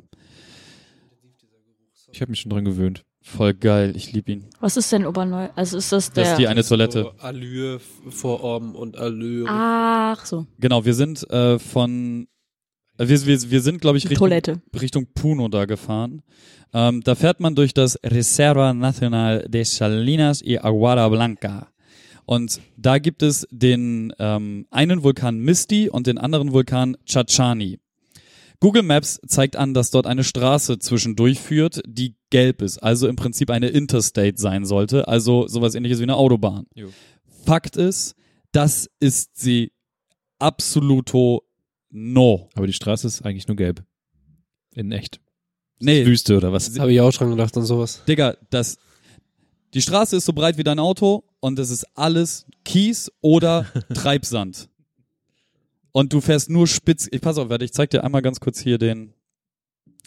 Ich 2.12 2.22
habe 2.22 2.32
mich 2.32 2.40
schon 2.42 2.50
dran 2.50 2.66
gewöhnt. 2.66 3.04
Voll 3.22 3.54
geil, 3.54 3.94
ich 3.96 4.12
lieb 4.14 4.30
ihn. 4.30 4.46
Was 4.60 4.78
ist 4.78 4.92
denn 4.92 5.06
Oberneu? 5.06 5.50
Also 5.56 5.78
ist 5.78 5.92
das 5.92 6.12
der. 6.12 6.24
Das 6.24 6.32
ist 6.34 6.40
die 6.40 6.48
eine 6.48 6.64
Toilette. 6.64 7.02
So 7.04 7.12
Allure 7.20 7.80
vor 8.10 8.42
Orm 8.42 8.76
und 8.76 8.98
Allure. 8.98 9.48
Ach 9.50 10.26
so, 10.26 10.48
Genau, 10.58 10.86
wir 10.86 10.94
sind 10.94 11.30
äh, 11.30 11.60
von 11.60 12.28
wir, 13.08 13.26
wir, 13.26 13.52
wir 13.52 13.62
sind, 13.62 13.82
glaube 13.82 13.97
ich, 13.97 14.06
Richtung, 14.06 14.28
Toilette. 14.28 14.62
Richtung 14.80 15.08
Puno 15.14 15.47
da 15.47 15.66
gefahren. 15.66 16.22
Ähm, 16.74 17.02
da 17.02 17.16
fährt 17.16 17.39
man 17.39 17.56
durch 17.56 17.74
das 17.74 17.97
Reserva 18.04 18.74
Nacional 18.74 19.47
de 19.47 19.64
Salinas 19.64 20.41
y 20.41 20.60
Aguada 20.64 21.08
Blanca. 21.10 21.70
Und 22.26 22.62
da 22.78 23.00
gibt 23.00 23.24
es 23.24 23.47
den 23.50 24.14
ähm, 24.20 24.68
einen 24.70 25.02
Vulkan 25.02 25.39
Misti 25.39 25.89
und 25.89 26.06
den 26.06 26.20
anderen 26.20 26.52
Vulkan 26.52 26.95
Chachani. 27.06 27.80
Google 28.60 28.84
Maps 28.84 29.20
zeigt 29.26 29.56
an, 29.56 29.74
dass 29.74 29.89
dort 29.89 30.06
eine 30.06 30.24
Straße 30.24 30.80
zwischendurch 30.80 31.39
führt, 31.39 31.82
die 31.88 32.16
gelb 32.30 32.62
ist, 32.62 32.78
also 32.80 33.08
im 33.08 33.16
Prinzip 33.16 33.50
eine 33.50 33.70
Interstate 33.70 34.36
sein 34.36 34.66
sollte, 34.66 35.08
also 35.08 35.47
sowas 35.47 35.76
ähnliches 35.76 36.00
wie 36.00 36.04
eine 36.04 36.18
Autobahn. 36.18 36.68
Jo. 36.76 36.89
Fakt 37.45 37.78
ist, 37.78 38.16
das 38.52 38.89
ist 39.00 39.39
sie 39.39 39.72
absoluto 40.39 41.43
no. 41.90 42.50
Aber 42.56 42.68
die 42.68 42.74
Straße 42.74 43.08
ist 43.08 43.22
eigentlich 43.24 43.48
nur 43.48 43.58
gelb. 43.58 43.84
In 44.74 44.92
echt. 44.92 45.20
Nee, 45.80 46.06
Wüste 46.06 46.38
oder 46.38 46.52
was? 46.52 46.78
Habe 46.78 46.92
ich 46.92 47.02
auch 47.02 47.12
schon 47.12 47.32
gedacht 47.32 47.56
und 47.56 47.66
sowas. 47.66 48.04
Digga, 48.08 48.36
das, 48.50 48.78
die 49.74 49.82
Straße 49.82 50.18
ist 50.18 50.26
so 50.26 50.34
breit 50.34 50.58
wie 50.58 50.64
dein 50.64 50.80
Auto 50.80 51.24
und 51.40 51.58
es 51.60 51.70
ist 51.70 51.86
alles 51.96 52.46
Kies 52.66 53.12
oder 53.22 53.66
Treibsand. 53.94 54.70
Und 55.92 56.14
du 56.14 56.22
fährst 56.22 56.50
nur 56.50 56.68
spitz. 56.68 57.08
Ich 57.12 57.22
pass 57.22 57.38
auf, 57.38 57.50
warte, 57.50 57.66
ich 57.66 57.74
zeig 57.74 57.90
dir 57.90 58.04
einmal 58.04 58.22
ganz 58.22 58.40
kurz 58.40 58.60
hier 58.60 58.78
den. 58.78 59.14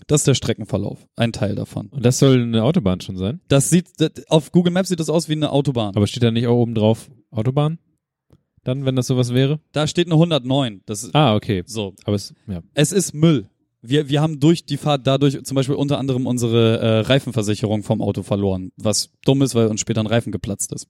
Das 0.06 0.22
ist 0.22 0.26
der 0.26 0.34
Streckenverlauf, 0.34 1.06
ein 1.16 1.32
Teil 1.32 1.54
davon. 1.54 1.88
Und 1.88 2.04
das 2.04 2.18
soll 2.18 2.42
eine 2.42 2.64
Autobahn 2.64 3.00
schon 3.00 3.16
sein? 3.16 3.40
Das 3.48 3.70
sieht 3.70 3.88
das, 3.98 4.10
auf 4.28 4.50
Google 4.50 4.72
Maps 4.72 4.88
sieht 4.88 5.00
das 5.00 5.08
aus 5.08 5.28
wie 5.28 5.32
eine 5.32 5.50
Autobahn. 5.52 5.94
Aber 5.94 6.06
steht 6.06 6.22
da 6.22 6.30
nicht 6.30 6.46
auch 6.46 6.56
oben 6.56 6.74
drauf 6.74 7.10
Autobahn? 7.30 7.78
Dann, 8.64 8.84
wenn 8.84 8.94
das 8.96 9.08
sowas 9.08 9.34
wäre? 9.34 9.60
Da 9.72 9.86
steht 9.86 10.06
eine 10.06 10.14
109. 10.14 10.82
Das 10.86 11.02
ist 11.02 11.14
Ah, 11.14 11.34
okay. 11.34 11.62
so. 11.66 11.94
Aber 12.04 12.14
es, 12.16 12.32
ja. 12.46 12.62
Es 12.74 12.92
ist 12.92 13.12
Müll. 13.14 13.48
Wir, 13.80 14.08
wir 14.08 14.20
haben 14.20 14.38
durch 14.38 14.64
die 14.64 14.76
Fahrt 14.76 15.06
dadurch 15.06 15.42
zum 15.42 15.54
Beispiel 15.56 15.74
unter 15.74 15.98
anderem 15.98 16.26
unsere 16.26 16.78
äh, 16.78 16.98
Reifenversicherung 17.00 17.82
vom 17.82 18.00
Auto 18.00 18.22
verloren. 18.22 18.70
Was 18.76 19.10
dumm 19.24 19.42
ist, 19.42 19.56
weil 19.56 19.66
uns 19.66 19.80
später 19.80 20.00
ein 20.00 20.06
Reifen 20.06 20.30
geplatzt 20.30 20.72
ist. 20.72 20.86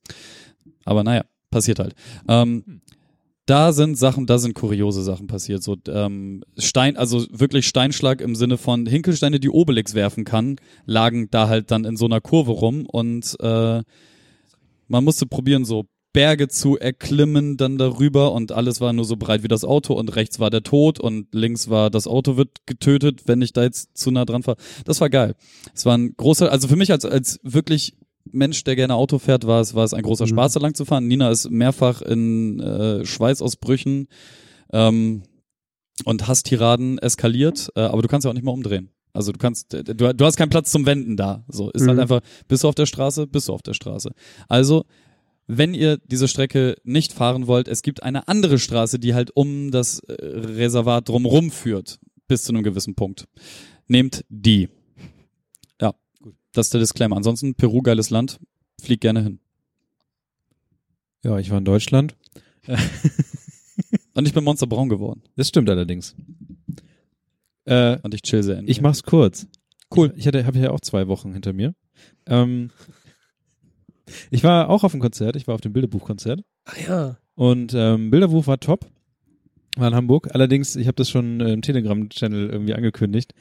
Aber 0.84 1.02
naja, 1.02 1.24
passiert 1.50 1.78
halt. 1.78 1.94
Ähm, 2.28 2.82
da 3.46 3.72
sind 3.72 3.96
Sachen, 3.96 4.26
da 4.26 4.38
sind 4.38 4.54
kuriose 4.54 5.02
Sachen 5.02 5.26
passiert. 5.26 5.62
So 5.62 5.76
ähm, 5.88 6.44
Stein, 6.58 6.96
also 6.98 7.24
wirklich 7.30 7.66
Steinschlag 7.66 8.20
im 8.20 8.36
Sinne 8.36 8.58
von 8.58 8.84
Hinkelsteine, 8.86 9.40
die 9.40 9.48
Obelix 9.50 9.94
werfen 9.94 10.24
kann, 10.24 10.56
lagen 10.84 11.28
da 11.30 11.48
halt 11.48 11.70
dann 11.70 11.84
in 11.84 11.96
so 11.96 12.04
einer 12.04 12.20
Kurve 12.20 12.52
rum 12.52 12.84
und 12.86 13.36
äh, 13.40 13.82
man 14.88 15.04
musste 15.04 15.24
probieren, 15.26 15.64
so 15.64 15.86
Berge 16.12 16.48
zu 16.48 16.78
erklimmen, 16.78 17.56
dann 17.56 17.78
darüber 17.78 18.32
und 18.32 18.52
alles 18.52 18.80
war 18.80 18.92
nur 18.92 19.04
so 19.04 19.16
breit 19.16 19.42
wie 19.42 19.48
das 19.48 19.64
Auto 19.64 19.94
und 19.94 20.14
rechts 20.14 20.38
war 20.38 20.50
der 20.50 20.62
Tod 20.62 21.00
und 21.00 21.34
links 21.34 21.70
war 21.70 21.88
das 21.90 22.06
Auto 22.06 22.36
wird 22.36 22.66
getötet, 22.66 23.22
wenn 23.26 23.40
ich 23.40 23.52
da 23.52 23.62
jetzt 23.62 23.96
zu 23.96 24.10
nah 24.10 24.24
dran 24.24 24.42
fahre. 24.42 24.58
Das 24.84 25.00
war 25.00 25.08
geil. 25.08 25.34
Es 25.74 25.86
war 25.86 25.96
ein 25.96 26.14
großer, 26.16 26.52
also 26.52 26.68
für 26.68 26.76
mich 26.76 26.92
als, 26.92 27.04
als 27.04 27.40
wirklich 27.42 27.96
Mensch, 28.30 28.62
der 28.64 28.76
gerne 28.76 28.94
Auto 28.94 29.18
fährt, 29.18 29.46
war 29.46 29.60
es, 29.60 29.74
war 29.74 29.84
es 29.84 29.94
ein 29.94 30.02
großer 30.02 30.26
Spaß, 30.26 30.52
da 30.52 30.60
lang 30.60 30.74
zu 30.74 30.84
fahren. 30.84 31.06
Nina 31.08 31.30
ist 31.30 31.50
mehrfach 31.50 32.02
in 32.02 32.60
äh, 32.60 33.04
Schweißausbrüchen 33.04 34.06
ähm, 34.72 35.22
und 36.04 36.28
Hasstiraden 36.28 36.98
eskaliert, 36.98 37.70
äh, 37.74 37.80
aber 37.80 38.02
du 38.02 38.08
kannst 38.08 38.24
ja 38.24 38.30
auch 38.30 38.34
nicht 38.34 38.44
mal 38.44 38.52
umdrehen. 38.52 38.90
Also 39.14 39.32
du 39.32 39.38
kannst, 39.38 39.72
du, 39.72 39.82
du 40.14 40.24
hast 40.24 40.36
keinen 40.36 40.50
Platz 40.50 40.70
zum 40.70 40.86
Wenden 40.86 41.16
da. 41.16 41.44
So 41.48 41.70
ist 41.70 41.86
halt 41.86 41.96
Mhm. 41.96 42.00
einfach, 42.00 42.20
bist 42.48 42.64
du 42.64 42.68
auf 42.68 42.74
der 42.74 42.86
Straße, 42.86 43.26
bist 43.26 43.48
du 43.48 43.52
auf 43.52 43.62
der 43.62 43.74
Straße. 43.74 44.12
Also 44.48 44.84
wenn 45.46 45.74
ihr 45.74 45.98
diese 45.98 46.28
Strecke 46.28 46.76
nicht 46.84 47.12
fahren 47.12 47.46
wollt, 47.46 47.68
es 47.68 47.82
gibt 47.82 48.02
eine 48.02 48.28
andere 48.28 48.58
Straße, 48.58 48.98
die 48.98 49.14
halt 49.14 49.30
um 49.34 49.70
das 49.70 49.98
äh, 50.00 50.12
Reservat 50.14 51.08
drumrum 51.08 51.50
führt, 51.50 51.98
bis 52.28 52.44
zu 52.44 52.52
einem 52.52 52.62
gewissen 52.62 52.94
Punkt. 52.94 53.26
Nehmt 53.88 54.24
die. 54.28 54.68
Ja, 55.80 55.94
gut. 56.22 56.34
Das 56.52 56.66
ist 56.66 56.74
der 56.74 56.80
Disclaimer. 56.80 57.16
Ansonsten, 57.16 57.54
Peru, 57.54 57.82
geiles 57.82 58.10
Land, 58.10 58.38
flieg 58.80 59.00
gerne 59.00 59.22
hin. 59.22 59.40
Ja, 61.24 61.38
ich 61.38 61.50
war 61.50 61.58
in 61.58 61.64
Deutschland. 61.64 62.16
Und 64.14 64.26
ich 64.26 64.34
bin 64.34 64.44
Monster 64.44 64.66
Braun 64.66 64.88
geworden. 64.88 65.22
Das 65.36 65.48
stimmt 65.48 65.70
allerdings. 65.70 66.14
Äh, 67.64 67.98
Und 68.02 68.14
ich 68.14 68.22
chill 68.22 68.42
sehr 68.42 68.62
ich 68.66 68.80
mach's 68.80 69.02
kurz. 69.02 69.46
Cool. 69.94 70.12
Ich 70.16 70.26
hatte, 70.26 70.44
habe 70.46 70.58
ja 70.58 70.70
auch 70.70 70.80
zwei 70.80 71.06
Wochen 71.08 71.32
hinter 71.32 71.52
mir. 71.52 71.74
Ähm, 72.26 72.70
ich 74.30 74.44
war 74.44 74.68
auch 74.68 74.84
auf 74.84 74.92
dem 74.92 75.00
Konzert. 75.00 75.36
Ich 75.36 75.46
war 75.46 75.54
auf 75.54 75.60
dem 75.60 75.72
Bilderbuchkonzert. 75.72 76.42
Ah 76.64 76.72
ja. 76.86 77.16
Und 77.34 77.72
ähm, 77.74 78.10
Bilderbuch 78.10 78.46
war 78.46 78.60
top. 78.60 78.86
war 79.76 79.88
in 79.88 79.94
Hamburg. 79.94 80.28
Allerdings, 80.32 80.76
ich 80.76 80.86
habe 80.86 80.96
das 80.96 81.08
schon 81.10 81.40
im 81.40 81.62
Telegram-Channel 81.62 82.50
irgendwie 82.50 82.74
angekündigt. 82.74 83.34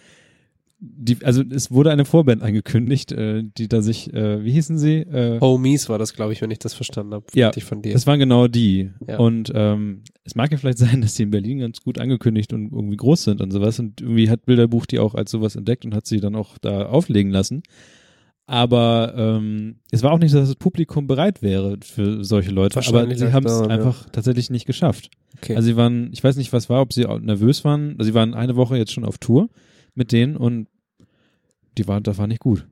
Die, 0.83 1.23
also 1.23 1.43
es 1.47 1.69
wurde 1.69 1.91
eine 1.91 2.05
Vorband 2.05 2.41
angekündigt, 2.41 3.11
äh, 3.11 3.43
die 3.43 3.67
da 3.67 3.83
sich, 3.83 4.11
äh, 4.15 4.43
wie 4.43 4.51
hießen 4.51 4.79
sie? 4.79 5.01
Äh, 5.01 5.39
Homies 5.39 5.89
war 5.89 5.99
das, 5.99 6.15
glaube 6.15 6.33
ich, 6.33 6.41
wenn 6.41 6.49
ich 6.49 6.57
das 6.57 6.73
verstanden 6.73 7.13
habe. 7.13 7.25
Ja, 7.35 7.51
von 7.51 7.83
dir. 7.83 7.93
Das 7.93 8.07
waren 8.07 8.17
genau 8.17 8.47
die. 8.47 8.89
Ja. 9.07 9.19
Und 9.19 9.51
ähm, 9.53 10.01
es 10.23 10.33
mag 10.33 10.51
ja 10.51 10.57
vielleicht 10.57 10.79
sein, 10.79 11.01
dass 11.01 11.13
die 11.13 11.23
in 11.23 11.29
Berlin 11.29 11.59
ganz 11.59 11.81
gut 11.81 11.99
angekündigt 11.99 12.51
und 12.53 12.71
irgendwie 12.71 12.97
groß 12.97 13.25
sind 13.25 13.41
und 13.41 13.51
sowas. 13.51 13.79
Und 13.79 14.01
irgendwie 14.01 14.31
hat 14.31 14.47
Bilderbuch 14.47 14.87
die 14.87 14.97
auch 14.97 15.13
als 15.13 15.29
sowas 15.29 15.55
entdeckt 15.55 15.85
und 15.85 15.93
hat 15.93 16.07
sie 16.07 16.19
dann 16.19 16.35
auch 16.35 16.57
da 16.57 16.87
auflegen 16.87 17.31
lassen. 17.31 17.61
Aber 18.51 19.13
ähm, 19.15 19.77
es 19.91 20.03
war 20.03 20.11
auch 20.11 20.19
nicht 20.19 20.31
so, 20.31 20.37
dass 20.37 20.49
das 20.49 20.57
Publikum 20.57 21.07
bereit 21.07 21.41
wäre 21.41 21.77
für 21.81 22.21
solche 22.25 22.51
Leute. 22.51 22.81
Aber 22.85 23.15
sie 23.15 23.31
haben 23.31 23.45
es 23.45 23.53
daran, 23.53 23.69
ja. 23.69 23.77
einfach 23.77 24.09
tatsächlich 24.09 24.49
nicht 24.49 24.65
geschafft. 24.65 25.09
okay. 25.37 25.55
Also 25.55 25.67
sie 25.67 25.77
waren, 25.77 26.09
ich 26.11 26.21
weiß 26.21 26.35
nicht, 26.35 26.51
was 26.51 26.69
war, 26.69 26.81
ob 26.81 26.91
sie 26.91 27.05
nervös 27.21 27.63
waren. 27.63 27.91
Also 27.91 28.11
sie 28.11 28.13
waren 28.13 28.33
eine 28.33 28.57
Woche 28.57 28.75
jetzt 28.75 28.91
schon 28.91 29.05
auf 29.05 29.19
Tour 29.19 29.47
mit 29.95 30.11
denen 30.11 30.35
und 30.35 30.67
die 31.77 31.87
waren, 31.87 32.03
das 32.03 32.17
war 32.17 32.27
nicht 32.27 32.41
gut. 32.41 32.67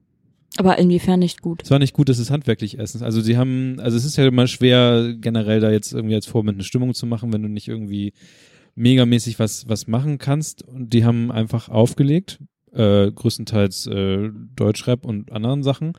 Aber 0.58 0.78
inwiefern 0.80 1.20
nicht 1.20 1.42
gut. 1.42 1.64
Es 1.64 1.72
war 1.72 1.80
nicht 1.80 1.94
gut, 1.94 2.10
dass 2.10 2.20
es 2.20 2.30
handwerklich 2.30 2.78
erstens. 2.78 3.02
Also 3.02 3.22
sie 3.22 3.38
haben, 3.38 3.80
also 3.80 3.96
es 3.96 4.04
ist 4.04 4.18
ja 4.18 4.28
immer 4.28 4.48
schwer, 4.48 5.14
generell 5.14 5.62
da 5.62 5.72
jetzt 5.72 5.94
irgendwie 5.94 6.16
als 6.16 6.26
Vorband 6.26 6.58
eine 6.58 6.66
Stimmung 6.66 6.94
zu 6.94 7.06
machen, 7.06 7.32
wenn 7.32 7.42
du 7.42 7.48
nicht 7.48 7.70
irgendwie 7.70 8.12
megamäßig 8.76 9.40
was, 9.40 9.70
was 9.70 9.88
machen 9.88 10.18
kannst. 10.18 10.62
Und 10.62 10.92
die 10.92 11.06
haben 11.06 11.32
einfach 11.32 11.70
aufgelegt, 11.70 12.40
äh, 12.74 13.12
größtenteils 13.12 13.88
äh, 13.88 14.30
Deutschrap 14.56 15.06
und 15.06 15.32
anderen 15.32 15.64
Sachen. 15.64 15.94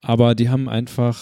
Aber 0.00 0.34
die 0.34 0.48
haben 0.48 0.68
einfach 0.68 1.18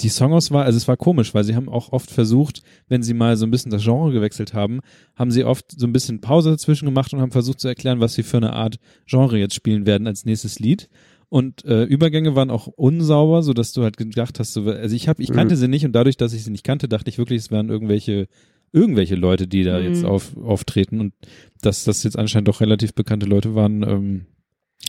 die 0.00 0.08
Songauswahl, 0.08 0.64
also 0.64 0.76
es 0.76 0.86
war 0.86 0.96
komisch, 0.96 1.34
weil 1.34 1.44
sie 1.44 1.56
haben 1.56 1.68
auch 1.68 1.92
oft 1.92 2.10
versucht, 2.10 2.62
wenn 2.88 3.02
sie 3.02 3.14
mal 3.14 3.36
so 3.36 3.46
ein 3.46 3.50
bisschen 3.50 3.72
das 3.72 3.82
Genre 3.82 4.12
gewechselt 4.12 4.54
haben, 4.54 4.80
haben 5.16 5.30
sie 5.30 5.44
oft 5.44 5.72
so 5.76 5.86
ein 5.86 5.92
bisschen 5.92 6.20
Pause 6.20 6.50
dazwischen 6.50 6.86
gemacht 6.86 7.12
und 7.12 7.20
haben 7.20 7.32
versucht 7.32 7.60
zu 7.60 7.68
erklären, 7.68 8.00
was 8.00 8.14
sie 8.14 8.22
für 8.22 8.36
eine 8.36 8.52
Art 8.52 8.78
Genre 9.06 9.38
jetzt 9.38 9.54
spielen 9.54 9.86
werden 9.86 10.06
als 10.06 10.24
nächstes 10.24 10.60
Lied. 10.60 10.88
Und 11.30 11.64
äh, 11.64 11.84
Übergänge 11.84 12.34
waren 12.36 12.50
auch 12.50 12.68
unsauber, 12.68 13.42
so 13.42 13.52
dass 13.52 13.72
du 13.72 13.82
halt 13.82 13.96
gedacht 13.98 14.38
hast, 14.38 14.54
so, 14.54 14.62
also 14.62 14.94
ich 14.94 15.08
habe, 15.08 15.22
ich 15.22 15.30
kannte 15.30 15.56
sie 15.56 15.68
nicht 15.68 15.84
und 15.84 15.92
dadurch, 15.92 16.16
dass 16.16 16.32
ich 16.32 16.42
sie 16.44 16.50
nicht 16.50 16.64
kannte, 16.64 16.88
dachte 16.88 17.10
ich 17.10 17.18
wirklich, 17.18 17.42
es 17.42 17.50
wären 17.50 17.68
irgendwelche 17.68 18.28
irgendwelche 18.72 19.14
Leute, 19.14 19.46
die 19.48 19.64
da 19.64 19.78
Mhm. 19.78 19.84
jetzt 19.84 20.04
auf, 20.04 20.36
auftreten 20.36 21.00
und 21.00 21.12
dass 21.62 21.84
das 21.84 22.02
jetzt 22.04 22.18
anscheinend 22.18 22.48
doch 22.48 22.60
relativ 22.60 22.94
bekannte 22.94 23.26
Leute 23.26 23.54
waren, 23.54 23.82
ähm, 23.82 24.26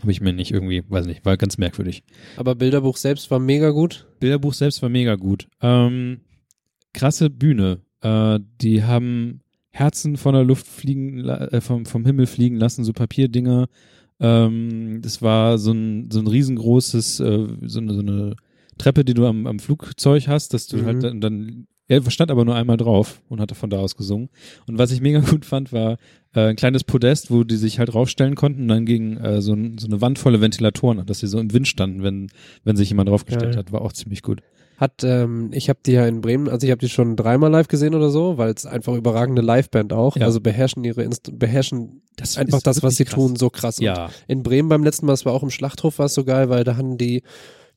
habe 0.02 0.12
ich 0.12 0.22
mir 0.22 0.34
nicht 0.34 0.52
irgendwie, 0.52 0.84
weiß 0.88 1.06
nicht, 1.08 1.26
war 1.26 1.36
ganz 1.38 1.58
merkwürdig. 1.58 2.04
Aber 2.38 2.56
Bilderbuch 2.56 2.96
selbst 2.98 3.30
war 3.32 3.40
mega 3.40 3.72
gut. 3.72 4.08
Bilderbuch 4.20 4.54
selbst 4.54 4.82
war 4.82 4.90
mega 4.90 5.16
gut. 5.16 5.48
Ähm, 5.62 6.22
krasse 6.94 7.30
Bühne. 7.30 7.80
Äh, 8.02 8.40
die 8.62 8.84
haben 8.84 9.42
Herzen 9.72 10.18
von 10.18 10.34
der 10.34 10.44
Luft 10.44 10.68
fliegen, 10.68 11.28
äh, 11.28 11.60
vom, 11.62 11.86
vom 11.86 12.06
Himmel 12.06 12.28
fliegen 12.28 12.56
lassen, 12.58 12.84
so 12.84 12.94
Papierdinger. 12.94 13.68
Ähm, 14.20 15.00
das 15.02 15.22
war 15.22 15.58
so 15.58 15.72
ein, 15.72 16.10
so 16.12 16.20
ein 16.20 16.28
riesengroßes, 16.28 17.20
äh, 17.20 17.48
so, 17.62 17.80
eine, 17.80 17.94
so 17.94 18.00
eine 18.00 18.36
Treppe, 18.78 19.04
die 19.06 19.14
du 19.14 19.26
am, 19.26 19.48
am 19.48 19.60
Flugzeug 19.60 20.28
hast, 20.28 20.54
dass 20.54 20.68
du 20.68 20.78
Mhm. 20.78 20.86
halt 20.86 21.04
dann, 21.04 21.22
dann 21.22 21.68
er 21.90 22.10
stand 22.12 22.32
aber 22.32 22.46
nur 22.46 22.56
einmal 22.56 22.78
drauf 22.78 23.22
und 23.28 23.42
hatte 23.42 23.56
von 23.56 23.70
da 23.70 23.80
aus 23.80 23.96
gesungen. 23.98 24.30
Und 24.68 24.78
was 24.78 24.92
ich 24.92 25.02
mega 25.02 25.20
gut 25.20 25.44
fand, 25.44 25.74
war 25.74 25.98
äh, 26.34 26.42
ein 26.50 26.56
kleines 26.56 26.84
Podest, 26.86 27.32
wo 27.32 27.44
die 27.44 27.58
sich 27.58 27.80
halt 27.80 27.94
raufstellen 27.94 28.36
konnten 28.36 28.62
und 28.62 28.68
dann 28.70 28.86
gegen 28.86 29.18
äh, 29.18 29.42
so, 29.42 29.54
ein, 29.54 29.78
so 29.78 29.88
eine 29.88 30.00
Wand 30.00 30.20
volle 30.20 30.40
Ventilatoren, 30.40 31.06
dass 31.06 31.20
sie 31.20 31.28
so 31.28 31.40
im 31.40 31.52
Wind 31.52 31.68
standen, 31.68 32.04
wenn, 32.04 32.28
wenn 32.64 32.78
sich 32.78 32.90
jemand 32.90 33.10
draufgestellt 33.10 33.52
Geil. 33.54 33.58
hat. 33.60 33.72
War 33.74 33.82
auch 33.82 33.92
ziemlich 33.92 34.22
gut. 34.22 34.42
Hat, 34.78 35.04
ähm, 35.04 35.50
ich 35.52 35.68
habe 35.68 35.80
die 35.86 35.92
ja 35.92 36.06
in 36.08 36.22
Bremen, 36.22 36.48
also 36.48 36.66
ich 36.66 36.72
habe 36.72 36.80
die 36.80 36.88
schon 36.88 37.18
dreimal 37.18 37.52
live 37.52 37.68
gesehen 37.68 37.96
oder 37.96 38.10
so, 38.12 38.38
weil 38.38 38.54
es 38.54 38.66
einfach 38.66 38.94
überragende 38.94 39.42
Liveband 39.42 39.92
auch. 39.92 40.16
Ja. 40.16 40.26
Also 40.28 40.40
beherrschen 40.40 40.86
ihre 40.86 41.04
Inst 41.04 41.38
beherrschen 41.38 42.02
Das 42.16 42.38
einfach 42.38 42.62
das, 42.62 42.82
was 42.82 42.96
sie 42.96 43.04
krass. 43.04 43.16
tun, 43.16 43.36
so 43.36 43.50
krass. 43.50 43.80
Und 43.80 43.86
Ja. 43.86 44.10
in 44.28 44.42
Bremen 44.42 44.70
beim 44.70 44.86
letzten 44.86 45.06
Mal, 45.06 45.14
es 45.14 45.26
war 45.26 45.34
auch 45.34 45.44
im 45.44 45.50
Schlachthof, 45.50 46.00
war 46.00 46.06
es 46.06 46.14
so 46.14 46.24
geil, 46.24 46.48
weil 46.50 46.64
da 46.64 46.78
hatten 46.78 46.98
die 46.98 47.24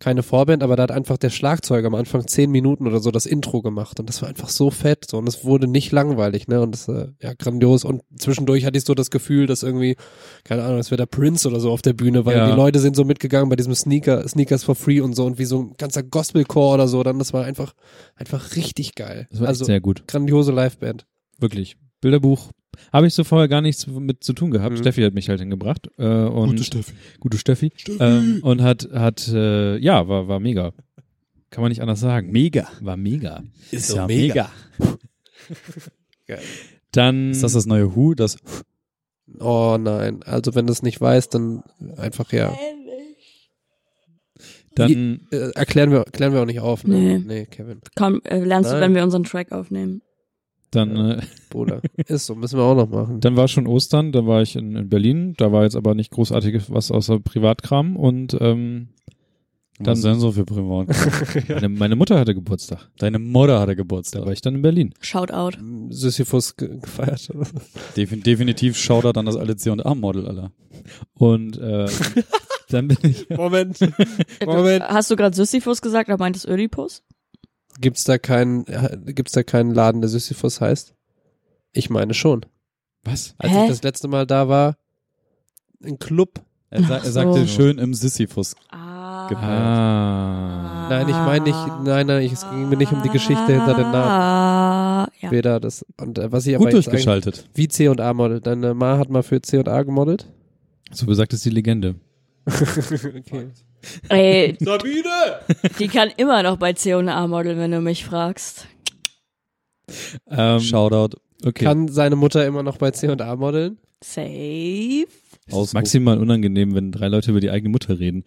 keine 0.03 0.25
Vorband, 0.25 0.65
aber 0.65 0.75
da 0.75 0.83
hat 0.83 0.91
einfach 0.91 1.17
der 1.17 1.31
Schlagzeuger 1.31 1.87
am 1.87 1.95
Anfang 1.95 2.27
zehn 2.27 2.51
Minuten 2.51 2.89
oder 2.89 2.99
so 2.99 3.13
das 3.13 3.25
Intro 3.25 3.63
gemacht 3.63 4.01
und 4.01 4.09
das 4.09 4.21
war 4.21 4.29
einfach 4.29 4.49
so 4.49 4.71
fett 4.71 5.07
so 5.09 5.19
und 5.19 5.29
es 5.29 5.45
wurde 5.45 5.69
nicht 5.69 5.93
langweilig, 5.93 6.49
ne 6.49 6.61
und 6.61 6.73
das 6.73 6.89
äh, 6.89 7.07
ja 7.23 7.35
grandios 7.35 7.85
und 7.85 8.03
zwischendurch 8.19 8.65
hatte 8.65 8.77
ich 8.77 8.85
so 8.85 8.95
das 8.95 9.11
Gefühl, 9.11 9.47
dass 9.47 9.63
irgendwie 9.63 9.95
keine 10.43 10.65
Ahnung, 10.65 10.79
es 10.81 10.91
wäre 10.91 10.97
der 10.97 11.07
Prince 11.07 11.47
oder 11.49 11.61
so 11.61 11.71
auf 11.71 11.83
der 11.83 11.93
Bühne, 11.93 12.27
weil 12.27 12.37
Ja. 12.37 12.51
die 12.51 12.57
Leute 12.57 12.81
sind 12.81 12.97
so 12.97 13.05
mitgegangen 13.05 13.49
bei 13.49 13.55
diesem 13.55 13.75
Sneaker 13.77 14.27
Sneakers 14.27 14.65
for 14.65 14.75
Free 14.75 15.01
und 15.01 15.15
so 15.15 15.25
und 15.25 15.39
wie 15.39 15.45
so 15.45 15.61
ein 15.63 15.75
ganzer 15.79 16.03
Gospelchor 16.03 16.75
oder 16.75 16.89
so, 16.89 17.05
dann 17.05 17.21
das 17.21 17.33
war 17.33 17.45
einfach 17.45 17.73
einfach 18.17 18.57
richtig 18.57 18.97
geil. 18.97 19.29
Das 19.31 19.41
war 19.41 19.47
also 19.49 19.65
sehr 19.65 19.81
gut. 19.81 20.03
grandiose 20.09 20.51
Liveband. 20.51 21.07
Wirklich. 21.39 21.77
Bilderbuch 22.01 22.51
habe 22.93 23.07
ich 23.07 23.15
so 23.15 23.25
vorher 23.25 23.49
gar 23.49 23.61
nichts 23.61 23.87
mit 23.87 24.25
zu 24.25 24.33
tun 24.33 24.51
gehabt. 24.51 24.73
Mhm. 24.73 24.79
Steffi 24.79 25.03
hat 25.03 25.15
mich 25.15 25.29
halt 25.29 25.41
hingebracht. 25.41 25.89
Äh, 25.99 26.05
und 26.05 26.59
Steffi. 26.61 26.93
Gute 27.21 27.39
Steffi. 27.39 27.73
Ähm, 28.01 28.41
und 28.43 28.63
hat, 28.63 28.89
hat 28.93 29.29
äh, 29.29 29.77
ja, 29.79 30.09
war, 30.09 30.29
war 30.29 30.41
mega. 30.41 30.73
Kann 31.51 31.63
man 31.63 31.69
nicht 31.69 31.83
anders 31.83 32.01
sagen. 32.01 32.31
Mega. 32.33 32.67
War 32.81 32.97
mega. 32.97 33.43
Ist 33.71 33.89
so 33.89 33.97
ja 33.97 34.07
mega. 34.07 34.51
mega. 34.79 34.99
Dann 36.93 37.31
Ist 37.31 37.43
das 37.43 37.55
das 37.55 37.67
neue 37.67 37.97
Who? 37.97 38.15
Das 38.15 38.37
Oh 39.41 39.79
nein, 39.81 40.23
also 40.25 40.55
wenn 40.55 40.67
du 40.67 40.73
es 40.73 40.83
nicht 40.83 41.01
weißt, 41.01 41.35
dann 41.35 41.63
einfach 41.97 42.33
ja. 42.33 42.55
dann 44.75 45.27
Äh, 45.31 45.51
erklären 45.55 45.91
wir, 45.91 46.05
klären 46.05 46.33
wir 46.33 46.43
auch 46.43 46.47
nicht 46.47 46.61
auf. 46.61 46.87
Ne? 46.87 46.97
Nee. 46.97 47.19
Nee, 47.19 47.47
Kevin. 47.47 47.81
Komm, 47.97 48.21
äh, 48.25 48.39
lernst 48.41 48.71
du, 48.71 48.75
Nein. 48.75 48.83
wenn 48.83 48.95
wir 48.95 49.05
unseren 49.05 49.25
Track 49.25 49.53
aufnehmen. 49.53 50.03
Dann 50.73 50.97
äh, 50.97 51.21
Bruder. 51.51 51.81
Ist 52.07 52.27
so, 52.27 52.35
müssen 52.35 52.59
wir 52.59 52.65
auch 52.65 52.75
noch 52.75 52.89
machen. 52.89 53.21
dann 53.21 53.37
war 53.37 53.47
schon 53.49 53.67
Ostern. 53.69 54.11
Da 54.13 54.27
war 54.27 54.43
ich 54.43 54.57
in, 54.57 54.75
in 54.75 54.89
Berlin. 54.89 55.35
Da 55.37 55.53
war 55.53 55.63
jetzt 55.63 55.77
aber 55.77 55.95
nicht 55.95 56.11
großartig 56.11 56.71
was 56.71 56.91
außer 56.91 57.21
Privatkram 57.21 57.95
und 57.97 58.37
ähm, 58.41 58.89
Was 59.79 60.01
Dann- 60.01 60.13
denn 60.13 60.21
so 60.21 60.33
für 60.33 60.45
Privat? 60.45 60.89
meine, 61.49 61.69
meine 61.69 61.97
Mutter 61.97 62.19
hatte 62.19 62.35
Geburtstag. 62.35 62.89
Deine 62.99 63.19
Mutter 63.19 63.59
hatte 63.61 63.73
Da 63.73 63.75
Geburtstag. 63.75 64.25
war 64.25 64.33
ich 64.33 64.41
dann 64.41 64.55
in 64.57 64.63
Berlin. 64.63 64.93
Shoutout. 65.01 65.59
Sisyphus 65.91 66.57
ge 66.57 66.79
gefeiert. 66.81 67.29
Defin 67.97 68.23
definitiv 68.23 68.77
Shoutout 68.77 69.19
an 69.19 69.27
das 69.27 69.37
Alicia 69.37 69.73
und 69.73 69.85
A-Model, 69.85 70.27
Alter. 70.27 70.53
Und 71.15 71.59
äh, 71.59 71.87
dann 72.71 72.89
bin 72.89 72.99
ich 73.03 73.29
Moment. 73.31 73.79
Moment. 74.45 74.85
Hast 74.85 75.11
du 75.11 75.17
gerade 75.17 75.37
Sisyphus 75.37 75.83
gesagt, 75.83 76.09
aber 76.11 76.23
meintest 76.25 76.49
Ödipus? 76.49 77.03
Gibt's 77.81 78.05
da 78.05 78.19
keinen, 78.19 78.65
gibt's 79.07 79.33
da 79.33 79.43
keinen 79.43 79.75
Laden, 79.75 80.01
der 80.01 80.11
Sisyphus 80.11 80.61
heißt? 80.61 80.95
Ich 81.73 81.91
meine 81.91 82.15
schon. 82.15 82.45
was? 83.03 83.35
Als 83.39 83.53
Hä? 83.53 83.63
ich 83.63 83.69
das 83.71 83.83
letzte 83.83 84.09
Mal 84.09 84.27
da 84.27 84.49
war, 84.49 84.77
ein 85.83 85.99
Club. 85.99 86.41
Er, 86.71 86.83
sa 86.85 86.97
er 86.99 87.13
sagte 87.13 87.41
so. 87.41 87.47
schön 87.47 87.79
im 87.79 87.95
Sisyphus. 87.95 88.55
Ah. 88.71 89.03
Ah. 89.31 90.89
Nein, 90.89 91.09
ich 91.09 91.15
meine 91.15 91.45
nicht, 91.45 91.67
nein, 91.85 92.07
nein, 92.07 92.23
ich, 92.23 92.33
es 92.33 92.49
ging 92.49 92.69
mir 92.69 92.77
nicht 92.77 92.93
um 92.93 93.03
die 93.03 93.09
Geschichte 93.09 93.47
hinter 93.47 93.75
den 93.75 93.91
Namen. 93.91 93.95
Ah, 93.95 95.09
ja. 95.21 95.31
Weder 95.31 95.61
das, 95.61 95.85
und 96.01 96.19
äh, 96.19 96.31
was 96.33 96.47
ich 96.47 96.55
aber 96.55 96.65
Gut 96.65 96.75
jetzt 96.75 96.89
eigentlich, 96.89 97.05
durchgeschaltet. 97.05 97.49
wie 97.55 97.69
C 97.69 97.89
und 97.89 98.01
A 98.01 98.13
modelt. 98.13 98.47
Deine 98.47 98.75
Ma 98.75 98.99
hat 98.99 99.09
mal 99.09 99.23
für 99.23 99.41
C 99.41 99.59
und 99.59 99.69
A 99.69 99.83
gemodelt? 99.83 100.27
So 100.91 101.07
besagt 101.07 101.33
es 101.33 101.43
die 101.43 101.51
Legende. 101.51 101.95
okay. 102.47 103.49
Ey, 104.09 104.57
Sabine! 104.61 105.41
die 105.79 105.89
kann 105.89 106.11
immer 106.17 106.43
noch 106.43 106.57
bei 106.57 106.73
C&A 106.73 107.27
modeln, 107.27 107.59
wenn 107.59 107.71
du 107.71 107.81
mich 107.81 108.05
fragst. 108.05 108.67
Ähm, 110.31 110.61
Shoutout. 110.61 111.17
okay. 111.45 111.65
Kann 111.65 111.89
seine 111.89 112.17
Mutter 112.17 112.47
immer 112.47 112.63
noch 112.63 112.79
bei 112.79 112.91
C 112.93 113.09
und 113.09 113.21
A 113.21 113.37
modeln? 113.37 113.79
Safe. 114.03 115.07
Ist 115.47 115.75
maximal 115.75 116.19
unangenehm, 116.19 116.75
wenn 116.75 116.93
drei 116.93 117.09
Leute 117.09 117.31
über 117.31 117.41
die 117.41 117.51
eigene 117.51 117.71
Mutter 117.71 117.99
reden. 117.99 118.25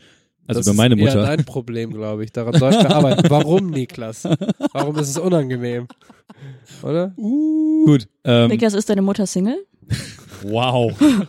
Also 0.48 0.60
Das 0.60 0.68
über 0.68 0.76
meine 0.76 0.96
ist 0.96 1.02
eher 1.02 1.06
Mutter. 1.16 1.26
dein 1.26 1.46
Problem, 1.46 1.92
glaube 1.92 2.24
ich. 2.24 2.32
Daran 2.32 2.54
sollten 2.60 2.84
wir 2.84 2.96
arbeiten. 2.96 3.24
Warum, 3.30 3.72
Niklas? 3.72 4.26
Warum 4.74 4.96
ist 4.98 5.10
es 5.10 5.18
unangenehm? 5.18 5.88
Oder? 6.84 7.14
Gut. 7.16 8.08
Ähm, 8.24 8.50
Niklas, 8.50 8.74
ist 8.76 8.90
deine 8.90 9.02
Mutter 9.02 9.26
Single? 9.26 9.66
Wow. 10.44 10.94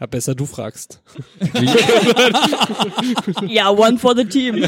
Ja, 0.00 0.06
besser 0.06 0.34
du 0.34 0.46
fragst. 0.46 1.00
ja, 3.46 3.70
one 3.70 3.98
for 3.98 4.16
the 4.16 4.24
team. 4.24 4.56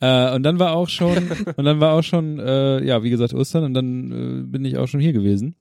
äh, 0.00 0.34
und 0.34 0.42
dann 0.42 0.58
war 0.58 0.76
auch 0.76 0.90
schon, 0.90 1.30
und 1.56 1.64
dann 1.64 1.80
war 1.80 1.94
auch 1.94 2.02
schon, 2.02 2.38
äh, 2.38 2.84
ja, 2.84 3.02
wie 3.02 3.08
gesagt, 3.08 3.32
Ostern 3.32 3.64
und 3.64 3.72
dann 3.72 4.10
äh, 4.10 4.42
bin 4.42 4.66
ich 4.66 4.76
auch 4.76 4.86
schon 4.86 5.00
hier 5.00 5.14
gewesen. 5.14 5.54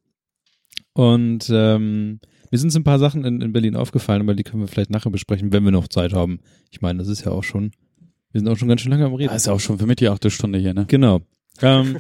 Und 0.92 1.50
ähm, 1.50 2.20
mir 2.52 2.58
sind 2.58 2.72
so 2.72 2.80
ein 2.80 2.84
paar 2.84 3.00
Sachen 3.00 3.24
in, 3.24 3.40
in 3.40 3.54
Berlin 3.54 3.78
aufgefallen, 3.78 4.22
aber 4.22 4.36
die 4.36 4.44
können 4.44 4.62
wir 4.62 4.68
vielleicht 4.68 4.90
nachher 4.90 5.12
besprechen, 5.12 5.54
wenn 5.54 5.64
wir 5.64 5.72
noch 5.72 5.88
Zeit 5.88 6.12
haben. 6.12 6.42
Ich 6.72 6.82
meine, 6.82 7.00
das 7.00 7.08
ist 7.08 7.24
ja 7.24 7.32
auch 7.32 7.44
schon, 7.44 7.72
wir 8.34 8.42
sind 8.42 8.50
auch 8.50 8.58
schon 8.58 8.68
ganz 8.68 8.82
schön 8.82 8.92
lange 8.92 9.06
am 9.06 9.14
Reden. 9.14 9.32
Das 9.32 9.44
ist 9.44 9.48
ja 9.48 9.54
auch 9.54 9.62
schon 9.62 9.80
für 9.80 9.86
mich 9.86 9.96
die 9.96 10.10
achte 10.10 10.30
Stunde 10.30 10.60
hier, 10.60 10.74
ne? 10.74 10.84
Genau. 10.90 11.22
Ähm, 11.62 11.98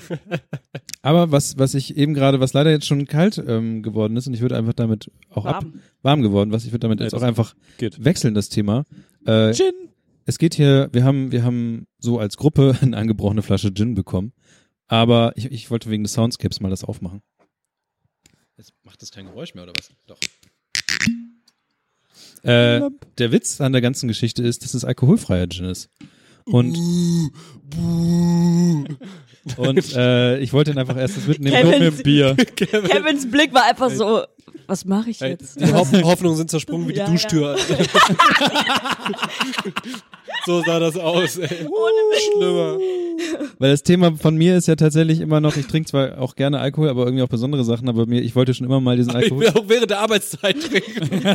aber 1.01 1.32
was, 1.32 1.57
was 1.57 1.74
ich 1.74 1.97
eben 1.97 2.14
gerade, 2.14 2.39
was 2.39 2.53
leider 2.53 2.72
jetzt 2.72 2.86
schon 2.88 3.05
kalt 3.07 3.41
ähm, 3.45 3.84
geworden 3.84 4.16
ist, 4.18 4.28
und 4.28 4.34
ich 4.34 4.41
würde 4.41 4.57
einfach 4.57 4.74
damit 4.74 5.12
auch 5.30 5.45
ab, 5.45 5.64
Warm. 5.64 5.74
warm 6.01 6.22
geworden, 6.22 6.51
was 6.51 6.66
ich 6.66 6.72
würde 6.72 6.80
damit 6.80 6.99
Ja, 6.99 7.05
jetzt 7.05 7.14
auch 7.14 7.22
einfach 7.22 7.55
geht. 7.78 8.03
wechseln, 8.03 8.34
das 8.34 8.49
Thema. 8.49 8.86
Äh, 9.26 9.53
Gin. 9.53 9.72
es 10.26 10.38
geht 10.38 10.53
hier, 10.55 10.89
wir 10.91 11.03
haben, 11.03 11.32
wir 11.32 11.43
haben 11.43 11.88
so 11.99 12.20
als 12.20 12.38
Gruppe 12.38 12.78
eine 12.82 12.95
angebrochene 12.97 13.41
Flasche 13.41 13.74
Gin 13.74 13.95
bekommen. 13.95 14.34
Aber 14.88 15.34
ich, 15.36 15.45
ich 15.51 15.70
wollte 15.70 15.89
wegen 15.89 16.03
des 16.03 16.14
Soundscapes 16.14 16.62
mal 16.62 16.70
das 16.70 16.84
aufmachen. 16.84 17.22
Jetzt 18.57 18.74
macht 18.84 19.01
das 19.01 19.12
kein 19.12 19.26
Geräusch 19.28 19.53
mehr, 19.53 19.64
oder 19.64 19.74
was? 19.78 19.89
Doch. 20.07 20.18
Äh, 22.43 22.89
der 23.18 23.32
Witz 23.32 23.60
an 23.62 23.72
der 23.74 23.82
ganzen 23.82 24.07
Geschichte 24.07 24.41
ist, 24.43 24.64
dass 24.64 24.74
es 24.74 24.86
alkoholfreier 24.86 25.47
Gin 25.49 25.66
ist. 25.66 25.89
Und, 26.45 26.76
und 29.57 29.95
äh, 29.95 30.37
ich 30.39 30.53
wollte 30.53 30.71
ihn 30.71 30.77
einfach 30.77 30.97
erst 30.97 31.17
das 31.17 31.27
mitnehmen. 31.27 31.55
Kevin- 31.55 31.71
Komm 31.71 31.79
mir 31.79 31.87
ein 31.91 32.03
Bier. 32.03 32.35
Kevins 32.55 33.29
Blick 33.29 33.53
war 33.53 33.65
einfach 33.65 33.89
so, 33.89 34.23
was 34.68 34.86
mache 34.86 35.10
ich 35.10 35.20
jetzt? 35.20 35.60
Die 35.60 35.72
Hoff 35.74 35.91
Hoffnungen 36.04 36.38
sind 36.38 36.50
zersprungen 36.50 36.88
wie 36.88 36.93
die 36.93 37.00
Ja, 37.00 37.10
Duschtür. 37.10 37.56
so 40.45 40.62
sah 40.66 40.80
das 40.80 40.95
aus, 40.97 41.38
ey. 41.38 41.47
Schlimmer. 42.36 42.78
Weil 43.58 43.72
das 43.72 43.84
Thema 43.84 44.16
von 44.16 44.36
mir 44.38 44.56
ist 44.58 44.68
ja 44.68 44.76
tatsächlich 44.76 45.20
immer 45.20 45.39
noch, 45.41 45.58
ich 45.58 45.68
trinke 45.68 45.89
zwar 45.89 46.20
auch 46.20 46.36
gerne 46.36 46.60
Alkohol, 46.60 46.89
aber 46.89 47.04
irgendwie 47.06 47.24
auch 47.24 47.28
besondere 47.30 47.64
Sachen, 47.64 47.89
aber 47.89 48.06
mir, 48.06 48.22
ich 48.22 48.36
wollte 48.36 48.54
schon 48.54 48.66
immer 48.66 48.80
mal 48.80 48.95
diesen 48.97 49.10
Ich 49.12 49.16
Alkohol. 49.16 49.41
will 49.41 49.50
auch 49.50 49.66
während 49.68 49.89
der 49.91 50.00
Arbeitszeit 50.00 50.56
trinken. 50.62 51.22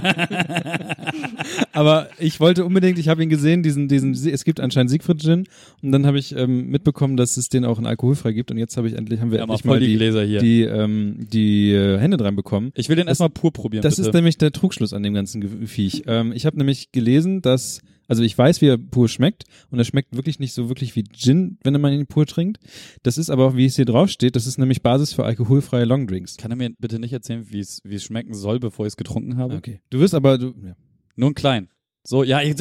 Aber 1.72 2.08
ich 2.18 2.40
wollte 2.40 2.64
unbedingt, 2.64 2.98
ich 2.98 3.08
habe 3.08 3.22
ihn 3.22 3.28
gesehen, 3.28 3.62
diesen, 3.62 3.88
diesen, 3.88 4.12
es 4.12 4.44
gibt 4.44 4.60
anscheinend 4.60 4.90
Siegfried 4.90 5.20
Gin 5.20 5.44
und 5.82 5.92
dann 5.92 6.06
habe 6.06 6.18
ich 6.18 6.34
ähm, 6.36 6.68
mitbekommen, 6.70 7.16
dass 7.16 7.36
es 7.36 7.48
den 7.48 7.64
auch 7.64 7.78
in 7.78 7.86
alkoholfrei 7.86 8.32
gibt 8.32 8.50
und 8.50 8.58
jetzt 8.58 8.76
habe 8.76 8.88
ich 8.88 8.94
endlich, 8.94 9.20
haben 9.20 9.30
wir 9.32 9.40
auch 9.40 9.48
endlich 9.48 9.64
mal 9.64 9.80
die 9.80 9.86
die, 9.88 9.96
Gläser 9.96 10.22
hier. 10.24 10.40
die, 10.40 10.62
ähm, 10.62 11.26
die 11.32 11.72
äh, 11.72 11.98
Hände 11.98 12.16
dran 12.16 12.36
bekommen. 12.36 12.70
ich 12.74 12.88
will 12.88 12.96
den 12.96 13.03
erstmal 13.08 13.30
pur 13.30 13.52
probieren, 13.52 13.82
Das 13.82 13.96
bitte. 13.96 14.08
ist 14.08 14.14
nämlich 14.14 14.38
der 14.38 14.52
Trugschluss 14.52 14.92
an 14.92 15.02
dem 15.02 15.14
ganzen 15.14 15.66
Viech. 15.66 16.04
Ähm, 16.06 16.32
ich 16.32 16.46
habe 16.46 16.56
nämlich 16.58 16.92
gelesen, 16.92 17.42
dass, 17.42 17.80
also 18.08 18.22
ich 18.22 18.36
weiß, 18.36 18.60
wie 18.60 18.66
er 18.66 18.78
pur 18.78 19.08
schmeckt 19.08 19.44
und 19.70 19.78
er 19.78 19.84
schmeckt 19.84 20.14
wirklich 20.16 20.38
nicht 20.38 20.52
so 20.52 20.68
wirklich 20.68 20.94
wie 20.96 21.04
Gin, 21.04 21.58
wenn 21.62 21.80
man 21.80 21.92
ihn 21.92 22.06
pur 22.06 22.26
trinkt. 22.26 22.58
Das 23.02 23.18
ist 23.18 23.30
aber 23.30 23.46
auch, 23.46 23.56
wie 23.56 23.66
es 23.66 23.76
hier 23.76 23.84
drauf 23.84 24.10
steht, 24.10 24.36
das 24.36 24.46
ist 24.46 24.58
nämlich 24.58 24.82
Basis 24.82 25.12
für 25.12 25.24
alkoholfreie 25.24 25.84
Longdrinks. 25.84 26.36
Kann 26.36 26.50
er 26.50 26.56
mir 26.56 26.70
bitte 26.78 26.98
nicht 26.98 27.12
erzählen, 27.12 27.46
wie 27.50 27.60
es 27.60 27.80
wie 27.84 27.94
es 27.94 28.04
schmecken 28.04 28.34
soll, 28.34 28.60
bevor 28.60 28.86
ich 28.86 28.92
es 28.92 28.96
getrunken 28.96 29.36
habe? 29.36 29.56
Okay. 29.56 29.80
Du 29.90 30.00
wirst 30.00 30.14
aber, 30.14 30.38
du, 30.38 30.54
ja. 30.64 30.76
Nur 31.16 31.30
ein 31.30 31.34
klein. 31.34 31.68
So, 32.02 32.22
ja, 32.22 32.42
ich, 32.42 32.54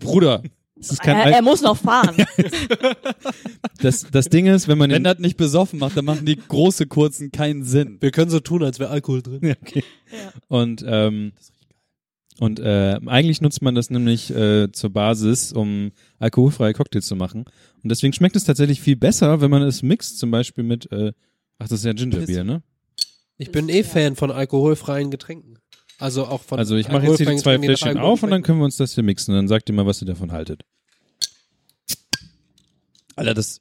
Bruder. 0.00 0.42
Das 0.88 0.98
ist 0.98 1.02
kein 1.02 1.16
Er, 1.16 1.36
er 1.36 1.42
muss 1.42 1.62
noch 1.62 1.76
fahren. 1.76 2.16
das, 3.80 4.06
das 4.10 4.28
Ding 4.28 4.46
ist, 4.46 4.68
wenn 4.68 4.78
man 4.78 4.90
Wenn 4.90 5.02
den, 5.02 5.04
das 5.04 5.18
nicht 5.18 5.36
besoffen 5.36 5.78
macht, 5.78 5.96
dann 5.96 6.04
machen 6.04 6.26
die 6.26 6.36
große 6.36 6.86
kurzen 6.86 7.32
keinen 7.32 7.64
Sinn. 7.64 7.98
Wir 8.00 8.10
können 8.10 8.30
so 8.30 8.40
tun, 8.40 8.62
als 8.62 8.78
wäre 8.78 8.90
Alkohol 8.90 9.22
drin. 9.22 9.40
Ja, 9.42 9.54
okay. 9.60 9.84
Und 10.48 10.84
ähm, 10.86 11.32
und 12.40 12.58
äh, 12.58 12.98
eigentlich 13.06 13.40
nutzt 13.40 13.62
man 13.62 13.74
das 13.74 13.90
nämlich 13.90 14.34
äh, 14.34 14.70
zur 14.72 14.90
Basis, 14.90 15.52
um 15.52 15.92
alkoholfreie 16.18 16.72
Cocktails 16.72 17.06
zu 17.06 17.14
machen. 17.14 17.44
Und 17.82 17.90
deswegen 17.90 18.12
schmeckt 18.12 18.34
es 18.34 18.44
tatsächlich 18.44 18.80
viel 18.80 18.96
besser, 18.96 19.40
wenn 19.40 19.50
man 19.50 19.62
es 19.62 19.82
mixt, 19.82 20.18
zum 20.18 20.32
Beispiel 20.32 20.64
mit, 20.64 20.90
äh, 20.90 21.12
ach, 21.58 21.68
das 21.68 21.80
ist 21.80 21.84
ja 21.84 21.92
Gingerbier, 21.92 22.42
ne? 22.42 22.62
Ich 23.36 23.52
bin 23.52 23.68
eh 23.68 23.84
Fan 23.84 24.16
von 24.16 24.30
alkoholfreien 24.30 25.10
Getränken. 25.10 25.58
Also 25.98 26.26
auch 26.26 26.42
von 26.42 26.58
Also 26.58 26.76
ich 26.76 26.88
mache 26.88 27.06
jetzt 27.06 27.18
hier 27.18 27.26
die 27.26 27.36
zwei 27.36 27.58
Fläschchen 27.58 27.98
auf 27.98 28.22
und 28.22 28.30
dann 28.30 28.42
können 28.42 28.58
wir 28.58 28.64
uns 28.64 28.76
das 28.76 28.94
hier 28.94 29.04
mixen. 29.04 29.34
Dann 29.34 29.48
sagt 29.48 29.68
ihr 29.68 29.74
mal, 29.74 29.86
was 29.86 30.02
ihr 30.02 30.06
davon 30.06 30.32
haltet. 30.32 30.64
Alter, 33.16 33.34
das 33.34 33.60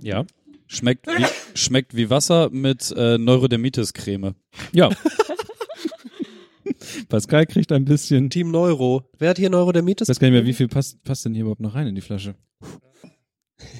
Ja. 0.00 0.24
schmeckt 0.66 1.06
wie, 1.06 1.24
schmeckt 1.54 1.94
wie 1.96 2.10
Wasser 2.10 2.50
mit 2.50 2.92
äh, 2.96 3.18
Neurodermitis-Creme. 3.18 4.34
Ja. 4.72 4.90
Pascal 7.08 7.46
kriegt 7.46 7.72
ein 7.72 7.84
bisschen. 7.84 8.30
Team 8.30 8.50
Neuro. 8.50 9.08
Wer 9.18 9.30
hat 9.30 9.38
hier 9.38 9.50
Neurodermitis? 9.50 10.08
Ich 10.08 10.10
weiß 10.10 10.20
gar 10.20 10.28
nicht 10.28 10.34
mehr, 10.34 10.46
wie 10.46 10.52
viel 10.52 10.68
passt, 10.68 11.02
passt 11.04 11.24
denn 11.24 11.34
hier 11.34 11.42
überhaupt 11.42 11.60
noch 11.60 11.74
rein 11.74 11.86
in 11.86 11.94
die 11.94 12.00
Flasche? 12.00 12.34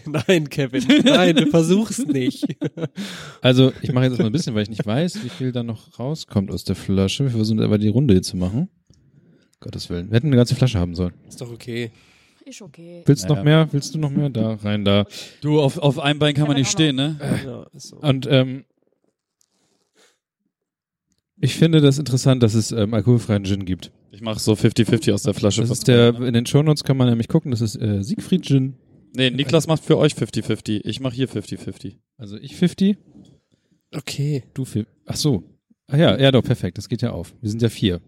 Nein, 0.06 0.48
Kevin. 0.48 0.84
Nein, 1.04 1.36
du 1.36 1.46
versuchst 1.46 2.08
nicht. 2.08 2.56
Also, 3.40 3.72
ich 3.82 3.92
mache 3.92 4.04
jetzt 4.04 4.12
erstmal 4.12 4.30
ein 4.30 4.32
bisschen, 4.32 4.54
weil 4.56 4.64
ich 4.64 4.68
nicht 4.70 4.84
weiß, 4.84 5.22
wie 5.22 5.28
viel 5.28 5.52
da 5.52 5.62
noch 5.62 5.98
rauskommt 6.00 6.50
aus 6.50 6.64
der 6.64 6.74
Flasche. 6.74 7.24
Wir 7.24 7.30
versuchen 7.30 7.60
aber 7.60 7.78
die 7.78 7.86
Runde 7.88 8.14
hier 8.14 8.22
zu 8.22 8.36
machen. 8.36 8.68
Gottes 9.60 9.88
Willen. 9.90 10.10
Wir 10.10 10.16
hätten 10.16 10.26
eine 10.26 10.36
ganze 10.36 10.56
Flasche 10.56 10.78
haben 10.80 10.96
sollen. 10.96 11.14
Ist 11.28 11.40
doch 11.40 11.50
okay. 11.50 11.92
Ist 12.48 12.62
okay. 12.62 13.02
Willst 13.04 13.24
du 13.24 13.28
Naja. 13.28 13.36
noch 13.38 13.44
mehr? 13.44 13.68
Willst 13.72 13.94
du 13.94 13.98
noch 13.98 14.10
mehr? 14.10 14.30
Da, 14.30 14.54
rein, 14.54 14.84
da. 14.84 15.06
Du, 15.42 15.60
auf, 15.60 15.76
auf 15.78 15.98
einem 15.98 16.18
Bein 16.18 16.34
kann 16.34 16.46
man 16.48 16.56
nicht 16.56 16.70
stehen, 16.70 16.96
ne? 16.96 17.18
Ja, 17.44 17.66
ist 17.74 17.88
so. 17.88 17.96
Und 17.96 18.26
ähm, 18.30 18.64
ich 21.40 21.54
finde 21.56 21.80
das 21.80 21.98
interessant, 21.98 22.42
dass 22.42 22.54
es 22.54 22.72
ähm, 22.72 22.94
alkoholfreien 22.94 23.44
Gin 23.44 23.64
gibt. 23.64 23.92
Ich 24.10 24.22
mache 24.22 24.40
so 24.40 24.52
50-50 24.54 25.12
aus 25.12 25.22
der 25.22 25.34
Flasche. 25.34 25.60
Das 25.60 25.70
ist 25.70 25.86
der, 25.86 26.14
in 26.20 26.32
den 26.32 26.46
Shownotes 26.46 26.84
kann 26.84 26.96
man 26.96 27.08
nämlich 27.08 27.28
gucken, 27.28 27.50
das 27.50 27.60
ist 27.60 27.76
äh, 27.76 28.02
Siegfried 28.02 28.44
Gin. 28.46 28.76
Nee, 29.14 29.30
Niklas 29.30 29.66
macht 29.66 29.84
für 29.84 29.96
euch 29.98 30.14
50-50. 30.14 30.80
Ich 30.84 31.00
mache 31.00 31.14
hier 31.14 31.28
50-50. 31.28 31.96
Also 32.16 32.36
ich 32.38 32.56
50, 32.56 32.96
Okay. 33.94 34.42
du 34.54 34.64
50. 34.64 34.86
Ach 35.06 35.16
so. 35.16 35.44
Ach 35.86 35.96
ja, 35.96 36.18
ja 36.18 36.30
doch, 36.30 36.42
perfekt, 36.42 36.76
das 36.78 36.88
geht 36.88 37.00
ja 37.02 37.10
auf. 37.12 37.34
Wir 37.40 37.48
sind 37.50 37.62
ja 37.62 37.68
vier. 37.68 38.00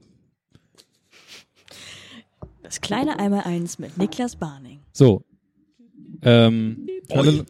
Das 2.70 2.80
kleine 2.80 3.18
Einmal-Eins 3.18 3.80
mit 3.80 3.98
Niklas 3.98 4.36
Barning. 4.36 4.78
So. 4.92 5.24
Ähm, 6.22 6.86
alle, 7.08 7.44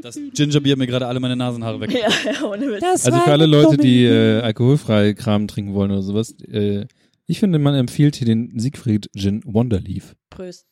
Das 0.00 0.16
Gingerbier 0.32 0.72
hat 0.72 0.78
mir 0.78 0.86
gerade 0.86 1.08
alle 1.08 1.18
meine 1.18 1.34
Nasenhaare 1.34 1.80
weg. 1.80 1.90
Ja, 2.24 2.44
ohne 2.44 2.68
Witz. 2.68 2.84
also 2.84 3.18
für 3.18 3.32
alle 3.32 3.46
Leute, 3.46 3.76
die 3.76 4.04
äh, 4.04 4.38
alkoholfrei 4.38 5.14
Kram 5.14 5.48
trinken 5.48 5.74
wollen 5.74 5.90
oder 5.90 6.02
sowas, 6.02 6.36
äh, 6.42 6.86
ich 7.26 7.40
finde, 7.40 7.58
man 7.58 7.74
empfiehlt 7.74 8.14
hier 8.14 8.26
den 8.26 8.56
Siegfried 8.60 9.10
Gin 9.16 9.42
Wonderleaf. 9.44 10.14
Prost. 10.30 10.66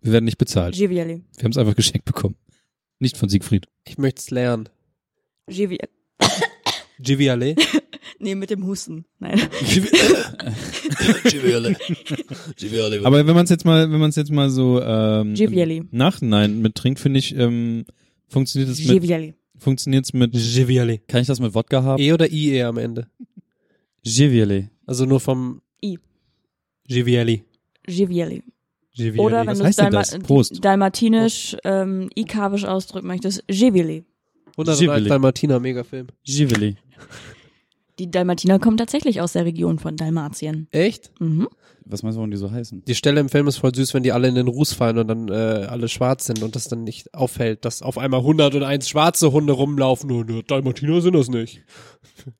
Wir 0.00 0.12
werden 0.12 0.24
nicht 0.24 0.38
bezahlt. 0.38 0.74
Giviali. 0.74 1.22
Wir 1.36 1.44
haben 1.44 1.52
es 1.52 1.58
einfach 1.58 1.76
geschenkt 1.76 2.06
bekommen. 2.06 2.34
Nicht 2.98 3.16
von 3.16 3.28
Siegfried. 3.28 3.68
Ich 3.86 3.98
möchte 3.98 4.18
es 4.18 4.30
lernen. 4.30 4.68
Giviali. 5.46 5.78
Giviale. 6.98 7.54
Nee, 8.22 8.34
mit 8.36 8.50
dem 8.50 8.64
Husten. 8.64 9.04
Nein. 9.18 9.32
Aber 13.04 13.26
wenn 13.26 13.34
man 13.34 13.42
es 13.42 13.50
jetzt 13.50 13.64
mal, 13.64 13.90
wenn 13.90 13.98
man 13.98 14.10
es 14.10 14.16
jetzt 14.16 14.30
mal 14.30 14.48
so 14.48 14.80
ähm, 14.80 15.34
Giviali. 15.34 15.78
im 15.78 15.88
Nachhinein 15.90 16.60
mittrinkt, 16.60 17.00
finde 17.00 17.18
ich, 17.18 17.36
ähm, 17.36 17.84
funktioniert 18.28 18.70
es 18.70 18.78
mit, 18.78 19.02
Giviali. 19.02 19.34
funktioniert's 19.58 20.12
mit 20.12 20.34
Giviale. 20.34 20.98
Kann 21.08 21.20
ich 21.20 21.26
das 21.26 21.40
mit 21.40 21.52
Wodka 21.52 21.82
haben? 21.82 22.00
E 22.00 22.12
oder 22.12 22.30
IE 22.30 22.62
am 22.62 22.78
Ende. 22.78 23.08
Giviale. 24.04 24.70
Also 24.86 25.04
nur 25.04 25.18
vom 25.18 25.60
I. 25.82 25.98
Giviali. 26.86 27.42
Giviali. 27.88 28.44
Giviali. 28.94 29.18
Oder 29.18 29.40
wenn 29.40 29.48
Was 29.48 29.58
du 29.58 29.64
es 29.64 29.74
Dalma 29.74 30.04
dalmatinisch, 30.60 31.56
ähm, 31.64 32.08
ikavisch 32.14 32.66
ausdrücken 32.66 33.08
möchtest, 33.08 33.42
Giviali. 33.48 34.04
101 34.52 34.78
Giviali. 34.78 35.08
Dalmatiner, 35.08 35.58
Megafilm. 35.58 36.06
Giviali. 36.22 36.76
Die 37.98 38.10
Dalmatiner 38.10 38.58
kommen 38.58 38.76
tatsächlich 38.78 39.20
aus 39.20 39.32
der 39.32 39.44
Region 39.44 39.78
von 39.78 39.96
Dalmatien. 39.96 40.66
Echt? 40.70 41.10
Mhm. 41.20 41.48
Was 41.84 42.02
meinst 42.02 42.16
du, 42.16 42.20
warum 42.20 42.30
die 42.30 42.36
so 42.36 42.50
heißen? 42.50 42.84
Die 42.86 42.94
Stelle 42.94 43.20
im 43.20 43.28
Film 43.28 43.48
ist 43.48 43.56
voll 43.58 43.74
süß, 43.74 43.92
wenn 43.92 44.02
die 44.02 44.12
alle 44.12 44.28
in 44.28 44.34
den 44.34 44.48
Ruß 44.48 44.72
fallen 44.72 44.98
und 44.98 45.08
dann 45.08 45.28
äh, 45.28 45.32
alle 45.66 45.88
schwarz 45.88 46.24
sind 46.26 46.42
und 46.42 46.54
das 46.56 46.68
dann 46.68 46.84
nicht 46.84 47.12
auffällt, 47.12 47.64
dass 47.64 47.82
auf 47.82 47.98
einmal 47.98 48.20
101 48.20 48.88
schwarze 48.88 49.32
Hunde 49.32 49.52
rumlaufen 49.52 50.10
und 50.10 50.30
äh, 50.30 50.42
Dalmatiner 50.42 51.00
sind 51.00 51.14
das 51.14 51.28
nicht. 51.28 51.62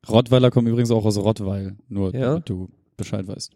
Rottweiler 0.09 0.51
kommen 0.51 0.69
übrigens 0.69 0.91
auch 0.91 1.05
aus 1.05 1.19
Rottweil. 1.19 1.77
Nur, 1.89 2.15
Ja? 2.15 2.31
damit 2.35 2.49
du 2.49 2.69
Bescheid 2.97 3.27
weißt. 3.27 3.53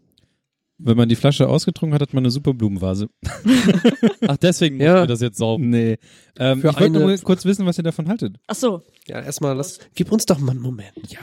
Wenn 0.78 0.96
man 0.98 1.08
die 1.08 1.16
Flasche 1.16 1.48
ausgetrunken 1.48 1.94
hat, 1.94 2.02
hat 2.02 2.12
man 2.12 2.24
eine 2.24 2.30
super 2.30 2.52
Blumenvase. 2.52 3.08
Ach, 4.26 4.36
deswegen 4.36 4.78
Ja. 4.80 4.92
mussten 4.92 5.02
wir 5.04 5.06
das 5.06 5.20
jetzt 5.22 5.38
saugen. 5.38 5.70
Nee. 5.70 5.96
Ähm, 6.38 6.60
Für 6.60 6.68
ich 6.70 6.80
wollte 6.80 6.98
nur 6.98 7.16
kurz 7.18 7.44
wissen, 7.46 7.64
was 7.64 7.78
ihr 7.78 7.84
davon 7.84 8.08
haltet. 8.08 8.36
Ach 8.46 8.54
so. 8.54 8.82
Ja, 9.06 9.20
erstmal 9.20 9.56
lass. 9.56 9.78
Gib 9.94 10.12
uns 10.12 10.26
doch 10.26 10.38
mal 10.38 10.52
einen 10.52 10.60
Moment. 10.60 10.92
Ja. 11.08 11.20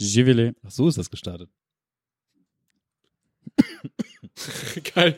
Giviali. 0.00 0.52
Ach 0.66 0.70
so 0.70 0.88
ist 0.88 0.98
das 0.98 1.10
gestartet. 1.10 1.50
Geil. 4.94 5.14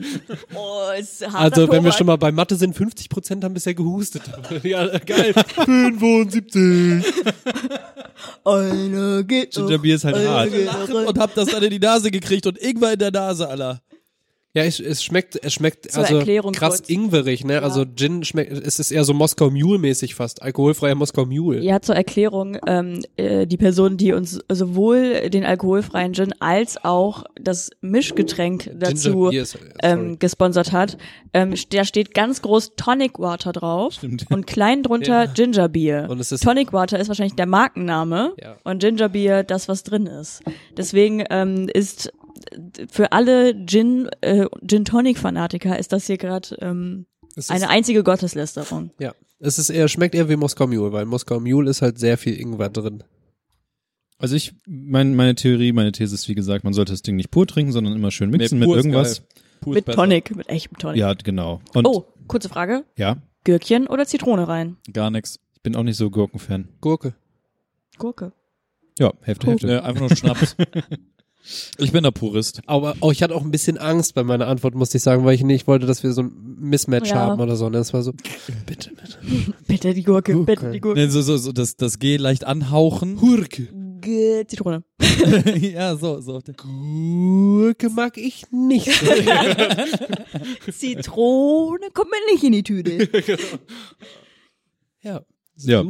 Oh, 0.53 0.89
ist 0.97 1.23
Also, 1.23 1.69
wenn 1.71 1.83
wir 1.83 1.91
schon 1.93 2.07
mal 2.07 2.17
bei 2.17 2.31
Mathe 2.31 2.55
sind, 2.55 2.75
50% 2.75 3.43
haben 3.43 3.53
bisher 3.53 3.73
gehustet. 3.73 4.23
ja, 4.63 4.97
geil. 4.99 5.33
75. 5.33 7.05
Einer 8.43 9.23
geht 9.23 9.55
noch, 9.55 9.65
Gingerbier 9.67 9.95
ist 9.95 10.03
halt 10.03 10.27
hart. 10.27 10.51
Und 10.89 11.17
hab 11.17 11.33
das 11.35 11.49
dann 11.49 11.63
in 11.63 11.69
die 11.69 11.79
Nase 11.79 12.11
gekriegt 12.11 12.45
und 12.47 12.61
irgendwann 12.61 12.93
in 12.93 12.99
der 12.99 13.11
Nase, 13.11 13.47
Alter. 13.47 13.81
Ja, 14.55 14.63
es, 14.63 14.79
es 14.79 15.03
schmeckt, 15.03 15.43
es 15.43 15.51
schmeckt 15.53 15.89
Zur 15.91 16.03
also 16.03 16.17
Erklärung 16.17 16.51
krass 16.51 16.77
kurz. 16.77 16.89
ingwerig, 16.89 17.43
ne? 17.43 17.63
Also 17.63 17.85
Gin 17.95 18.23
schmeckt, 18.23 18.51
es 18.51 18.77
ist 18.77 18.91
eher 18.91 19.03
so 19.03 19.11
Moskau 19.15 19.49
Mule 19.49 19.79
mäßig 19.79 20.13
fast, 20.13 20.43
alkoholfreier 20.43 20.93
Moskau 20.93 21.25
Mule. 21.25 21.59
Ja, 21.61 21.81
zur 21.81 21.95
Erklärung, 21.95 22.57
ähm, 22.67 23.01
äh, 23.17 23.47
die 23.47 23.57
Person, 23.57 23.97
die 23.97 24.13
uns 24.13 24.39
sowohl 24.51 25.31
den 25.31 25.43
alkoholfreien 25.43 26.13
Gin 26.13 26.33
als 26.39 26.77
auch 26.83 27.23
das 27.41 27.71
Mischgetränk 27.81 28.69
dazu 28.75 29.11
Ginger 29.11 29.29
Beer 29.31 29.41
ist- 29.41 29.57
ähm, 29.81 30.19
gesponsert 30.19 30.71
hat, 30.71 30.97
ähm, 31.33 31.55
da 31.71 31.83
steht 31.83 32.13
ganz 32.13 32.43
groß 32.43 32.73
Tonic 32.75 33.17
Water 33.17 33.53
drauf 33.53 33.93
Stimmt. 33.93 34.27
und 34.29 34.45
klein 34.45 34.83
drunter 34.83 35.25
Ginger 35.29 35.67
Beer. 35.67 36.07
Und 36.11 36.19
es 36.19 36.31
ist- 36.31 36.43
Tonic 36.43 36.73
Water 36.73 36.99
ist 36.99 37.07
wahrscheinlich 37.07 37.33
der 37.35 37.47
Markenname 37.47 38.33
Ja. 38.39 38.57
und 38.63 38.77
Ginger 38.83 39.09
Beer 39.09 39.43
das, 39.43 39.67
was 39.67 39.81
drin 39.81 40.05
ist. 40.05 40.43
Deswegen 40.77 41.23
ähm, 41.31 41.67
ist 41.73 42.13
für 42.89 43.11
alle 43.11 43.65
Gin, 43.65 44.09
äh, 44.21 44.47
Gin 44.67 44.85
Tonic 44.85 45.17
Fanatiker 45.17 45.77
ist 45.77 45.93
das 45.93 46.07
hier 46.07 46.17
gerade 46.17 46.55
ähm, 46.61 47.05
eine 47.47 47.69
einzige 47.69 48.03
Gotteslästerung. 48.03 48.91
ja. 48.99 49.13
Es 49.45 49.59
ist 49.59 49.69
eher, 49.69 49.89
schmeckt 49.89 50.15
eher 50.15 50.29
wie 50.29 50.37
Moskau 50.37 50.67
Mule, 50.67 50.93
weil 50.93 51.03
Moskau 51.05 51.37
Mule 51.37 51.69
ist 51.69 51.81
halt 51.81 51.99
sehr 51.99 52.17
viel 52.17 52.39
Ingwer 52.39 52.69
drin. 52.69 53.03
Also 54.17 54.37
ich, 54.37 54.53
mein, 54.65 55.15
meine 55.15 55.35
Theorie, 55.35 55.73
meine 55.73 55.91
These 55.91 56.15
ist, 56.15 56.29
wie 56.29 56.35
gesagt, 56.35 56.63
man 56.63 56.71
sollte 56.71 56.93
das 56.93 57.01
Ding 57.01 57.17
nicht 57.17 57.29
pur 57.29 57.45
trinken, 57.45 57.73
sondern 57.73 57.93
immer 57.93 58.09
schön 58.09 58.29
mixen 58.29 58.57
mit 58.57 58.67
pur 58.69 58.77
ist 58.77 58.85
irgendwas. 58.85 59.23
Mit 59.65 59.83
besser. 59.83 59.97
Tonic, 59.97 60.33
mit 60.33 60.47
echtem 60.47 60.77
Tonic. 60.77 60.97
Ja, 60.97 61.13
genau. 61.13 61.59
Und 61.73 61.85
oh, 61.85 62.05
kurze 62.27 62.47
Frage. 62.47 62.85
ja, 62.95 63.17
Gürkchen 63.43 63.87
oder 63.87 64.05
Zitrone 64.05 64.47
rein? 64.47 64.77
Gar 64.93 65.11
nix. 65.11 65.41
ich 65.55 65.61
bin 65.61 65.75
auch 65.75 65.83
nicht 65.83 65.97
so 65.97 66.09
Gurkenfan. 66.09 66.69
Gurke. 66.79 67.13
Gurke. 67.97 68.31
Ja, 68.97 69.11
Hälfte, 69.23 69.47
Hälfte. 69.47 69.67
Äh, 69.67 69.79
einfach 69.79 70.07
nur 70.07 70.15
Schnaps. 70.15 70.55
ich 71.77 71.91
bin 71.91 72.03
der 72.03 72.11
Purist. 72.11 72.61
Aber 72.65 72.95
oh, 73.01 73.11
ich 73.11 73.21
hatte 73.21 73.35
auch 73.35 73.43
ein 73.43 73.51
bisschen 73.51 73.77
Angst 73.77 74.13
bei 74.15 74.23
meiner 74.23 74.47
Antwort, 74.47 74.75
musste 74.75 74.97
ich 74.97 75.03
sagen, 75.03 75.25
weil 75.25 75.35
ich 75.35 75.43
nicht 75.43 75.67
wollte, 75.67 75.85
dass 75.85 76.03
wir 76.03 76.13
so 76.13 76.23
ein 76.23 76.57
Mismatch 76.59 77.09
Ja. 77.09 77.15
haben 77.15 77.41
oder 77.41 77.55
so. 77.55 77.65
Und 77.65 77.73
das 77.73 77.93
war 77.93 78.01
so, 78.03 78.13
bitte, 78.65 78.91
bitte. 78.95 79.17
Bitte 79.67 79.93
die 79.93 80.03
Gurke, 80.03 80.33
Gurke. 80.33 80.45
bitte 80.55 80.71
die 80.71 80.79
Gurke. 80.79 80.99
Nee, 80.99 81.07
so, 81.07 81.21
so, 81.21 81.37
so 81.37 81.51
das, 81.51 81.75
das 81.75 81.99
G 81.99 82.17
leicht 82.17 82.45
anhauchen. 82.45 83.17
Gurke. 83.17 83.67
G 84.01 84.45
Zitrone. 84.47 84.83
ja, 85.59 85.95
so, 85.95 86.19
so. 86.19 86.41
Gurke 86.57 87.89
mag 87.89 88.17
ich 88.17 88.43
nicht. 88.51 88.87
Zitrone 90.71 91.89
kommt 91.93 92.11
mir 92.11 92.33
nicht 92.33 92.43
in 92.43 92.51
die 92.51 92.63
Tüte. 92.63 93.09
ja. 95.01 95.21
Ja. 95.57 95.83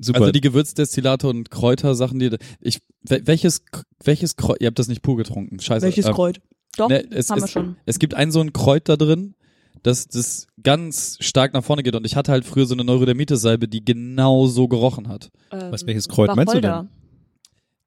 Super. 0.00 0.20
Also 0.20 0.32
die 0.32 0.40
Gewürzdestillate 0.40 1.28
und 1.28 1.50
Kräutersachen, 1.50 2.18
die 2.18 2.36
ich 2.60 2.78
wel- 3.06 3.26
welches 3.26 3.62
welches 4.04 4.36
Kreuz, 4.36 4.58
ihr 4.60 4.68
habt 4.68 4.78
das 4.78 4.88
nicht 4.88 5.02
pur 5.02 5.16
getrunken. 5.16 5.58
Scheiße. 5.60 5.84
Welches 5.84 6.06
Ähm, 6.06 6.14
Kreuz? 6.14 6.36
Doch, 6.76 6.88
ne, 6.88 7.04
es, 7.10 7.30
haben 7.30 7.40
wir 7.40 7.44
es, 7.46 7.50
schon. 7.50 7.76
es 7.86 7.98
gibt 7.98 8.14
ein 8.14 8.30
so 8.30 8.40
ein 8.40 8.52
Kräut 8.52 8.88
da 8.88 8.96
drin, 8.96 9.34
das 9.82 10.06
das 10.06 10.46
ganz 10.62 11.16
stark 11.20 11.52
nach 11.52 11.64
vorne 11.64 11.82
geht 11.82 11.96
und 11.96 12.06
ich 12.06 12.14
hatte 12.14 12.30
halt 12.30 12.44
früher 12.44 12.66
so 12.66 12.74
eine 12.74 12.84
Neurodermitis 12.84 13.40
Salbe, 13.40 13.66
die 13.66 13.84
genau 13.84 14.46
so 14.46 14.68
gerochen 14.68 15.08
hat. 15.08 15.30
Was, 15.50 15.82
Ähm, 15.82 15.88
welches 15.88 16.08
Kreuz 16.08 16.28
meinst 16.28 16.52
du 16.54 16.58
Wacholder. 16.58 16.88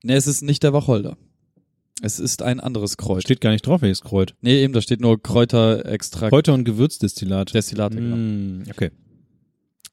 Ne, 0.03 0.15
es 0.15 0.27
ist 0.27 0.41
nicht 0.41 0.63
der 0.63 0.73
Wacholder. 0.73 1.17
Es 2.01 2.19
ist 2.19 2.41
ein 2.41 2.59
anderes 2.59 2.97
Kreuz. 2.97 3.21
Steht 3.21 3.41
gar 3.41 3.51
nicht 3.51 3.65
drauf, 3.67 3.81
welches 3.83 4.01
Kreuz. 4.01 4.29
nee, 4.41 4.63
eben, 4.63 4.73
da 4.73 4.81
steht 4.81 4.99
nur 4.99 5.21
Kräuterextrakt. 5.21 6.31
Kräuter 6.31 6.53
und 6.55 6.63
Gewürzdestillat. 6.65 7.53
Destillate, 7.53 7.95
genau. 7.97 8.15
Mm, 8.15 8.63
okay. 8.71 8.89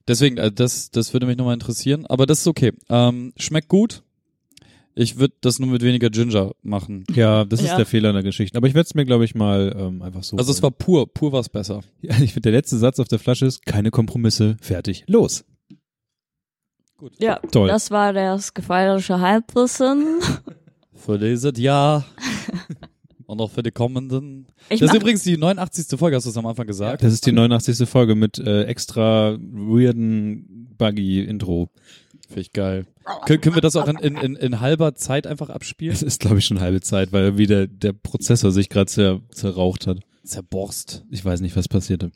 Deswegen, 0.08 0.38
äh, 0.38 0.50
das, 0.50 0.90
das 0.90 1.12
würde 1.12 1.26
mich 1.26 1.36
nochmal 1.36 1.54
interessieren. 1.54 2.06
Aber 2.06 2.26
das 2.26 2.40
ist 2.40 2.46
okay. 2.48 2.72
Ähm, 2.88 3.32
schmeckt 3.36 3.68
gut. 3.68 4.02
Ich 4.94 5.18
würde 5.18 5.34
das 5.42 5.60
nur 5.60 5.68
mit 5.68 5.82
weniger 5.82 6.10
Ginger 6.10 6.52
machen. 6.62 7.04
Ja, 7.14 7.44
das 7.44 7.60
ist 7.60 7.68
Ja. 7.68 7.76
der 7.76 7.86
Fehler 7.86 8.08
in 8.08 8.14
der 8.14 8.24
Geschichte. 8.24 8.56
Aber 8.58 8.66
ich 8.66 8.74
werde 8.74 8.86
es 8.86 8.94
mir, 8.96 9.04
glaube 9.04 9.24
ich, 9.24 9.36
mal 9.36 9.72
ähm, 9.78 10.02
einfach 10.02 10.24
so. 10.24 10.36
Also 10.36 10.50
es 10.50 10.60
war 10.60 10.72
pur, 10.72 11.06
pur 11.12 11.30
war's 11.30 11.48
besser. 11.48 11.82
Ja, 12.02 12.14
ich 12.20 12.32
finde, 12.32 12.50
der 12.50 12.52
letzte 12.52 12.78
Satz 12.78 12.98
auf 12.98 13.06
der 13.06 13.20
Flasche 13.20 13.46
ist, 13.46 13.64
keine 13.64 13.92
Kompromisse, 13.92 14.56
fertig, 14.60 15.04
los. 15.06 15.44
Ja, 17.20 17.36
Toll. 17.52 17.68
das 17.68 17.92
war 17.92 18.12
das 18.12 18.54
gefährliche 18.54 19.20
Halbwissen. 19.20 20.18
Für 20.94 21.16
dieses 21.16 21.56
Jahr. 21.60 22.04
Und 23.28 23.42
auch 23.42 23.50
für 23.50 23.62
die 23.62 23.70
kommenden. 23.70 24.46
Ich 24.70 24.80
das 24.80 24.90
ist 24.90 24.96
übrigens 24.96 25.22
die 25.22 25.36
89. 25.36 25.98
Folge, 25.98 26.16
hast 26.16 26.24
du 26.24 26.30
es 26.30 26.36
am 26.38 26.46
Anfang 26.46 26.66
gesagt? 26.66 27.02
Das 27.02 27.12
ist 27.12 27.26
die 27.26 27.32
89. 27.32 27.86
Folge 27.86 28.14
mit 28.14 28.38
äh, 28.38 28.62
extra 28.62 29.36
weirden 29.38 30.74
Buggy-Intro. 30.78 31.68
Finde 32.26 32.40
ich 32.40 32.52
geil. 32.54 32.86
Können, 33.26 33.42
können 33.42 33.54
wir 33.54 33.60
das 33.60 33.76
auch 33.76 33.86
in, 33.86 33.98
in, 33.98 34.16
in, 34.16 34.34
in 34.34 34.60
halber 34.60 34.94
Zeit 34.94 35.26
einfach 35.26 35.50
abspielen? 35.50 35.92
Es 35.92 36.02
ist, 36.02 36.20
glaube 36.20 36.38
ich, 36.38 36.46
schon 36.46 36.60
halbe 36.60 36.80
Zeit, 36.80 37.12
weil 37.12 37.36
wieder 37.36 37.66
der 37.66 37.92
Prozessor 37.92 38.50
sich 38.50 38.70
gerade 38.70 38.86
zer 38.86 39.20
zerraucht 39.30 39.86
hat. 39.86 39.98
Zerborst. 40.24 41.04
Ich 41.10 41.22
weiß 41.22 41.42
nicht, 41.42 41.54
was 41.54 41.68
passierte. 41.68 42.10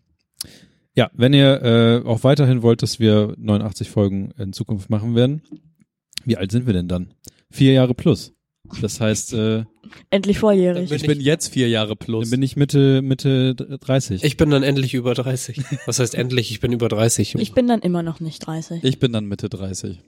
Ja, 0.95 1.11
wenn 1.13 1.35
ihr 1.35 1.63
äh, 1.63 2.09
auch 2.09 2.25
weiterhin 2.25 2.63
wollt, 2.63 2.81
dass 2.81 3.01
wir 3.01 3.35
89 3.37 3.91
Folgen 3.91 4.31
in 4.39 4.55
Zukunft 4.55 4.89
machen 4.89 5.15
werden, 5.15 5.43
wie 6.25 6.39
alt 6.39 6.53
sind 6.53 6.65
wir 6.65 6.73
denn 6.73 6.89
dann? 6.89 7.13
Vier 7.51 7.75
Jahre 7.75 7.93
plus. 7.93 8.33
Das 8.81 9.01
heißt, 9.01 9.35
äh, 9.35 9.65
endlich 10.11 10.39
volljährig. 10.39 10.89
Dann 10.89 10.97
Ich 10.97 11.07
bin 11.07 11.21
jetzt 11.21 11.53
vier 11.53 11.69
Jahre 11.69 11.95
plus. 11.97 12.25
dann 12.25 12.31
bin 12.31 12.43
ich 12.43 12.57
Mitte 12.57 13.03
Mitte 13.03 13.55
30. 13.55 14.25
Ich 14.25 14.37
bin 14.37 14.51
dann 14.51 14.63
endlich 14.63 14.95
über 14.95 15.15
30. 15.15 15.63
Was 15.87 15.99
heißt 15.99 16.15
endlich? 16.15 16.51
Ich 16.51 16.61
bin 16.61 16.73
über 16.73 16.89
30. 16.89 17.35
Ich 17.37 17.53
bin 17.53 17.67
dann 17.69 17.81
immer 17.81 18.03
noch 18.03 18.21
nicht 18.21 18.39
30. 18.47 18.83
Ich 18.85 18.99
bin 18.99 19.13
dann 19.13 19.27
Mitte 19.27 19.49
30. 19.49 19.99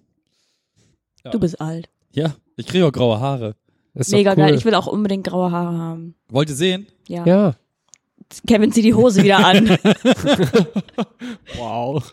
Du 1.32 1.38
bist 1.38 1.60
alt. 1.60 1.88
Ja, 2.12 2.34
ich 2.56 2.66
kriege 2.66 2.86
auch 2.86 2.92
graue 2.92 3.20
Haare. 3.20 3.56
Ist 3.94 4.10
Mega 4.12 4.30
cool. 4.32 4.36
geil. 4.36 4.54
Ich 4.54 4.64
will 4.64 4.74
auch 4.74 4.86
unbedingt 4.86 5.24
graue 5.26 5.50
Haare 5.52 5.76
haben. 5.78 6.14
Wollt 6.28 6.48
ihr 6.48 6.56
sehen? 6.56 6.86
Ja. 7.08 7.24
Ja. 7.26 7.56
Kevin 8.46 8.72
zieht 8.72 8.84
die 8.84 8.94
Hose 8.94 9.22
wieder 9.22 9.44
an. 9.44 9.76
Wow. 11.56 12.12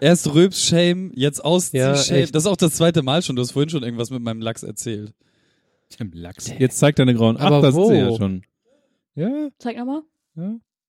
Erst 0.00 0.32
Röps-Shame, 0.34 1.12
jetzt 1.14 1.38
Ja, 1.38 1.44
Auszieh-Shame. 1.44 2.16
echt. 2.24 2.34
das 2.34 2.42
ist 2.44 2.46
auch 2.46 2.56
das 2.56 2.74
zweite 2.74 3.02
Mal 3.02 3.22
schon. 3.22 3.36
Du 3.36 3.42
hast 3.42 3.52
vorhin 3.52 3.70
schon 3.70 3.82
irgendwas 3.82 4.10
mit 4.10 4.22
meinem 4.22 4.40
Lachs 4.40 4.62
erzählt. 4.62 5.12
Im 5.98 6.10
Lachs. 6.12 6.52
Jetzt 6.58 6.78
zeigt 6.78 6.98
deine 6.98 7.14
grauen. 7.14 7.36
Ach, 7.38 7.44
Aber 7.46 7.62
das 7.62 7.74
wo? 7.74 7.90
ist 7.90 7.96
ja 7.98 8.14
schon. 8.16 8.42
Ja, 9.14 9.48
Zeig 9.58 9.76
nochmal. 9.78 10.02
ja, 10.36 10.42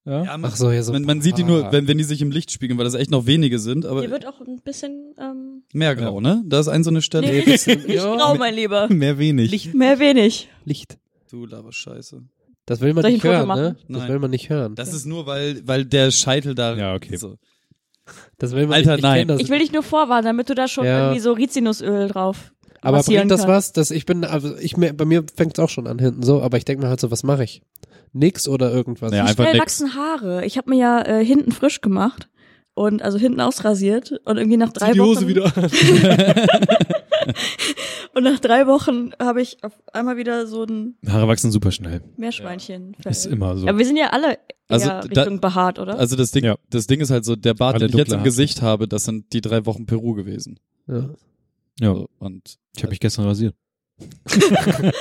ja. 0.06 0.24
Ja, 0.24 0.38
Ach 0.42 0.56
so, 0.56 0.72
ja, 0.72 0.82
so. 0.84 0.94
man, 0.94 1.04
man 1.04 1.22
sieht 1.22 1.38
die 1.38 1.44
Ah. 1.44 1.48
nur, 1.48 1.72
wenn, 1.72 1.88
wenn 1.88 1.98
die 1.98 2.04
sich 2.06 2.22
im 2.22 2.32
Licht 2.32 2.50
spiegeln, 2.52 2.78
weil 2.78 2.86
das 2.86 2.94
echt 2.94 3.12
noch 3.12 3.26
wenige 3.26 3.60
sind, 3.60 3.86
aber 3.86 4.02
Hier 4.02 4.10
wird 4.12 4.26
auch 4.26 4.40
ein 4.42 4.62
bisschen 4.62 5.14
ähm, 5.20 5.64
mehr 5.74 5.96
grau, 5.96 6.22
ne? 6.22 6.44
Da 6.46 6.60
ist 6.62 6.68
ein 6.70 6.84
so 6.84 6.90
eine 6.90 7.02
Stelle. 7.02 7.28
nee, 7.28 7.44
nicht, 7.46 7.68
nicht 7.68 7.88
grau, 8.00 8.36
mein 8.36 8.54
Lieber. 8.56 8.88
Mehr 8.94 9.18
wenig. 9.18 9.52
Licht. 9.52 9.74
Mehr 9.74 10.00
wenig. 10.00 10.50
Licht. 10.66 10.98
Du 11.30 11.46
laber 11.46 11.72
Scheiße. 11.74 12.24
Das 12.66 12.80
will 12.82 12.94
man 12.94 13.02
Soll 13.04 13.12
ich 13.12 13.16
nicht 13.18 13.24
hören, 13.26 13.48
machen? 13.48 13.62
ne? 13.62 13.76
Das 13.90 14.00
Nein. 14.00 14.10
will 14.10 14.20
man 14.20 14.32
nicht 14.32 14.50
hören. 14.50 14.76
Das 14.76 14.94
ist 14.94 15.06
nur, 15.06 15.26
weil, 15.26 15.66
weil 15.68 15.86
der 15.86 16.12
Scheitel 16.12 16.56
da. 16.56 16.76
Ja, 16.76 16.96
okay. 16.96 17.16
So. 17.18 17.36
Das 18.38 18.54
will 18.54 18.64
man 18.68 18.76
Alter, 18.76 18.92
nicht. 18.92 19.00
Ich 19.00 19.04
nein. 19.28 19.40
Ich 19.40 19.50
will 19.50 19.60
dich 19.60 19.72
nur 19.74 19.84
vorwarnen, 19.84 20.26
damit 20.26 20.50
du 20.50 20.56
da 20.56 20.68
schon 20.70 20.86
Ja. 20.86 21.00
irgendwie 21.08 21.20
so 21.20 21.34
Rizinusöl 21.34 22.08
drauf 22.08 22.54
aber 22.88 23.04
bringt 23.04 23.32
das 23.32 23.48
was? 23.48 23.72
Dass 23.74 23.92
ich 23.92 24.06
bin, 24.06 24.24
also 24.24 24.56
ich 24.58 24.78
mir, 24.78 24.94
bei 24.94 25.06
mir 25.06 25.24
fängt's 25.36 25.60
auch 25.60 25.70
schon 25.70 25.88
an 25.88 26.00
hinten 26.00 26.24
so, 26.24 26.42
aber 26.42 26.58
ich 26.58 26.66
denke 26.66 26.84
mir 26.84 26.90
halt 26.90 27.00
so, 27.00 27.12
was 27.12 27.24
mache 27.24 27.44
ich? 27.44 27.62
Nix 28.14 28.48
oder 28.48 28.72
irgendwas? 28.72 29.12
Ja, 29.12 29.18
Wie 29.26 29.30
einfach 29.30 29.44
schnell 29.44 29.54
nix. 29.54 29.62
wachsen 29.82 29.96
Haare. 29.96 30.46
Ich 30.46 30.58
habe 30.58 30.70
mir 30.70 30.78
ja 30.78 31.02
äh, 31.02 31.26
hinten 31.26 31.52
frisch 31.52 31.82
gemacht 31.82 32.30
und 32.74 33.02
also 33.02 33.18
hinten 33.18 33.42
ausrasiert 33.42 34.14
und 34.26 34.38
irgendwie 34.38 34.58
nach 34.58 34.72
drei 34.72 34.88
Zieh 34.88 34.94
die 34.94 35.00
Wochen 35.00 35.08
Hose 35.10 35.28
wieder 35.28 35.46
an. 35.58 35.70
und 38.14 38.24
nach 38.24 38.40
drei 38.40 38.68
Wochen 38.68 39.12
habe 39.22 39.42
ich 39.42 39.58
auf 39.64 39.74
einmal 39.94 40.18
wieder 40.18 40.48
so 40.48 40.64
ein 40.64 40.96
Haare 41.08 41.28
wachsen 41.28 41.52
super 41.52 41.72
schnell. 41.72 42.02
Meerschweinchen. 42.18 42.96
Ist 43.06 43.26
immer 43.26 43.58
so. 43.58 43.68
Aber 43.68 43.78
wir 43.78 43.86
sind 43.86 43.98
ja 43.98 44.08
alle 44.12 44.34
eher 44.34 44.38
Also, 44.70 44.88
da- 44.90 45.00
Richtung 45.02 45.40
behaart, 45.40 45.80
oder? 45.80 45.98
Also 46.00 46.16
das 46.16 46.32
Ding, 46.32 46.46
Ja. 46.46 46.56
das 46.70 46.88
Ding 46.88 47.00
ist 47.02 47.12
halt 47.12 47.26
so, 47.26 47.36
der 47.36 47.54
Bart, 47.54 47.76
Alle 47.76 47.88
den 47.88 47.94
ich 47.94 47.98
jetzt 47.98 48.10
im 48.12 48.20
Haare. 48.20 48.24
Gesicht 48.26 48.62
habe, 48.62 48.88
das 48.88 49.06
sind 49.06 49.34
die 49.34 49.42
drei 49.42 49.66
Wochen 49.66 49.86
Peru 49.86 50.14
gewesen. 50.14 50.60
Ja. 50.88 51.10
Ja, 51.80 51.94
So, 51.94 52.10
und 52.20 52.58
ich 52.76 52.84
habe 52.84 52.92
mich 52.92 53.00
gestern 53.00 53.26
rasiert. 53.26 53.56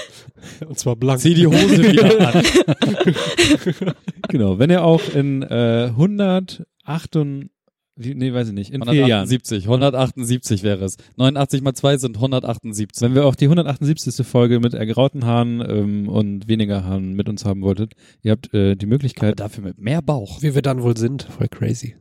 Und 0.67 0.79
zwar 0.79 0.97
blank. 0.97 1.21
zieh 1.21 1.35
die 1.35 1.47
Hose 1.47 1.83
wieder 1.93 2.35
an. 2.35 2.43
Genau, 4.29 4.59
wenn 4.59 4.71
ihr 4.71 4.83
auch 4.83 5.03
in 5.15 5.43
äh, 5.43 5.91
108 5.91 7.17
und 7.17 7.51
wie, 7.99 8.15
nee, 8.15 8.33
weiß 8.33 8.49
ich 8.49 8.55
nicht, 8.55 8.73
in 8.73 8.83
vier 8.83 9.07
Jahren. 9.07 9.29
178, 9.29 9.65
178 9.65 10.63
wäre 10.63 10.85
es. 10.85 10.97
89 11.17 11.63
mal 11.63 11.73
2 11.75 11.97
sind 11.97 12.17
178. 12.17 13.01
Wenn 13.01 13.15
wir 13.15 13.25
auch 13.25 13.35
die 13.35 13.47
178. 13.47 14.27
Folge 14.27 14.61
mit 14.61 14.75
ergrauten 14.75 15.25
Haaren 15.25 15.65
ähm, 15.67 16.09
und 16.09 16.49
weniger 16.49 16.85
Haaren 16.85 17.15
mit 17.15 17.29
uns 17.29 17.45
haben 17.47 17.63
wolltet, 17.63 17.95
ihr 18.23 18.33
habt 18.33 18.53
äh, 18.53 18.75
die 18.75 18.85
Aber 18.85 18.95
Möglichkeit, 18.95 19.41
dafür 19.41 19.65
mit 19.65 19.79
mehr 19.79 20.03
Bauch. 20.03 20.43
Wie 20.43 20.55
wir 20.55 20.63
dann 20.63 20.83
wohl 20.83 20.97
sind. 20.97 21.23
Voll 21.23 21.49
crazy. 21.49 21.97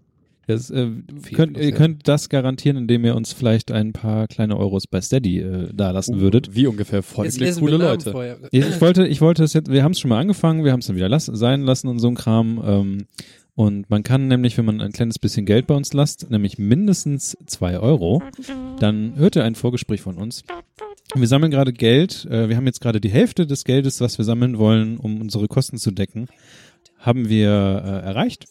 Das, 0.48 0.70
äh, 0.70 0.90
könnt, 1.34 1.58
ihr 1.58 1.70
ja. 1.70 1.76
könnt 1.76 2.08
das 2.08 2.30
garantieren, 2.30 2.78
indem 2.78 3.04
ihr 3.06 3.16
uns 3.16 3.34
vielleicht 3.34 3.72
ein 3.72 3.94
paar 3.94 4.28
kleine 4.28 4.58
Euros 4.58 4.88
bei 4.88 5.02
Steady 5.02 5.40
äh, 5.40 5.70
da 5.74 5.92
lassen 5.92 6.20
würdet. 6.20 6.56
Wie 6.56 6.68
ungefähr 6.68 7.02
folgende 7.04 7.52
coole 7.54 7.78
Leute. 7.78 8.12
vorher. 8.12 8.38
Ich 8.52 8.80
wollte, 8.82 9.08
ich 9.08 9.22
wollte 9.22 9.44
es 9.44 9.54
jetzt, 9.54 9.72
wir 9.72 9.84
haben 9.84 9.94
es 9.94 10.00
schon 10.00 10.10
mal 10.10 10.20
angefangen, 10.20 10.64
wir 10.64 10.72
haben 10.72 10.82
es 10.82 10.88
dann 10.88 10.96
wieder 10.96 11.10
las 11.10 11.26
sein 11.26 11.62
lassen 11.62 11.88
und 11.88 12.00
so 12.00 12.08
ein 12.08 12.16
Kram. 12.16 12.62
Ähm, 12.66 13.06
und 13.56 13.90
man 13.90 14.04
kann 14.04 14.28
nämlich, 14.28 14.58
wenn 14.58 14.66
man 14.66 14.82
ein 14.82 14.92
kleines 14.92 15.18
bisschen 15.18 15.46
Geld 15.46 15.66
bei 15.66 15.76
uns 15.76 15.94
lasst, 15.94 16.30
nämlich 16.30 16.58
mindestens 16.58 17.38
zwei 17.46 17.80
Euro, 17.80 18.22
dann 18.80 19.16
hört 19.16 19.38
ihr 19.38 19.46
ein 19.46 19.56
Vorgespräch 19.56 20.02
von 20.02 20.18
uns. 20.18 20.44
Wir 21.16 21.28
sammeln 21.28 21.52
gerade 21.52 21.72
Geld. 21.72 22.26
Äh, 22.30 22.50
wir 22.50 22.58
haben 22.58 22.66
jetzt 22.66 22.82
gerade 22.82 23.00
die 23.00 23.10
Hälfte 23.10 23.48
des 23.48 23.64
Geldes, 23.64 24.02
was 24.02 24.18
wir 24.18 24.26
sammeln 24.26 24.58
wollen, 24.58 24.98
um 24.98 25.22
unsere 25.22 25.48
Kosten 25.48 25.78
zu 25.78 25.92
decken, 25.92 26.28
haben 27.00 27.30
wir 27.30 27.50
äh, 27.50 28.06
erreicht. 28.06 28.46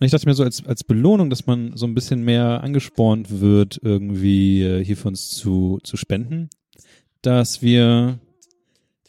Und 0.00 0.06
ich 0.06 0.12
dachte 0.12 0.26
mir 0.26 0.34
so 0.34 0.44
als, 0.44 0.64
als 0.64 0.82
Belohnung, 0.82 1.28
dass 1.28 1.46
man 1.46 1.76
so 1.76 1.86
ein 1.86 1.94
bisschen 1.94 2.24
mehr 2.24 2.62
angespornt 2.64 3.40
wird, 3.40 3.78
irgendwie 3.82 4.62
äh, 4.62 4.82
hier 4.82 4.96
für 4.96 5.08
uns 5.08 5.28
zu, 5.28 5.78
zu 5.82 5.98
spenden, 5.98 6.48
dass 7.20 7.60
wir 7.60 8.18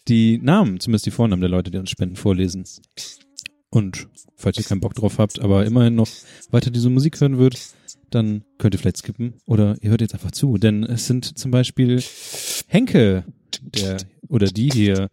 die 0.09 0.37
Namen, 0.39 0.81
zumindest 0.81 1.05
die 1.05 1.11
Vornamen 1.11 1.39
der 1.39 1.49
Leute, 1.49 1.71
die 1.71 1.77
uns 1.77 1.89
spenden, 1.89 2.17
vorlesen. 2.17 2.65
Und 3.69 4.09
falls 4.35 4.57
ihr 4.57 4.65
keinen 4.65 4.81
Bock 4.81 4.93
drauf 4.93 5.17
habt, 5.17 5.39
aber 5.39 5.65
immerhin 5.65 5.95
noch 5.95 6.09
weiter 6.49 6.71
diese 6.71 6.89
Musik 6.89 7.21
hören 7.21 7.37
würdet, 7.37 7.69
dann 8.09 8.43
könnt 8.57 8.75
ihr 8.75 8.79
vielleicht 8.79 8.97
skippen 8.97 9.35
oder 9.45 9.77
ihr 9.79 9.91
hört 9.91 10.01
jetzt 10.01 10.13
einfach 10.13 10.31
zu. 10.31 10.57
Denn 10.57 10.83
es 10.83 11.07
sind 11.07 11.39
zum 11.39 11.51
Beispiel 11.51 12.03
Henke, 12.67 13.23
der 13.61 13.95
oder 14.31 14.47
die 14.47 14.69
hier 14.71 15.09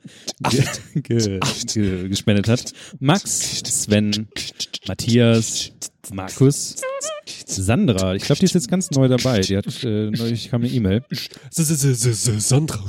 ge 0.51 0.65
ge 0.95 1.41
ge 1.67 2.09
gespendet 2.09 2.49
hat. 2.49 2.73
Max, 3.01 3.63
Sven, 3.67 4.29
Matthias, 4.87 5.73
Markus, 6.13 6.77
Sandra. 7.47 8.15
Ich 8.15 8.23
glaube, 8.23 8.39
die 8.39 8.47
ist 8.47 8.55
jetzt 8.55 8.71
ganz 8.71 8.91
neu 8.93 9.09
dabei. 9.09 9.41
Die 9.41 9.57
hat 9.57 9.85
äh, 9.85 10.11
neulich 10.11 10.49
kam 10.51 10.63
eine 10.63 10.71
E-Mail. 10.71 11.03
Sandra. 11.51 12.85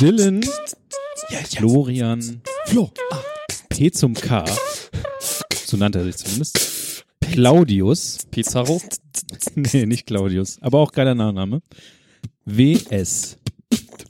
Dylan, 0.00 0.44
Florian, 1.48 2.42
Flo. 2.66 2.90
P 3.68 3.90
zum 3.90 4.14
K. 4.14 4.44
So 5.64 5.76
nannte 5.76 6.00
er 6.00 6.04
sich 6.04 6.16
zumindest. 6.16 7.04
Claudius. 7.20 8.18
Pizarro. 8.30 8.80
Nee, 9.54 9.86
nicht 9.86 10.06
Claudius. 10.06 10.58
Aber 10.60 10.80
auch 10.80 10.92
geiler 10.92 11.14
Nachname. 11.14 11.62
WS. 12.44 13.38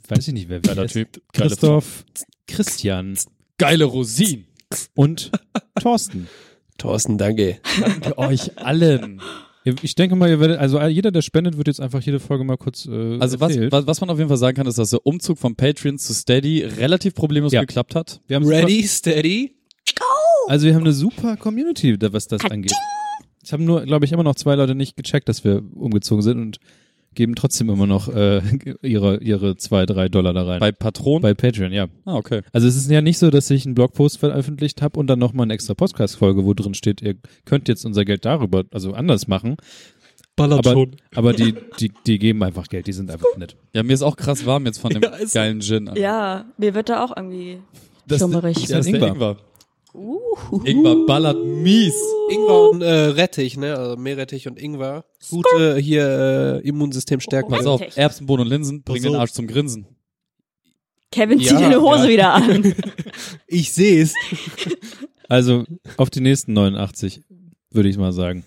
Weiß 0.09 0.27
ich 0.27 0.33
nicht, 0.33 0.49
wer 0.49 0.59
Geiler 0.59 0.83
WS. 0.85 0.93
Typ. 0.93 1.21
Christoph, 1.33 2.05
Christian 2.47 3.17
Geile 3.57 3.85
Rosinen. 3.85 4.45
und 4.95 5.31
Thorsten. 5.81 6.27
Thorsten, 6.77 7.17
danke. 7.17 7.59
Danke 7.79 8.17
euch 8.17 8.57
allen. 8.57 9.21
Ich 9.81 9.95
denke 9.95 10.15
mal, 10.17 10.29
ihr 10.29 10.39
werdet, 10.41 10.59
also 10.59 10.81
jeder, 10.81 11.11
der 11.11 11.21
spendet, 11.21 11.55
wird 11.57 11.67
jetzt 11.67 11.79
einfach 11.79 12.01
jede 12.01 12.19
Folge 12.19 12.43
mal 12.43 12.57
kurz 12.57 12.85
äh, 12.85 13.17
Also 13.19 13.39
was, 13.39 13.55
was, 13.71 13.87
was 13.87 14.01
man 14.01 14.09
auf 14.09 14.17
jeden 14.17 14.27
Fall 14.27 14.37
sagen 14.37 14.57
kann, 14.57 14.67
ist, 14.67 14.77
dass 14.77 14.89
der 14.89 15.05
Umzug 15.05 15.37
von 15.37 15.55
Patreon 15.55 15.97
zu 15.97 16.13
Steady 16.13 16.63
relativ 16.63 17.13
problemlos 17.15 17.53
Ja. 17.53 17.61
geklappt 17.61 17.95
hat. 17.95 18.19
Wir 18.27 18.35
haben 18.35 18.45
Ready, 18.45 18.83
steady. 18.85 19.55
Super, 19.87 20.03
also 20.47 20.65
wir 20.65 20.75
haben 20.75 20.81
eine 20.83 20.91
super 20.93 21.37
Community, 21.37 21.97
da- 21.97 22.11
was 22.11 22.27
das 22.27 22.43
angeht. 22.43 22.73
Ich 23.45 23.53
habe 23.53 23.63
nur, 23.63 23.83
glaube 23.83 24.03
ich, 24.05 24.11
immer 24.11 24.23
noch 24.23 24.35
zwei 24.35 24.55
Leute 24.55 24.75
nicht 24.75 24.97
gecheckt, 24.97 25.29
dass 25.29 25.43
wir 25.45 25.63
umgezogen 25.75 26.21
sind 26.23 26.39
und 26.41 26.57
geben 27.15 27.35
trotzdem 27.35 27.69
immer 27.69 27.87
noch 27.87 28.07
äh, 28.07 28.41
ihre 28.81 29.17
ihre 29.17 29.55
zwei, 29.57 29.85
drei 29.85 30.09
Dollar 30.09 30.33
da 30.33 30.43
rein. 30.43 30.59
Bei 30.59 30.71
Patron. 30.71 31.21
Bei 31.21 31.33
Patreon, 31.33 31.71
ja. 31.71 31.87
ah, 32.05 32.15
okay. 32.15 32.41
Also 32.51 32.67
es 32.67 32.75
ist 32.75 32.89
ja 32.89 33.01
nicht 33.01 33.17
so, 33.17 33.29
dass 33.29 33.49
ich 33.49 33.65
einen 33.65 33.75
Blogpost 33.75 34.19
veröffentlicht 34.19 34.81
habe 34.81 34.99
und 34.99 35.07
dann 35.07 35.19
nochmal 35.19 35.45
eine 35.45 35.53
extra 35.53 35.73
Podcast-Folge, 35.73 36.45
wo 36.45 36.53
drin 36.53 36.73
steht, 36.73 37.01
ihr 37.01 37.15
könnt 37.45 37.67
jetzt 37.67 37.85
unser 37.85 38.05
Geld 38.05 38.25
darüber, 38.25 38.63
also 38.71 38.93
anders 38.93 39.27
machen. 39.27 39.57
Ballert 40.35 40.65
Aber, 40.65 40.71
schon. 40.73 40.95
aber 41.13 41.33
die, 41.33 41.53
die, 41.79 41.91
die 42.07 42.17
geben 42.17 42.41
einfach 42.43 42.67
Geld, 42.67 42.87
die 42.87 42.93
sind 42.93 43.11
einfach 43.11 43.37
nett. 43.37 43.55
Ja, 43.73 43.83
mir 43.83 43.93
ist 43.93 44.01
auch 44.01 44.15
krass 44.15 44.45
warm 44.47 44.65
jetzt 44.65 44.79
von 44.79 44.89
dem 44.93 45.03
Ja, 45.03 45.11
geilen 45.31 45.61
Gin. 45.61 45.89
Ja, 45.95 46.45
mir 46.57 46.73
wird 46.73 46.89
da 46.89 47.03
auch 47.03 47.15
irgendwie 47.15 47.59
das, 48.07 48.19
schummerig. 48.19 48.55
Das 48.55 48.63
ist 48.63 48.71
der 48.71 48.85
Ingwer. 48.95 49.07
Ingwer. 49.09 49.37
Uh. 49.93 50.19
Ingwer 50.63 51.05
ballert 51.05 51.37
mies. 51.45 51.95
Ingwer 52.31 52.69
und 52.69 52.81
äh, 52.81 52.91
Rettich, 52.91 53.57
ne? 53.57 53.75
Also 53.77 53.95
Meerrettich 53.95 54.47
und 54.47 54.59
Ingwer. 54.59 55.05
Gute 55.29 55.77
hier 55.77 56.61
äh, 56.63 56.67
Immunsystem 56.67 57.19
stärken. 57.19 57.51
Pass 57.51 57.65
auf. 57.67 57.81
Erbsen, 57.95 58.25
Bohnen 58.25 58.41
und 58.43 58.47
Linsen 58.47 58.83
bringen 58.83 59.03
den. 59.03 59.15
Arsch 59.15 59.31
zum 59.31 59.47
Grinsen. 59.47 59.87
Kevin 61.11 61.39
Ja, 61.39 61.49
zieht 61.49 61.59
deine 61.59 61.79
Hose 61.81 62.05
ja. 62.05 62.09
wieder 62.09 62.33
an. 62.33 62.73
Ich 63.47 63.71
seh's. 63.71 64.13
Also 65.29 65.63
auf 65.97 66.09
die 66.09 66.19
nächsten 66.19 66.53
89, 66.53 67.21
würde 67.71 67.89
ich 67.89 67.97
mal 67.97 68.11
sagen. 68.11 68.43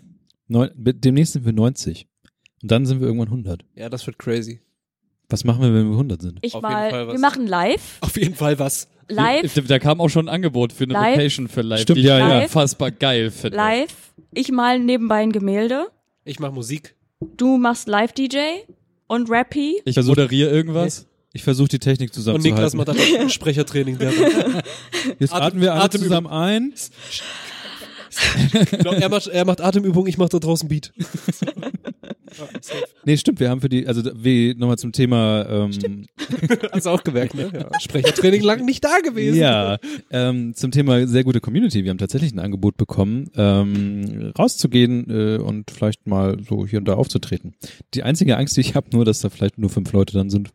Neun, 0.47 0.71
demnächst 0.77 1.33
sind 1.33 1.45
wir 1.45 1.53
90. 1.53 2.07
Und 2.63 2.71
dann 2.71 2.87
sind 2.87 3.01
wir 3.01 3.07
irgendwann 3.07 3.29
100. 3.29 3.65
Ja, 3.75 3.89
das 3.89 4.07
wird 4.07 4.19
crazy. 4.19 4.61
Was 5.29 5.43
machen 5.43 5.63
wir, 5.63 5.75
wenn 5.75 5.87
wir 5.87 5.93
100 5.93 6.23
sind? 6.23 6.39
Ich 6.43 6.55
Auf 6.55 6.63
jeden 6.63 6.73
mal, 6.73 6.91
Fall 6.91 7.07
was. 7.09 7.15
wir 7.15 7.21
machen 7.21 7.47
live. 7.47 7.99
Auf 8.03 8.17
jeden 8.17 8.35
Fall 8.35 8.59
was. 8.59 8.89
Live, 9.09 9.55
Da, 9.55 9.61
da 9.63 9.79
kam 9.79 10.01
auch 10.01 10.09
schon 10.09 10.29
ein 10.29 10.35
Angebot 10.35 10.73
für 10.73 10.85
eine 10.85 10.93
Live. 10.95 11.17
Location 11.17 11.49
für 11.49 11.63
live, 11.63 11.81
Stimmt, 11.81 11.97
die 11.99 12.01
ich 12.03 12.07
ja, 12.09 12.19
ja. 12.19 12.43
unfassbar 12.43 12.91
geil 12.91 13.31
finde. 13.31 13.57
live. 13.57 13.95
Ich 14.35 14.51
mal 14.51 14.79
nebenbei 14.81 15.17
ein 15.23 15.33
Gemälde. 15.33 15.87
Ich 16.25 16.41
mach 16.41 16.51
Musik. 16.53 16.95
Du 17.37 17.57
machst 17.57 17.87
Live-DJ 17.89 18.39
und 19.07 19.31
Rappy. 19.31 19.81
Ich 19.85 19.97
moderiere 19.97 20.51
irgendwas. 20.51 21.07
Ich 21.33 21.43
versuche 21.45 21.69
die 21.69 21.79
Technik 21.79 22.11
Und 22.17 22.43
Niklas 22.43 22.73
zusammenzuhalten. 22.73 22.79
macht 22.79 22.89
einfach 22.89 23.31
Sprechertraining. 23.35 23.99
Jetzt 25.19 25.33
Atem- 25.33 25.43
atmen 25.47 25.63
wir 25.63 25.73
alle 25.75 25.83
Atemübung. 25.85 26.09
zusammen 26.09 26.27
ein. 26.29 26.73
Genau, 28.71 28.93
er, 28.93 29.09
macht, 29.09 29.27
er 29.27 29.45
macht 29.45 29.61
Atemübung, 29.61 30.07
ich 30.07 30.19
mach 30.19 30.29
da 30.29 30.39
draußen 30.39 30.69
Beat. 30.69 30.93
Nee, 33.05 33.17
stimmt, 33.17 33.41
wir 33.41 33.51
haben 33.51 33.61
für 33.61 33.69
die, 33.69 33.87
also 33.87 34.03
wie 34.15 34.55
nochmal 34.55 34.79
zum 34.79 34.93
Thema 34.93 35.47
ähm, 35.49 36.07
Hast 36.73 36.87
du 36.87 36.91
auch 36.91 37.03
gemerkt, 37.05 37.35
ne? 37.35 37.51
Ja. 37.53 37.81
Sprechertraining 37.81 38.43
lang 38.43 38.65
nicht 38.65 38.85
da 38.85 38.99
gewesen. 38.99 39.39
Ja, 39.39 39.79
ähm, 40.11 40.55
zum 40.55 40.71
Thema 40.71 41.07
sehr 41.07 41.25
gute 41.25 41.41
Community. 41.41 41.85
Wir 41.85 41.91
haben 41.91 41.99
tatsächlich 41.99 42.33
ein 42.33 42.39
Angebot 42.39 42.77
bekommen, 42.77 43.31
ähm, 43.37 44.33
rauszugehen 44.39 45.09
äh, 45.11 45.39
und 45.39 45.71
vielleicht 45.71 46.07
mal 46.07 46.37
so 46.47 46.67
hier 46.67 46.79
und 46.79 46.87
da 46.87 46.95
aufzutreten. 46.95 47.55
Die 47.95 48.03
einzige 48.03 48.37
Angst, 48.37 48.57
die 48.57 48.61
ich 48.61 48.75
habe, 48.75 48.89
nur, 48.93 49.05
dass 49.05 49.21
da 49.21 49.31
vielleicht 49.31 49.59
nur 49.59 49.71
fünf 49.71 49.93
Leute 49.93 50.15
dann 50.15 50.31
sind. 50.31 50.51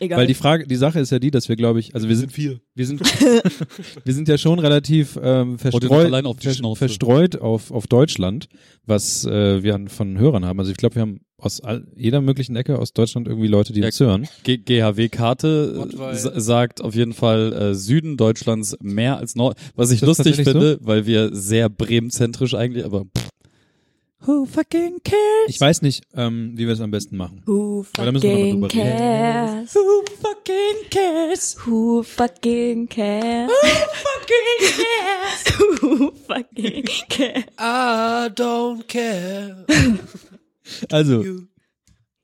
Egal. 0.00 0.18
Weil 0.18 0.26
die 0.26 0.34
Frage, 0.34 0.66
die 0.66 0.76
Sache 0.76 1.00
ist 1.00 1.10
ja 1.10 1.18
die, 1.18 1.30
dass 1.30 1.48
wir, 1.48 1.56
glaube 1.56 1.80
ich, 1.80 1.94
also 1.94 2.08
wir 2.08 2.16
sind 2.16 2.32
vier. 2.32 2.60
wir 2.74 2.86
sind, 2.86 3.00
wir 4.04 4.14
sind 4.14 4.28
ja 4.28 4.36
schon 4.38 4.58
relativ 4.58 5.18
ähm, 5.22 5.52
noch 5.52 5.58
verstreut, 5.60 6.04
allein 6.06 6.26
auf 6.26 6.36
verstreut 6.74 7.36
auf, 7.40 7.70
auf 7.70 7.86
Deutschland, 7.86 8.48
was 8.84 9.24
äh, 9.24 9.62
wir 9.62 9.74
an- 9.74 9.88
von 9.88 10.18
Hörern 10.18 10.44
haben. 10.44 10.58
Also 10.58 10.70
ich 10.70 10.76
glaube, 10.76 10.96
wir 10.96 11.02
haben 11.02 11.20
aus 11.38 11.60
all, 11.60 11.86
jeder 11.96 12.20
möglichen 12.20 12.56
Ecke 12.56 12.78
aus 12.78 12.92
Deutschland 12.92 13.28
irgendwie 13.28 13.48
Leute, 13.48 13.72
die 13.72 13.80
Ja, 13.80 13.86
uns 13.86 14.00
hören. 14.00 14.26
G 14.42 14.56
GHW-Karte 14.58 15.88
sagt 16.14 16.80
auf 16.82 16.94
jeden 16.94 17.12
Fall 17.12 17.52
äh, 17.52 17.74
Süden 17.74 18.16
Deutschlands 18.16 18.76
mehr 18.80 19.18
als 19.18 19.34
Nord. 19.34 19.58
Was 19.74 19.90
ich 19.90 20.00
lustig 20.00 20.36
finde, 20.36 20.78
weil 20.80 21.06
wir 21.06 21.34
sehr 21.34 21.68
bremenzentrisch 21.68 22.54
eigentlich, 22.54 22.84
aber 22.84 23.04
pff. 23.04 23.25
Who 24.24 24.46
fucking 24.46 25.00
cares? 25.04 25.48
Ich 25.48 25.60
weiß 25.60 25.82
nicht, 25.82 26.02
ähm, 26.14 26.52
wie 26.56 26.66
wir 26.66 26.72
es 26.72 26.80
am 26.80 26.90
besten 26.90 27.16
machen. 27.16 27.42
Who 27.44 27.84
Aber 27.96 28.06
da 28.06 28.12
müssen 28.12 28.24
wir 28.24 28.32
noch 28.32 28.38
fucking 28.38 28.60
mal 28.60 28.68
drüber 28.68 28.84
reden. 28.84 28.98
cares? 28.98 29.74
Who 29.74 30.04
fucking 30.22 30.90
cares? 30.90 31.56
Who 31.66 32.02
fucking 32.02 32.88
cares? 32.88 33.50
Who 35.80 36.12
fucking 36.26 36.84
cares? 37.08 37.44
I 37.58 38.28
don't 38.34 38.86
care. 38.88 39.64
Also, 40.90 41.22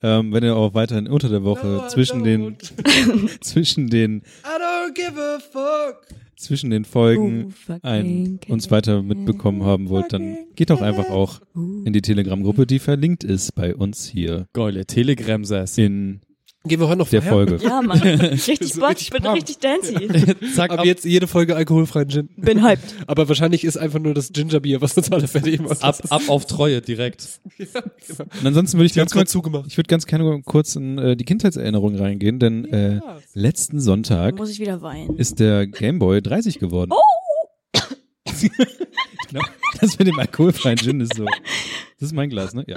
ähm, 0.03 0.33
wenn 0.33 0.43
ihr 0.43 0.57
auch 0.57 0.75
weiterhin 0.75 1.07
unter 1.07 1.29
der 1.29 1.45
Woche 1.45 1.61
know 1.61 1.87
I 1.87 1.89
zwischen 1.91 2.25
den 2.25 2.57
zwischen 3.41 3.89
den 3.89 4.23
I 4.45 4.59
don't 4.59 4.95
give 4.95 5.17
a 5.17 5.39
fuck. 5.39 6.05
Zwischen 6.43 6.71
den 6.71 6.85
Folgen 6.85 7.51
fucking 7.51 7.83
ein, 7.83 8.41
uns 8.49 8.71
weiter 8.71 9.03
mitbekommen 9.03 9.63
haben 9.65 9.89
wollt, 9.89 10.13
dann 10.13 10.37
geht 10.55 10.71
doch 10.71 10.83
einfach 10.83 11.09
auch 11.11 11.41
in 11.55 11.93
die 11.93 12.03
Telegram-Gruppe, 12.03 12.67
die 12.67 12.79
verlinkt 12.79 13.25
ist 13.25 13.55
bei 13.55 13.75
uns 13.75 14.07
hier. 14.07 14.47
Geile 14.53 14.85
Telegram-Sass. 14.87 15.79
in 15.79 16.21
Gehen 16.65 16.79
wir 16.79 16.87
heute 16.87 16.99
noch 16.99 17.09
der? 17.09 17.23
Folge. 17.23 17.59
Ja, 17.61 17.83
Mann. 17.83 17.99
Richtig 18.03 18.75
Bock, 18.75 18.91
richtig 18.91 19.09
ich 19.09 19.11
bin 19.11 19.27
richtig 19.27 19.59
dancy. 19.59 20.09
Zack, 20.55 20.71
Ab 20.71 20.79
ab, 20.81 20.85
jetzt 20.85 21.05
jede 21.05 21.27
Folge 21.27 21.57
alkoholfreien 21.57 22.09
Gin. 22.09 22.29
Bin 22.37 22.63
hyped. 22.63 22.95
Aber 23.09 23.29
wahrscheinlich 23.29 23.65
ist 23.65 23.77
einfach 23.77 23.99
nur 23.99 24.15
das 24.15 24.33
Gingerbier, 24.33 24.81
was 24.81 24.97
uns 24.97 25.11
alle 25.11 25.27
fertig 25.27 25.61
macht. 25.61 25.83
ab, 25.83 25.99
ab 26.09 26.23
auf 26.29 26.47
Treue 26.47 26.81
direkt. 26.81 27.41
Und 27.59 28.47
ansonsten 28.47 28.79
würde 28.79 28.87
ich 28.87 28.93
Die 28.93 29.01
ganz 29.01 29.13
gerade 29.13 29.27
zugemacht. 29.27 29.65
ich 29.67 29.77
würde 29.77 29.89
ganz 29.89 30.07
gerne 30.07 30.41
kurz 30.45 30.77
in 30.77 30.99
äh, 30.99 31.17
die 31.17 31.25
Kindheitserinnerung 31.25 31.97
reingehen, 31.97 32.39
denn 32.39 32.65
äh, 32.73 33.01
letzten 33.35 33.81
Sonntag 33.81 34.37
Muss 34.37 34.51
ich 34.51 34.61
wieder 34.61 34.83
weinen. 34.83 35.17
ist 35.17 35.41
der 35.41 35.67
Gameboy 35.67 36.23
30 36.23 36.61
geworden. 36.61 36.93
Oh! 36.93 37.93
genau, 39.29 39.45
das 39.81 39.99
mit 39.99 40.07
dem 40.09 40.19
alkoholfreien 40.19 40.79
Gin 40.79 41.01
ist 41.01 41.15
so. 41.17 41.25
Das 41.25 42.07
ist 42.09 42.13
mein 42.13 42.31
Glas, 42.31 42.55
ne? 42.55 42.65
Ja. 42.69 42.77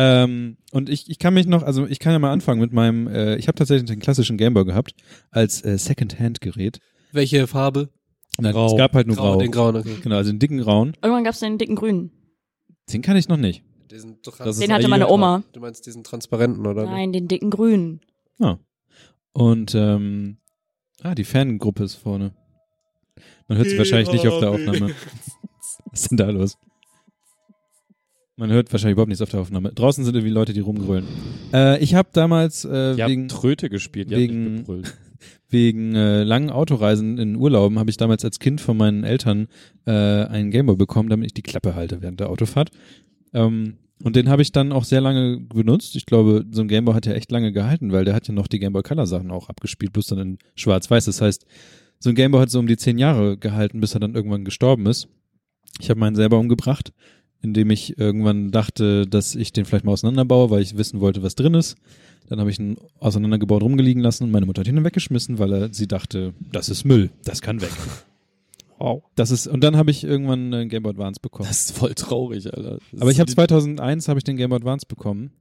Ähm, 0.00 0.58
und 0.70 0.88
ich, 0.88 1.10
ich 1.10 1.18
kann 1.18 1.34
mich 1.34 1.46
noch, 1.48 1.64
also 1.64 1.84
ich 1.84 1.98
kann 1.98 2.12
ja 2.12 2.20
mal 2.20 2.30
anfangen 2.30 2.60
mit 2.60 2.72
meinem, 2.72 3.08
äh, 3.08 3.34
ich 3.34 3.48
habe 3.48 3.58
tatsächlich 3.58 3.90
den 3.90 3.98
klassischen 3.98 4.36
Gameboy 4.36 4.64
gehabt 4.64 4.94
als 5.32 5.64
äh, 5.64 5.76
Second-Hand-Gerät. 5.76 6.78
Welche 7.10 7.48
Farbe? 7.48 7.88
Nein, 8.38 8.52
Grau. 8.52 8.66
Es 8.66 8.76
gab 8.76 8.92
halt 8.94 9.08
nur 9.08 9.16
Grau, 9.16 9.32
grau. 9.32 9.40
den 9.40 9.50
grauen, 9.50 9.74
okay. 9.74 9.96
Genau, 10.00 10.14
also 10.14 10.30
den 10.30 10.38
dicken 10.38 10.58
grauen. 10.58 10.92
Irgendwann 11.02 11.24
gab's 11.24 11.40
den 11.40 11.58
dicken 11.58 11.74
grünen. 11.74 12.12
Den 12.92 13.02
kann 13.02 13.16
ich 13.16 13.26
noch 13.28 13.38
nicht. 13.38 13.64
Diesen 13.90 14.18
Den 14.60 14.72
hatte 14.72 14.86
meine 14.86 15.08
Oma. 15.08 15.42
du 15.52 15.58
meinst 15.58 15.84
diesen 15.84 16.04
transparenten, 16.04 16.64
oder? 16.64 16.84
Nein, 16.84 17.12
den 17.12 17.26
dicken 17.26 17.50
grünen. 17.50 18.00
Ja. 18.38 18.60
Und 19.32 19.74
ähm, 19.74 20.36
ah, 21.02 21.16
die 21.16 21.24
Fangruppe 21.24 21.82
ist 21.82 21.96
vorne. 21.96 22.34
Man 23.48 23.58
hört 23.58 23.68
sie 23.68 23.78
wahrscheinlich 23.78 24.12
nicht 24.12 24.28
auf 24.28 24.38
der 24.38 24.50
Aufnahme. 24.50 24.94
Was 25.90 26.02
ist 26.02 26.10
denn 26.12 26.18
da 26.18 26.30
los? 26.30 26.56
Man 28.38 28.50
hört 28.50 28.70
wahrscheinlich 28.72 28.92
überhaupt 28.92 29.08
nichts 29.08 29.20
auf 29.22 29.30
der 29.30 29.40
Aufnahme. 29.40 29.72
Draußen 29.72 30.04
sind 30.04 30.14
irgendwie 30.14 30.32
Leute, 30.32 30.52
die 30.52 30.60
rumgrölen. 30.60 31.04
Äh, 31.52 31.82
ich 31.82 31.94
habe 31.94 32.08
damals 32.12 32.64
äh, 32.64 32.94
Die 32.94 33.02
wegen, 33.04 33.28
Tröte 33.28 33.68
gespielt, 33.68 34.10
die 34.10 34.16
wegen- 34.16 34.64
wegen 35.50 35.94
äh, 35.94 36.22
langen 36.22 36.50
Autoreisen 36.50 37.18
in 37.18 37.34
Urlauben 37.36 37.78
habe 37.78 37.90
ich 37.90 37.96
damals 37.96 38.24
als 38.24 38.38
Kind 38.38 38.60
von 38.60 38.76
meinen 38.76 39.02
Eltern 39.02 39.48
äh, 39.86 39.90
einen 39.90 40.50
Gameboy 40.50 40.76
bekommen, 40.76 41.08
damit 41.08 41.26
ich 41.26 41.34
die 41.34 41.42
Klappe 41.42 41.74
halte 41.74 42.00
während 42.02 42.20
der 42.20 42.30
Autofahrt. 42.30 42.70
Ähm, 43.34 43.78
und 44.04 44.14
den 44.14 44.28
habe 44.28 44.42
ich 44.42 44.52
dann 44.52 44.70
auch 44.70 44.84
sehr 44.84 45.00
lange 45.00 45.40
benutzt. 45.40 45.96
Ich 45.96 46.06
glaube, 46.06 46.44
so 46.52 46.60
ein 46.62 46.68
Gameboy 46.68 46.94
hat 46.94 47.06
ja 47.06 47.14
echt 47.14 47.32
lange 47.32 47.50
gehalten, 47.50 47.90
weil 47.90 48.04
der 48.04 48.14
hat 48.14 48.28
ja 48.28 48.34
noch 48.34 48.46
die 48.46 48.60
Gameboy 48.60 48.82
Color 48.84 49.06
Sachen 49.08 49.32
auch 49.32 49.48
abgespielt, 49.48 49.92
bloß 49.92 50.06
dann 50.06 50.18
in 50.20 50.38
schwarz-weiß. 50.54 51.06
Das 51.06 51.20
heißt, 51.20 51.44
so 51.98 52.10
ein 52.10 52.14
Gameboy 52.14 52.40
hat 52.40 52.50
so 52.50 52.60
um 52.60 52.68
die 52.68 52.76
zehn 52.76 52.98
Jahre 52.98 53.36
gehalten, 53.36 53.80
bis 53.80 53.94
er 53.94 54.00
dann 54.00 54.14
irgendwann 54.14 54.44
gestorben 54.44 54.86
ist. 54.86 55.08
Ich 55.80 55.90
habe 55.90 55.98
meinen 55.98 56.14
selber 56.14 56.38
umgebracht. 56.38 56.92
Indem 57.42 57.70
ich 57.70 57.98
irgendwann 57.98 58.50
dachte, 58.50 59.06
dass 59.06 59.34
ich 59.34 59.52
den 59.52 59.64
vielleicht 59.64 59.84
mal 59.84 59.92
auseinanderbaue, 59.92 60.50
weil 60.50 60.62
ich 60.62 60.76
wissen 60.76 61.00
wollte, 61.00 61.22
was 61.22 61.34
drin 61.34 61.54
ist. 61.54 61.76
Dann 62.28 62.40
habe 62.40 62.50
ich 62.50 62.58
ihn 62.58 62.76
auseinandergebaut 63.00 63.62
rumgeliegen 63.62 64.02
lassen 64.02 64.24
und 64.24 64.30
meine 64.30 64.44
Mutter 64.44 64.60
hat 64.60 64.68
ihn 64.68 64.74
dann 64.76 64.84
weggeschmissen, 64.84 65.38
weil 65.38 65.52
er, 65.52 65.72
sie 65.72 65.86
dachte, 65.88 66.34
das 66.52 66.68
ist 66.68 66.84
Müll, 66.84 67.10
das 67.24 67.40
kann 67.42 67.60
weg. 67.60 67.70
Wow. 68.80 69.02
Das 69.16 69.32
ist 69.32 69.48
und 69.48 69.64
dann 69.64 69.76
habe 69.76 69.90
ich 69.90 70.04
irgendwann 70.04 70.54
einen 70.54 70.68
Game 70.68 70.84
Boy 70.84 70.90
Advance 70.92 71.18
bekommen. 71.20 71.48
Das 71.48 71.64
ist 71.64 71.76
voll 71.76 71.94
traurig, 71.94 72.46
Alter. 72.46 72.78
Das 72.92 73.00
Aber 73.02 73.10
ich 73.10 73.18
habe 73.18 73.26
die- 73.26 73.34
2001 73.34 74.06
habe 74.06 74.18
ich 74.20 74.24
den 74.24 74.36
Game 74.36 74.50
Boy 74.50 74.58
Advance 74.58 74.86
bekommen, 74.86 75.32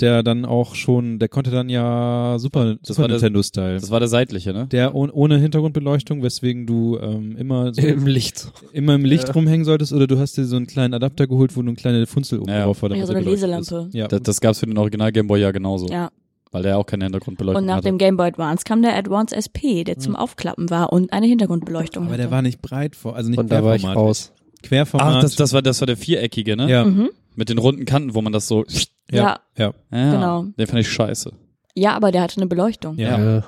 der 0.00 0.22
dann 0.22 0.44
auch 0.44 0.74
schon, 0.74 1.18
der 1.18 1.28
konnte 1.28 1.50
dann 1.50 1.68
ja 1.68 2.36
Super, 2.38 2.74
Das 2.76 2.88
Super 2.88 3.02
war 3.02 3.08
der- 3.08 3.16
Nintendo 3.16 3.42
Style. 3.42 3.74
Das 3.80 3.90
war 3.90 3.98
der 4.00 4.08
seitliche, 4.08 4.52
ne? 4.52 4.66
Der 4.66 4.94
ohne, 4.94 5.12
ohne 5.12 5.38
Hintergrundbeleuchtung, 5.38 6.22
weswegen 6.22 6.66
du 6.66 6.98
ähm, 6.98 7.36
immer 7.36 7.72
so 7.72 7.80
Im 7.80 8.06
Licht. 8.06 8.52
immer 8.72 8.94
im 8.94 9.04
Licht 9.04 9.28
Ja. 9.28 9.32
rumhängen 9.34 9.64
solltest 9.64 9.92
oder 9.92 10.06
du 10.06 10.18
hast 10.18 10.36
dir 10.36 10.44
so 10.44 10.56
einen 10.56 10.66
kleinen 10.66 10.92
Adapter 10.94 11.26
geholt, 11.26 11.56
wo 11.56 11.62
du 11.62 11.68
eine 11.68 11.76
kleine 11.76 12.06
Funzel 12.06 12.40
oben 12.40 12.50
Ja, 12.50 12.58
ja. 12.58 12.64
drauf 12.64 12.82
war. 12.82 12.88
damit 12.90 13.00
Ja, 13.00 13.06
so 13.06 13.12
der 13.14 13.22
eine 13.22 13.30
Leselampe. 13.30 13.86
Ist. 13.88 13.94
Ja. 13.94 14.08
Das, 14.08 14.22
das 14.22 14.40
gab's 14.40 14.60
für 14.60 14.66
den 14.66 14.76
Original 14.78 15.12
Game 15.12 15.26
Boy 15.28 15.40
ja 15.40 15.50
genauso. 15.50 15.86
Ja. 15.88 16.10
Weil 16.52 16.62
der 16.62 16.78
auch 16.78 16.86
keine 16.86 17.04
Hintergrundbeleuchtung 17.06 17.60
Und 17.62 17.66
nach 17.66 17.76
hatte. 17.76 17.88
dem 17.88 17.98
Game 17.98 18.16
Boy 18.16 18.28
Advance 18.28 18.64
kam 18.64 18.82
der 18.82 18.96
Advance 18.96 19.34
SP, 19.34 19.82
der 19.84 19.98
zum 19.98 20.14
Aufklappen 20.14 20.70
war 20.70 20.92
und 20.92 21.12
eine 21.12 21.26
Hintergrundbeleuchtung 21.26 22.04
aber 22.04 22.12
hatte. 22.12 22.22
der 22.22 22.30
war 22.30 22.42
nicht 22.42 22.62
breit 22.62 22.94
vor, 22.96 23.16
also 23.16 23.28
nicht 23.30 23.38
Und 23.38 23.50
da 23.50 23.64
war 23.64 23.74
ich 23.76 23.82
querformatig. 23.82 24.08
raus. 24.08 24.32
Querformat. 24.62 25.16
Ach, 25.16 25.20
das, 25.22 25.36
das 25.36 25.52
war 25.52 25.62
das 25.62 25.80
war 25.80 25.86
der 25.86 25.96
viereckige, 25.96 26.56
ne? 26.56 26.68
ja, 26.70 26.84
mhm. 26.84 27.10
Mit 27.34 27.48
den 27.50 27.58
runden 27.58 27.84
Kanten, 27.84 28.14
wo 28.14 28.22
man 28.22 28.32
das 28.32 28.46
so. 28.48 28.64
Ja. 29.10 29.40
ja. 29.56 29.72
Ja, 29.90 30.12
Genau. 30.12 30.42
Den 30.58 30.66
fand 30.66 30.80
ich 30.80 30.88
scheiße. 30.88 31.32
Ja, 31.74 31.94
aber 31.94 32.10
der 32.12 32.22
hatte 32.22 32.36
eine 32.38 32.46
Beleuchtung. 32.46 32.96
Ja. 32.98 33.44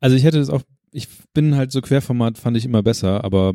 Also 0.00 0.16
ich 0.16 0.24
hätte 0.24 0.38
das 0.38 0.50
auch, 0.50 0.62
ich 0.92 1.08
bin 1.34 1.56
halt 1.56 1.72
so 1.72 1.80
Querformat 1.80 2.38
fand 2.38 2.56
ich 2.56 2.64
immer 2.64 2.82
besser, 2.82 3.24
aber 3.24 3.54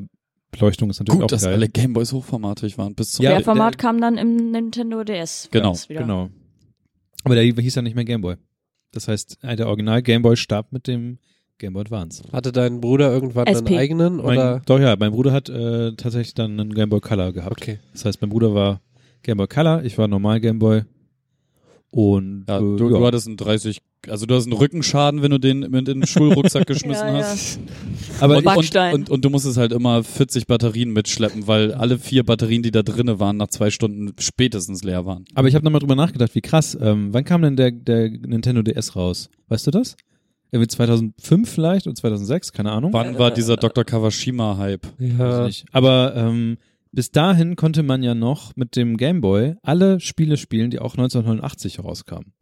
Beleuchtung 0.52 0.90
ist 0.90 1.00
natürlich 1.00 1.20
Gut, 1.20 1.24
auch 1.26 1.28
dass 1.28 1.44
geil. 1.44 1.54
alle 1.54 1.70
Gameboys 1.70 2.12
hochformatig 2.14 2.78
waren. 2.78 2.94
Bis 2.96 3.14
zum 3.14 3.24
Ja, 3.24 3.32
Querformat 3.36 3.74
der- 3.76 3.78
kam 3.80 4.02
dann 4.02 4.18
im 4.18 4.52
Nintendo 4.52 5.04
DS. 5.04 5.48
Genau. 5.52 5.76
Genau. 5.88 6.30
Aber 7.24 7.36
der 7.36 7.44
hieß 7.44 7.76
ja 7.76 7.82
nicht 7.82 7.96
mehr 7.96 8.04
Gameboy. 8.06 8.36
Das 8.92 9.08
heißt, 9.08 9.40
äh, 9.44 9.56
der 9.56 9.68
Original 9.68 10.04
Gameboy 10.04 10.36
starb 10.36 10.72
mit 10.72 10.86
dem 10.88 11.18
Game 11.58 11.74
Boy 11.74 11.82
Advance. 11.82 12.24
Hatte 12.32 12.52
dein 12.52 12.82
Bruder 12.82 13.12
irgendwann 13.12 13.48
SP. 13.48 13.70
einen 13.74 13.78
eigenen 13.80 14.16
Mein, 14.18 14.26
oder? 14.38 14.62
doch 14.66 14.80
ja, 14.80 14.96
mein 15.00 15.12
Bruder 15.12 15.32
hat 15.32 15.50
äh, 15.50 15.94
tatsächlich 15.96 16.34
dann 16.34 16.60
einen 16.60 16.74
Game 16.74 16.90
Boy 16.90 17.00
Color 17.00 17.32
gehabt. 17.32 17.54
Okay. 17.62 17.80
Das 17.94 18.06
heißt, 18.06 18.22
mein 18.22 18.30
Bruder 18.30 18.54
war 18.54 18.82
Game 19.24 19.38
Boy 19.38 19.48
Color, 19.48 19.84
ich 19.86 19.98
war 19.98 20.08
normal 20.08 20.40
Game 20.42 20.60
Boy. 20.60 20.84
Und 21.96 22.46
Ja, 22.50 22.58
äh, 22.58 22.60
du, 22.60 22.90
ja. 22.90 22.98
du 22.98 23.06
hattest 23.06 23.28
einen 23.28 23.38
30, 23.38 23.78
also 24.10 24.26
du 24.26 24.34
hast 24.34 24.46
einen 24.46 24.54
Rückenschaden, 24.54 25.22
wenn 25.22 25.30
du 25.30 25.38
den 25.38 25.60
mit 25.60 25.88
in 25.88 26.00
den 26.02 26.08
Schulrucksack 26.08 26.66
geschmissen 26.68 27.08
Ja, 27.08 27.18
ja. 27.20 27.24
hast. 27.24 27.60
aber 28.20 28.38
und, 28.38 28.48
und, 28.48 28.76
und, 28.94 29.10
und 29.12 29.24
du 29.26 29.30
musstest 29.30 29.58
halt 29.58 29.72
immer 29.74 30.04
40 30.04 30.48
Batterien 30.48 30.92
mitschleppen, 30.92 31.46
weil 31.46 31.72
alle 31.72 32.00
vier 32.00 32.24
Batterien, 32.26 32.64
die 32.64 32.72
da 32.72 32.82
drinnen 32.82 33.20
waren, 33.20 33.38
nach 33.38 33.50
zwei 33.50 33.70
Stunden 33.70 34.12
spätestens 34.20 34.84
leer 34.84 35.06
waren. 35.06 35.26
aber 35.36 35.48
ich 35.48 35.54
habe 35.54 35.64
nochmal 35.64 35.82
drüber 35.82 35.96
nachgedacht, 35.96 36.34
wie 36.34 36.42
krass. 36.42 36.76
Ähm, 36.82 37.10
wann 37.14 37.26
kam 37.26 37.44
denn 37.44 37.56
der, 37.58 37.70
der 37.72 38.10
Nintendo 38.10 38.64
DS 38.64 38.96
raus? 38.96 39.30
Weißt 39.50 39.68
du 39.68 39.72
das? 39.72 39.96
Irgendwie 40.52 40.68
2005 40.70 41.48
vielleicht 41.50 41.86
oder 41.86 41.96
2006, 41.96 42.54
keine 42.54 42.72
Ahnung. 42.72 42.92
Wann 42.94 43.20
war 43.20 43.30
dieser 43.30 43.58
Dr. 43.58 43.84
Kawashima-Hype? 43.84 44.86
Weiß 44.98 45.12
Ja. 45.20 45.46
nicht. 45.46 45.66
Aber 45.72 46.14
ähm, 46.16 46.58
bis 46.94 47.12
dahin 47.12 47.56
konnte 47.58 47.84
man 47.84 48.04
ja 48.04 48.16
noch 48.16 48.56
mit 48.56 48.76
dem 48.78 48.96
Game 48.98 49.20
Boy 49.20 49.56
alle 49.64 50.00
Spiele 50.00 50.38
spielen, 50.38 50.70
die 50.70 50.80
auch 50.80 50.94
1989 50.94 51.84
rauskamen. 51.84 52.34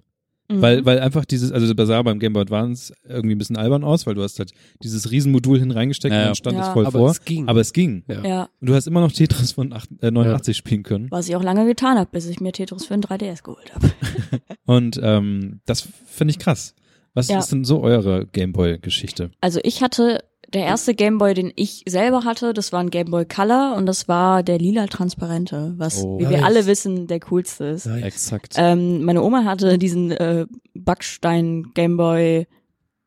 Mhm. 0.49 0.61
Weil, 0.61 0.85
weil 0.85 0.99
einfach 0.99 1.23
dieses, 1.23 1.51
also 1.51 1.73
das 1.73 1.87
sah 1.87 2.01
beim 2.01 2.19
Game 2.19 2.33
Boy 2.33 2.41
Advance 2.41 2.93
irgendwie 3.07 3.35
ein 3.35 3.37
bisschen 3.37 3.55
albern 3.55 3.83
aus, 3.85 4.05
weil 4.05 4.15
du 4.15 4.21
hast 4.23 4.37
halt 4.39 4.51
dieses 4.83 5.09
Riesenmodul 5.09 5.57
hin 5.59 5.71
reingesteckt 5.71 6.13
Ja, 6.13 6.19
und 6.21 6.25
dann 6.27 6.35
stand 6.35 6.57
Ja. 6.57 6.67
es 6.67 6.73
voll 6.73 6.85
Aber 6.85 6.99
vor. 6.99 7.09
es 7.11 7.23
ging. 7.23 7.47
Aber 7.47 7.61
es 7.61 7.71
ging. 7.73 8.03
Ja. 8.09 8.25
ja, 8.25 8.49
Und 8.59 8.67
du 8.69 8.75
hast 8.75 8.85
immer 8.87 8.99
noch 8.99 9.11
Tetris 9.13 9.53
von 9.53 9.71
acht, 9.71 9.89
äh, 10.01 10.11
89 10.11 10.57
spielen 10.57 10.83
können. 10.83 11.07
was 11.09 11.29
ich 11.29 11.35
auch 11.37 11.43
lange 11.43 11.65
getan 11.65 11.97
habe, 11.97 12.09
bis 12.11 12.27
ich 12.27 12.41
mir 12.41 12.51
Tetris 12.51 12.85
für 12.85 12.93
ein 12.93 13.01
3DS 13.01 13.43
geholt 13.43 13.73
habe. 13.73 13.89
Und 14.65 14.99
ähm, 15.01 15.61
das 15.65 15.87
finde 16.05 16.31
ich 16.31 16.39
krass. 16.39 16.75
Was 17.13 17.27
Ja. 17.29 17.39
ist 17.39 17.51
denn 17.51 17.63
so 17.65 17.81
eure 17.81 18.25
Game 18.25 18.53
Boy-Geschichte? 18.53 19.31
Also 19.41 19.59
ich 19.63 19.81
hatte, 19.81 20.19
der 20.53 20.65
erste 20.65 20.93
Gameboy, 20.93 21.33
den 21.33 21.51
ich 21.55 21.83
selber 21.87 22.23
hatte, 22.25 22.53
das 22.53 22.71
war 22.73 22.79
ein 22.81 22.89
Gameboy 22.89 23.25
Color 23.25 23.75
und 23.77 23.85
das 23.85 24.07
war 24.07 24.43
der 24.43 24.57
lila 24.59 24.87
transparente, 24.87 25.73
was, 25.77 26.03
Oh. 26.03 26.17
wie 26.19 26.23
wir 26.29 26.37
Nice. 26.37 26.43
alle 26.43 26.65
wissen, 26.65 27.07
der 27.07 27.19
coolste 27.21 27.65
ist. 27.65 27.85
Nice. 27.85 28.03
Exakt. 28.03 28.55
Ähm, 28.57 29.03
meine 29.03 29.21
Oma 29.23 29.45
hatte 29.45 29.77
diesen 29.77 30.11
äh, 30.11 30.45
Backstein 30.73 31.71
Gameboy 31.73 32.47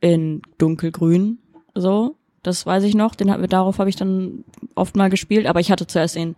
in 0.01 0.43
dunkelgrün, 0.59 1.39
so. 1.75 2.16
Das 2.43 2.66
weiß 2.66 2.83
ich 2.85 2.95
noch. 2.95 3.15
Den 3.15 3.31
hat, 3.31 3.53
darauf 3.53 3.79
habe 3.79 3.89
ich 3.89 3.97
dann 3.97 4.45
oft 4.75 4.97
mal 4.97 5.09
gespielt. 5.09 5.47
Aber 5.47 5.61
ich 5.61 5.71
hatte 5.71 5.87
zuerst 5.87 6.15
den 6.15 6.37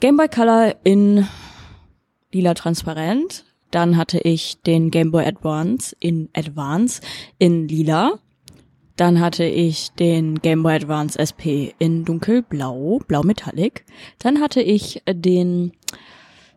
Gameboy 0.00 0.28
Color 0.28 0.74
in 0.82 1.28
lila 2.32 2.54
transparent. 2.54 3.44
Dann 3.70 3.96
hatte 3.96 4.18
ich 4.18 4.60
den 4.62 4.90
Gameboy 4.90 5.24
Advance 5.24 5.94
in 6.00 6.28
Advance 6.34 7.00
in 7.38 7.68
lila. 7.68 8.18
Dann 8.96 9.20
hatte 9.20 9.44
ich 9.44 9.90
den 9.92 10.40
Game 10.40 10.62
Boy 10.62 10.74
Advance 10.74 11.18
SP 11.18 11.74
in 11.78 12.04
dunkelblau, 12.04 13.00
blau 13.08 13.22
Metallic. 13.22 13.84
Dann 14.18 14.40
hatte 14.40 14.60
ich 14.60 15.02
den 15.08 15.72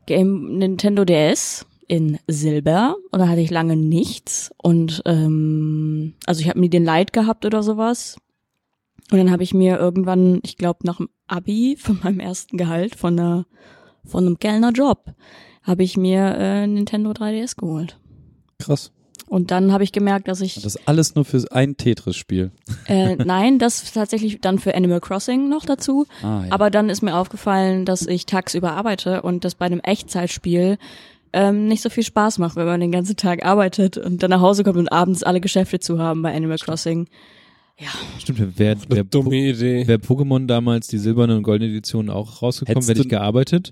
Game 0.06 0.58
Nintendo 0.58 1.04
DS 1.04 1.66
in 1.88 2.20
Silber 2.28 2.96
und 3.12 3.20
da 3.20 3.28
hatte 3.28 3.42
ich 3.42 3.50
lange 3.50 3.76
nichts 3.76 4.52
und 4.58 5.02
ähm, 5.06 6.14
also 6.26 6.42
ich 6.42 6.50
habe 6.50 6.60
nie 6.60 6.70
den 6.70 6.84
Light 6.84 7.14
gehabt 7.14 7.46
oder 7.46 7.64
sowas 7.64 8.18
und 9.10 9.18
dann 9.18 9.32
habe 9.32 9.44
ich 9.44 9.54
mir 9.54 9.78
irgendwann, 9.78 10.42
ich 10.44 10.58
glaube 10.58 10.80
nach 10.84 10.98
dem 10.98 11.10
Abi 11.28 11.78
von 11.80 12.00
meinem 12.04 12.20
ersten 12.20 12.58
Gehalt 12.58 12.96
von 12.96 13.20
einer 13.20 13.46
von 14.06 14.26
einem 14.26 14.40
Kellnerjob 14.40 15.14
habe 15.64 15.84
ich 15.84 15.98
mir 15.98 16.36
äh, 16.38 16.68
Nintendo 16.68 17.12
3DS 17.12 17.58
geholt 17.58 18.00
Krass. 18.60 18.92
Und 19.28 19.52
dann 19.52 19.72
habe 19.72 19.84
ich 19.84 19.92
gemerkt, 19.92 20.28
dass 20.28 20.42
ich 20.42 20.56
Das 20.56 20.66
ist 20.76 20.88
alles 20.88 21.16
nur 21.16 21.26
für 21.26 21.44
ein 21.52 21.76
Tetris-Spiel. 21.78 22.52
äh, 22.88 23.16
nein, 23.16 23.60
das 23.60 23.92
tatsächlich 23.92 24.40
dann 24.42 24.60
für 24.60 24.76
Animal 24.76 25.00
Crossing 25.02 25.50
noch 25.50 25.66
dazu. 25.66 26.06
Ah, 26.22 26.44
ja. 26.46 26.52
Aber 26.52 26.70
dann 26.70 26.90
ist 26.90 27.02
mir 27.02 27.16
aufgefallen, 27.16 27.86
dass 27.86 28.06
ich 28.08 28.26
tagsüber 28.26 28.74
arbeite 28.74 29.22
und 29.22 29.44
das 29.46 29.56
bei 29.56 29.66
einem 29.66 29.80
Echtzeitspiel 29.80 30.78
ähm, 31.34 31.68
nicht 31.68 31.82
so 31.82 31.90
viel 31.90 32.04
Spaß 32.04 32.38
macht, 32.40 32.56
wenn 32.56 32.66
man 32.66 32.80
den 32.80 32.92
ganzen 32.92 33.18
Tag 33.18 33.46
arbeitet 33.46 33.98
und 33.98 34.24
dann 34.24 34.30
nach 34.30 34.42
Hause 34.42 34.64
kommt 34.64 34.78
und 34.78 34.92
abends 34.92 35.24
alle 35.24 35.42
Geschäfte 35.42 35.80
zu 35.80 36.00
haben 36.00 36.22
bei 36.22 36.34
Animal 36.34 36.58
Crossing. 36.58 37.08
Stimmt, 38.18 38.40
wer, 38.58 38.76
wer, 38.90 39.04
dumme 39.04 39.36
Idee. 39.36 39.86
Wäre 39.88 40.00
Pokémon 40.00 40.48
damals 40.48 40.88
die 40.88 40.98
silberne 40.98 41.36
und 41.38 41.44
goldene 41.44 41.70
Edition 41.70 42.10
auch 42.10 42.42
rausgekommen, 42.42 42.82
hätte 42.88 43.02
ich 43.02 43.08
du- 43.08 43.10
gearbeitet, 43.10 43.72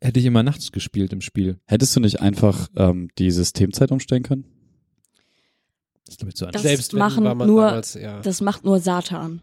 hätte 0.00 0.18
ich 0.18 0.26
immer 0.26 0.42
nachts 0.42 0.72
gespielt 0.72 1.12
im 1.12 1.20
Spiel. 1.20 1.58
Hättest 1.66 1.94
du 1.94 2.00
nicht 2.00 2.20
einfach 2.20 2.68
ähm, 2.76 3.08
die 3.18 3.30
Systemzeit 3.30 3.92
umstellen 3.92 4.24
können? 4.24 4.46
Das 6.10 6.14
ist 6.14 6.18
glaube 6.18 6.28
ich 6.30 6.34
zu 6.36 6.46
Das. 6.46 6.62
Selbst 6.62 6.92
machen 6.94 7.24
man 7.24 7.38
nur- 7.38 7.62
damals, 7.66 7.94
ja. 7.94 8.20
Das 8.20 8.40
macht 8.40 8.64
nur 8.64 8.80
Satan. 8.80 9.40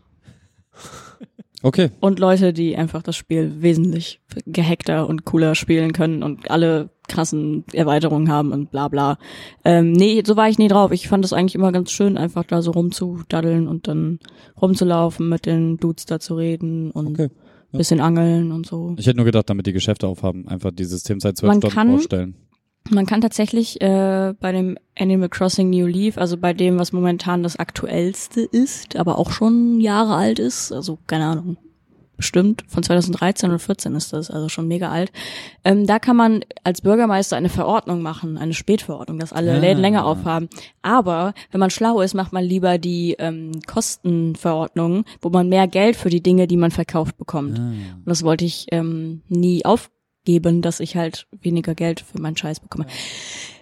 Okay. 1.64 1.90
Und 2.02 2.20
Leute, 2.20 2.54
die 2.54 2.76
einfach 2.78 3.02
das 3.02 3.16
Spiel 3.16 3.62
wesentlich 3.62 4.22
gehackter 4.46 5.08
und 5.10 5.26
cooler 5.26 5.56
spielen 5.56 5.92
können 5.92 6.22
und 6.22 6.52
alle 6.52 6.90
krassen 7.08 7.64
Erweiterungen 7.74 8.30
haben 8.30 8.52
und 8.52 8.70
bla 8.70 8.90
bla. 8.90 9.18
Ähm, 9.66 9.92
nee, 9.94 10.22
so 10.26 10.36
war 10.38 10.50
ich 10.50 10.60
nie 10.60 10.68
drauf. 10.68 10.92
Ich 10.92 11.08
fand 11.08 11.26
es 11.26 11.34
eigentlich 11.34 11.56
immer 11.56 11.72
ganz 11.72 11.92
schön, 11.92 12.16
einfach 12.18 12.44
da 12.44 12.62
so 12.62 12.72
rumzudaddeln 12.72 13.68
und 13.68 13.88
dann 13.88 14.20
rumzulaufen, 14.62 15.28
mit 15.30 15.46
den 15.48 15.78
Dudes 15.78 16.06
da 16.06 16.20
zu 16.20 16.36
reden 16.36 16.92
und 16.92 17.08
Okay. 17.20 17.30
Ja. 17.72 17.78
bisschen 17.80 18.02
angeln 18.02 18.52
und 18.52 18.68
so. 18.68 18.94
Ich 19.00 19.08
hätte 19.08 19.18
nur 19.18 19.26
gedacht, 19.26 19.50
damit 19.50 19.66
die 19.66 19.74
Geschäfte 19.74 20.08
aufhaben, 20.08 20.48
einfach 20.48 20.72
die 20.72 20.86
Systemzeit 20.86 21.38
zwölf 21.38 21.48
Man 21.54 21.58
Stunden 21.62 21.76
kann- 21.76 21.90
vorstellen. 21.90 22.36
Man 22.90 23.06
kann 23.06 23.22
tatsächlich 23.22 23.82
äh, 23.82 24.34
bei 24.40 24.52
dem 24.52 24.78
Animal 24.98 25.30
Crossing 25.30 25.70
New 25.70 25.86
Leaf, 25.88 26.18
also 26.18 26.38
bei 26.38 26.54
dem, 26.54 26.80
was 26.80 26.92
momentan 26.94 27.44
das 27.44 27.58
aktuellste 27.58 28.42
ist, 28.42 28.96
aber 28.96 29.18
auch 29.18 29.32
schon 29.32 29.80
Jahre 29.82 30.16
alt 30.16 30.40
ist, 30.40 30.72
also 30.72 30.98
keine 31.08 31.26
Ahnung, 31.26 31.58
bestimmt 32.16 32.64
von 32.68 32.82
2013 32.82 33.50
oder 33.50 33.60
14 33.60 33.94
ist 33.94 34.12
das, 34.12 34.32
also 34.32 34.50
schon 34.50 34.68
mega 34.68 34.90
alt. 34.90 35.12
Ähm, 35.64 35.86
da 35.86 36.00
kann 36.00 36.16
man 36.16 36.44
als 36.64 36.82
Bürgermeister 36.82 37.38
eine 37.38 37.50
Verordnung 37.50 38.02
machen, 38.02 38.40
eine 38.40 38.56
Spätverordnung, 38.56 39.20
dass 39.20 39.34
alle 39.34 39.54
Ah. 39.54 39.58
Läden 39.60 39.82
länger 39.82 40.04
aufhaben. 40.06 40.50
Aber 40.82 41.34
wenn 41.52 41.60
man 41.60 41.70
schlau 41.70 42.02
ist, 42.02 42.16
macht 42.16 42.34
man 42.34 42.44
lieber 42.44 42.80
die 42.80 43.16
ähm, 43.20 43.52
Kostenverordnung, 43.68 45.06
wo 45.22 45.30
man 45.30 45.48
mehr 45.50 45.68
Geld 45.68 45.96
für 45.96 46.10
die 46.10 46.22
Dinge, 46.24 46.48
die 46.48 46.58
man 46.58 46.72
verkauft, 46.72 47.18
bekommt. 47.18 47.60
Ah. 47.60 47.62
Und 47.62 48.04
das 48.08 48.24
wollte 48.24 48.46
ich 48.46 48.66
ähm, 48.72 49.22
nie 49.30 49.64
aufgeben, 50.28 50.62
dass 50.62 50.82
ich 50.82 50.98
halt 50.98 51.26
weniger 51.32 51.74
Geld 51.74 52.02
für 52.02 52.20
meinen 52.20 52.36
Scheiß 52.36 52.60
bekomme. 52.60 52.86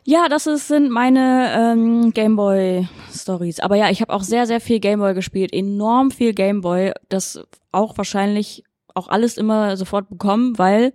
Ja, 0.03 0.27
das 0.29 0.47
ist, 0.47 0.67
sind 0.67 0.89
meine 0.89 1.53
ähm, 1.55 2.11
Gameboy-Stories. 2.11 3.59
Aber 3.59 3.75
ja, 3.75 3.91
ich 3.91 4.01
habe 4.01 4.13
auch 4.13 4.23
sehr, 4.23 4.47
sehr 4.47 4.59
viel 4.59 4.79
Gameboy 4.79 5.13
gespielt. 5.13 5.53
Enorm 5.53 6.09
viel 6.09 6.33
Gameboy. 6.33 6.91
Das 7.07 7.39
auch 7.71 7.97
wahrscheinlich 7.97 8.63
auch 8.95 9.07
alles 9.09 9.37
immer 9.37 9.77
sofort 9.77 10.09
bekommen, 10.09 10.57
weil 10.57 10.93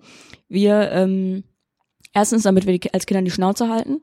wir 0.48 0.90
ähm, 0.90 1.44
erstens, 2.14 2.42
damit 2.42 2.66
wir 2.66 2.76
die, 2.76 2.92
als 2.92 3.06
Kinder 3.06 3.22
die 3.22 3.30
Schnauze 3.30 3.68
halten 3.68 4.00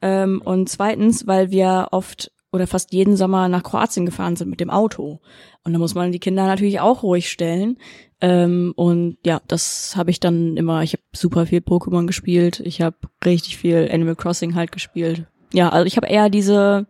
ähm, 0.00 0.40
und 0.42 0.70
zweitens, 0.70 1.26
weil 1.26 1.50
wir 1.50 1.88
oft 1.90 2.32
oder 2.52 2.66
fast 2.66 2.92
jeden 2.92 3.16
Sommer 3.16 3.48
nach 3.48 3.62
Kroatien 3.62 4.06
gefahren 4.06 4.36
sind 4.36 4.48
mit 4.48 4.60
dem 4.60 4.70
Auto. 4.70 5.20
Und 5.64 5.72
da 5.72 5.78
muss 5.78 5.94
man 5.94 6.12
die 6.12 6.18
Kinder 6.18 6.46
natürlich 6.46 6.80
auch 6.80 7.02
ruhig 7.02 7.30
stellen. 7.30 7.76
Ähm, 8.20 8.72
und 8.76 9.16
ja, 9.24 9.40
das 9.48 9.96
habe 9.96 10.10
ich 10.10 10.20
dann 10.20 10.56
immer, 10.56 10.82
ich 10.82 10.92
habe 10.92 11.02
super 11.14 11.46
viel 11.46 11.60
Pokémon 11.60 12.06
gespielt, 12.06 12.60
ich 12.60 12.82
habe 12.82 12.96
richtig 13.24 13.56
viel 13.56 13.88
Animal 13.90 14.16
Crossing 14.16 14.54
halt 14.54 14.72
gespielt. 14.72 15.26
Ja, 15.52 15.70
also 15.70 15.86
ich 15.86 15.96
habe 15.96 16.06
eher 16.06 16.28
diese, 16.28 16.86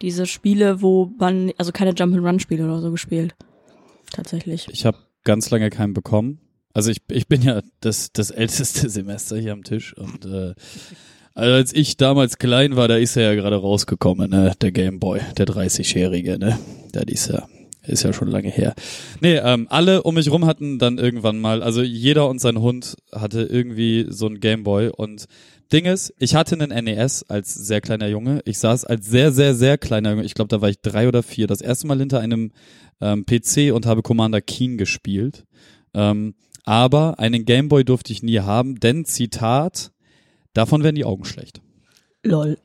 diese 0.00 0.26
Spiele, 0.26 0.80
wo 0.80 1.12
man, 1.18 1.52
also 1.58 1.72
keine 1.72 1.92
Jump-and-Run-Spiele 1.92 2.64
oder 2.64 2.80
so 2.80 2.90
gespielt. 2.90 3.34
Tatsächlich. 4.10 4.68
Ich 4.70 4.86
habe 4.86 4.98
ganz 5.24 5.50
lange 5.50 5.68
keinen 5.70 5.92
bekommen. 5.92 6.40
Also 6.72 6.90
ich, 6.90 7.02
ich 7.10 7.28
bin 7.28 7.42
ja 7.42 7.62
das, 7.80 8.12
das 8.12 8.30
älteste 8.30 8.88
Semester 8.88 9.36
hier 9.36 9.52
am 9.52 9.64
Tisch 9.64 9.96
und 9.96 10.24
äh, 10.24 10.54
also 11.34 11.54
als 11.54 11.72
ich 11.72 11.96
damals 11.96 12.38
klein 12.38 12.74
war, 12.74 12.88
da 12.88 12.96
ist 12.96 13.16
er 13.16 13.22
ja 13.22 13.34
gerade 13.40 13.54
rausgekommen, 13.54 14.28
ne? 14.28 14.54
Der 14.60 14.72
Gameboy, 14.72 15.20
der 15.36 15.46
30-Jährige, 15.46 16.36
ne? 16.36 16.58
Das 16.90 17.04
ist 17.06 17.28
ja, 17.28 17.46
ist 17.88 18.02
ja 18.02 18.12
schon 18.12 18.28
lange 18.28 18.50
her. 18.50 18.74
Nee, 19.20 19.36
ähm, 19.36 19.66
alle 19.70 20.02
um 20.02 20.14
mich 20.14 20.30
rum 20.30 20.46
hatten 20.46 20.78
dann 20.78 20.98
irgendwann 20.98 21.38
mal, 21.38 21.62
also 21.62 21.82
jeder 21.82 22.28
und 22.28 22.40
sein 22.40 22.60
Hund 22.60 22.96
hatte 23.12 23.42
irgendwie 23.42 24.06
so 24.08 24.26
ein 24.26 24.40
Gameboy 24.40 24.88
und 24.88 25.26
Ding 25.72 25.84
ist, 25.84 26.14
ich 26.18 26.34
hatte 26.34 26.58
einen 26.58 26.84
NES 26.84 27.24
als 27.28 27.54
sehr 27.54 27.82
kleiner 27.82 28.08
Junge. 28.08 28.40
Ich 28.46 28.58
saß 28.58 28.86
als 28.86 29.06
sehr, 29.06 29.32
sehr, 29.32 29.54
sehr 29.54 29.76
kleiner 29.76 30.12
Junge, 30.12 30.24
ich 30.24 30.34
glaube, 30.34 30.48
da 30.48 30.62
war 30.62 30.70
ich 30.70 30.80
drei 30.80 31.08
oder 31.08 31.22
vier, 31.22 31.46
das 31.46 31.60
erste 31.60 31.86
Mal 31.86 31.98
hinter 31.98 32.20
einem 32.20 32.52
ähm, 33.00 33.26
PC 33.26 33.74
und 33.74 33.84
habe 33.84 34.02
Commander 34.02 34.40
Keen 34.40 34.78
gespielt. 34.78 35.44
Ähm, 35.94 36.34
aber 36.64 37.18
einen 37.18 37.44
Gameboy 37.44 37.84
durfte 37.84 38.12
ich 38.12 38.22
nie 38.22 38.40
haben, 38.40 38.80
denn 38.80 39.04
Zitat, 39.04 39.92
davon 40.54 40.82
werden 40.82 40.96
die 40.96 41.04
Augen 41.04 41.24
schlecht. 41.24 41.60
Lol. 42.22 42.58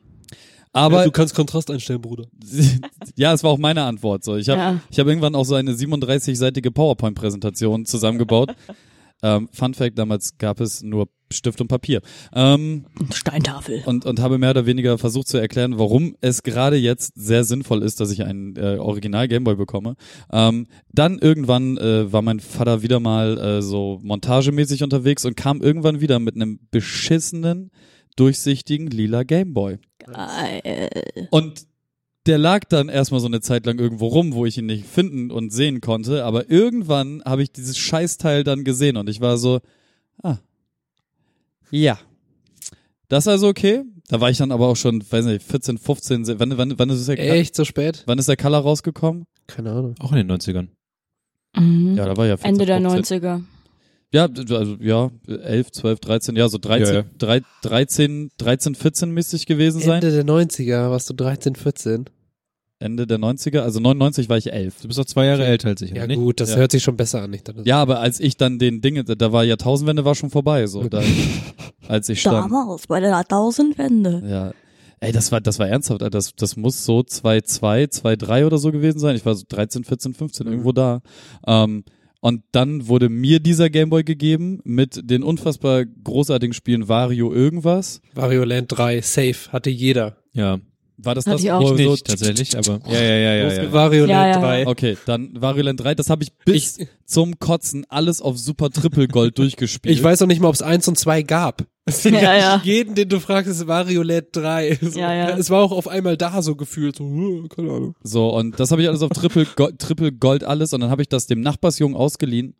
Aber 0.73 0.97
ja, 0.99 1.05
du 1.05 1.11
kannst 1.11 1.35
Kontrast 1.35 1.69
einstellen, 1.71 2.01
Bruder. 2.01 2.25
ja, 3.15 3.31
es 3.31 3.43
war 3.43 3.51
auch 3.51 3.57
meine 3.59 3.83
Antwort. 3.83 4.23
So, 4.23 4.35
ich 4.35 4.49
habe 4.49 4.59
Ja. 4.59 4.79
ich 4.89 4.99
habe 4.99 5.09
irgendwann 5.09 5.35
auch 5.35 5.45
so 5.45 5.55
eine 5.55 5.73
37-seitige 5.73 6.71
PowerPoint-Präsentation 6.71 7.85
zusammengebaut. 7.85 8.55
ähm, 9.23 9.49
Fun 9.51 9.73
Fact: 9.75 9.97
Damals 9.99 10.37
gab 10.37 10.59
es 10.59 10.81
nur 10.81 11.07
Stift 11.31 11.61
und 11.61 11.67
Papier. 11.67 12.01
Ähm, 12.33 12.85
Steintafel. 13.13 13.81
und, 13.85 14.05
und 14.05 14.19
habe 14.19 14.37
mehr 14.37 14.51
oder 14.51 14.65
weniger 14.65 14.97
versucht 14.97 15.27
zu 15.27 15.37
erklären, 15.37 15.77
warum 15.79 16.15
es 16.21 16.43
gerade 16.43 16.77
jetzt 16.77 17.13
sehr 17.15 17.43
sinnvoll 17.43 17.81
ist, 17.83 17.99
dass 17.99 18.11
ich 18.11 18.23
einen 18.23 18.55
äh, 18.55 18.77
Original 18.77 19.27
Gameboy 19.27 19.55
bekomme. 19.55 19.95
Ähm, 20.31 20.67
dann 20.91 21.19
irgendwann 21.19 21.77
äh, 21.77 22.11
war 22.11 22.21
mein 22.21 22.39
Vater 22.39 22.81
wieder 22.81 22.99
mal 22.99 23.37
äh, 23.37 23.61
so 23.61 23.99
montagemäßig 24.03 24.83
unterwegs 24.83 25.25
und 25.25 25.35
kam 25.35 25.61
irgendwann 25.61 26.01
wieder 26.01 26.19
mit 26.19 26.35
einem 26.35 26.59
beschissenen, 26.71 27.71
durchsichtigen 28.15 28.87
lila 28.87 29.23
Gameboy. 29.23 29.77
Geil. 29.99 31.27
Und 31.31 31.65
der 32.25 32.37
lag 32.37 32.63
dann 32.65 32.87
erstmal 32.89 33.19
so 33.19 33.27
eine 33.27 33.41
Zeit 33.41 33.65
lang 33.65 33.79
irgendwo 33.79 34.07
rum, 34.07 34.33
wo 34.33 34.45
ich 34.45 34.57
ihn 34.57 34.65
nicht 34.67 34.85
finden 34.85 35.29
und 35.31 35.51
sehen 35.51 35.81
konnte, 35.81 36.23
aber 36.23 36.49
irgendwann 36.49 37.21
habe 37.25 37.43
ich 37.43 37.51
dieses 37.51 37.77
Scheißteil 37.77 38.43
dann 38.45 38.63
gesehen 38.63 38.95
und 38.97 39.09
ich 39.09 39.19
war 39.19 39.37
so, 39.37 39.59
ah, 40.23 40.37
ja. 41.71 41.99
Das 43.09 43.25
ist 43.25 43.27
also 43.27 43.47
okay. 43.47 43.83
Da 44.07 44.21
war 44.21 44.29
ich 44.29 44.37
dann 44.37 44.51
aber 44.51 44.67
auch 44.67 44.75
schon, 44.75 45.03
weiß 45.09 45.25
nicht, 45.25 45.43
14, 45.45 45.77
15, 45.77 46.25
se- 46.25 46.39
wann, 46.39 46.57
wann, 46.57 46.77
wann 46.79 46.89
ist 46.89 47.07
der, 47.07 47.19
Echt 47.19 47.55
so 47.55 47.65
spät? 47.65 48.03
wann 48.05 48.19
ist 48.19 48.27
der 48.29 48.37
Color 48.37 48.59
rausgekommen? 48.59 49.25
Keine 49.47 49.71
Ahnung. 49.71 49.95
Auch 49.99 50.11
in 50.13 50.17
den 50.25 50.31
90ern. 50.31 50.67
Mhm. 51.55 51.95
Ja, 51.95 52.05
da 52.05 52.17
war 52.17 52.25
ja 52.25 52.37
14, 52.37 52.49
Ende 52.53 52.65
der 52.65 52.79
15. 52.81 53.21
90er. 53.21 53.43
Ja, 54.13 54.27
also 54.27 54.77
ja, 54.79 55.09
11, 55.27 55.71
12, 55.71 55.99
13, 55.99 56.35
ja, 56.35 56.47
so 56.47 56.57
13, 56.59 56.87
Ja, 56.95 57.01
ja. 57.01 57.05
drei- 57.17 57.41
13, 57.63 58.29
13, 58.37 58.75
14 58.75 59.11
müsste 59.11 59.35
ich 59.35 59.45
gewesen 59.47 59.81
sein. 59.81 60.01
Ende 60.03 60.11
der 60.11 60.23
90er 60.23 60.91
warst 60.91 61.09
du 61.09 61.13
13, 61.13 61.55
14. 61.55 62.05
Ende 62.79 63.07
der 63.07 63.17
90er, 63.17 63.59
also 63.61 63.79
99 63.79 64.27
war 64.29 64.37
ich 64.37 64.51
11. 64.51 64.81
Du 64.81 64.87
bist 64.87 64.99
doch 64.99 65.05
zwei 65.05 65.25
Jahre 65.25 65.45
älter 65.45 65.69
als 65.69 65.81
ich, 65.81 65.91
Ja 65.91 66.05
nicht? 66.05 66.17
gut, 66.17 66.39
das 66.41 66.51
Ja. 66.51 66.57
hört 66.57 66.71
sich 66.71 66.83
schon 66.83 66.97
besser 66.97 67.21
an. 67.21 67.29
Nicht? 67.31 67.49
Ja, 67.63 67.81
aber 67.81 68.01
als 68.01 68.19
ich 68.19 68.35
dann 68.37 68.59
den 68.59 68.81
Dinge, 68.81 69.03
da 69.03 69.31
war 69.31 69.43
Jahrtausendwende 69.45 70.03
war 70.05 70.15
schon 70.15 70.29
vorbei, 70.29 70.67
so, 70.67 70.83
da, 70.89 71.01
als 71.87 72.09
ich 72.09 72.19
stand. 72.21 72.51
Damals, 72.51 72.87
bei 72.87 72.99
der 72.99 73.11
Jahrtausendwende. 73.11 74.21
Ja. 74.27 74.51
Ey, 74.99 75.11
das 75.11 75.31
war, 75.31 75.41
das 75.41 75.59
war 75.59 75.67
ernsthaft, 75.67 76.01
Alter. 76.03 76.11
das, 76.11 76.35
das 76.35 76.55
muss 76.55 76.85
so 76.85 76.99
2-2, 76.99 77.87
2-3 77.89 78.45
oder 78.45 78.57
so 78.57 78.71
gewesen 78.71 78.99
sein. 78.99 79.15
Ich 79.15 79.25
war 79.25 79.35
so 79.35 79.43
13, 79.47 79.83
14, 79.85 80.13
15, 80.13 80.47
irgendwo 80.47 80.71
da. 80.71 81.01
Ähm, 81.47 81.83
und 82.23 82.41
dann 82.53 82.87
wurde 82.87 83.09
mir 83.09 83.41
dieser 83.41 83.69
Gameboy 83.69 84.05
gegeben 84.05 84.61
mit 84.63 85.09
den 85.09 85.23
unfassbar 85.23 85.83
großartigen 85.83 86.53
Spielen 86.53 86.87
Vario 86.87 87.33
irgendwas. 87.33 87.99
Wario 88.13 88.45
Land 88.45 88.71
3, 88.71 89.01
safe, 89.01 89.51
hatte 89.51 89.69
jeder. 89.69 90.15
Ja. 90.31 90.61
War 90.97 91.15
das 91.15 91.25
Hatte 91.25 91.35
das? 91.37 91.43
ich 91.43 91.51
auch. 91.51 91.61
Ich 91.61 91.67
so- 91.85 91.91
nicht, 91.91 92.05
tatsächlich, 92.07 92.57
aber. 92.57 92.79
Ja, 92.87 93.01
ja, 93.01 93.15
ja, 93.15 93.33
ja. 93.47 93.63
ja. 93.63 93.73
Wario 93.73 94.05
Ja, 94.05 94.21
Land 94.27 94.35
ja. 94.35 94.41
3. 94.41 94.67
Okay, 94.67 94.97
dann 95.05 95.31
Vario 95.41 95.63
Land 95.63 95.79
3, 95.81 95.95
das 95.95 96.09
habe 96.09 96.23
ich 96.23 96.31
bis 96.45 96.77
Ich- 96.77 96.87
zum 97.05 97.39
Kotzen 97.39 97.85
alles 97.89 98.21
auf 98.21 98.37
Super 98.37 98.69
Triple 98.69 99.07
Gold 99.07 99.37
durchgespielt. 99.39 99.95
Ich 99.95 100.03
weiß 100.03 100.19
noch 100.21 100.27
nicht 100.27 100.39
mal, 100.41 100.47
ob 100.49 100.55
es 100.55 100.61
1 100.61 100.87
und 100.87 100.97
2 100.97 101.23
gab. 101.23 101.65
Ja, 102.05 102.35
ja. 102.37 102.61
Jeden, 102.63 102.95
den 102.95 103.09
du 103.09 103.19
fragst, 103.19 103.51
ist 103.51 103.67
Wario 103.67 104.03
Land 104.03 104.27
3. 104.31 104.77
So, 104.81 104.97
Ja, 104.99 105.13
ja. 105.13 105.37
Es 105.37 105.49
war 105.49 105.61
auch 105.61 105.71
auf 105.73 105.87
einmal 105.89 106.15
da 106.15 106.41
so 106.41 106.55
gefühlt. 106.55 106.95
So, 106.95 107.03
hm, 107.03 107.49
keine 107.49 107.69
Ahnung. 107.71 107.95
So, 108.03 108.29
und 108.29 108.57
das 108.59 108.71
habe 108.71 108.81
ich 108.81 108.87
alles 108.87 109.01
auf 109.01 109.09
Triple, 109.09 109.45
Go 109.55 109.69
Triple 109.77 110.11
Gold 110.13 110.43
alles 110.45 110.71
und 110.73 110.79
dann 110.81 110.89
habe 110.91 111.01
ich 111.01 111.09
das 111.09 111.27
dem 111.27 111.41
Nachbarsjungen 111.41 111.97
ausgeliehen 111.97 112.55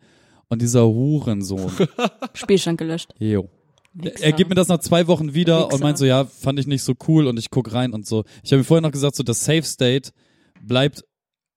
und 0.50 0.62
dieser 0.62 0.86
Hurensohn, 0.88 1.72
Spielstand 2.34 2.78
gelöscht. 2.80 3.14
jo. 3.20 3.48
Wichser. 3.94 4.24
Er 4.24 4.32
gibt 4.34 4.50
mir 4.50 4.56
das 4.56 4.68
nach 4.68 4.80
zwei 4.80 5.08
Wochen 5.08 5.34
wieder 5.34 5.66
und 5.66 5.74
Wichser. 5.74 5.84
meint 5.84 5.98
so, 5.98 6.06
ja, 6.06 6.26
fand 6.26 6.60
ich 6.60 6.68
nicht 6.68 6.84
so 6.84 6.94
cool 7.08 7.28
und 7.28 7.38
ich 7.38 7.50
guck 7.50 7.74
rein 7.74 7.94
und 7.94 8.06
so. 8.08 8.24
Ich 8.44 8.52
habe 8.52 8.60
mir 8.60 8.64
vorher 8.64 8.82
noch 8.82 8.92
gesagt, 8.92 9.16
so 9.16 9.24
das 9.24 9.44
Safe 9.46 9.64
State 9.64 10.12
bleibt 10.62 11.04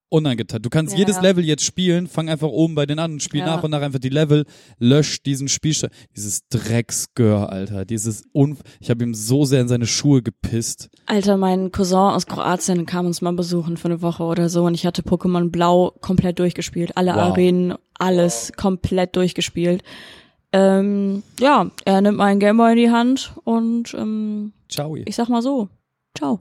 unangetan. 0.09 0.61
Du 0.61 0.69
kannst 0.69 0.93
Ja, 0.93 0.99
jedes 0.99 1.17
ja. 1.17 1.21
Level 1.21 1.43
jetzt 1.43 1.65
spielen, 1.65 2.07
fang 2.07 2.29
einfach 2.29 2.47
oben 2.47 2.75
bei 2.75 2.85
den 2.85 2.97
anderen, 2.97 3.19
spiel 3.19 3.41
Ja. 3.41 3.47
nach 3.47 3.63
und 3.63 3.71
nach 3.71 3.81
einfach 3.81 3.99
die 3.99 4.07
Level, 4.07 4.45
lösch 4.79 5.21
diesen 5.21 5.49
Spielstand. 5.49 5.91
Dieses 6.15 6.47
Drecksgör, 6.47 7.51
Alter, 7.51 7.83
dieses 7.83 8.23
Un 8.33 8.57
ich 8.79 8.89
habe 8.89 9.03
ihm 9.03 9.13
so 9.13 9.43
sehr 9.43 9.59
in 9.59 9.67
seine 9.67 9.85
Schuhe 9.85 10.21
gepisst. 10.21 10.89
Alter, 11.07 11.35
mein 11.35 11.71
Cousin 11.73 11.97
aus 11.97 12.25
Kroatien 12.25 12.85
kam 12.85 13.05
uns 13.05 13.21
mal 13.21 13.33
besuchen 13.33 13.75
für 13.75 13.89
eine 13.89 14.01
Woche 14.01 14.23
oder 14.23 14.47
so 14.47 14.63
und 14.63 14.75
ich 14.75 14.85
hatte 14.85 15.01
Pokémon 15.01 15.49
Blau 15.49 15.91
komplett 15.99 16.39
durchgespielt. 16.39 16.95
Alle 16.95 17.11
Wow. 17.11 17.17
Arenen, 17.19 17.73
alles 17.99 18.53
komplett 18.55 19.15
durchgespielt. 19.17 19.83
Ähm, 20.57 21.23
ja, 21.39 21.69
er 21.85 22.01
nimmt 22.01 22.17
meinen 22.17 22.39
Gameboy 22.39 22.71
in 22.71 22.77
die 22.77 22.89
Hand 22.89 23.33
und 23.43 23.93
ähm, 23.93 24.53
Ciao. 24.69 24.95
ich 24.95 25.15
sag 25.15 25.29
mal 25.29 25.43
so, 25.43 25.69
ciao. 26.17 26.39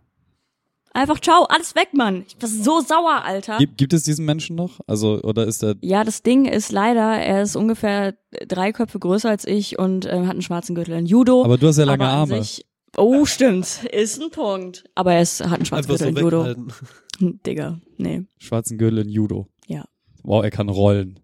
Einfach 0.94 1.20
ciao, 1.20 1.44
alles 1.44 1.74
weg, 1.74 1.88
Mann. 1.92 2.24
Ich 2.26 2.40
war 2.40 2.48
so 2.48 2.80
sauer, 2.80 3.22
Alter. 3.22 3.58
Gibt, 3.58 3.76
gibt 3.76 3.92
es 3.92 4.04
diesen 4.04 4.24
Menschen 4.24 4.56
noch? 4.56 4.80
Also, 4.86 5.20
oder 5.20 5.46
ist 5.46 5.62
der 5.62 5.76
Ja, 5.82 6.02
das 6.02 6.22
Ding 6.22 6.46
ist 6.46 6.72
leider, 6.72 7.18
er 7.18 7.42
ist 7.42 7.56
ungefähr 7.56 8.14
drei 8.48 8.72
Köpfe 8.72 8.98
größer 8.98 9.28
als 9.28 9.46
ich 9.46 9.78
und 9.78 10.06
ähm, 10.06 10.24
hat 10.24 10.32
einen 10.32 10.42
schwarzen 10.42 10.74
Gürtel 10.74 10.96
in 10.96 11.04
Judo. 11.04 11.44
Aber 11.44 11.58
du 11.58 11.66
hast 11.66 11.76
ja 11.76 11.84
lange 11.84 12.08
Arme. 12.08 12.42
Sich, 12.42 12.64
oh, 12.96 13.26
stimmt. 13.26 13.84
Ist 13.92 14.22
ein 14.22 14.30
Punkt. 14.30 14.84
Aber 14.94 15.12
er 15.12 15.20
ist, 15.20 15.44
hat 15.44 15.56
einen 15.56 15.66
schwarzen 15.66 15.90
Einfach 15.90 16.06
so 16.06 16.12
Gürtel 16.14 16.52
in 16.52 16.56
Judo. 16.64 16.72
Digga, 17.46 17.78
nee. 17.98 18.24
Schwarzen 18.38 18.78
Gürtel 18.78 19.00
in 19.00 19.10
Judo. 19.10 19.48
Ja. 19.66 19.84
Wow, 20.22 20.42
er 20.42 20.50
kann 20.50 20.70
rollen. 20.70 21.20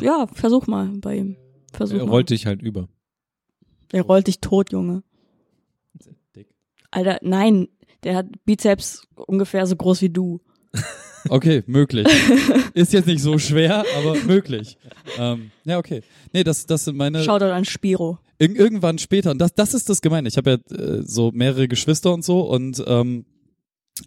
Ja, 0.00 0.26
versuch 0.32 0.66
mal 0.66 0.90
bei 0.96 1.18
ihm. 1.18 1.36
Versuch 1.74 1.98
Er 1.98 2.04
mal. 2.06 2.10
rollt 2.10 2.30
dich 2.30 2.46
halt 2.46 2.62
über. 2.62 2.88
Er 3.92 4.02
rollt 4.02 4.26
dich 4.26 4.40
tot, 4.40 4.72
Junge. 4.72 5.02
Alter, 6.90 7.18
nein. 7.22 7.68
Der 8.04 8.16
hat 8.16 8.26
Bizeps 8.44 9.06
ungefähr 9.16 9.66
so 9.66 9.76
groß 9.76 10.02
wie 10.02 10.10
du. 10.10 10.40
Okay, 11.30 11.62
möglich. 11.66 12.06
Ist 12.74 12.92
jetzt 12.92 13.06
nicht 13.06 13.22
so 13.22 13.38
schwer, 13.38 13.86
aber 13.96 14.14
möglich. 14.26 14.76
Ähm, 15.18 15.52
ja, 15.64 15.78
okay. 15.78 16.02
Nee, 16.34 16.44
das, 16.44 16.66
das 16.66 16.84
sind 16.84 16.98
meine. 16.98 17.24
Shoutout 17.24 17.46
an 17.46 17.64
Spiro. 17.64 18.18
Ir 18.38 18.54
irgendwann 18.54 18.98
später, 18.98 19.30
und 19.30 19.38
das, 19.38 19.54
das 19.54 19.72
ist 19.72 19.88
das 19.88 20.02
Gemeine. 20.02 20.28
Ich 20.28 20.36
habe 20.36 20.50
ja 20.70 20.76
äh, 20.76 21.02
so 21.02 21.30
mehrere 21.32 21.66
Geschwister 21.66 22.12
und 22.12 22.26
so, 22.26 22.40
und 22.42 22.84
ähm, 22.86 23.24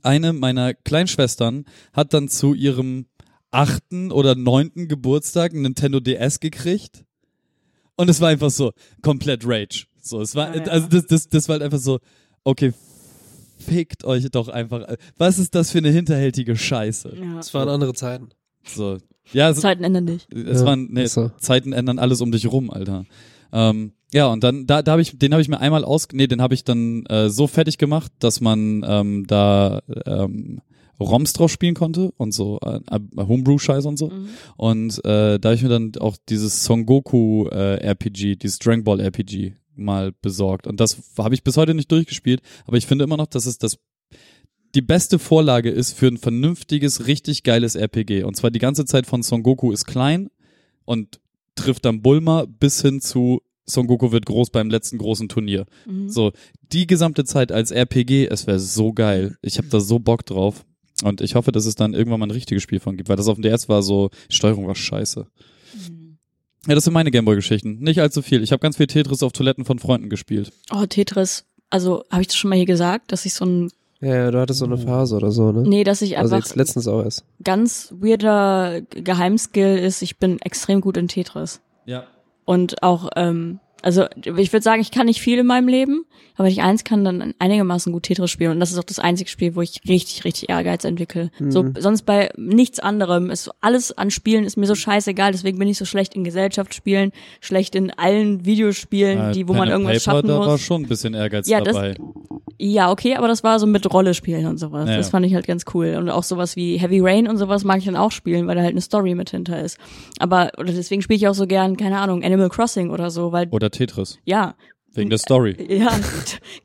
eine 0.03 0.31
meiner 0.31 0.75
Kleinschwestern 0.75 1.65
hat 1.91 2.13
dann 2.13 2.29
zu 2.29 2.53
ihrem 2.53 3.07
achten 3.49 4.11
oder 4.11 4.35
neunten 4.35 4.87
Geburtstag 4.87 5.53
ein 5.53 5.63
Nintendo 5.63 5.99
DS 5.99 6.39
gekriegt. 6.39 7.03
Und 7.97 8.09
es 8.09 8.21
war 8.21 8.29
einfach 8.29 8.51
so 8.51 8.71
komplett 9.01 9.41
Rage. 9.45 9.85
So, 10.01 10.21
es 10.21 10.35
war, 10.35 10.55
Ja, 10.55 10.63
ja. 10.63 10.71
also 10.71 10.87
das, 10.87 11.05
das, 11.07 11.29
das 11.29 11.49
war 11.49 11.53
halt 11.53 11.63
einfach 11.63 11.79
so, 11.79 11.99
okay, 12.43 12.73
fickt 13.57 14.05
euch 14.05 14.29
doch 14.31 14.47
einfach. 14.47 14.95
Was 15.17 15.39
ist 15.39 15.53
das 15.55 15.71
für 15.71 15.79
eine 15.79 15.89
hinterhältige 15.89 16.55
Scheiße? 16.55 17.15
Ja. 17.19 17.35
Das 17.35 17.53
waren 17.53 17.67
andere 17.69 17.93
Zeiten. 17.93 18.29
So. 18.63 18.97
Ja, 19.33 19.49
es, 19.49 19.59
Zeiten 19.59 19.83
ändern 19.83 20.05
dich. 20.05 20.27
es 20.33 20.61
Ja, 20.61 20.65
waren, 20.65 20.87
nee, 20.91 21.05
so. 21.07 21.31
Zeiten 21.39 21.73
ändern 21.73 21.99
alles 21.99 22.21
um 22.21 22.31
dich 22.31 22.49
rum, 22.49 22.69
Alter. 22.69 23.05
Ähm, 23.51 23.91
ja, 24.13 24.27
und 24.27 24.43
dann, 24.43 24.67
da, 24.67 24.81
da 24.81 24.91
habe 24.93 25.01
ich, 25.01 25.17
den 25.17 25.33
habe 25.33 25.41
ich 25.41 25.49
mir 25.49 25.59
einmal 25.59 25.83
aus, 25.83 26.07
nee, 26.13 26.27
den 26.27 26.41
habe 26.41 26.53
ich 26.53 26.63
dann 26.63 27.05
äh, 27.07 27.29
so 27.29 27.47
fertig 27.47 27.77
gemacht, 27.77 28.11
dass 28.19 28.39
man 28.39 28.85
ähm, 28.87 29.25
da 29.27 29.81
ähm, 30.05 30.61
ROMs 30.99 31.33
drauf 31.33 31.51
spielen 31.51 31.75
konnte 31.75 32.11
und 32.17 32.33
so 32.33 32.59
äh, 32.61 32.79
äh, 32.89 32.99
Homebrew-Scheiß 33.17 33.85
und 33.85 33.97
so. 33.97 34.09
Mhm. 34.09 34.29
Und 34.55 35.05
äh, 35.05 35.39
da 35.39 35.49
habe 35.49 35.55
ich 35.55 35.63
mir 35.63 35.69
dann 35.69 35.91
auch 35.99 36.17
dieses 36.29 36.63
Son 36.63 36.85
Goku 36.85 37.47
äh, 37.47 37.77
RPG, 37.77 38.35
dieses 38.35 38.59
Dragon 38.59 38.83
Ball 38.83 38.99
RPG 38.99 39.53
mal 39.75 40.11
besorgt. 40.21 40.67
Und 40.67 40.79
das 40.79 40.97
habe 41.17 41.35
ich 41.35 41.43
bis 41.43 41.57
heute 41.57 41.73
nicht 41.73 41.91
durchgespielt, 41.91 42.41
aber 42.65 42.77
ich 42.77 42.87
finde 42.87 43.03
immer 43.03 43.17
noch, 43.17 43.27
dass 43.27 43.45
es 43.45 43.57
das 43.57 43.77
die 44.75 44.81
beste 44.81 45.17
Vorlage 45.17 45.69
ist 45.69 45.93
für 45.93 46.07
ein 46.07 46.17
vernünftiges, 46.17 47.07
richtig 47.07 47.43
geiles 47.43 47.75
RPG. 47.75 48.23
Und 48.23 48.35
zwar 48.35 48.51
die 48.51 48.59
ganze 48.59 48.85
Zeit 48.85 49.07
von 49.07 49.23
Son 49.23 49.41
Goku 49.41 49.71
ist 49.71 49.85
klein 49.85 50.29
und 50.85 51.19
trifft 51.55 51.85
dann 51.85 52.01
Bulma 52.01 52.45
bis 52.45 52.81
hin 52.81 53.01
zu 53.01 53.41
Son 53.65 53.87
Goku 53.87 54.11
wird 54.11 54.25
groß 54.25 54.49
beim 54.49 54.69
letzten 54.69 54.97
großen 54.97 55.27
Turnier. 55.27 55.65
Mhm. 55.85 56.09
So, 56.09 56.31
die 56.71 56.87
gesamte 56.87 57.25
Zeit 57.25 57.51
als 57.51 57.71
RPG, 57.71 58.27
es 58.27 58.47
wäre 58.47 58.59
so 58.59 58.93
geil. 58.93 59.37
Ich 59.41 59.57
habe 59.57 59.67
da 59.67 59.79
so 59.79 59.99
Bock 59.99 60.25
drauf. 60.25 60.65
Und 61.03 61.21
ich 61.21 61.35
hoffe, 61.35 61.51
dass 61.51 61.65
es 61.65 61.75
dann 61.75 61.93
irgendwann 61.93 62.19
mal 62.19 62.27
ein 62.27 62.31
richtiges 62.31 62.63
Spiel 62.63 62.79
von 62.79 62.97
gibt, 62.97 63.09
weil 63.09 63.15
das 63.17 63.27
auf 63.27 63.35
dem 63.35 63.43
DS 63.43 63.69
war 63.69 63.83
so, 63.83 64.09
die 64.31 64.35
Steuerung 64.35 64.67
war 64.67 64.75
scheiße. 64.75 65.27
Mhm. 65.89 66.17
Ja, 66.67 66.75
das 66.75 66.83
sind 66.83 66.93
meine 66.93 67.11
Gameboy-Geschichten. 67.11 67.79
Nicht 67.79 68.01
allzu 68.01 68.21
viel. 68.21 68.43
Ich 68.43 68.51
habe 68.51 68.59
ganz 68.59 68.77
viel 68.77 68.87
Tetris 68.87 69.23
auf 69.23 69.31
Toiletten 69.31 69.63
von 69.63 69.79
Freunden 69.79 70.09
gespielt. 70.09 70.51
Oh, 70.71 70.85
Tetris. 70.85 71.45
Also, 71.69 72.03
habe 72.11 72.21
ich 72.21 72.27
das 72.27 72.35
schon 72.37 72.49
mal 72.49 72.55
hier 72.55 72.65
gesagt, 72.65 73.11
dass 73.11 73.25
ich 73.25 73.33
so 73.33 73.45
ein, 73.45 73.71
Ja, 74.01 74.15
ja, 74.15 74.31
du 74.31 74.39
hattest 74.39 74.59
so 74.59 74.65
eine 74.65 74.77
Phase 74.77 75.15
oder 75.15 75.31
so, 75.31 75.51
ne? 75.51 75.63
nee, 75.63 75.83
dass 75.83 76.01
ich 76.01 76.17
also 76.17 76.35
einfach 76.35 76.47
jetzt 76.47 76.55
letztens 76.55 76.87
auch 76.87 77.03
erst. 77.03 77.25
ganz 77.43 77.93
weirder 77.99 78.81
Geheimskill 78.91 79.77
ist, 79.77 80.01
ich 80.01 80.17
bin 80.17 80.39
extrem 80.41 80.81
gut 80.81 80.97
in 80.97 81.07
Tetris. 81.07 81.61
Ja. 81.85 82.05
Und 82.45 82.83
auch, 82.83 83.09
ähm, 83.15 83.59
also 83.81 84.05
ich 84.23 84.51
würde 84.53 84.63
sagen, 84.63 84.81
ich 84.81 84.91
kann 84.91 85.05
nicht 85.07 85.21
viel 85.21 85.39
in 85.39 85.45
meinem 85.45 85.67
Leben, 85.67 86.05
aber 86.37 86.45
wenn 86.45 86.51
ich 86.53 86.61
eins 86.61 86.83
kann, 86.83 87.03
dann 87.03 87.33
einigermaßen 87.39 87.91
gut 87.91 88.03
Tetris 88.03 88.31
spielen. 88.31 88.51
Und 88.51 88.59
das 88.59 88.71
ist 88.71 88.77
auch 88.77 88.83
das 88.85 88.99
einzige 88.99 89.29
Spiel, 89.29 89.55
wo 89.55 89.61
ich 89.61 89.81
richtig, 89.89 90.23
richtig 90.23 90.49
Ehrgeiz 90.49 90.85
entwickle. 90.85 91.31
So, 91.49 91.65
sonst 91.79 92.03
bei 92.03 92.29
nichts 92.37 92.79
anderem 92.79 93.29
ist 93.31 93.49
alles 93.59 93.91
an 93.97 94.11
Spielen 94.11 94.45
ist 94.45 94.55
mir 94.55 94.67
so 94.67 94.75
scheißegal, 94.75 95.31
deswegen 95.31 95.57
bin 95.59 95.67
ich 95.67 95.77
so 95.77 95.85
schlecht 95.85 96.13
in 96.15 96.23
Gesellschaftsspielen, 96.23 97.11
schlecht 97.41 97.75
in 97.75 97.91
allen 97.91 98.45
Videospielen, 98.45 99.33
die, 99.33 99.47
wo 99.47 99.53
man 99.53 99.67
irgendwas 99.69 100.03
Paper, 100.03 100.17
schaffen 100.17 100.27
da 100.27 100.39
war 100.39 100.51
muss. 100.51 100.61
schon 100.61 100.83
ein 100.83 100.87
bisschen 100.87 101.13
Ehrgeiz 101.13 101.47
Ja, 101.49 101.59
das- 101.61 101.73
dabei. 101.75 101.95
Ja, 102.59 102.91
okay, 102.91 103.15
aber 103.15 103.27
das 103.27 103.43
war 103.43 103.59
so 103.59 103.67
mit 103.67 103.91
Rolle 103.93 104.15
spielen 104.15 104.47
und 104.47 104.57
sowas. 104.57 104.89
Ja. 104.89 104.97
Das 104.97 105.09
fand 105.09 105.25
ich 105.27 105.35
halt 105.35 105.45
ganz 105.45 105.65
cool. 105.75 105.95
Und 105.99 106.09
auch 106.09 106.23
sowas 106.23 106.55
wie 106.55 106.77
Heavy 106.77 106.99
Rain 107.01 107.27
und 107.27 107.37
sowas 107.37 107.63
mag 107.63 107.77
ich 107.77 107.85
dann 107.85 107.95
auch 107.95 108.09
spielen, 108.11 108.47
weil 108.47 108.55
da 108.55 108.61
halt 108.63 108.71
eine 108.71 108.81
Story 108.81 109.13
mit 109.13 109.29
hinter 109.29 109.61
ist. 109.61 109.77
Aber, 110.17 110.49
oder 110.57 110.73
deswegen 110.73 111.03
spiele 111.03 111.17
ich 111.17 111.27
auch 111.27 111.35
so 111.35 111.45
gern, 111.45 111.77
keine 111.77 111.99
Ahnung, 111.99 112.23
Animal 112.23 112.49
Crossing 112.49 112.89
oder 112.89 113.11
so, 113.11 113.31
weil, 113.31 113.47
Oder 113.51 113.69
Tetris. 113.69 114.17
ja, 114.25 114.55
Wegen 114.93 115.09
der 115.11 115.19
Story. 115.19 115.55
ja, 115.69 115.91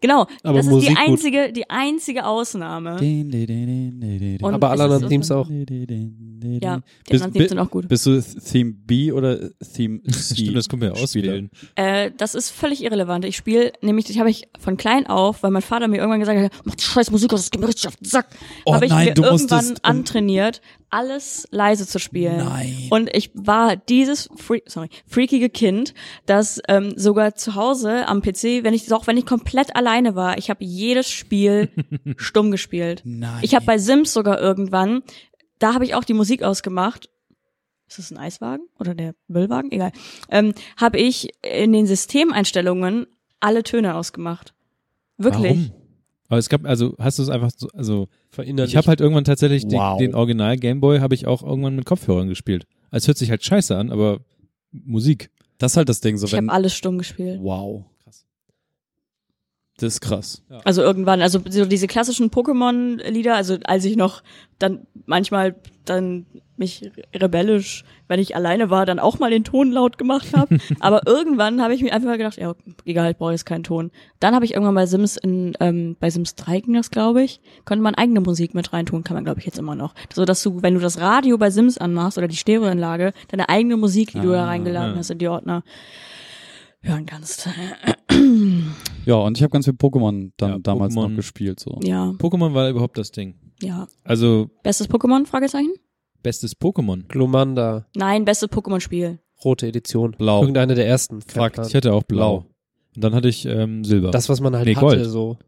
genau. 0.01 0.27
Aber 0.43 0.57
das 0.59 0.67
ist 0.67 0.73
Musik 0.73 0.89
die 0.91 0.95
gut. 0.95 1.05
einzige, 1.09 1.53
die 1.53 1.69
einzige 1.69 2.25
Ausnahme. 2.25 2.97
Und 2.97 4.55
Aber 4.55 4.71
alle 4.71 4.85
es 4.85 4.89
ist 4.89 4.95
anderen 4.95 5.09
Teams 5.09 5.31
auch. 5.31 5.49
Ja, 5.51 6.77
die 6.79 7.11
Bist- 7.11 7.23
anderen 7.23 7.33
Teams 7.35 7.49
sind 7.51 7.59
auch 7.59 7.71
gut. 7.71 7.89
Bist 7.89 8.07
du 8.07 8.21
Theme 8.21 8.73
B 8.73 9.13
oder 9.13 9.51
Theme 9.75 10.03
C? 10.05 10.35
Stimmt, 10.35 10.57
das 10.57 10.69
können 10.69 10.83
wir 10.83 10.89
ja 10.95 10.95
auswählen. 11.03 11.51
Äh, 11.77 12.11
das 12.17 12.35
ist 12.35 12.51
völlig 12.51 12.83
irrelevant. 12.83 13.25
Ich 13.25 13.37
spiele, 13.37 13.73
nämlich, 13.83 14.09
ich 14.11 14.19
habe 14.19 14.31
ich 14.31 14.49
von 14.59 14.77
klein 14.77 15.07
auf, 15.07 15.43
weil 15.43 15.51
mein 15.51 15.63
Vater 15.63 15.87
mir 15.89 15.99
irgendwann 15.99 16.21
gesagt 16.21 16.39
hat, 16.41 16.53
mach 16.65 16.75
die 16.75 16.83
scheiß 16.83 17.11
Musik 17.11 17.33
aus, 17.33 17.41
das 17.43 17.51
geht 17.51 17.61
mir 17.61 17.69
richtig 17.69 17.87
auf 17.89 17.97
den 17.97 18.09
Sack. 18.09 18.27
Oh 18.65 18.75
habe 18.75 18.87
ich 18.87 18.91
nein, 18.91 19.09
mir 19.09 19.15
du 19.15 19.23
irgendwann 19.23 19.65
musstest- 19.67 19.85
antrainiert, 19.85 20.61
alles 20.91 21.47
leise 21.51 21.87
zu 21.87 21.99
spielen. 21.99 22.39
Nein. 22.39 22.89
Und 22.91 23.15
ich 23.15 23.31
war 23.35 23.77
dieses 23.77 24.29
free, 24.37 24.61
sorry, 24.67 24.89
freakige 25.07 25.49
Kind, 25.49 25.95
das 26.27 26.61
ähm, 26.69 26.93
sogar 26.97 27.35
zu 27.35 27.55
Hause 27.55 28.09
am 28.13 28.23
PC, 28.23 28.63
wenn 28.63 28.75
ich 28.75 28.93
auch 28.93 29.07
wenn 29.09 29.17
ich 29.17 29.27
komplett 29.27 29.75
alleine 29.75 30.15
war, 30.15 30.39
ich 30.39 30.49
habe 30.51 30.65
jedes 30.65 31.11
Spiel 31.11 31.69
stumm 32.17 32.51
gespielt. 32.53 33.03
Nein. 33.05 33.41
Ich 33.43 33.55
habe 33.55 33.65
bei 33.67 33.79
Sims 33.79 34.13
sogar 34.13 34.41
irgendwann, 34.41 35.03
da 35.59 35.75
habe 35.75 35.85
ich 35.85 35.95
auch 35.95 36.05
die 36.05 36.15
Musik 36.15 36.43
ausgemacht. 36.43 37.09
Ist 37.89 37.99
das 37.99 38.11
ein 38.11 38.17
Eiswagen 38.19 38.65
oder 38.79 38.95
der 38.95 39.15
Müllwagen? 39.29 39.71
Egal. 39.73 39.93
Ähm, 40.31 40.55
habe 40.77 40.99
ich 40.99 41.29
in 41.43 41.73
den 41.73 41.87
Systemeinstellungen 41.87 43.07
alle 43.41 43.63
Töne 43.63 43.95
ausgemacht. 43.97 44.55
Wirklich. 45.19 45.57
Warum? 45.71 45.73
Aber 46.29 46.39
es 46.39 46.49
gab, 46.49 46.65
also 46.65 46.95
hast 46.99 47.19
du 47.19 47.23
es 47.25 47.29
einfach 47.29 47.51
so, 47.55 47.69
also 47.75 48.09
Verinnerlicht. 48.31 48.73
ich 48.73 48.77
habe 48.79 48.87
halt 48.87 49.01
irgendwann 49.03 49.25
tatsächlich 49.25 49.67
den- 49.69 49.79
Wow. 49.79 49.99
den 49.99 50.15
Original 50.15 50.57
Gameboy 50.57 51.01
habe 51.01 51.15
ich 51.15 51.27
auch 51.27 51.43
irgendwann 51.43 51.77
mit 51.77 51.85
Kopfhörern 51.85 52.29
gespielt. 52.29 52.67
Es 52.91 53.07
hört 53.07 53.19
sich 53.19 53.31
halt 53.31 53.45
scheiße 53.45 53.77
an, 53.77 53.91
aber 53.91 54.21
Musik. 54.71 55.29
Das 55.59 55.73
ist 55.73 55.77
halt 55.77 55.91
das 55.91 56.01
Ding, 56.01 56.17
so 56.17 56.27
Ich 56.27 56.35
habe 56.35 56.49
alles 56.51 56.75
stumm 56.75 56.97
gespielt. 56.97 57.41
Wow. 57.43 57.85
Das 59.79 59.95
ist 59.95 60.01
krass. 60.01 60.43
Also 60.65 60.83
irgendwann, 60.83 61.23
also 61.23 61.41
so 61.49 61.65
diese 61.65 61.87
klassischen 61.87 62.31
Pokémon-Lieder, 62.31 63.35
also 63.35 63.57
als 63.65 63.85
ich 63.85 63.97
noch 63.97 64.23
dann 64.59 64.87
manchmal 65.07 65.57
dann 65.85 66.27
mich 66.57 66.93
rebellisch, 67.15 67.83
wenn 68.07 68.21
ich 68.21 68.37
alleine 68.37 68.71
war, 68.71 68.87
dann 68.87 69.01
auch 69.01 69.19
mal 69.19 69.31
den 69.31 69.43
Ton 69.43 69.73
laut 69.73 69.99
gemacht 69.99 70.37
habe. 70.37 70.59
Aber 70.81 71.07
irgendwann 71.07 71.61
habe 71.63 71.75
ich 71.75 71.83
mir 71.83 71.93
einfach 71.93 72.07
mal 72.09 72.19
gedacht, 72.19 72.37
ja, 72.37 72.55
egal, 72.85 73.11
ich 73.11 73.17
brauche 73.17 73.33
jetzt 73.33 73.47
keinen 73.47 73.65
Ton. 73.65 73.91
Dann 74.21 74.35
habe 74.35 74.45
ich 74.45 74.53
irgendwann 74.53 74.75
bei 74.77 74.87
Sims 74.87 75.17
in, 75.17 75.55
ähm, 75.59 75.97
bei 75.99 76.11
Sims 76.11 76.37
3 76.37 76.61
ging 76.61 76.75
das, 76.75 76.91
glaube 76.91 77.23
ich, 77.25 77.41
konnte 77.65 77.83
man 77.83 77.95
eigene 77.97 78.21
Musik 78.21 78.55
mit 78.55 78.73
reintun, 78.73 79.03
kann 79.03 79.15
man, 79.15 79.25
glaube 79.25 79.41
ich, 79.41 79.47
jetzt 79.47 79.59
immer 79.59 79.75
noch. 79.75 79.95
So 80.15 80.25
dass 80.25 80.43
du, 80.43 80.63
wenn 80.63 80.75
du 80.75 80.81
das 80.81 81.01
Radio 81.01 81.39
bei 81.39 81.51
Sims 81.51 81.79
anmachst 81.79 82.19
oder 82.19 82.29
die 82.29 82.37
Stereoanlage, 82.37 83.15
deine 83.29 83.49
eigene 83.49 83.77
Musik, 83.77 84.13
die 84.13 84.21
du 84.21 84.31
da 84.31 84.45
Ah, 84.45 84.49
reingeladen 84.49 84.93
ja. 84.93 84.99
hast 84.99 85.11
in 85.11 85.19
die 85.19 85.29
Ordner, 85.29 85.65
hören 86.83 87.07
kannst. 87.07 87.49
Ja, 89.05 89.17
und 89.17 89.37
ich 89.37 89.43
habe 89.43 89.51
ganz 89.51 89.65
viel 89.65 89.75
Pokémon 89.75 90.33
dann 90.37 90.51
Ja, 90.51 90.59
damals 90.59 90.95
Pokémon. 90.95 91.09
noch 91.09 91.17
gespielt. 91.17 91.61
So. 91.61 91.81
Ja, 91.83 92.11
Pokémon 92.19 92.55
war 92.55 92.69
überhaupt 92.71 92.99
das 92.99 93.11
Ding. 93.11 93.35
ja. 93.63 93.87
Also 94.05 94.49
Bestes 94.63 94.89
Pokémon? 94.89 95.27
Fragezeichen? 95.27 95.73
bestes 96.23 96.57
Pokémon. 96.61 97.07
Glomanda, 97.09 97.87
Nein, 97.97 98.25
bestes 98.25 98.49
Pokémon-Spiel. 98.51 99.19
rote 99.45 99.67
Edition. 99.67 100.13
Blau. 100.13 100.43
Irgendeine 100.43 100.77
der 100.77 100.87
ersten. 100.87 101.21
Fakt. 101.21 101.59
Ich 101.67 101.75
hatte 101.75 101.93
auch 101.93 102.05
blau. 102.05 102.41
Blau. 102.43 102.47
Und 102.95 103.03
dann 103.05 103.15
hatte 103.15 103.29
ich 103.29 103.45
ähm, 103.47 103.83
Silber. 103.85 104.11
Das, 104.13 104.29
was 104.29 104.41
man 104.41 104.55
halt 104.55 104.67
Nee, 104.67 104.77
hatte, 104.77 104.87
Gold. 104.87 105.07
so. 105.07 105.39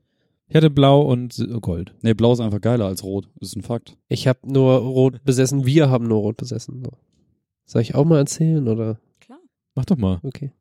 ich 0.48 0.56
hatte 0.56 0.70
blau 0.70 1.02
und 1.02 1.32
Sil- 1.38 1.60
Gold. 1.60 1.94
Nee, 2.02 2.14
blau 2.14 2.32
ist 2.32 2.40
einfach 2.40 2.60
geiler 2.60 2.86
als 2.86 3.04
rot. 3.04 3.28
Das 3.38 3.50
ist 3.50 3.56
ein 3.56 3.62
Fakt. 3.62 3.96
Ich 4.08 4.26
habe 4.26 4.40
nur 4.44 4.72
rot 4.78 5.22
besessen, 5.24 5.64
wir 5.64 5.90
haben 5.90 6.08
nur 6.08 6.18
rot 6.22 6.38
besessen. 6.38 6.82
So. 6.84 6.90
Soll 7.66 7.82
ich 7.82 7.94
auch 7.94 8.04
mal 8.04 8.18
erzählen, 8.18 8.66
oder? 8.66 8.98
Mach 9.74 9.84
doch 9.84 9.96
mal. 9.96 10.20
Okay. 10.22 10.52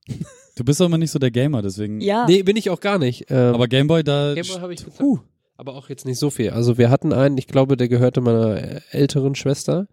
Du 0.56 0.64
bist 0.64 0.80
doch 0.80 0.86
immer 0.88 0.98
nicht 0.98 1.12
so 1.12 1.20
der 1.20 1.32
Gamer, 1.32 1.62
deswegen. 1.62 2.02
Ja. 2.02 2.26
Nee, 2.28 2.44
bin 2.44 2.58
ich 2.58 2.70
auch 2.70 2.80
gar 2.80 2.98
nicht. 2.98 3.26
Ähm, 3.30 3.54
Aber 3.54 3.68
Gameboy, 3.68 4.04
da. 4.04 4.34
Gameboy 4.34 4.60
habe 4.60 4.74
ich 4.74 4.86
Puh. 4.86 5.20
aber 5.58 5.76
auch 5.76 5.90
jetzt 5.90 6.06
nicht 6.06 6.20
so 6.20 6.30
viel. 6.30 6.50
Also 6.52 6.78
wir 6.78 6.90
hatten 6.90 7.14
einen, 7.14 7.38
ich 7.38 7.48
glaube, 7.48 7.78
der 7.78 7.88
gehörte 7.88 8.22
meiner 8.22 8.82
älteren 8.92 9.36
Schwester. 9.36 9.88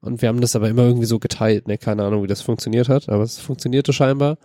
Und 0.00 0.22
wir 0.22 0.28
haben 0.28 0.40
das 0.40 0.56
aber 0.56 0.68
immer 0.68 0.84
irgendwie 0.84 1.06
so 1.06 1.18
geteilt. 1.18 1.68
Ne? 1.68 1.76
Keine 1.78 2.04
Ahnung, 2.04 2.22
wie 2.22 2.28
das 2.28 2.40
funktioniert 2.42 2.88
hat, 2.88 3.08
aber 3.08 3.22
es 3.22 3.38
funktionierte 3.38 3.92
scheinbar. 3.92 4.38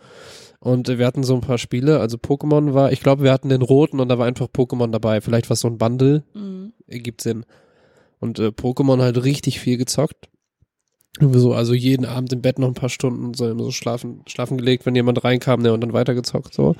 Und 0.59 0.89
äh, 0.89 0.97
wir 0.99 1.05
hatten 1.05 1.23
so 1.23 1.35
ein 1.35 1.41
paar 1.41 1.57
Spiele. 1.57 1.99
Also 1.99 2.17
Pokémon 2.17 2.73
war, 2.73 2.91
ich 2.91 3.01
glaube, 3.01 3.23
wir 3.23 3.31
hatten 3.31 3.49
den 3.49 3.61
roten 3.61 3.99
und 3.99 4.09
da 4.09 4.17
war 4.17 4.25
einfach 4.25 4.47
Pokémon 4.47 4.91
dabei. 4.91 5.21
Vielleicht 5.21 5.49
war 5.49 5.53
es 5.53 5.61
so 5.61 5.67
ein 5.67 5.77
Bundle. 5.77 6.23
Mhm. 6.33 6.73
ergibt 6.87 7.21
Sinn. 7.21 7.45
Und 8.19 8.39
äh, 8.39 8.47
Pokémon 8.47 9.01
halt 9.01 9.23
richtig 9.23 9.59
viel 9.59 9.77
gezockt. 9.77 10.29
So, 11.19 11.53
also 11.53 11.73
jeden 11.73 12.05
Abend 12.05 12.33
im 12.33 12.41
Bett 12.41 12.59
noch 12.59 12.67
ein 12.67 12.73
paar 12.73 12.89
Stunden 12.89 13.33
so, 13.33 13.57
so 13.57 13.71
schlafen, 13.71 14.21
schlafen 14.27 14.57
gelegt, 14.57 14.85
wenn 14.85 14.95
jemand 14.95 15.23
reinkam, 15.23 15.61
ne, 15.61 15.71
und 15.71 15.81
dann 15.81 15.93
weitergezockt, 15.93 16.53
so. 16.53 16.75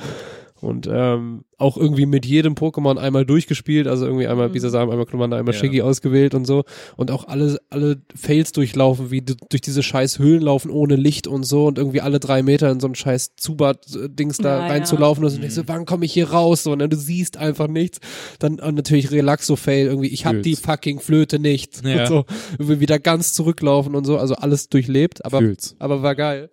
Und 0.65 0.89
ähm, 0.91 1.45
auch 1.57 1.77
irgendwie 1.77 2.05
mit 2.05 2.25
jedem 2.25 2.55
Pokémon 2.55 2.97
einmal 2.97 3.25
durchgespielt, 3.25 3.87
also 3.87 4.05
irgendwie 4.05 4.27
einmal 4.27 4.49
Mhm. 4.49 4.53
Bisasam, 4.53 4.89
einmal 4.89 5.05
Klumanda, 5.05 5.37
einmal 5.37 5.53
Ja. 5.53 5.59
Shiggy 5.59 5.81
ausgewählt 5.81 6.33
und 6.35 6.45
so. 6.45 6.63
Und 6.97 7.11
auch 7.11 7.27
alle, 7.27 7.59
alle 7.69 8.01
Fails 8.13 8.51
durchlaufen, 8.51 9.11
wie 9.11 9.21
du 9.21 9.35
durch 9.49 9.61
diese 9.61 9.83
scheiß 9.83 10.19
Höhlen 10.19 10.41
laufen 10.41 10.69
ohne 10.71 10.95
Licht 10.95 11.27
und 11.27 11.43
so 11.43 11.67
und 11.67 11.77
irgendwie 11.77 12.01
alle 12.01 12.19
drei 12.19 12.43
Meter 12.43 12.69
in 12.71 12.79
so 12.81 12.87
ein 12.87 12.95
scheiß 12.95 13.35
Zubat-Dings 13.37 14.37
da 14.39 14.59
Ja, 14.61 14.67
reinzulaufen 14.67 15.23
und 15.23 15.29
so, 15.29 15.39
Mhm. 15.39 15.47
du, 15.53 15.67
wann 15.67 15.85
komme 15.85 16.03
ich 16.05 16.13
hier 16.13 16.31
raus? 16.31 16.63
So, 16.63 16.75
ne, 16.75 16.89
du 16.89 16.97
siehst 16.97 17.37
einfach 17.37 17.67
nichts. 17.67 17.99
Dann 18.39 18.59
und 18.59 18.75
natürlich 18.75 19.11
Relaxo-Fail, 19.11 19.87
irgendwie, 19.87 20.09
ich 20.09 20.25
hab 20.25 20.33
die 20.41 20.55
Fühl's. 20.55 20.59
fucking 20.59 20.99
Flöte 20.99 21.39
nicht. 21.39 21.85
Ja. 21.85 22.01
Und 22.01 22.07
so, 22.07 22.25
irgendwie 22.59 22.79
wieder 22.79 22.99
ganz 22.99 23.33
zurücklaufen 23.33 23.95
und 23.95 24.03
so, 24.05 24.17
also 24.17 24.35
alles 24.35 24.67
durchlebt, 24.69 25.23
aber, 25.23 25.37
Fühl's. 25.39 25.75
aber 25.79 26.01
war 26.01 26.15
geil. 26.15 26.49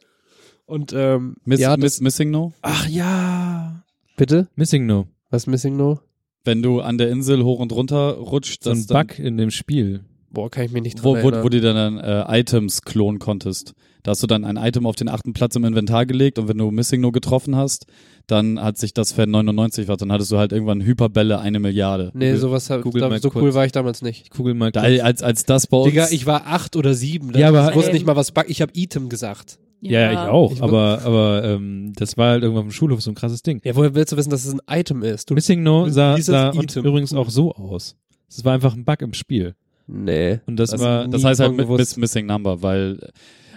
Und 0.65 0.93
ähm, 0.95 1.37
Miss, 1.45 1.61
ja, 1.61 1.77
miss, 1.77 1.95
das, 1.97 2.01
Missing 2.03 2.31
No? 2.31 2.53
ach 2.63 2.89
ja. 2.89 3.82
Bitte? 4.17 4.49
Missing 4.57 4.87
No. 4.87 5.07
Was 5.31 5.47
Missing 5.47 5.77
No? 5.77 6.01
Wenn 6.45 6.63
du 6.63 6.81
an 6.81 6.99
der 6.99 7.11
Insel 7.11 7.45
hoch 7.45 7.61
und 7.61 7.73
runter 7.73 8.13
rutscht, 8.17 8.65
So 8.65 8.71
ein 8.71 8.87
Bug 8.87 9.19
in 9.19 9.37
dem 9.37 9.51
Spiel. 9.51 10.05
Boah, 10.31 10.51
kann 10.51 10.65
ich 10.65 10.73
mich 10.73 10.83
nicht 10.83 10.97
dran 10.97 11.05
wo, 11.05 11.11
wo, 11.13 11.17
erinnern. 11.17 11.45
wo 11.45 11.49
du 11.49 11.61
dann 11.61 11.99
äh, 11.99 12.41
Items 12.41 12.83
klonen 12.83 13.19
konntest. 13.19 13.75
Da 14.03 14.11
hast 14.13 14.23
du 14.23 14.27
dann 14.27 14.45
ein 14.45 14.57
Item 14.57 14.87
auf 14.87 14.97
den 14.97 15.09
achten 15.09 15.33
Platz 15.35 15.55
im 15.57 15.65
Inventar 15.65 16.07
gelegt 16.07 16.39
und 16.39 16.49
wenn 16.49 16.59
du 16.59 16.71
Missing 16.71 17.01
No 17.01 17.13
getroffen 17.13 17.55
hast, 17.55 17.87
dann 18.27 18.61
hat 18.61 18.77
sich 18.79 18.95
das 18.95 19.13
für 19.13 19.27
99 19.27 19.87
was, 19.89 19.99
dann 19.99 20.11
hattest 20.11 20.33
du 20.33 20.39
halt 20.39 20.53
irgendwann 20.53 20.83
Hyperbälle 20.83 21.39
eine 21.39 21.61
Milliarde. 21.61 22.11
nee, 22.15 22.27
Google- 22.29 22.41
sowas 22.41 22.71
hab, 22.71 22.83
Google 22.83 23.03
da, 23.03 23.09
mal 23.11 23.21
so 23.21 23.29
cool 23.35 23.43
kurz. 23.43 23.55
war 23.55 23.67
ich 23.67 23.73
damals 23.73 24.03
nicht. 24.03 24.23
Ich 24.25 24.31
kugel 24.31 24.55
mal 24.55 24.73
Da, 24.73 24.81
als, 24.81 25.23
als 25.23 25.45
das 25.45 25.67
bei 25.69 25.77
uns. 25.77 25.91
Digga, 25.91 26.09
ich 26.11 26.27
war 26.27 26.47
acht 26.47 26.75
oder 26.77 26.95
sieben. 26.95 27.33
Ja, 27.39 27.49
aber- 27.49 27.69
ich 27.71 27.77
wusste 27.77 27.91
Ähm. 27.91 27.95
nicht 27.95 28.07
mal, 28.07 28.17
was 28.17 28.33
Bug. 28.33 28.47
Ich 28.49 28.61
habe 28.63 28.73
Item 28.75 29.09
gesagt. 29.09 29.59
Ja, 29.83 30.01
ja, 30.01 30.13
ich 30.13 30.19
auch. 30.31 30.53
Ich- 30.53 30.63
aber 30.63 31.03
aber 31.05 31.43
ähm, 31.45 31.93
das 31.97 32.17
war 32.17 32.31
halt 32.31 32.43
irgendwann 32.43 32.65
auf 32.67 32.69
dem 32.71 32.73
Schulhof 32.73 33.03
so 33.03 33.11
ein 33.11 33.15
krasses 33.15 33.43
Ding. 33.43 33.61
Ja, 33.65 33.75
woher 33.77 33.95
willst 33.95 34.13
du 34.13 34.17
wissen, 34.17 34.31
dass 34.31 34.45
es 34.45 34.55
ein 34.55 34.61
Item 34.69 35.03
ist? 35.03 35.29
Du, 35.29 35.35
Missing 35.35 35.63
No 35.63 35.85
du 35.87 35.91
sah, 35.93 36.17
sah 36.19 36.53
übrigens 36.77 37.13
auch 37.13 37.29
so 37.31 37.53
aus. 37.53 37.97
Es 38.29 38.45
war 38.45 38.55
einfach 38.55 38.75
ein 38.75 38.85
Bug 38.85 39.03
im 39.03 39.13
Spiel. 39.13 39.55
nee. 39.87 40.41
Und 40.47 40.57
das, 40.57 40.71
das, 40.71 40.81
war 40.81 41.07
das 41.09 41.23
heißt 41.25 41.41
halt 41.41 41.57
mit, 41.57 41.69
Missing 41.99 42.27
Number, 42.27 42.63
weil 42.63 42.99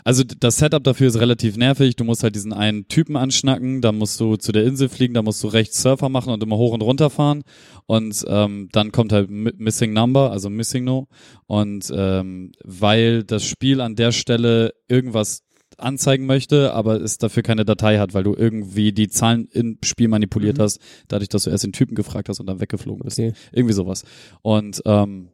Also 0.03 0.23
das 0.23 0.57
Setup 0.57 0.83
dafür 0.83 1.07
ist 1.07 1.19
relativ 1.19 1.57
nervig. 1.57 1.95
Du 1.95 2.03
musst 2.03 2.23
halt 2.23 2.35
diesen 2.35 2.53
einen 2.53 2.87
Typen 2.87 3.15
anschnacken, 3.15 3.81
dann 3.81 3.97
musst 3.97 4.19
du 4.19 4.35
zu 4.35 4.51
der 4.51 4.63
Insel 4.63 4.89
fliegen, 4.89 5.13
dann 5.13 5.25
musst 5.25 5.41
du 5.43 5.47
rechts 5.47 5.81
Surfer 5.81 6.09
machen 6.09 6.31
und 6.33 6.43
immer 6.43 6.57
hoch 6.57 6.73
und 6.73 6.81
runter 6.81 7.09
fahren. 7.09 7.43
Und 7.87 8.23
ähm, 8.27 8.69
dann 8.71 8.91
kommt 8.91 9.13
halt 9.13 9.29
Mi- 9.29 9.53
Missing 9.57 9.93
Number, 9.93 10.31
also 10.31 10.49
Missing 10.49 10.83
No. 10.83 11.07
Und 11.47 11.91
ähm, 11.95 12.51
weil 12.63 13.23
das 13.23 13.45
Spiel 13.45 13.79
an 13.81 13.95
der 13.95 14.11
Stelle 14.11 14.73
irgendwas 14.87 15.41
anzeigen 15.77 16.25
möchte, 16.25 16.73
aber 16.73 17.01
es 17.01 17.17
dafür 17.17 17.43
keine 17.43 17.65
Datei 17.65 17.97
hat, 17.99 18.13
weil 18.13 18.23
du 18.23 18.33
irgendwie 18.35 18.91
die 18.91 19.07
Zahlen 19.07 19.47
im 19.51 19.77
Spiel 19.83 20.07
manipuliert 20.07 20.57
Mhm. 20.57 20.61
hast, 20.63 20.79
dadurch, 21.07 21.29
dass 21.29 21.43
du 21.43 21.49
erst 21.49 21.63
den 21.63 21.73
Typen 21.73 21.95
gefragt 21.95 22.29
hast 22.29 22.39
und 22.39 22.47
dann 22.47 22.59
weggeflogen 22.59 23.03
bist. 23.03 23.19
Okay. 23.19 23.33
Irgendwie 23.51 23.73
sowas. 23.73 24.03
Und 24.41 24.81
ähm, 24.85 25.29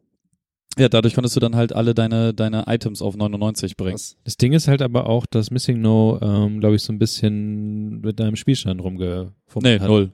ja, 0.78 0.88
dadurch 0.88 1.12
konntest 1.14 1.36
du 1.36 1.40
dann 1.40 1.54
halt 1.54 1.74
alle 1.74 1.92
deine, 1.94 2.32
deine 2.32 2.64
Items 2.66 3.02
auf 3.02 3.14
99 3.14 3.76
bringen. 3.76 3.98
Das 4.24 4.36
Ding 4.38 4.54
ist 4.54 4.68
halt 4.68 4.80
aber 4.80 5.06
auch, 5.06 5.26
dass 5.26 5.50
Missing 5.50 5.80
No, 5.82 6.18
ähm, 6.22 6.60
glaube 6.60 6.76
ich, 6.76 6.82
so 6.82 6.92
ein 6.94 6.98
bisschen 6.98 8.00
mit 8.00 8.18
deinem 8.18 8.36
Spielstand 8.36 8.80
rumgefummelt 8.82 9.34
Nee, 9.64 9.78
hat. 9.80 9.88
null. 9.88 10.10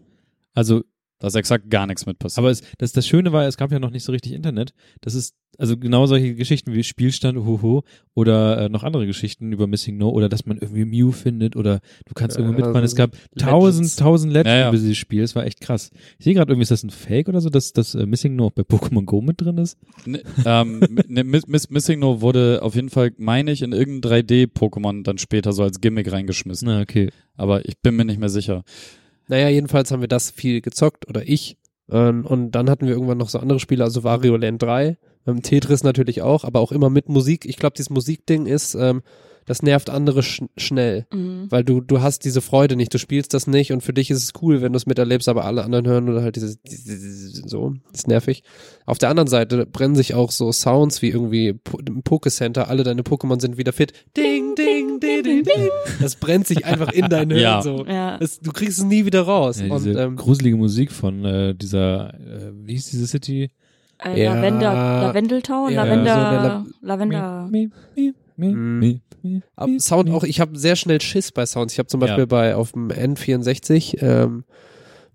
Also, 0.54 0.82
Da 1.20 1.26
ist 1.26 1.34
exakt 1.34 1.68
gar 1.70 1.86
nichts 1.86 2.06
mit 2.06 2.18
passiert. 2.18 2.38
aber 2.38 2.50
es, 2.50 2.62
das, 2.78 2.92
das 2.92 3.06
Schöne 3.06 3.32
war, 3.32 3.46
es 3.46 3.56
gab 3.56 3.72
ja 3.72 3.78
noch 3.80 3.90
nicht 3.90 4.04
so 4.04 4.12
richtig 4.12 4.32
Internet. 4.32 4.72
Das 5.00 5.14
ist, 5.14 5.34
also 5.58 5.76
genau 5.76 6.06
solche 6.06 6.36
Geschichten 6.36 6.72
wie 6.72 6.84
Spielstand, 6.84 7.38
huhu, 7.38 7.80
oder 8.14 8.58
äh, 8.60 8.68
noch 8.68 8.84
andere 8.84 9.04
Geschichten 9.06 9.50
über 9.50 9.66
Missing 9.66 9.96
No, 9.96 10.10
oder 10.10 10.28
dass 10.28 10.46
man 10.46 10.58
irgendwie 10.58 10.84
Mew 10.84 11.10
findet, 11.10 11.56
oder 11.56 11.80
du 12.06 12.14
kannst 12.14 12.36
Ja, 12.36 12.42
irgendwo 12.44 12.58
mitfahren. 12.58 12.76
also 12.76 12.92
es 12.92 12.94
gab 12.94 13.14
Legends. 13.14 13.42
tausend, 13.50 13.96
tausend 13.98 14.32
Legends 14.32 14.48
Ja, 14.50 14.58
ja. 14.58 14.68
über 14.68 14.78
dieses 14.78 14.96
Spiel. 14.96 15.22
Es 15.24 15.34
war 15.34 15.44
echt 15.44 15.60
krass. 15.60 15.90
Ich 16.20 16.24
sehe 16.24 16.34
gerade 16.34 16.52
irgendwie, 16.52 16.62
ist 16.62 16.70
das 16.70 16.84
ein 16.84 16.90
Fake 16.90 17.28
oder 17.28 17.40
so, 17.40 17.50
dass 17.50 17.72
das 17.72 17.96
äh, 17.96 18.06
Missing 18.06 18.36
No 18.36 18.46
auch 18.46 18.52
bei 18.52 18.62
Pokémon 18.62 19.04
Go 19.04 19.20
mit 19.20 19.40
drin 19.40 19.58
ist? 19.58 19.76
Ne, 20.06 20.22
ähm, 20.44 20.78
ne, 21.08 21.24
Miss, 21.24 21.48
Miss, 21.48 21.68
Missing 21.70 21.98
No 21.98 22.20
wurde 22.20 22.60
auf 22.62 22.76
jeden 22.76 22.90
Fall, 22.90 23.10
meine 23.18 23.50
ich, 23.50 23.62
in 23.62 23.72
irgendein 23.72 24.22
3D-Pokémon 24.22 25.02
dann 25.02 25.18
später 25.18 25.52
so 25.52 25.64
als 25.64 25.80
Gimmick 25.80 26.12
reingeschmissen. 26.12 26.68
Na, 26.68 26.80
okay. 26.80 27.10
Aber 27.34 27.66
ich 27.68 27.80
bin 27.80 27.96
mir 27.96 28.04
nicht 28.04 28.20
mehr 28.20 28.28
sicher. 28.28 28.62
Naja, 29.28 29.48
jedenfalls 29.48 29.90
haben 29.90 30.00
wir 30.00 30.08
das 30.08 30.30
viel 30.30 30.60
gezockt 30.60 31.08
oder 31.08 31.22
ich. 31.28 31.56
Ähm, 31.90 32.26
Und 32.26 32.50
dann 32.52 32.68
hatten 32.68 32.86
wir 32.86 32.92
irgendwann 32.94 33.18
noch 33.18 33.28
so 33.30 33.38
andere 33.38 33.60
Spiele, 33.60 33.84
also 33.84 34.04
Wario 34.04 34.36
Land 34.36 34.62
3, 34.62 34.98
ähm, 35.26 35.42
Tetris 35.42 35.82
natürlich 35.84 36.20
auch, 36.22 36.44
aber 36.44 36.60
auch 36.60 36.72
immer 36.72 36.90
mit 36.90 37.08
Musik. 37.08 37.46
Ich 37.46 37.56
glaube, 37.56 37.74
dieses 37.76 37.90
Musikding 37.90 38.46
ist, 38.46 38.74
ähm, 38.74 39.02
das 39.46 39.62
nervt 39.62 39.88
andere 39.88 40.22
sch 40.22 40.42
schnell, 40.58 41.06
Mhm. 41.10 41.46
weil 41.48 41.64
du 41.64 41.80
du 41.80 42.02
hast 42.02 42.26
diese 42.26 42.42
Freude 42.42 42.76
nicht, 42.76 42.92
du 42.92 42.98
spielst 42.98 43.32
das 43.32 43.46
nicht 43.46 43.72
und 43.72 43.80
für 43.82 43.94
dich 43.94 44.10
ist 44.10 44.22
es 44.22 44.32
cool, 44.42 44.60
wenn 44.60 44.74
du 44.74 44.76
es 44.76 44.84
miterlebst, 44.84 45.26
aber 45.26 45.46
alle 45.46 45.64
anderen 45.64 45.86
hören 45.86 46.10
oder 46.10 46.20
halt 46.22 46.36
dieses, 46.36 46.58
so, 47.46 47.72
das 47.90 48.00
ist 48.02 48.08
nervig. 48.08 48.42
Auf 48.84 48.98
der 48.98 49.08
anderen 49.08 49.28
Seite 49.28 49.64
brennen 49.64 49.96
sich 49.96 50.12
auch 50.12 50.32
so 50.32 50.52
Sounds 50.52 51.00
wie 51.00 51.08
irgendwie 51.08 51.54
Po- 51.54 51.78
im 51.78 52.02
Pokécenter, 52.02 52.64
alle 52.64 52.84
deine 52.84 53.00
Pokémon 53.02 53.40
sind 53.40 53.56
wieder 53.56 53.72
fit. 53.72 53.92
Ding, 54.16 54.54
ding. 54.54 54.67
Das 56.00 56.16
brennt 56.16 56.46
sich 56.46 56.64
einfach 56.64 56.92
in 56.92 57.08
dein 57.08 57.30
Hirn 57.30 57.40
Ja. 57.42 57.62
so. 57.62 57.84
Ja. 57.86 58.18
Das, 58.18 58.40
du 58.40 58.52
kriegst 58.52 58.78
es 58.78 58.84
nie 58.84 59.04
wieder 59.04 59.22
raus. 59.22 59.60
Ja, 59.60 59.72
und 59.74 59.86
ähm, 59.86 60.16
gruselige 60.16 60.56
Musik 60.56 60.92
von 60.92 61.24
äh, 61.24 61.54
dieser, 61.54 62.14
äh, 62.14 62.52
wie 62.64 62.72
hieß 62.74 62.90
diese 62.90 63.06
City? 63.06 63.50
Äh, 64.04 64.22
Ja. 64.22 64.34
Lavender, 64.34 64.72
Lavendeltown, 64.72 65.72
Ja, 65.72 65.84
Lavender, 65.84 66.14
so 66.14 66.20
La- 66.20 66.66
Lavender. 66.82 67.48
Mi, 67.50 67.70
mi, 67.96 68.12
mi, 68.36 68.48
Mm. 68.54 68.78
mi, 68.78 69.00
mi, 69.22 69.42
Ab 69.56 69.68
mi, 69.68 69.80
Sound 69.80 70.10
auch, 70.10 70.22
ich 70.22 70.38
habe 70.40 70.56
sehr 70.56 70.76
schnell 70.76 71.00
Schiss 71.00 71.32
bei 71.32 71.44
Sounds. 71.44 71.72
Ich 71.72 71.78
habe 71.80 71.88
zum 71.88 71.98
Beispiel 71.98 72.20
Ja. 72.20 72.26
bei 72.26 72.54
auf 72.54 72.70
dem 72.72 72.88
N64 72.90 74.00
ähm, 74.00 74.44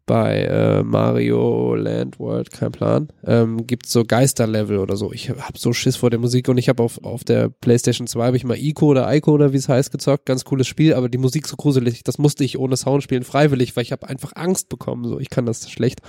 bei 0.05 0.41
äh, 0.41 0.84
Mario 0.84 1.75
Land 1.75 2.19
World, 2.19 2.51
kein 2.51 2.71
Plan, 2.71 3.07
ähm, 3.25 3.65
gibt's 3.65 3.91
so 3.91 4.03
Geisterlevel 4.03 4.77
oder 4.77 4.97
so. 4.97 5.13
Ich 5.13 5.30
habe 5.30 5.57
so 5.57 5.71
Schiss 5.71 5.95
vor 5.95 6.09
der 6.09 6.19
Musik 6.19 6.49
und 6.49 6.57
ich 6.57 6.69
habe 6.69 6.84
auf, 6.84 7.03
auf 7.03 7.23
der 7.23 7.49
PlayStation 7.49 8.07
2 8.07 8.25
habe 8.25 8.38
ich 8.38 8.43
mal 8.43 8.57
Ico 8.57 8.88
oder 8.88 9.13
Ico 9.13 9.31
oder 9.31 9.53
wie 9.53 9.57
es 9.57 9.69
heißt 9.69 9.91
gezockt, 9.91 10.25
ganz 10.25 10.43
cooles 10.43 10.67
Spiel, 10.67 10.93
aber 10.93 11.09
die 11.09 11.17
Musik 11.17 11.47
so 11.47 11.55
gruselig, 11.55 12.03
das 12.03 12.17
musste 12.17 12.43
ich 12.43 12.57
ohne 12.57 12.75
Sound 12.75 13.03
spielen, 13.03 13.23
freiwillig, 13.23 13.75
weil 13.75 13.84
ich 13.84 13.91
habe 13.91 14.07
einfach 14.09 14.34
Angst 14.35 14.69
bekommen, 14.69 15.05
so 15.05 15.19
ich 15.19 15.30
kann 15.30 15.45
das 15.45 15.69
schlecht. 15.69 16.01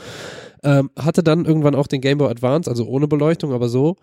Ähm, 0.63 0.91
hatte 0.99 1.23
dann 1.23 1.45
irgendwann 1.45 1.75
auch 1.75 1.87
den 1.87 2.01
Game 2.01 2.19
Boy 2.19 2.31
Advance, 2.31 2.69
also 2.71 2.87
ohne 2.87 3.07
Beleuchtung, 3.07 3.53
aber 3.53 3.69
so 3.69 3.97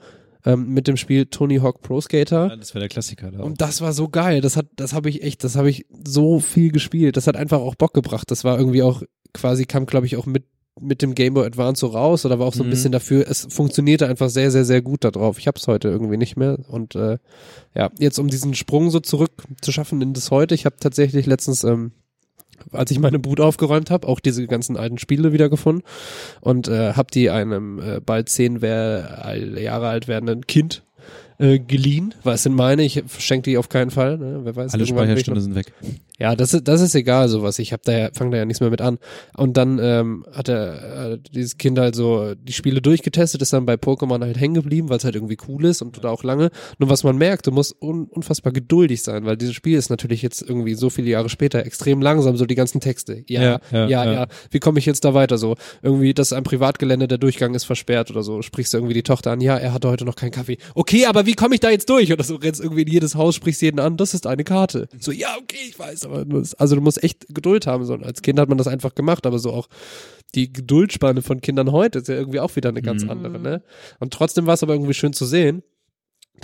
ähm, 0.46 0.70
mit 0.70 0.88
dem 0.88 0.98
Spiel 0.98 1.26
Tony 1.28 1.58
Hawk 1.58 1.82
Pro 1.82 2.02
Skater. 2.02 2.48
Ja, 2.50 2.56
das 2.56 2.74
war 2.74 2.80
der 2.80 2.90
Klassiker 2.90 3.32
da. 3.32 3.40
auch. 3.40 3.46
Und 3.46 3.62
das 3.62 3.82
war 3.82 3.94
so 3.94 4.08
geil. 4.10 4.42
Das 4.42 4.58
hat, 4.58 4.68
das 4.76 4.94
habe 4.94 5.10
ich 5.10 5.24
echt, 5.24 5.44
das 5.44 5.56
habe 5.56 5.70
ich 5.70 5.86
so 6.06 6.40
viel 6.40 6.72
gespielt. 6.72 7.18
Das 7.18 7.28
hat 7.28 7.36
einfach 7.38 7.60
auch 7.60 7.76
Bock 7.76 7.94
gebracht. 7.94 8.32
Das 8.32 8.44
war 8.44 8.58
irgendwie 8.58 8.84
auch 8.84 9.04
quasi 9.34 9.66
kam, 9.66 9.86
glaube 9.86 10.06
ich, 10.06 10.18
auch 10.18 10.26
mit 10.26 10.46
mit 10.80 11.02
dem 11.02 11.14
Game 11.16 11.34
Boy 11.34 11.46
Advance 11.46 11.82
so 11.82 11.88
raus 11.88 12.26
oder 12.26 12.40
war 12.40 12.48
auch 12.48 12.54
so 12.54 12.64
ein 12.64 12.68
Mhm. 12.68 12.72
bisschen 12.72 12.92
dafür. 12.94 13.28
Es 13.30 13.46
funktionierte 13.50 14.08
einfach 14.08 14.30
sehr, 14.30 14.50
sehr, 14.52 14.64
sehr 14.64 14.82
gut 14.82 15.04
da 15.04 15.12
drauf. 15.12 15.38
Ich 15.38 15.46
habe 15.46 15.60
es 15.60 15.68
heute 15.68 15.90
irgendwie 15.90 16.16
nicht 16.16 16.38
mehr. 16.38 16.58
Und 16.70 16.96
äh, 16.96 17.18
ja, 17.76 17.92
jetzt 18.00 18.18
um 18.20 18.30
diesen 18.30 18.56
Sprung 18.56 18.90
so 18.90 19.02
zurück 19.02 19.44
zu 19.62 19.74
schaffen 19.74 20.02
in 20.02 20.14
das 20.14 20.32
heute. 20.32 20.56
Ich 20.56 20.66
habe 20.66 20.78
tatsächlich 20.80 21.26
letztens 21.26 21.66
ähm, 21.66 21.92
als 22.72 22.92
ich 22.92 23.00
meine 23.00 23.20
Boot 23.20 23.40
aufgeräumt 23.40 23.92
habe, 23.92 24.08
auch 24.08 24.20
diese 24.20 24.46
ganzen 24.48 24.78
alten 24.78 24.98
Spiele 24.98 25.34
wiedergefunden 25.34 25.84
und 26.42 26.68
äh, 26.68 26.94
habe 26.94 27.12
die 27.14 27.30
einem 27.30 27.80
äh, 27.80 28.00
bald 28.00 28.30
zehn 28.30 28.62
wer 28.62 29.36
Jahre 29.60 29.88
alt 29.90 30.08
werdenden 30.08 30.48
Kind 30.48 30.84
äh, 31.42 31.60
geliehen, 31.60 32.14
weil 32.24 32.36
es 32.36 32.44
sind 32.44 32.54
meine, 32.54 32.84
ich 32.84 33.04
verschenke 33.08 33.50
die 33.50 33.58
auf 33.58 33.68
keinen 33.68 33.90
Fall, 33.90 34.18
ne? 34.18 34.42
wer 34.44 34.56
weiß. 34.56 34.74
Alle 34.74 34.86
Speicherstunden 34.86 35.42
sind 35.42 35.56
weg. 35.56 35.74
ja, 36.20 36.36
das 36.36 36.54
ist, 36.54 36.68
das 36.68 36.82
ist 36.82 36.94
egal, 36.94 37.30
sowas. 37.30 37.58
Ich 37.58 37.74
hab 37.74 37.82
da 37.82 37.98
ja, 37.98 38.10
fang 38.14 38.30
da 38.30 38.38
ja 38.38 38.46
nichts 38.46 38.62
mehr 38.62 38.70
mit 38.70 38.80
an. 38.80 39.00
Und 39.36 39.58
dann 39.58 39.80
ähm, 39.82 40.24
hat 40.32 40.50
er 40.50 41.14
äh, 41.14 41.18
dieses 41.34 41.58
Kind 41.58 41.80
halt 41.80 41.96
so 41.96 42.36
die 42.36 42.54
Spiele 42.54 42.80
durchgetestet, 42.80 43.42
ist 43.42 43.54
dann 43.54 43.66
bei 43.66 43.74
Pokémon 43.74 44.22
halt 44.22 44.40
hängen 44.40 44.54
geblieben, 44.54 44.90
weil 44.90 44.98
es 44.98 45.04
halt 45.04 45.16
irgendwie 45.16 45.38
cool 45.48 45.66
ist 45.66 45.82
und 45.82 46.04
da 46.04 46.10
auch 46.10 46.24
lange. 46.24 46.52
Nur 46.78 46.90
was 46.92 47.04
man 47.04 47.18
merkt, 47.18 47.48
du 47.48 47.52
musst 47.52 47.76
un 47.82 48.06
unfassbar 48.06 48.54
geduldig 48.54 49.02
sein, 49.02 49.26
weil 49.26 49.36
dieses 49.36 49.56
Spiel 49.56 49.78
ist 49.80 49.90
natürlich 49.90 50.22
jetzt 50.22 50.44
irgendwie 50.48 50.76
so 50.76 50.92
viele 50.92 51.10
Jahre 51.10 51.30
später 51.30 51.66
extrem 51.66 52.04
langsam, 52.04 52.38
so 52.38 52.46
die 52.46 52.56
ganzen 52.56 52.82
Texte. 52.82 53.24
Ja, 53.28 53.42
ja, 53.42 53.62
Ja, 53.72 53.80
ja. 53.80 53.88
ja, 53.88 54.14
ja. 54.14 54.28
Wie 54.52 54.60
komme 54.60 54.78
ich 54.78 54.86
jetzt 54.86 55.04
da 55.06 55.16
weiter? 55.16 55.40
So 55.40 55.56
irgendwie, 55.82 56.14
das 56.14 56.28
ist 56.28 56.34
ein 56.34 56.44
Privatgelände, 56.44 57.08
der 57.08 57.18
Durchgang 57.18 57.56
ist 57.56 57.64
versperrt 57.64 58.12
oder 58.12 58.22
so. 58.22 58.44
Sprichst 58.44 58.74
du 58.74 58.78
irgendwie 58.78 58.94
die 58.94 59.04
Tochter 59.04 59.32
an, 59.32 59.42
ja, 59.42 59.58
er 59.58 59.74
hatte 59.74 59.90
heute 59.90 60.06
noch 60.06 60.16
keinen 60.16 60.32
Kaffee. 60.32 60.60
Okay, 60.76 61.08
aber 61.08 61.26
wie 61.26 61.31
komme 61.34 61.56
ich 61.56 61.60
da 61.62 61.70
jetzt 61.70 61.90
durch? 61.90 62.12
Oder 62.12 62.24
so 62.24 62.36
rennst 62.36 62.62
irgendwie 62.62 62.82
in 62.84 62.88
jedes 62.88 63.16
Haus, 63.16 63.36
sprichst 63.36 63.62
jeden 63.62 63.80
an, 63.80 63.98
das 63.98 64.14
ist 64.14 64.28
eine 64.28 64.44
Karte. 64.44 64.88
So, 65.00 65.12
ja, 65.12 65.36
okay, 65.42 65.58
ich 65.70 65.78
weiß, 65.78 66.06
aber 66.06 66.26
du 66.26 66.38
musst, 66.38 66.60
also 66.60 66.76
du 66.76 66.82
musst 66.82 67.04
echt 67.04 67.26
Geduld 67.30 67.68
haben. 67.68 67.86
So. 67.86 67.94
Und 67.94 68.04
als 68.04 68.22
Kind 68.22 68.40
hat 68.40 68.50
man 68.50 68.58
das 68.58 68.68
einfach 68.68 68.96
gemacht, 68.96 69.26
aber 69.26 69.40
so 69.40 69.52
auch 69.52 69.68
die 70.36 70.52
Geduldspanne 70.52 71.22
von 71.22 71.42
Kindern 71.42 71.72
heute 71.72 72.00
ist 72.00 72.08
ja 72.08 72.16
irgendwie 72.16 72.40
auch 72.40 72.56
wieder 72.56 72.70
eine 72.70 72.82
ganz 72.82 73.04
Mhm. 73.04 73.10
andere, 73.10 73.40
ne? 73.40 73.62
Und 74.00 74.14
trotzdem 74.14 74.46
war 74.46 74.54
es 74.54 74.64
aber 74.64 74.74
irgendwie 74.74 74.94
schön 74.94 75.14
zu 75.14 75.26
sehen, 75.26 75.62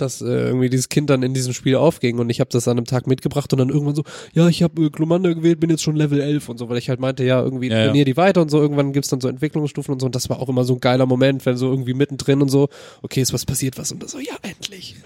dass 0.00 0.20
äh, 0.20 0.26
irgendwie 0.26 0.70
dieses 0.70 0.88
Kind 0.88 1.10
dann 1.10 1.22
in 1.22 1.34
diesem 1.34 1.52
Spiel 1.52 1.76
aufging 1.76 2.18
und 2.18 2.30
ich 2.30 2.40
habe 2.40 2.50
das 2.50 2.66
an 2.68 2.76
einem 2.78 2.86
Tag 2.86 3.06
mitgebracht 3.06 3.52
und 3.52 3.58
dann 3.58 3.68
irgendwann 3.68 3.94
so, 3.94 4.04
ja, 4.32 4.48
ich 4.48 4.62
habe 4.62 4.82
äh, 4.86 4.90
Glomanda 4.90 5.32
gewählt, 5.32 5.60
bin 5.60 5.70
jetzt 5.70 5.82
schon 5.82 5.96
Level 5.96 6.20
11 6.20 6.48
und 6.48 6.58
so, 6.58 6.68
weil 6.68 6.78
ich 6.78 6.88
halt 6.88 7.00
meinte, 7.00 7.24
ja, 7.24 7.42
irgendwie 7.42 7.68
Ja, 7.68 7.78
ja. 7.78 7.84
trainier 7.86 8.04
die 8.04 8.16
weiter 8.16 8.42
und 8.42 8.50
so, 8.50 8.60
irgendwann 8.60 8.92
gibt's 8.92 9.08
dann 9.10 9.20
so 9.20 9.28
Entwicklungsstufen 9.28 9.92
und 9.94 10.00
so 10.00 10.06
und 10.06 10.14
das 10.14 10.28
war 10.30 10.40
auch 10.40 10.48
immer 10.48 10.64
so 10.64 10.74
ein 10.74 10.80
geiler 10.80 11.06
Moment, 11.06 11.44
wenn 11.46 11.56
so 11.56 11.68
irgendwie 11.70 11.94
mittendrin 11.94 12.42
und 12.42 12.48
so, 12.48 12.68
okay, 13.02 13.20
ist 13.20 13.32
was 13.32 13.44
passiert 13.46 13.78
was 13.78 13.92
und 13.92 14.02
das 14.02 14.12
so, 14.12 14.18
ja, 14.18 14.34
endlich. 14.42 14.96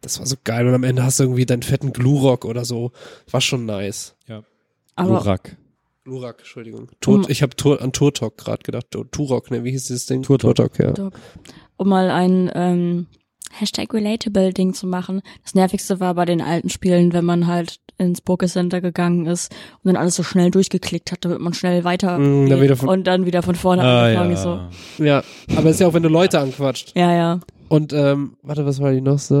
Das 0.00 0.18
war 0.20 0.26
so 0.26 0.36
geil 0.44 0.66
und 0.68 0.74
am 0.74 0.84
Ende 0.84 1.02
hast 1.02 1.18
du 1.18 1.24
irgendwie 1.24 1.44
deinen 1.46 1.62
fetten 1.62 1.92
Glurock 1.92 2.44
oder 2.44 2.64
so, 2.64 2.92
war 3.30 3.40
schon 3.40 3.66
nice. 3.66 4.14
Aber 4.94 5.10
Urak. 5.20 5.56
Glurak, 6.04 6.38
Entschuldigung. 6.38 6.88
Tur 7.00 7.16
Um- 7.16 7.26
ich 7.28 7.42
habe 7.42 7.54
Tur 7.54 7.82
an 7.82 7.92
Turtok 7.92 8.36
gerade 8.38 8.62
gedacht. 8.62 8.86
Tur- 8.90 9.10
Turok, 9.10 9.50
ne, 9.50 9.62
wie 9.62 9.70
hieß 9.72 9.86
dieses 9.88 10.06
Ding? 10.06 10.22
Turtok. 10.22 10.56
Turtok, 10.56 10.78
ja. 10.98 11.10
Um 11.76 11.88
mal 11.88 12.10
ein 12.10 12.50
ähm, 12.54 13.06
Hashtag 13.52 13.92
Relatable 13.94 14.52
Ding 14.52 14.74
zu 14.74 14.86
machen. 14.86 15.22
Das 15.42 15.54
nervigste 15.54 16.00
war 16.00 16.14
bei 16.14 16.24
den 16.24 16.40
alten 16.40 16.68
Spielen, 16.70 17.12
wenn 17.12 17.24
man 17.24 17.46
halt 17.46 17.78
ins 17.98 18.22
Pokécenter 18.22 18.80
gegangen 18.80 19.26
ist 19.26 19.52
und 19.82 19.88
dann 19.92 19.96
alles 19.96 20.14
so 20.16 20.22
schnell 20.22 20.50
durchgeklickt 20.52 21.10
hat, 21.10 21.24
damit 21.24 21.40
man 21.40 21.52
schnell 21.54 21.82
weiter 21.84 22.18
Mm, 22.18 22.48
dann 22.48 22.76
von- 22.76 22.88
und 22.88 23.06
dann 23.06 23.26
wieder 23.26 23.42
von 23.42 23.56
vorne 23.56 23.82
Ah, 23.82 24.04
angefangen 24.04 24.30
ja. 24.30 24.36
so. 24.36 25.04
Ja, 25.04 25.22
aber 25.56 25.70
ist 25.70 25.80
ja 25.80 25.88
auch, 25.88 25.94
wenn 25.94 26.04
du 26.04 26.08
Leute 26.08 26.38
anquatscht. 26.38 26.92
Ja, 26.96 27.12
ja. 27.12 27.40
Und, 27.68 27.92
ähm, 27.92 28.36
warte, 28.42 28.64
was 28.64 28.80
war 28.80 28.92
die 28.92 29.00
noch 29.00 29.18
so? 29.18 29.34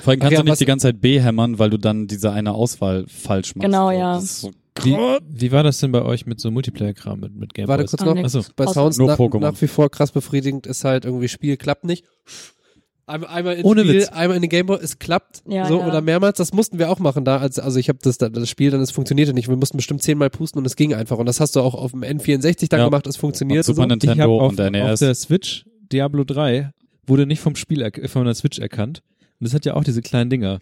Vor 0.00 0.10
allem 0.10 0.18
Ach 0.20 0.24
kannst 0.24 0.32
ja, 0.32 0.42
du 0.42 0.50
nicht 0.50 0.60
die 0.60 0.64
ganze 0.66 0.88
Zeit 0.88 1.00
B 1.00 1.20
hämmern, 1.20 1.58
weil 1.58 1.70
du 1.70 1.78
dann 1.78 2.06
diese 2.06 2.30
eine 2.32 2.52
Auswahl 2.52 3.06
falsch 3.08 3.56
machst. 3.56 3.64
Genau, 3.64 3.88
So, 3.90 4.48
ja. 4.48 4.52
Wie, 4.82 4.96
wie 4.96 5.52
war 5.52 5.62
das 5.62 5.78
denn 5.78 5.92
bei 5.92 6.02
euch 6.02 6.26
mit 6.26 6.40
so 6.40 6.50
Multiplayer-Kram, 6.50 7.20
mit, 7.20 7.34
mit 7.36 7.54
Game 7.54 7.68
Warte 7.68 7.84
Boys? 7.84 7.90
kurz 7.92 8.04
noch. 8.04 8.16
Achso. 8.16 8.42
Bei 8.56 8.66
Sounds 8.66 8.98
Nur 8.98 9.08
nach, 9.08 9.18
Pokémon. 9.18 9.38
nach 9.40 9.60
wie 9.62 9.68
vor 9.68 9.88
krass 9.90 10.10
befriedigend 10.10 10.66
ist 10.66 10.84
halt 10.84 11.04
irgendwie 11.04 11.28
Spiel 11.28 11.56
klappt 11.56 11.84
nicht. 11.84 12.04
Einmal, 13.06 13.28
einmal 13.28 13.54
in 13.56 13.64
Ohne 13.64 13.82
Spiel, 13.82 14.00
Witz. 14.00 14.08
einmal 14.08 14.36
in 14.36 14.42
den 14.42 14.48
Gameboy, 14.48 14.78
es 14.82 14.98
klappt 14.98 15.42
Ja, 15.46 15.66
so 15.68 15.78
ja. 15.78 15.86
oder 15.86 16.00
mehrmals. 16.00 16.38
Das 16.38 16.52
mussten 16.54 16.78
wir 16.78 16.90
auch 16.90 16.98
machen 16.98 17.24
da. 17.24 17.36
Also, 17.36 17.60
also 17.62 17.78
ich 17.78 17.88
habe 17.90 17.98
das, 18.02 18.16
das 18.18 18.48
Spiel 18.48 18.70
dann, 18.70 18.80
es 18.80 18.90
funktionierte 18.90 19.34
nicht. 19.34 19.48
Wir 19.48 19.56
mussten 19.56 19.76
bestimmt 19.76 20.02
zehnmal 20.02 20.30
pusten 20.30 20.58
und 20.58 20.64
es 20.64 20.74
ging 20.74 20.94
einfach. 20.94 21.18
Und 21.18 21.26
das 21.26 21.38
hast 21.38 21.54
du 21.54 21.60
auch 21.60 21.74
auf 21.74 21.90
dem 21.92 22.00
N64 22.02 22.68
dann 22.70 22.80
Ja. 22.80 22.86
gemacht. 22.86 23.06
Es 23.06 23.16
funktioniert. 23.18 23.64
Super 23.66 23.76
so. 23.76 23.82
Ich 23.82 23.90
habe 23.90 23.98
Nintendo 24.06 24.40
auf, 24.40 24.52
und 24.52 24.58
E 24.58 24.64
auf 24.64 24.70
NES. 24.70 25.00
der 25.00 25.14
Switch 25.14 25.66
Diablo 25.92 26.24
3 26.24 26.70
wurde 27.06 27.26
nicht 27.26 27.40
vom 27.40 27.54
Spiel 27.56 27.88
von 28.06 28.24
der 28.24 28.34
Switch 28.34 28.58
erkannt. 28.58 29.02
Und 29.38 29.44
das 29.46 29.52
hat 29.54 29.66
ja 29.66 29.74
auch 29.74 29.84
diese 29.84 30.00
kleinen 30.02 30.30
Dinger. 30.30 30.58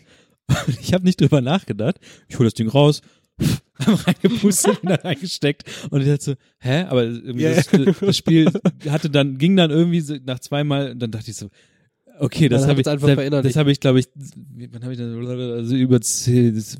Ich 0.80 0.92
habe 0.92 1.04
nicht 1.04 1.20
drüber 1.20 1.40
nachgedacht. 1.40 2.00
Ich 2.28 2.38
hole 2.38 2.48
das 2.48 2.54
Ding 2.54 2.68
raus, 2.68 3.00
hab 3.78 4.06
reingepustet, 4.06 4.82
wieder 4.82 5.04
reingesteckt 5.04 5.64
und 5.90 6.00
ich 6.02 6.08
dachte 6.08 6.24
so, 6.24 6.34
hä? 6.58 6.84
Aber 6.84 7.04
irgendwie 7.04 7.42
Ja, 7.42 7.54
das, 7.54 7.68
das 8.00 8.16
Spiel 8.16 8.50
hatte 8.88 9.10
dann 9.10 9.38
ging 9.38 9.56
dann 9.56 9.70
irgendwie 9.70 10.00
so 10.00 10.16
nach 10.24 10.38
zweimal 10.40 10.92
und 10.92 10.98
dann 11.00 11.10
dachte 11.10 11.30
ich 11.30 11.36
so, 11.36 11.48
Okay, 12.18 12.48
das 12.48 12.68
habe 12.68 12.80
ich, 12.80 12.86
einfach 12.86 13.08
das, 13.16 13.42
das 13.42 13.56
habe 13.56 13.72
ich, 13.72 13.80
glaube 13.80 13.98
ich, 13.98 14.08
wann 14.70 14.82
habe 14.82 14.92
ich 14.92 14.98
das, 14.98 15.08
also 15.08 15.74
über 15.74 16.00
zehn, 16.00 16.54
das, 16.54 16.78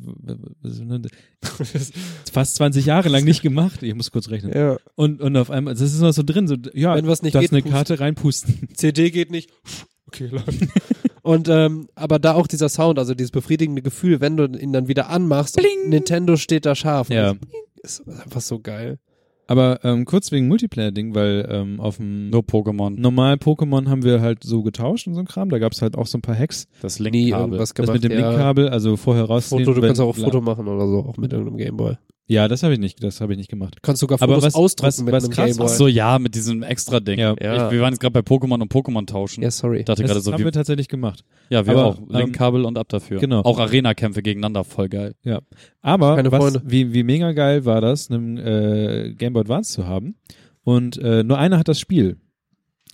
fast 2.32 2.56
20 2.56 2.86
Jahre 2.86 3.08
lang 3.08 3.24
nicht 3.24 3.42
gemacht. 3.42 3.82
Ich 3.82 3.94
muss 3.94 4.10
kurz 4.10 4.28
rechnen. 4.28 4.52
Ja. 4.54 4.76
Und, 4.94 5.20
und 5.20 5.36
auf 5.36 5.50
einmal, 5.50 5.74
das 5.74 5.80
ist 5.80 6.00
noch 6.00 6.12
so 6.12 6.22
drin, 6.22 6.46
so, 6.48 6.56
ja, 6.74 6.94
Wenn 6.94 7.06
was 7.06 7.22
nicht 7.22 7.34
du 7.34 7.38
hast 7.38 7.44
geht, 7.44 7.52
eine 7.52 7.62
pust. 7.62 7.72
Karte 7.72 7.98
reinpusten. 8.00 8.68
CD 8.74 9.10
geht 9.10 9.30
nicht. 9.30 9.50
Okay, 10.06 10.26
läuft. 10.26 10.46
Und 11.22 11.48
ähm, 11.48 11.88
aber 11.94 12.18
da 12.18 12.34
auch 12.34 12.46
dieser 12.46 12.68
Sound, 12.68 12.98
also 12.98 13.14
dieses 13.14 13.30
befriedigende 13.30 13.82
Gefühl, 13.82 14.20
wenn 14.20 14.36
du 14.36 14.44
ihn 14.46 14.72
dann 14.72 14.88
wieder 14.88 15.08
anmachst, 15.08 15.60
Nintendo 15.86 16.36
steht 16.36 16.66
da 16.66 16.74
scharf. 16.74 17.10
Ja. 17.10 17.34
das 17.80 18.00
Ist 18.00 18.08
einfach 18.08 18.40
so 18.40 18.58
geil. 18.58 18.98
Aber 19.46 19.80
ähm, 19.84 20.04
kurz 20.04 20.32
wegen 20.32 20.48
Multiplayer-Ding, 20.48 21.14
weil 21.14 21.46
ähm, 21.50 21.80
auf 21.80 21.96
dem 21.96 22.30
Nur 22.30 22.42
Pokémon. 22.42 22.98
normalen 22.98 23.38
Pokémon 23.38 23.88
haben 23.88 24.02
wir 24.02 24.20
halt 24.20 24.44
so 24.44 24.62
getauscht 24.62 25.06
und 25.06 25.14
so 25.14 25.20
ein 25.20 25.26
Kram. 25.26 25.50
Da 25.50 25.58
gab's 25.58 25.82
halt 25.82 25.96
auch 25.96 26.06
so 26.06 26.18
ein 26.18 26.22
paar 26.22 26.38
Hacks. 26.38 26.68
Das 26.80 26.98
Link-Kabel. 26.98 27.58
Das 27.58 27.74
gemacht. 27.74 27.92
mit 27.92 28.04
dem 28.04 28.12
ja. 28.12 28.30
Linkkabel, 28.30 28.68
also 28.68 28.96
vorher 28.96 29.24
rausnehmen. 29.24 29.66
Foto, 29.66 29.80
du 29.80 29.86
kannst 29.86 30.00
auch 30.00 30.16
ein 30.16 30.22
Foto 30.22 30.40
machen 30.40 30.68
oder 30.68 30.86
so, 30.86 31.00
auch 31.00 31.16
mit 31.16 31.32
irgendeinem 31.32 31.58
Gameboy. 31.58 31.96
Ja, 32.28 32.46
das 32.48 32.62
habe 32.62 32.72
ich 32.72 32.78
nicht, 32.78 33.02
das 33.02 33.20
habe 33.20 33.32
ich 33.32 33.36
nicht 33.36 33.50
gemacht. 33.50 33.74
Du 33.76 33.80
kannst 33.82 34.00
sogar 34.00 34.20
Aber 34.22 34.34
Fotos 34.34 34.44
was- 34.46 34.54
ausdrucken 34.54 34.86
was- 34.88 35.02
mit 35.02 35.12
was 35.12 35.24
einem 35.24 35.32
krass- 35.32 35.46
Gameboy. 35.50 35.66
Ach 35.66 35.76
so, 35.76 35.88
ja, 35.88 36.18
mit 36.18 36.34
diesem 36.34 36.62
extra 36.62 37.00
Ding. 37.00 37.18
Ja. 37.18 37.34
Ja. 37.40 37.66
Ich, 37.66 37.72
wir 37.72 37.80
waren 37.82 37.92
jetzt 37.92 38.00
gerade 38.00 38.12
bei 38.12 38.20
Pokémon 38.20 38.60
und 38.62 38.72
Pokémon 38.72 39.06
tauschen. 39.06 39.42
Ja, 39.42 39.50
sorry. 39.50 39.80
Ich 39.80 39.84
dachte 39.84 40.02
Das 40.02 40.10
gerade 40.10 40.20
so, 40.22 40.32
haben 40.32 40.40
wie, 40.40 40.44
wir 40.44 40.52
tatsächlich 40.52 40.88
gemacht. 40.88 41.24
ja, 41.50 41.66
wir 41.66 41.72
aber, 41.72 41.84
auch. 41.86 41.98
Linkkabel 42.08 42.64
und 42.64 42.78
ab 42.78 42.88
dafür. 42.88 43.18
genau. 43.18 43.40
Auch 43.42 43.58
Arena-Kämpfe 43.58 44.22
gegeneinander, 44.22 44.62
voll 44.64 44.88
geil. 44.88 45.14
Ja. 45.24 45.40
Aber 45.82 46.16
Keine 46.16 46.30
was, 46.32 46.38
Freunde. 46.40 46.62
wie, 46.64 46.94
wie 46.94 47.02
mega 47.02 47.32
geil 47.32 47.64
war 47.64 47.80
das, 47.80 48.10
einen 48.10 48.38
äh, 48.38 49.14
Game 49.18 49.32
Boy 49.32 49.40
Advance 49.42 49.72
zu 49.72 49.86
haben. 49.86 50.14
Und 50.64 50.96
äh, 50.98 51.24
nur 51.24 51.38
einer 51.38 51.58
hat 51.58 51.66
das 51.68 51.80
Spiel. 51.80 52.18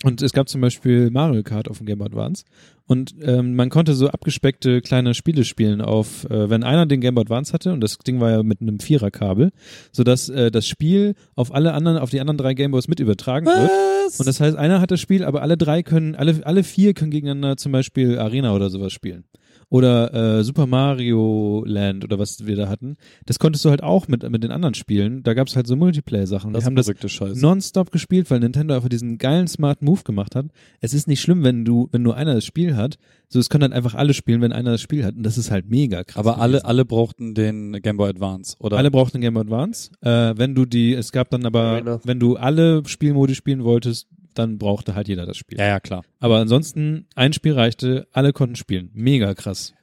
Und 0.03 0.21
es 0.21 0.31
gab 0.31 0.47
zum 0.47 0.61
Beispiel 0.61 1.11
Mario 1.11 1.43
Kart 1.43 1.69
auf 1.69 1.79
dem 1.79 1.85
Game 1.85 1.97
Boy 1.97 2.07
Advance. 2.07 2.45
Und 2.87 3.13
ähm, 3.21 3.55
man 3.55 3.69
konnte 3.69 3.93
so 3.93 4.07
abgespeckte 4.07 4.81
kleine 4.81 5.13
Spiele 5.13 5.43
spielen 5.43 5.81
auf, 5.81 6.23
äh, 6.29 6.49
wenn 6.49 6.63
einer 6.63 6.85
den 6.85 7.01
Game 7.01 7.15
Boy 7.15 7.23
Advance 7.23 7.51
hatte, 7.51 7.73
und 7.73 7.81
das 7.81 7.97
Ding 7.97 8.19
war 8.21 8.31
ja 8.31 8.41
mit 8.41 8.61
einem 8.61 8.79
Viererkabel, 8.79 9.51
sodass 9.91 10.29
äh, 10.29 10.51
das 10.51 10.67
Spiel 10.67 11.15
auf 11.35 11.53
alle 11.53 11.73
anderen, 11.73 11.97
auf 11.97 12.09
die 12.09 12.21
anderen 12.21 12.37
drei 12.37 12.53
Game 12.53 12.71
Boys 12.71 12.87
mit 12.87 12.99
übertragen 12.99 13.45
wird. 13.45 13.69
Und 14.17 14.25
das 14.25 14.39
heißt, 14.39 14.57
einer 14.57 14.81
hat 14.81 14.89
das 14.89 15.01
Spiel, 15.01 15.23
aber 15.23 15.41
alle 15.41 15.57
drei 15.57 15.83
können, 15.83 16.15
alle, 16.15 16.39
alle 16.43 16.63
vier 16.63 16.93
können 16.93 17.11
gegeneinander 17.11 17.57
zum 17.57 17.71
Beispiel 17.73 18.17
Arena 18.17 18.55
oder 18.55 18.69
sowas 18.69 18.93
spielen. 18.93 19.25
Oder 19.69 20.39
äh, 20.39 20.43
Super 20.43 20.65
Mario 20.65 21.63
Land 21.65 22.03
oder 22.03 22.17
was 22.17 22.45
wir 22.45 22.55
da 22.55 22.67
hatten. 22.67 22.97
Das 23.25 23.37
konntest 23.37 23.63
du 23.65 23.69
halt 23.69 23.83
auch 23.83 24.07
mit, 24.07 24.27
mit 24.29 24.43
den 24.43 24.51
anderen 24.51 24.73
spielen. 24.73 25.21
Da 25.21 25.35
gab's 25.35 25.55
halt 25.55 25.67
so 25.67 25.75
Multiplayer-Sachen. 25.75 26.53
Wir 26.53 26.63
haben 26.63 26.75
das 26.75 26.91
nonstop 27.35 27.91
gespielt, 27.91 28.31
weil 28.31 28.39
Nintendo 28.39 28.73
einfach 28.73 28.89
diesen 28.89 29.19
geilen 29.19 29.47
Smart 29.47 29.83
Move 29.83 30.01
gemacht 30.03 30.35
hat. 30.35 30.47
Es 30.81 30.93
ist 30.93 31.07
nicht 31.07 31.21
schlimm, 31.21 31.43
wenn 31.43 31.65
du, 31.65 31.87
wenn 31.91 32.01
nur 32.01 32.15
einer 32.15 32.33
das 32.33 32.45
Spiel 32.45 32.75
hat. 32.75 32.97
So, 33.27 33.37
es 33.37 33.49
können 33.49 33.61
dann 33.61 33.73
einfach 33.73 33.93
alle 33.93 34.15
spielen, 34.15 34.41
wenn 34.41 34.51
einer 34.51 34.71
das 34.71 34.81
Spiel 34.81 35.05
hat. 35.05 35.15
Und 35.15 35.21
das 35.21 35.37
ist 35.37 35.51
halt 35.51 35.69
mega 35.69 36.03
krass. 36.03 36.17
Aber 36.17 36.39
alle, 36.39 36.53
gewesen. 36.53 36.65
alle 36.65 36.85
brauchten 36.85 37.35
den 37.35 37.73
Game 37.73 37.97
Boy 37.97 38.09
Advance, 38.09 38.55
oder? 38.59 38.77
Alle 38.77 38.89
brauchten 38.89 39.17
den 39.17 39.21
Game 39.21 39.35
Boy 39.35 39.43
Advance. 39.43 39.91
Äh, 40.01 40.33
wenn 40.35 40.55
du 40.55 40.65
die, 40.65 40.93
es 40.93 41.11
gab 41.11 41.29
dann 41.29 41.45
aber, 41.45 41.99
wenn 42.03 42.19
du 42.19 42.37
alle 42.37 42.81
Spielmodi 42.87 43.35
spielen 43.35 43.63
wolltest, 43.63 44.07
dann 44.39 44.57
brauchte 44.57 44.95
halt 44.95 45.07
jeder 45.07 45.25
das 45.27 45.37
Spiel. 45.37 45.59
Ja, 45.59 45.67
ja, 45.67 45.79
klar. 45.79 46.03
Aber 46.19 46.37
ansonsten, 46.37 47.05
ein 47.15 47.33
Spiel 47.33 47.53
reichte, 47.53 48.07
alle 48.11 48.33
konnten 48.33 48.55
spielen. 48.55 48.89
Mega 48.93 49.33
krass. 49.35 49.73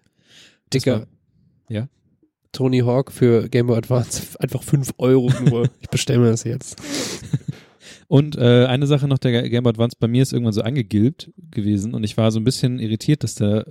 Dicker. 0.73 1.01
war- 1.01 1.07
ja? 1.69 1.89
Tony 2.53 2.81
Hawk 2.81 3.12
für 3.12 3.49
Game 3.49 3.66
Boy 3.69 3.77
Advance 3.77 4.23
einfach 4.41 4.62
5 4.62 4.95
Euro 4.99 5.31
nur. 5.49 5.69
ich 5.81 5.89
bestelle 5.89 6.20
mir 6.20 6.31
das 6.31 6.45
jetzt. 6.45 6.81
Und 8.09 8.37
äh, 8.37 8.66
eine 8.66 8.87
Sache 8.87 9.09
noch, 9.09 9.19
der 9.19 9.49
Game 9.49 9.65
Boy 9.65 9.70
Advance 9.70 9.97
bei 9.99 10.09
mir 10.09 10.23
ist 10.23 10.33
irgendwann 10.33 10.53
so 10.55 10.62
angegilbt 10.62 11.31
gewesen 11.51 11.93
und 11.95 12.05
ich 12.05 12.16
war 12.16 12.31
so 12.31 12.39
ein 12.41 12.45
bisschen 12.45 12.78
irritiert, 12.78 13.24
dass 13.24 13.35
der, 13.35 13.66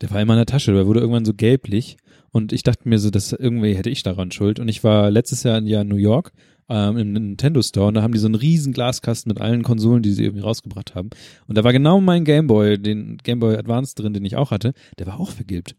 der 0.00 0.10
war 0.10 0.20
in 0.20 0.26
meiner 0.26 0.46
Tasche, 0.46 0.72
der 0.72 0.86
wurde 0.86 1.00
irgendwann 1.00 1.24
so 1.26 1.34
gelblich 1.34 1.98
und 2.30 2.52
ich 2.52 2.62
dachte 2.62 2.88
mir 2.88 2.98
so, 2.98 3.10
dass 3.10 3.32
irgendwie 3.32 3.74
hätte 3.76 3.90
ich 3.90 4.02
daran 4.02 4.30
Schuld 4.30 4.58
und 4.58 4.68
ich 4.68 4.82
war 4.84 5.10
letztes 5.10 5.42
Jahr 5.42 5.58
in 5.58 5.88
New 5.88 5.96
York 5.96 6.32
ähm, 6.68 6.96
im 6.96 7.12
Nintendo 7.12 7.60
Store 7.62 7.88
und 7.88 7.94
da 7.94 8.02
haben 8.02 8.12
die 8.12 8.18
so 8.18 8.26
einen 8.26 8.34
riesen 8.34 8.72
Glaskasten 8.72 9.30
mit 9.30 9.40
allen 9.40 9.62
Konsolen, 9.62 10.02
die 10.02 10.12
sie 10.12 10.24
irgendwie 10.24 10.42
rausgebracht 10.42 10.94
haben 10.94 11.10
und 11.46 11.56
da 11.58 11.64
war 11.64 11.72
genau 11.72 12.00
mein 12.00 12.24
Game 12.24 12.46
Boy, 12.46 12.78
den 12.78 13.18
Game 13.22 13.40
Boy 13.40 13.56
Advance 13.56 13.94
drin, 13.94 14.12
den 14.14 14.24
ich 14.24 14.36
auch 14.36 14.50
hatte, 14.50 14.72
der 14.98 15.06
war 15.06 15.20
auch 15.20 15.30
vergilbt. 15.30 15.76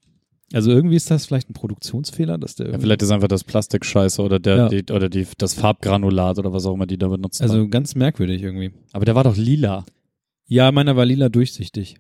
Also 0.54 0.70
irgendwie 0.72 0.96
ist 0.96 1.10
das 1.10 1.26
vielleicht 1.26 1.50
ein 1.50 1.54
Produktionsfehler, 1.54 2.38
dass 2.38 2.54
der 2.56 2.70
Ja, 2.70 2.78
vielleicht 2.80 3.02
ist 3.02 3.10
einfach 3.10 3.28
das 3.28 3.44
Plastik 3.44 3.84
scheiße 3.84 4.22
oder 4.22 4.40
der, 4.40 4.58
Ja. 4.58 4.70
die, 4.70 4.86
oder 4.94 5.10
die, 5.10 5.26
das 5.40 5.56
Farbgranulat 5.56 6.38
oder 6.38 6.54
was 6.54 6.68
auch 6.68 6.76
immer 6.76 6.86
die 6.86 7.00
da 7.00 7.08
benutzen. 7.08 7.42
also 7.44 7.68
ganz 7.68 7.96
merkwürdig 7.96 8.44
irgendwie. 8.44 8.72
aber 8.94 9.06
der 9.06 9.16
war 9.16 9.24
doch 9.24 9.36
lila. 9.36 9.86
Ja, 10.48 10.72
meiner 10.72 10.96
war 10.96 11.06
lila 11.06 11.30
durchsichtig. 11.30 11.96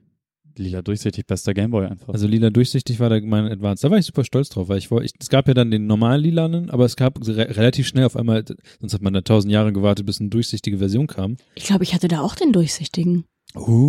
Lila 0.57 0.82
durchsichtig, 0.82 1.26
bester 1.26 1.53
Gameboy 1.53 1.86
einfach. 1.86 2.14
Also 2.14 2.27
lila 2.27 2.49
durchsichtig 2.49 2.99
war 2.99 3.10
da 3.10 3.19
mein 3.22 3.45
Advance. 3.45 3.82
Da 3.82 3.91
war 3.91 3.98
ich 3.98 4.06
super 4.06 4.23
stolz 4.23 4.49
drauf, 4.49 4.69
weil 4.69 4.77
ich 4.77 4.91
wollte, 4.91 5.06
ich, 5.06 5.14
es 5.19 5.30
gab 5.30 5.48
ja 5.48 5.53
dann 5.53 5.72
den 5.72 5.88
normalen 5.88 6.22
lilanen, 6.22 6.69
aber 6.69 6.86
es 6.86 6.95
gab 6.95 7.19
re 7.27 7.56
relativ 7.56 7.88
schnell 7.88 8.06
auf 8.06 8.15
einmal, 8.15 8.44
sonst 8.80 8.94
hat 8.94 9.02
man 9.02 9.14
da 9.14 9.22
tausend 9.22 9.52
Jahre 9.52 9.73
gewartet, 9.73 10.06
bis 10.06 10.19
eine 10.19 10.30
durchsichtige 10.30 10.77
Version 10.77 11.07
kam. 11.07 11.38
Ich 11.56 11.65
glaube, 11.65 11.84
ich 11.84 11.94
hatte 11.94 12.07
da 12.07 12.22
auch 12.22 12.36
den 12.36 12.52
durchsichtigen. 12.52 13.26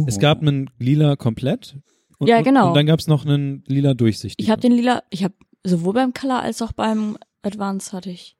Es 0.07 0.19
gab 0.19 0.43
einen 0.43 0.71
lila 0.79 1.17
komplett. 1.17 1.77
Und, 2.19 2.29
Ja, 2.29 2.41
genau. 2.41 2.69
Und 2.69 2.75
dann 2.75 2.87
gab 2.87 3.01
es 3.01 3.09
noch 3.09 3.27
einen 3.27 3.63
lila 3.67 3.95
durchsichtig. 3.95 4.45
Ich 4.45 4.51
habe 4.51 4.61
den 4.61 4.73
lila, 4.73 5.03
ich 5.11 5.25
habe 5.25 5.35
sowohl 5.65 5.95
beim 5.95 6.15
Color 6.15 6.43
als 6.43 6.63
auch 6.63 6.73
beim 6.73 7.19
Advance 7.43 7.93
hatte 7.93 8.11
ich. 8.11 8.36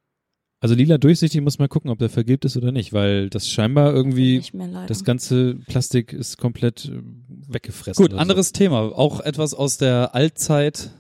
Also 0.67 0.75
lila 0.75 0.99
durchsichtig 0.99 1.41
muss 1.43 1.61
man 1.61 1.69
gucken, 1.69 1.91
ob 1.93 1.99
der 2.01 2.09
vergilbt 2.11 2.45
ist 2.45 2.57
oder 2.57 2.73
nicht, 2.73 2.93
weil 2.93 3.31
das 3.31 3.49
scheinbar 3.49 3.93
irgendwie, 3.95 4.39
Nicht 4.39 4.53
mehr 4.53 4.85
das 4.89 5.05
ganze 5.05 5.55
Plastik 5.69 6.13
ist 6.13 6.39
komplett 6.39 6.87
äh, 6.87 7.01
weggefressen. 7.49 8.05
Gut, 8.05 8.15
anderes 8.19 8.51
Thema. 8.51 8.81
Auch 8.81 9.21
etwas 9.21 9.55
aus 9.55 9.79
der 9.79 10.15
Altzeit 10.17 10.91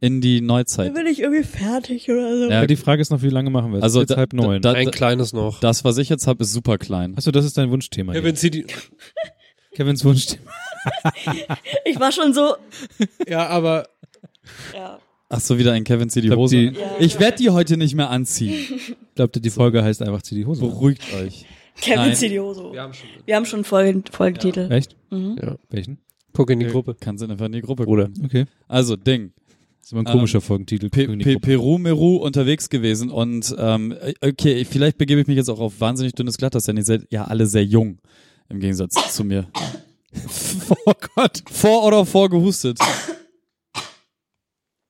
in 0.00 0.20
die 0.20 0.40
Neuzeit. 0.40 0.94
bin 0.94 1.08
ich 1.08 1.18
irgendwie 1.18 1.42
fertig 1.42 2.08
oder 2.08 2.30
so. 2.36 2.44
So. 2.44 2.50
Ja, 2.50 2.60
Ja, 2.60 2.66
die 2.68 2.76
Frage 2.76 3.02
ist 3.02 3.10
noch, 3.10 3.22
wie 3.22 3.30
lange 3.30 3.50
machen 3.50 3.72
wir 3.72 3.78
es? 3.78 3.82
Also 3.82 3.98
jetzt 3.98 4.10
da- 4.10 4.16
halb 4.16 4.32
neun. 4.32 4.62
da- 4.62 4.74
Ein 4.74 4.92
kleines 4.92 5.32
noch. 5.32 5.58
das, 5.58 5.82
was 5.84 5.98
ich 5.98 6.08
jetzt 6.08 6.28
habe, 6.28 6.44
ist 6.44 6.52
super 6.52 6.78
klein. 6.78 7.14
Achso, 7.16 7.32
das 7.32 7.44
ist 7.44 7.58
dein 7.58 7.70
Wunschthema. 7.72 8.12
Ja, 8.12 8.20
hier. 8.20 8.28
wenn 8.28 8.36
sie 8.36 8.50
die, 8.52 8.64
Kevins 9.74 10.04
Wunschthema. 10.04 10.52
Ich 11.84 11.98
war 11.98 12.12
schon 12.12 12.32
so. 12.32 12.54
ja, 13.28 13.48
aber 13.48 13.88
Ja. 14.72 15.00
Ach 15.30 15.40
so, 15.40 15.58
wieder 15.58 15.72
ein 15.72 15.84
Kevin 15.84 16.08
zieh 16.08 16.20
die 16.22 16.30
Hose. 16.30 16.56
die-. 16.56 16.72
Ich 17.00 17.20
werde 17.20 17.36
die 17.36 17.50
heute 17.50 17.76
nicht 17.76 17.94
mehr 17.94 18.10
anziehen. 18.10 18.54
Ich 19.18 19.20
glaube, 19.20 19.40
die 19.40 19.50
Folge 19.50 19.82
heißt 19.82 20.00
einfach 20.02 20.22
zieh 20.22 20.36
die 20.36 20.46
Hose. 20.46 20.62
an. 20.62 20.70
Beruhigt 20.70 21.02
euch. 21.12 21.44
Kevin 21.80 21.96
Nein. 21.96 22.14
Zidioso. 22.14 22.72
wir 22.72 22.82
haben 22.82 22.94
schon. 22.94 23.08
Wir 23.26 23.34
haben 23.34 23.44
schon 23.46 23.64
Folgen, 23.64 24.04
Folgentitel. 24.10 24.70
Echt? 24.70 24.94
Mhm. 25.10 25.36
Welchen? 25.70 25.98
Guck 26.32 26.50
in 26.50 26.60
die 26.60 26.66
Gruppe. 26.66 26.94
Kannst 27.00 27.24
du 27.24 27.28
einfach 27.28 27.46
in 27.46 27.52
die 27.52 27.60
Gruppe 27.60 27.84
Bruder. 27.84 28.06
gucken. 28.06 28.26
Okay. 28.26 28.44
Also, 28.68 28.94
Ding. 28.94 29.32
Das 29.80 29.86
ist 29.86 29.92
immer 29.92 30.02
ein 30.02 30.12
komischer 30.12 30.40
Folgentitel. 30.40 30.88
Pe 30.88 31.08
die 31.16 31.24
Pe. 31.24 31.40
Peru 31.40 31.78
Meru 31.78 32.16
unterwegs 32.18 32.68
gewesen 32.70 33.10
und 33.10 33.54
ähm, 33.58 33.92
okay, 34.20 34.64
vielleicht 34.64 34.98
begebe 34.98 35.20
ich 35.20 35.26
mich 35.26 35.36
jetzt 35.36 35.48
auch 35.48 35.60
auf 35.60 35.80
wahnsinnig 35.80 36.12
dünnes 36.14 36.36
Glatteis, 36.38 36.64
denn 36.64 36.76
ihr 36.76 36.84
seid 36.84 37.06
ja 37.10 37.24
alle 37.24 37.46
sehr 37.46 37.64
jung 37.64 37.98
im 38.48 38.60
Gegensatz 38.60 39.14
zu 39.14 39.24
mir. 39.24 39.48
oh 40.86 40.92
Gott. 41.16 41.42
Vor 41.50 41.84
oder 41.84 42.06
vor 42.06 42.28
gehustet. 42.30 42.78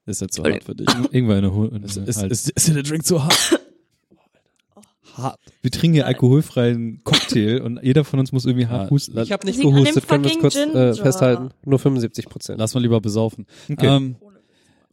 Ist 0.09 0.21
jetzt 0.23 0.35
zu 0.35 0.43
hart 0.43 0.65
für 0.65 0.75
dich. 0.75 0.89
Irgendwann 1.13 1.39
eine 1.39 1.55
Ho 1.55 1.67
Ist, 1.67 1.99
eine 1.99 2.07
ist, 2.07 2.23
Hals. 2.23 2.33
ist, 2.33 2.51
ist 2.51 2.75
der 2.75 2.83
Drink 2.83 3.05
zu 3.05 3.23
hart? 3.23 3.61
hart. 5.17 5.39
Wir 5.61 5.71
trinken 5.71 5.95
hier 5.95 6.07
alkoholfreien 6.07 7.03
Cocktail 7.05 7.61
und 7.61 7.81
jeder 7.83 8.05
von 8.05 8.19
uns 8.19 8.33
muss 8.33 8.47
irgendwie 8.47 8.69
hart 8.69 8.85
Ja, 8.85 8.91
husten. 8.91 9.19
Ich 9.19 9.33
habe 9.33 9.47
nicht 9.47 9.61
gehustet, 9.61 10.09
können 10.09 10.25
wir 10.25 10.31
es 10.31 10.39
kurz 10.39 10.57
äh, 10.57 10.95
festhalten. 10.95 11.51
Nur 11.65 11.79
75 11.79 12.27
Prozent. 12.27 12.59
Lass 12.59 12.73
mal 12.75 12.81
lieber 12.81 13.01
besaufen. 13.01 13.47
Okay. 13.71 13.87
Ähm, 13.87 14.17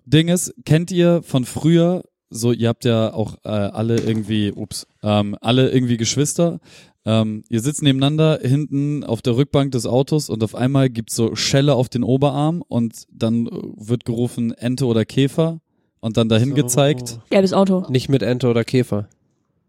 Ding 0.05 0.27
ist, 0.27 0.53
kennt 0.65 0.91
ihr 0.91 1.23
von 1.23 1.45
früher, 1.45 2.03
so 2.35 2.51
ihr 2.51 2.67
habt 2.67 2.85
ja 2.85 3.13
auch 3.13 3.37
äh, 3.43 3.49
alle 3.49 3.97
irgendwie, 3.99 4.51
ups, 4.51 4.87
ähm, 5.03 5.35
alle 5.41 5.69
irgendwie 5.71 5.97
Geschwister. 5.97 6.59
Ähm, 7.05 7.43
ihr 7.49 7.61
sitzt 7.61 7.83
nebeneinander 7.83 8.39
hinten 8.41 9.03
auf 9.03 9.21
der 9.21 9.35
Rückbank 9.37 9.71
des 9.71 9.85
Autos 9.85 10.29
und 10.29 10.43
auf 10.43 10.55
einmal 10.55 10.89
gibt's 10.89 11.15
so 11.15 11.35
Schelle 11.35 11.75
auf 11.75 11.87
den 11.87 12.03
Oberarm 12.03 12.63
und 12.67 13.05
dann 13.11 13.45
äh, 13.47 13.49
wird 13.75 14.05
gerufen 14.05 14.51
Ente 14.53 14.85
oder 14.85 15.05
Käfer 15.05 15.59
und 15.99 16.17
dann 16.17 16.29
dahin 16.29 16.49
So. 16.49 16.55
gezeigt. 16.55 17.19
Gelbes 17.29 17.53
Auto. 17.53 17.85
Nicht 17.89 18.09
mit 18.09 18.21
Ente 18.23 18.47
oder 18.47 18.63
Käfer. 18.63 19.07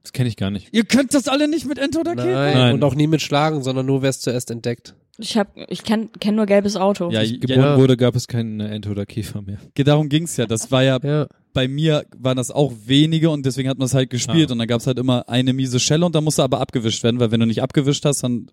Das 0.03 0.13
kenne 0.13 0.29
ich 0.29 0.37
gar 0.37 0.51
nicht. 0.51 0.69
Ihr 0.73 0.85
könnt 0.85 1.13
das 1.15 1.29
alle 1.29 1.49
nicht 1.49 1.67
mit 1.67 1.79
Ente 1.79 1.99
oder 2.01 2.15
Nein. 2.15 2.27
Käfer? 2.27 2.55
Nein. 2.59 2.75
Und 2.75 2.85
auch 2.85 2.95
nie 2.95 3.07
mit 3.07 3.21
Schlagen, 3.21 3.63
sondern 3.63 3.87
nur 3.87 4.03
wer 4.03 4.11
es 4.11 4.21
zuerst 4.21 4.51
entdeckt. 4.51 4.95
Ich 5.19 5.37
hab, 5.39 5.49
ich 5.71 5.83
kenn, 5.83 6.11
kenn 6.21 6.35
nur 6.35 6.45
gelbes 6.47 6.77
Auto. 6.77 7.11
Ja, 7.11 7.23
ich 7.23 7.33
ja, 7.33 7.39
geboren 7.39 7.61
Ja. 7.61 7.79
wurde, 7.79 7.97
gab 7.97 8.15
es 8.17 8.29
keine 8.29 8.69
Ente 8.69 8.91
oder 8.91 9.07
Käfer 9.07 9.41
mehr. 9.43 9.59
darum 9.75 10.09
ging's 10.09 10.37
ja. 10.37 10.47
Das 10.47 10.71
war 10.71 10.83
ja 10.83 10.99
Ja. 11.03 11.27
bei 11.55 11.69
mir 11.69 12.05
waren 12.19 12.37
das 12.37 12.51
auch 12.51 12.73
wenige 12.85 13.31
und 13.31 13.47
deswegen 13.47 13.69
hat 13.69 13.79
man 13.79 13.87
es 13.87 13.95
halt 13.95 14.11
gespielt 14.11 14.51
Ah. 14.51 14.53
und 14.53 14.59
dann 14.59 14.69
gab's 14.69 14.87
halt 14.87 14.99
immer 14.99 15.29
eine 15.29 15.53
miese 15.55 15.81
Schelle 15.81 16.05
und 16.05 16.15
dann 16.15 16.25
musste 16.25 16.43
aber 16.43 16.61
abgewischt 16.61 17.03
werden, 17.03 17.19
weil 17.19 17.31
wenn 17.31 17.41
du 17.41 17.47
nicht 17.47 17.63
abgewischt 17.63 18.05
hast, 18.05 18.23
dann 18.25 18.49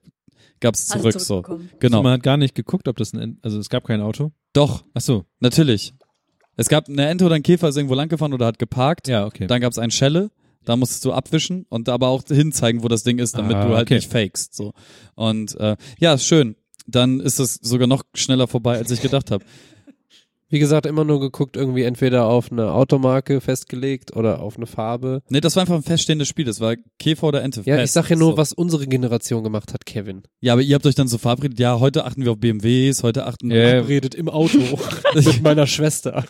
gab's 0.62 0.88
zurück 0.88 1.14
so. 1.14 1.20
zurückbekommen. 1.20 1.70
Genau. 1.80 1.98
Also 1.98 2.04
man 2.04 2.14
hat 2.14 2.24
gar 2.24 2.38
nicht 2.38 2.56
geguckt, 2.56 2.88
ob 2.88 2.96
das 2.96 3.14
ein, 3.14 3.20
Ent 3.20 3.40
also 3.42 3.60
es 3.60 3.70
gab 3.70 3.84
kein 3.86 4.00
Auto. 4.02 4.32
Doch, 4.54 4.86
Ach 4.94 5.02
so. 5.02 5.26
natürlich. 5.42 5.94
Es 6.56 6.70
gab 6.70 6.88
eine 6.88 7.08
Ente 7.10 7.26
oder 7.26 7.36
ein 7.36 7.44
Käfer 7.44 7.68
ist 7.70 7.76
irgendwo 7.78 7.96
langgefahren 7.96 8.32
oder 8.34 8.46
hat 8.46 8.60
geparkt. 8.60 9.08
Ja, 9.08 9.26
okay. 9.26 9.48
Dann 9.48 9.60
gab's 9.60 9.80
ein 9.80 9.92
Schelle, 9.92 10.30
da 10.66 10.76
musstest 10.76 11.06
du 11.06 11.14
abwischen 11.14 11.66
und 11.70 11.90
aber 11.90 12.08
auch 12.08 12.24
hinzeigen, 12.28 12.84
wo 12.84 12.88
das 12.88 13.04
Ding 13.04 13.20
ist, 13.20 13.38
damit 13.38 13.56
Ah, 13.58 13.68
du 13.68 13.76
halt 13.76 13.88
okay. 13.88 13.96
nicht 13.96 14.12
fakest. 14.12 14.56
So. 14.56 14.74
Und 15.16 15.56
äh, 15.60 15.76
ja, 16.00 16.18
schön. 16.18 16.56
dann 16.88 17.20
ist 17.22 17.40
das 17.40 17.56
sogar 17.56 17.88
noch 17.88 18.04
schneller 18.14 18.48
vorbei, 18.48 18.78
als 18.78 18.92
ich 18.92 19.02
gedacht 19.02 19.32
habe. 19.32 19.44
Wie 20.54 20.60
gesagt, 20.60 20.86
immer 20.86 21.04
nur 21.04 21.20
geguckt, 21.20 21.58
irgendwie 21.58 21.82
entweder 21.82 22.28
auf 22.28 22.52
eine 22.52 22.74
Automarke 22.74 23.42
festgelegt 23.42 24.16
oder 24.16 24.40
auf 24.40 24.56
eine 24.56 24.68
Farbe. 24.68 25.24
Nee, 25.30 25.42
das 25.42 25.56
war 25.56 25.62
einfach 25.62 25.74
ein 25.74 25.82
feststehendes 25.82 26.28
Spiel. 26.28 26.46
Das 26.46 26.60
war 26.60 26.76
Käfer 27.00 27.26
oder 27.30 27.42
Ente. 27.42 27.64
Ja, 27.66 27.78
ich 27.78 27.82
Fest. 27.82 27.94
sag 27.96 28.10
ja 28.12 28.16
nur, 28.16 28.34
So. 28.34 28.38
was 28.38 28.54
unsere 28.54 28.86
Generation 28.86 29.44
gemacht 29.44 29.74
hat, 29.74 29.88
Kevin. 29.88 30.22
Ja, 30.42 30.54
aber 30.54 30.62
ihr 30.62 30.76
habt 30.76 30.86
euch 30.86 30.94
dann 30.94 31.08
so 31.08 31.18
verabredet, 31.18 31.58
ja, 31.60 31.80
heute 31.80 32.06
achten 32.06 32.24
wir 32.24 32.34
auf 32.34 32.38
BMWs, 32.38 33.02
heute 33.02 33.26
achten 33.26 33.50
Ja, 33.50 33.80
Redet 33.80 34.14
im 34.14 34.30
Auto 34.30 34.60
mit 35.16 35.42
meiner 35.42 35.66
Schwester. 35.66 36.24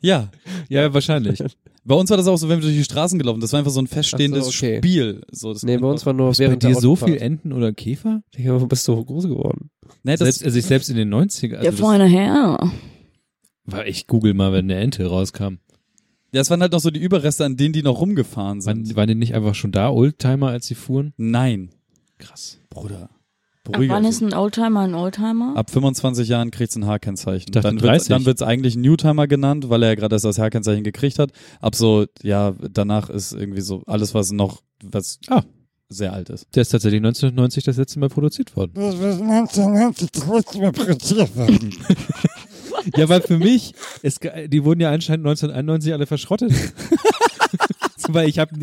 Ja, 0.00 0.30
Ja, 0.68 0.92
wahrscheinlich. 0.92 1.38
bei 1.84 1.94
uns 1.94 2.10
war 2.10 2.16
das 2.16 2.26
auch 2.26 2.36
so, 2.36 2.48
wenn 2.48 2.58
wir 2.58 2.62
durch 2.64 2.76
die 2.76 2.82
Straßen 2.82 3.16
gelaufen, 3.16 3.40
das 3.40 3.52
war 3.52 3.60
einfach 3.60 3.70
so 3.70 3.80
ein 3.80 3.86
feststehendes 3.86 4.42
so, 4.46 4.48
okay. 4.50 4.78
Spiel. 4.78 5.20
So, 5.30 5.52
das 5.52 5.62
Nee, 5.62 5.76
bei 5.78 5.86
uns 5.86 6.04
war 6.04 6.14
nur 6.14 6.32
Ist 6.32 6.38
bei 6.38 6.56
dir 6.56 6.74
so 6.74 6.96
viel 6.96 7.16
Enten 7.18 7.52
oder 7.52 7.72
Käfer? 7.72 8.22
Digga, 8.36 8.60
wo 8.60 8.66
bist 8.66 8.88
du 8.88 9.04
groß 9.04 9.28
geworden? 9.28 9.70
nee, 10.02 10.16
das, 10.16 10.18
Selbst, 10.18 10.44
also 10.44 10.58
ich 10.58 10.64
selbst 10.66 10.90
in 10.90 10.96
den 10.96 11.14
90er. 11.14 11.48
Der 11.50 11.58
Also 11.60 11.70
das 11.70 11.80
feine 11.80 12.06
Herr. 12.06 12.72
War 13.70 13.86
ich 13.86 14.06
google 14.06 14.34
mal, 14.34 14.52
wenn 14.52 14.64
eine 14.70 14.76
Ente 14.80 15.06
rauskam. 15.06 15.58
ja, 16.32 16.40
es 16.40 16.50
waren 16.50 16.60
halt 16.60 16.72
noch 16.72 16.80
so 16.80 16.90
die 16.90 17.00
Überreste, 17.00 17.44
an 17.44 17.56
denen 17.56 17.72
die 17.72 17.82
noch 17.82 18.00
rumgefahren 18.00 18.60
sind. 18.60 18.86
Waren, 18.88 18.96
waren 18.96 19.08
die 19.08 19.14
nicht 19.14 19.34
einfach 19.34 19.54
schon 19.54 19.72
da, 19.72 19.90
Oldtimer, 19.90 20.48
als 20.48 20.66
sie 20.66 20.74
fuhren? 20.74 21.12
Nein, 21.16 21.70
Krass. 22.18 22.58
Bruder. 22.70 23.02
Ab 23.04 23.72
Beruhige 23.74 23.92
wann 23.92 24.02
dich. 24.02 24.10
ist 24.12 24.22
ein 24.22 24.32
Oldtimer 24.34 24.80
ein 24.80 24.94
Oldtimer? 24.94 25.52
Ab 25.56 25.70
25 25.70 26.26
Jahren 26.28 26.50
kriegt's 26.50 26.74
ein 26.74 26.86
H-Kennzeichen. 26.86 27.52
dachte 27.52 27.68
Dann 27.68 27.76
30. 27.78 27.92
wird's, 27.92 28.08
dann 28.08 28.24
wird's 28.26 28.42
eigentlich 28.42 28.74
ein 28.76 28.80
Newtimer 28.80 29.26
genannt, 29.28 29.68
weil 29.68 29.82
er 29.82 29.90
ja 29.90 29.94
gerade 29.94 30.14
erst 30.16 30.24
das 30.24 30.38
H-Kennzeichen 30.38 30.82
gekriegt 30.84 31.18
hat. 31.18 31.30
Ab 31.60 31.74
so, 31.76 32.06
ja, 32.22 32.54
danach 32.72 33.10
ist 33.10 33.32
irgendwie 33.34 33.60
so 33.60 33.82
alles, 33.86 34.14
was 34.14 34.32
noch, 34.32 34.62
was 34.82 35.20
Ah. 35.28 35.42
sehr 35.90 36.12
alt 36.14 36.30
ist. 36.30 36.46
Der 36.56 36.62
ist 36.62 36.70
tatsächlich 36.70 36.98
1990 37.00 37.62
das 37.64 37.76
letzte 37.76 37.98
Mal 38.00 38.08
produziert 38.08 38.56
worden. 38.56 38.72
Ja, 42.96 43.08
weil 43.08 43.20
für 43.22 43.38
mich, 43.38 43.74
es, 44.02 44.18
die 44.46 44.64
wurden 44.64 44.80
ja 44.80 44.90
anscheinend 44.90 45.26
1991 45.26 45.92
alle 45.92 46.06
verschrottet. 46.06 46.52
weil 48.08 48.28
ich 48.28 48.38
habe 48.38 48.54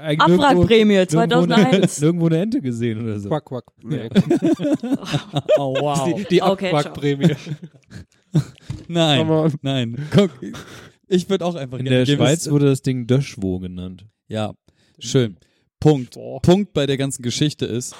Abwrackprämie 0.00 1.06
2001. 1.06 2.00
nirgendwo 2.00 2.26
eine 2.26 2.38
Ente 2.40 2.60
gesehen 2.60 3.02
oder 3.02 3.18
so. 3.18 3.28
Quack, 3.28 3.44
quack. 3.44 3.64
Nee. 3.82 4.08
Oh, 5.56 5.74
wow. 5.78 6.04
Die, 6.04 6.24
die 6.24 6.42
Okay, 6.42 6.70
Abquackprämie. 6.72 7.36
Nein, 8.88 9.52
nein. 9.60 10.08
Guck, 10.10 10.30
ich 11.06 11.28
würde 11.28 11.44
auch 11.44 11.54
einfach 11.54 11.78
In 11.78 11.84
gerne 11.84 12.04
der 12.04 12.16
Schweiz 12.16 12.50
wurde 12.50 12.66
das 12.66 12.80
Ding 12.80 13.06
Döschwo 13.06 13.58
genannt. 13.58 14.06
Ja, 14.28 14.54
schön. 14.98 15.36
Punkt. 15.80 16.18
Punkt 16.42 16.72
bei 16.72 16.86
der 16.86 16.96
ganzen 16.96 17.22
Geschichte 17.22 17.66
ist, 17.66 17.94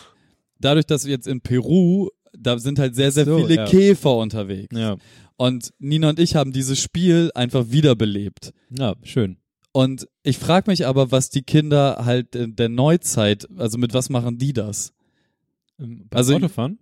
dadurch, 0.59 0.87
dass 0.87 1.05
wir 1.05 1.13
jetzt 1.13 1.27
in 1.27 1.43
Peru, 1.43 2.09
da 2.33 2.59
sind 2.59 2.79
halt 2.79 2.95
sehr, 2.95 3.11
sehr 3.11 3.27
So, 3.27 3.39
viele 3.39 3.57
ja. 3.57 3.67
Käfer 3.67 4.17
unterwegs. 4.17 4.75
Ja. 4.77 4.97
Und 5.37 5.73
Nina 5.79 6.11
und 6.11 6.19
ich 6.19 6.37
haben 6.37 6.53
dieses 6.53 6.81
Spiel 6.81 7.31
einfach 7.35 7.67
wiederbelebt. 7.71 8.53
Ja, 8.71 8.95
schön. 9.03 9.37
Und 9.73 10.07
ich 10.23 10.39
frage 10.39 10.71
mich 10.71 10.87
aber, 10.87 11.11
was 11.11 11.31
die 11.31 11.43
Kinder 11.43 12.03
halt 12.05 12.35
in 12.37 12.57
der 12.57 12.69
Neuzeit, 12.69 13.49
also 13.57 13.79
mit 13.79 13.95
was 13.95 14.11
machen 14.11 14.39
die 14.39 14.53
das? 14.53 14.93
Ähm, 15.81 16.07
Also- 16.11 16.35
Also 16.35 16.45
Autofahren? 16.45 16.79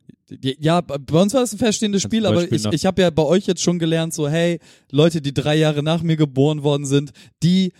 Ja, 0.60 0.80
bei 0.80 1.20
uns 1.20 1.34
war 1.34 1.40
das 1.40 1.52
ein 1.52 1.58
feststehendes 1.58 2.02
Kannst 2.02 2.14
Spiel, 2.14 2.24
aber 2.24 2.44
ich, 2.52 2.64
ich 2.64 2.86
habe 2.86 3.02
ja 3.02 3.10
bei 3.10 3.24
euch 3.24 3.46
jetzt 3.48 3.62
schon 3.62 3.80
gelernt, 3.80 4.14
so 4.14 4.28
hey, 4.28 4.60
Leute, 4.92 5.20
die 5.20 5.34
drei 5.34 5.56
Jahre 5.56 5.82
nach 5.82 6.02
mir 6.04 6.16
geboren 6.16 6.62
worden 6.62 6.86
sind, 6.86 7.10
die 7.42 7.72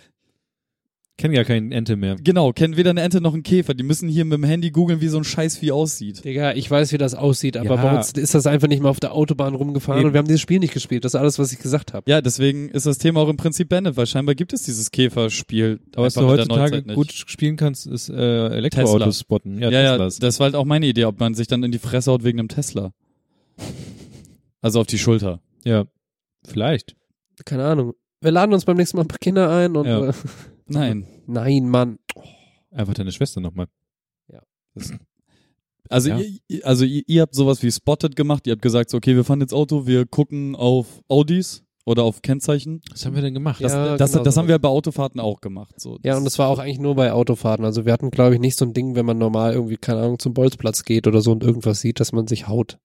Kennen 1.21 1.35
gar 1.35 1.43
keinen 1.45 1.71
Ente 1.71 1.95
mehr. 1.97 2.15
Genau, 2.15 2.51
kennen 2.51 2.77
weder 2.77 2.89
eine 2.89 3.01
Ente 3.01 3.21
noch 3.21 3.35
einen 3.35 3.43
Käfer. 3.43 3.75
Die 3.75 3.83
müssen 3.83 4.09
hier 4.09 4.25
mit 4.25 4.33
dem 4.39 4.43
Handy 4.43 4.71
googeln, 4.71 5.01
wie 5.01 5.07
so 5.07 5.17
ein 5.19 5.23
Scheißvieh 5.23 5.71
aussieht. 5.71 6.25
Digga, 6.25 6.53
ich 6.53 6.69
weiß, 6.71 6.91
wie 6.93 6.97
das 6.97 7.13
aussieht, 7.13 7.57
aber 7.57 7.75
Ja. 7.75 7.83
bei 7.83 7.95
uns 7.95 8.13
ist 8.13 8.33
das 8.33 8.47
einfach 8.47 8.67
nicht 8.67 8.81
mal 8.81 8.89
auf 8.89 8.99
der 8.99 9.13
Autobahn 9.13 9.53
rumgefahren 9.53 9.99
Eben. 9.99 10.07
und 10.07 10.13
wir 10.13 10.17
haben 10.17 10.27
dieses 10.27 10.41
Spiel 10.41 10.57
nicht 10.57 10.73
gespielt. 10.73 11.05
Das 11.05 11.13
ist 11.13 11.19
alles, 11.19 11.37
was 11.37 11.51
ich 11.51 11.59
gesagt 11.59 11.93
habe. 11.93 12.09
Ja, 12.09 12.21
deswegen 12.21 12.69
ist 12.69 12.87
das 12.87 12.97
Thema 12.97 13.19
auch 13.19 13.29
im 13.29 13.37
Prinzip 13.37 13.69
beendet, 13.69 13.97
weil 13.97 14.07
scheinbar 14.07 14.33
gibt 14.33 14.51
es 14.51 14.63
dieses 14.63 14.89
Käferspiel. 14.89 15.79
Aber 15.95 16.07
was 16.07 16.17
einfach 16.17 16.35
du 16.35 16.41
in 16.41 16.47
der 16.47 16.55
heutzutage 16.57 16.71
Neuzeit 16.71 16.85
nicht. 16.87 16.95
gut 16.95 17.11
spielen 17.13 17.55
kannst, 17.55 17.85
ist 17.85 18.09
äh, 18.09 18.47
Elektroautos 18.47 18.97
Tesla. 18.99 19.11
spotten. 19.13 19.59
Ja, 19.59 19.69
Ja, 19.69 19.81
ja, 19.81 19.91
Teslas. 19.91 20.17
das 20.17 20.39
war 20.39 20.45
halt 20.45 20.55
auch 20.55 20.65
meine 20.65 20.87
Idee, 20.87 21.05
ob 21.05 21.19
man 21.19 21.35
sich 21.35 21.45
dann 21.45 21.61
in 21.61 21.71
die 21.71 21.77
Fresse 21.79 22.09
haut 22.11 22.23
wegen 22.23 22.39
einem 22.39 22.47
Tesla. 22.49 22.93
Also 24.61 24.79
auf 24.81 24.87
die 24.87 24.97
Schulter. 24.99 25.39
ja. 25.63 25.85
Vielleicht. 26.47 26.95
Keine 27.45 27.65
Ahnung. 27.65 27.93
Wir 28.21 28.31
laden 28.31 28.53
uns 28.53 28.65
beim 28.65 28.77
nächsten 28.77 28.97
Mal 28.97 29.03
ein 29.03 29.07
paar 29.07 29.19
Kinder 29.19 29.49
ein 29.51 29.75
und 29.75 29.85
Ja. 29.87 30.09
äh, 30.09 30.13
Nein. 30.73 31.07
nein, 31.27 31.67
Mann. 31.69 31.99
Einfach 32.71 32.93
deine 32.93 33.11
Schwester 33.11 33.41
nochmal. 33.41 33.67
Also, 35.89 36.07
Ja. 36.09 36.19
ihr, 36.47 36.65
also 36.65 36.85
ihr, 36.85 37.03
ihr 37.05 37.21
habt 37.21 37.35
sowas 37.35 37.61
wie 37.63 37.69
Spotted 37.71 38.15
gemacht. 38.15 38.47
Ihr 38.47 38.51
habt 38.53 38.61
gesagt, 38.61 38.89
so, 38.89 38.95
okay, 38.97 39.13
wir 39.15 39.25
fahren 39.25 39.41
jetzt 39.41 39.53
Auto, 39.53 39.87
wir 39.87 40.05
gucken 40.05 40.55
auf 40.55 41.01
Audis 41.09 41.63
oder 41.85 42.03
auf 42.03 42.21
Kennzeichen. 42.21 42.79
Was 42.91 43.05
haben 43.05 43.13
wir 43.15 43.21
denn 43.21 43.33
gemacht? 43.33 43.61
Das, 43.61 43.73
Ja, 43.73 43.97
das, 43.97 44.11
genau 44.13 44.23
das 44.23 44.35
so. 44.35 44.39
haben 44.41 44.47
wir 44.47 44.57
bei 44.59 44.69
Autofahrten 44.69 45.19
auch 45.19 45.41
gemacht. 45.41 45.81
So. 45.81 45.99
Ja, 46.03 46.15
und 46.15 46.23
das 46.23 46.39
war 46.39 46.47
auch 46.47 46.59
eigentlich 46.59 46.79
nur 46.79 46.95
bei 46.95 47.11
Autofahrten. 47.11 47.65
Also 47.65 47.85
wir 47.85 47.91
hatten, 47.91 48.09
glaube 48.09 48.35
ich, 48.35 48.39
nicht 48.39 48.57
so 48.57 48.63
ein 48.63 48.71
Ding, 48.73 48.95
wenn 48.95 49.05
man 49.05 49.17
normal 49.17 49.51
irgendwie, 49.53 49.75
keine 49.75 49.99
Ahnung, 49.99 50.17
zum 50.19 50.33
Bolzplatz 50.33 50.85
geht 50.85 51.07
oder 51.07 51.19
so 51.21 51.33
und 51.33 51.43
irgendwas 51.43 51.81
sieht, 51.81 51.99
dass 51.99 52.13
man 52.13 52.25
sich 52.27 52.47
haut. 52.47 52.79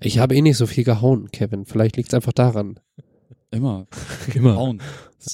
Ich 0.00 0.18
habe 0.18 0.34
eh 0.34 0.42
nicht 0.42 0.58
so 0.58 0.66
viel 0.66 0.84
gehauen, 0.84 1.30
Kevin. 1.30 1.64
Vielleicht 1.64 1.96
liegt 1.96 2.08
es 2.10 2.14
einfach 2.14 2.34
daran. 2.34 2.78
Immer. 3.50 3.86
Immer. 4.34 4.56
Hauen. 4.56 4.82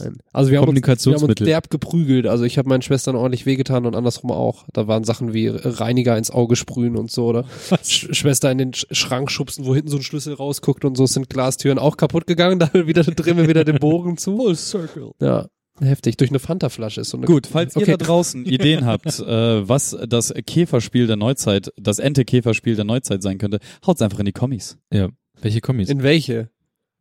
Nein. 0.01 0.19
Also 0.33 0.51
wir 0.51 0.61
haben 0.61 0.69
uns, 0.69 1.05
wir 1.07 1.15
haben 1.15 1.23
uns 1.25 1.35
derb 1.37 1.71
geprügelt. 1.71 2.27
Also 2.27 2.45
ich 2.45 2.59
habe 2.59 2.69
meinen 2.69 2.83
Schwestern 2.83 3.17
ordentlich 3.17 3.47
wehgetan 3.47 3.87
und 3.87 3.95
andersrum 3.95 4.31
auch. 4.31 4.65
Da 4.73 4.87
waren 4.87 5.05
Sachen 5.05 5.33
wie 5.33 5.49
Reiniger 5.49 6.17
ins 6.19 6.31
Auge 6.31 6.57
sprühen 6.57 6.97
und 6.97 7.11
so, 7.11 7.27
oder 7.27 7.45
Sch 7.83 8.09
Schwester 8.13 8.51
in 8.51 8.59
den 8.59 8.75
Sch 8.75 8.87
Schrank 8.91 9.31
schubsen, 9.31 9.65
wo 9.67 9.75
hinten 9.75 9.89
so 9.91 9.97
ein 9.97 10.03
Schlüssel 10.03 10.35
rausguckt 10.35 10.85
und 10.85 10.97
so 10.97 11.05
Es 11.05 11.13
sind 11.15 11.31
Glastüren 11.31 11.79
auch 11.79 11.97
kaputt 11.97 12.27
gegangen. 12.27 12.59
Da 12.73 12.73
wieder 12.87 13.03
drehen 13.03 13.37
wir 13.37 13.49
wieder 13.49 13.65
den 13.65 13.79
Bogen 13.79 14.17
zu. 14.17 14.37
Full 14.37 14.57
Circle. 14.57 15.13
Ja, 15.21 15.47
heftig. 15.81 16.17
Durch 16.17 16.31
eine 16.31 16.39
Fanta-Flasche 16.39 17.01
ist 17.03 17.11
so 17.11 17.17
eine 17.17 17.27
Gut, 17.27 17.47
falls 17.47 17.77
Okay. 17.77 17.93
ihr 17.93 17.97
da 17.99 18.05
draußen 18.05 18.45
Ideen 18.45 18.85
habt, 18.85 19.07
äh, 19.21 19.69
was 19.69 19.97
das 20.09 20.35
Käferspiel 20.47 21.07
der 21.07 21.17
Neuzeit, 21.17 21.73
das 21.77 21.99
Ente-Käferspiel 21.99 22.75
der 22.77 22.85
Neuzeit 22.85 23.23
sein 23.23 23.39
könnte, 23.39 23.59
haut's 23.87 24.03
einfach 24.03 24.19
in 24.19 24.27
die 24.27 24.33
Kommis. 24.33 24.77
Ja. 24.93 25.09
Welche 25.41 25.61
Kommis? 25.61 25.89
In 25.89 26.03
welche? 26.03 26.51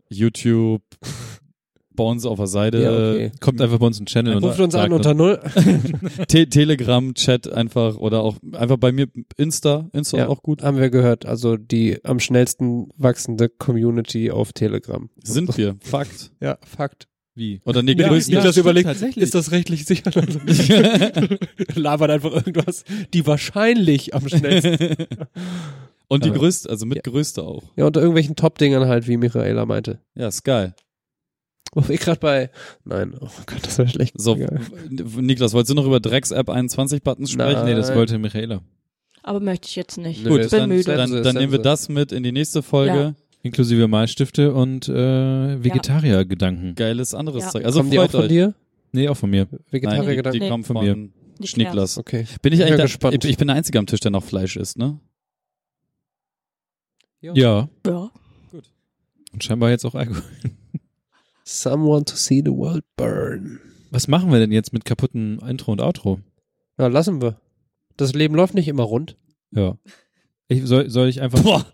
YouTube, 0.09 0.83
bei 1.97 2.03
uns 2.05 2.25
auf 2.25 2.37
der 2.37 2.47
Seite, 2.47 2.81
Ja, 2.81 2.91
okay. 2.91 3.31
Kommt 3.41 3.59
einfach 3.61 3.77
bei 3.79 3.85
uns 3.87 3.99
ein 3.99 4.05
Channel 4.05 4.37
und 4.37 4.43
Ruft 4.45 4.61
uns 4.61 4.73
an 4.75 4.93
unter 4.93 5.13
null. 5.13 5.39
Te 6.29 6.47
Telegram, 6.47 7.13
Chat 7.13 7.51
einfach 7.51 7.97
oder 7.97 8.21
auch 8.21 8.37
einfach 8.53 8.77
bei 8.77 8.93
mir 8.93 9.07
Insta, 9.35 9.89
Insta 9.91 10.17
Ja. 10.19 10.27
auch 10.29 10.41
gut. 10.41 10.63
Haben 10.63 10.77
wir 10.77 10.89
gehört. 10.89 11.25
Also 11.25 11.57
die 11.57 11.99
am 12.05 12.21
schnellsten 12.21 12.87
wachsende 12.95 13.49
Community 13.49 14.31
auf 14.31 14.53
Telegram. 14.53 15.09
Sind 15.21 15.57
wir. 15.57 15.75
Fakt. 15.81 16.31
Ja, 16.39 16.57
Fakt. 16.65 17.07
Wie? 17.35 17.61
Oder 17.65 17.83
nee, 17.83 17.93
Ja, 17.93 18.07
größten. 18.07 18.33
Niklas 18.33 18.53
stimmt, 18.53 18.63
überlegt, 18.63 18.87
tatsächlich. 18.87 19.23
ist 19.23 19.35
das 19.35 19.51
rechtlich 19.51 19.85
sicher? 19.85 20.09
Labert 21.75 22.09
einfach 22.09 22.31
irgendwas, 22.33 22.83
die 23.13 23.27
wahrscheinlich 23.27 24.13
am 24.15 24.27
schnellsten. 24.27 24.95
Und 26.07 26.23
die 26.25 26.31
größte, 26.31 26.69
also 26.69 26.85
mit 26.85 26.97
Ja. 26.97 27.01
größte 27.11 27.43
auch. 27.43 27.63
ja, 27.75 27.85
unter 27.85 27.99
irgendwelchen 27.99 28.35
Top-Dingern 28.35 28.87
halt, 28.87 29.07
wie 29.07 29.17
Michaela 29.17 29.65
meinte. 29.65 29.99
Ja, 30.15 30.29
ist 30.29 30.43
geil. 30.43 30.73
Wo 31.77 31.87
wir 31.87 31.97
gerade 31.97 32.19
bei, 32.19 32.49
nein, 32.85 33.13
oh 33.19 33.27
Gott, 33.45 33.59
das 33.61 33.77
wäre 33.77 33.87
schlecht. 33.87 34.19
So, 34.19 34.35
Egal. 34.35 34.59
Niklas, 34.89 35.53
wolltest 35.53 35.69
du 35.69 35.75
noch 35.75 35.85
über 35.85 35.99
Drecks-App 35.99 36.49
21 36.49 37.03
Buttons 37.03 37.29
sprechen? 37.29 37.53
Nein. 37.59 37.65
Nee, 37.65 37.75
das 37.75 37.93
wollte 37.93 38.17
Michaela. 38.17 38.61
Aber 39.21 39.39
möchte 39.39 39.67
ich 39.67 39.75
jetzt 39.75 39.97
nicht. 39.99 40.25
Gut, 40.25 40.39
bin 40.41 40.49
dann, 40.49 40.69
müde. 40.69 40.83
dann, 40.95 41.09
Sense, 41.09 41.21
dann 41.21 41.35
nehmen 41.35 41.51
wir 41.51 41.59
das 41.59 41.87
mit 41.87 42.11
in 42.11 42.23
die 42.23 42.31
nächste 42.31 42.63
Folge. 42.63 42.93
Ja. 42.99 43.13
Inklusive 43.43 43.87
Malstifte 43.87 44.55
und 44.55 44.89
äh, 44.89 45.63
Vegetarier-Gedanken. 45.63 46.73
Geiles 46.73 47.13
anderes 47.13 47.43
Ja. 47.43 47.49
Zeug. 47.51 47.65
Also 47.65 47.79
Kommen 47.81 47.91
die 47.91 47.99
auch 47.99 48.09
von 48.09 48.21
euch. 48.21 48.27
dir? 48.27 48.55
Nee, 48.91 49.07
auch 49.09 49.17
von 49.17 49.29
mir. 49.29 49.45
Nein, 49.51 49.59
die, 49.67 49.73
Vegetarier-Gedanken? 49.73 50.31
die 50.33 50.39
Nee. 50.45 50.49
kommen 50.49 50.63
Von 50.63 50.77
von, 50.77 50.85
mir. 50.85 50.95
Niklas. 50.95 51.49
Schnicklas. 51.49 51.97
Okay. 51.99 52.17
Bin 52.17 52.25
ich 52.25 52.39
Bin 52.41 52.51
eigentlich 52.53 52.69
ja 52.71 52.75
der, 52.77 52.85
gespannt. 52.87 53.23
ich, 53.23 53.29
ich 53.29 53.37
bin 53.37 53.47
der 53.49 53.55
Einzige 53.55 53.77
am 53.77 53.85
Tisch, 53.85 53.99
der 53.99 54.09
noch 54.09 54.23
Fleisch 54.23 54.55
isst, 54.57 54.79
ne? 54.79 54.99
Ja. 57.21 57.33
Ja. 57.35 57.69
Und 59.33 59.43
scheinbar 59.43 59.69
jetzt 59.69 59.85
auch 59.85 59.93
Alkohol. 59.93 60.23
Someone 61.49 62.03
to 62.03 62.17
see 62.17 62.41
the 62.43 62.51
world 62.51 62.83
burn. 62.97 63.61
Was 63.89 64.09
machen 64.09 64.33
wir 64.33 64.39
denn 64.39 64.51
jetzt 64.51 64.73
mit 64.73 64.83
kaputten 64.83 65.39
Intro 65.39 65.71
und 65.71 65.79
Outro? 65.81 66.19
Ja, 66.77 66.87
lassen 66.87 67.21
wir. 67.21 67.39
Das 67.95 68.13
Leben 68.13 68.35
läuft 68.35 68.53
nicht 68.53 68.67
immer 68.67 68.83
rund. 68.83 69.15
Ja. 69.51 69.77
Ich, 70.49 70.65
soll, 70.65 70.89
soll 70.89 71.07
ich 71.07 71.21
einfach, 71.21 71.41
Boah. 71.41 71.65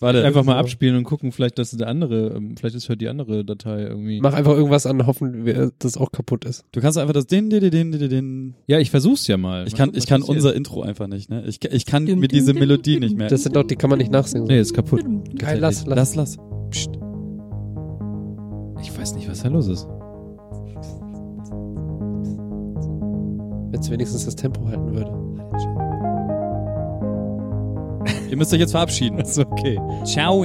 Warte. 0.00 0.24
einfach 0.24 0.42
mal 0.44 0.56
abspielen 0.58 0.96
und 0.96 1.04
gucken, 1.04 1.30
vielleicht, 1.30 1.56
dass 1.58 1.70
der 1.70 1.86
andere, 1.86 2.34
ähm, 2.36 2.56
vielleicht 2.56 2.74
ist 2.74 2.88
halt 2.88 3.00
die 3.00 3.08
andere 3.08 3.44
Datei 3.44 3.82
irgendwie. 3.82 4.20
Mach 4.20 4.34
einfach 4.34 4.54
irgendwas 4.54 4.84
an, 4.86 5.06
hoffen, 5.06 5.46
wir- 5.46 5.70
dass 5.78 5.96
auch 5.96 6.10
kaputt 6.10 6.44
ist. 6.44 6.64
Du 6.72 6.80
kannst 6.80 6.98
einfach 6.98 7.14
das 7.14 7.28
din, 7.28 7.48
din, 7.48 7.70
din, 7.70 7.92
din, 7.92 8.08
din. 8.10 8.54
Ja, 8.66 8.80
ich 8.80 8.90
versuch's 8.90 9.28
ja 9.28 9.36
mal. 9.36 9.68
Ich 9.68 9.76
kann, 9.76 9.92
ich 9.94 10.06
kann 10.08 10.22
unser 10.22 10.52
Intro 10.52 10.82
einfach 10.82 11.06
nicht, 11.06 11.30
ne? 11.30 11.44
Ich, 11.46 11.64
ich 11.64 11.86
kann 11.86 12.04
mir 12.04 12.26
diese 12.28 12.54
Melodie 12.54 12.98
nicht 12.98 13.16
mehr. 13.16 13.28
Das 13.28 13.44
sind 13.44 13.54
doch, 13.54 13.62
die 13.64 13.76
kann 13.76 13.88
man 13.90 13.98
nicht 14.00 14.10
nachsingen. 14.10 14.48
Nee, 14.48 14.58
ist 14.58 14.74
kaputt. 14.74 15.04
Geil, 15.36 15.60
lass, 15.60 15.86
lass. 15.86 16.16
lass, 16.16 16.36
lass. 16.36 16.36
Psst. 16.70 17.07
Ich 18.80 18.96
weiß 18.98 19.14
nicht, 19.14 19.28
was 19.30 19.42
da 19.42 19.48
los 19.48 19.68
ist. 19.68 19.86
Wenn 23.70 23.80
es 23.80 23.90
wenigstens 23.90 24.24
das 24.24 24.36
Tempo 24.36 24.66
halten 24.66 24.94
würde. 24.94 25.12
Ihr 28.30 28.36
müsst 28.36 28.52
euch 28.52 28.60
jetzt 28.60 28.72
verabschieden. 28.72 29.18
ist 29.18 29.38
okay. 29.38 29.78
Ciao. 30.04 30.44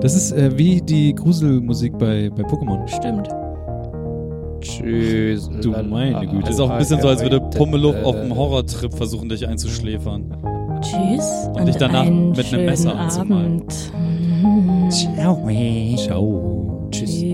Das 0.00 0.14
ist 0.14 0.32
äh, 0.32 0.56
wie 0.56 0.80
die 0.80 1.14
Gruselmusik 1.14 1.98
bei, 1.98 2.30
bei 2.30 2.42
Pokémon. 2.42 2.86
Stimmt. 2.88 3.28
Tschüss. 4.60 5.48
Du 5.62 5.70
meine 5.70 6.26
Güte. 6.26 6.40
Das 6.40 6.50
ist 6.50 6.60
auch 6.60 6.70
ein 6.70 6.78
bisschen 6.78 7.00
so, 7.00 7.08
als 7.08 7.22
würde 7.22 7.40
Pummeluch 7.40 8.02
auf 8.02 8.16
einem 8.16 8.34
Horrortrip 8.34 8.94
versuchen, 8.94 9.28
dich 9.28 9.46
einzuschläfern. 9.46 10.36
Tschüss. 10.80 11.48
Und 11.52 11.66
dich 11.66 11.76
danach 11.76 12.06
einen 12.06 12.30
mit 12.32 12.52
einem 12.52 12.66
Messer 12.66 12.94
anzumalen. 12.94 13.60
Abend. 13.60 13.92
Mhm. 13.94 14.90
Ciao. 15.96 16.88
Tschüss. 16.90 17.29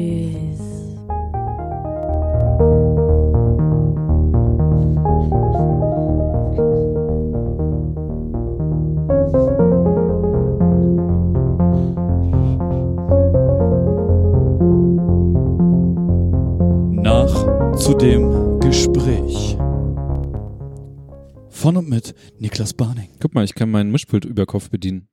Ich 23.46 23.54
kann 23.54 23.70
meinen 23.70 23.90
Mischpult 23.90 24.24
über 24.24 24.44
Kopf 24.44 24.68
bedienen. 24.70 25.08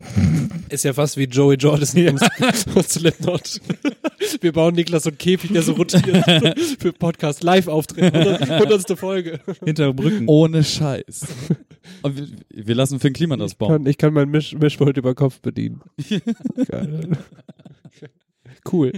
Ist 0.68 0.84
ja 0.84 0.92
fast 0.92 1.16
wie 1.16 1.24
Joey 1.24 1.56
Jordison 1.56 2.08
und 2.08 2.20
Slipknot. 2.88 3.60
Wir 4.40 4.52
bauen 4.52 4.74
Niklas 4.74 5.04
so 5.04 5.10
einen 5.10 5.18
Käfig, 5.18 5.52
der 5.52 5.62
so 5.62 5.72
rotiert 5.72 6.58
für 6.78 6.92
Podcast 6.92 7.42
Live-Auftritt. 7.42 8.14
100. 8.14 8.98
Folge. 8.98 9.40
Hinterm 9.64 9.98
Rücken. 9.98 10.28
Ohne 10.28 10.62
Scheiß. 10.62 11.26
Und 12.02 12.16
wir, 12.16 12.26
wir 12.66 12.74
lassen 12.74 13.00
Finn 13.00 13.12
Kliman 13.12 13.38
das 13.38 13.52
Ich 13.52 13.58
bauen. 13.58 13.70
kann, 13.72 13.86
ich 13.86 13.96
kann 13.98 14.12
meinen 14.12 14.30
Misch, 14.30 14.54
Mischpult 14.54 14.96
über 14.98 15.14
Kopf 15.14 15.40
bedienen. 15.40 15.80
Geil. 16.68 17.16
Cool. 18.70 18.92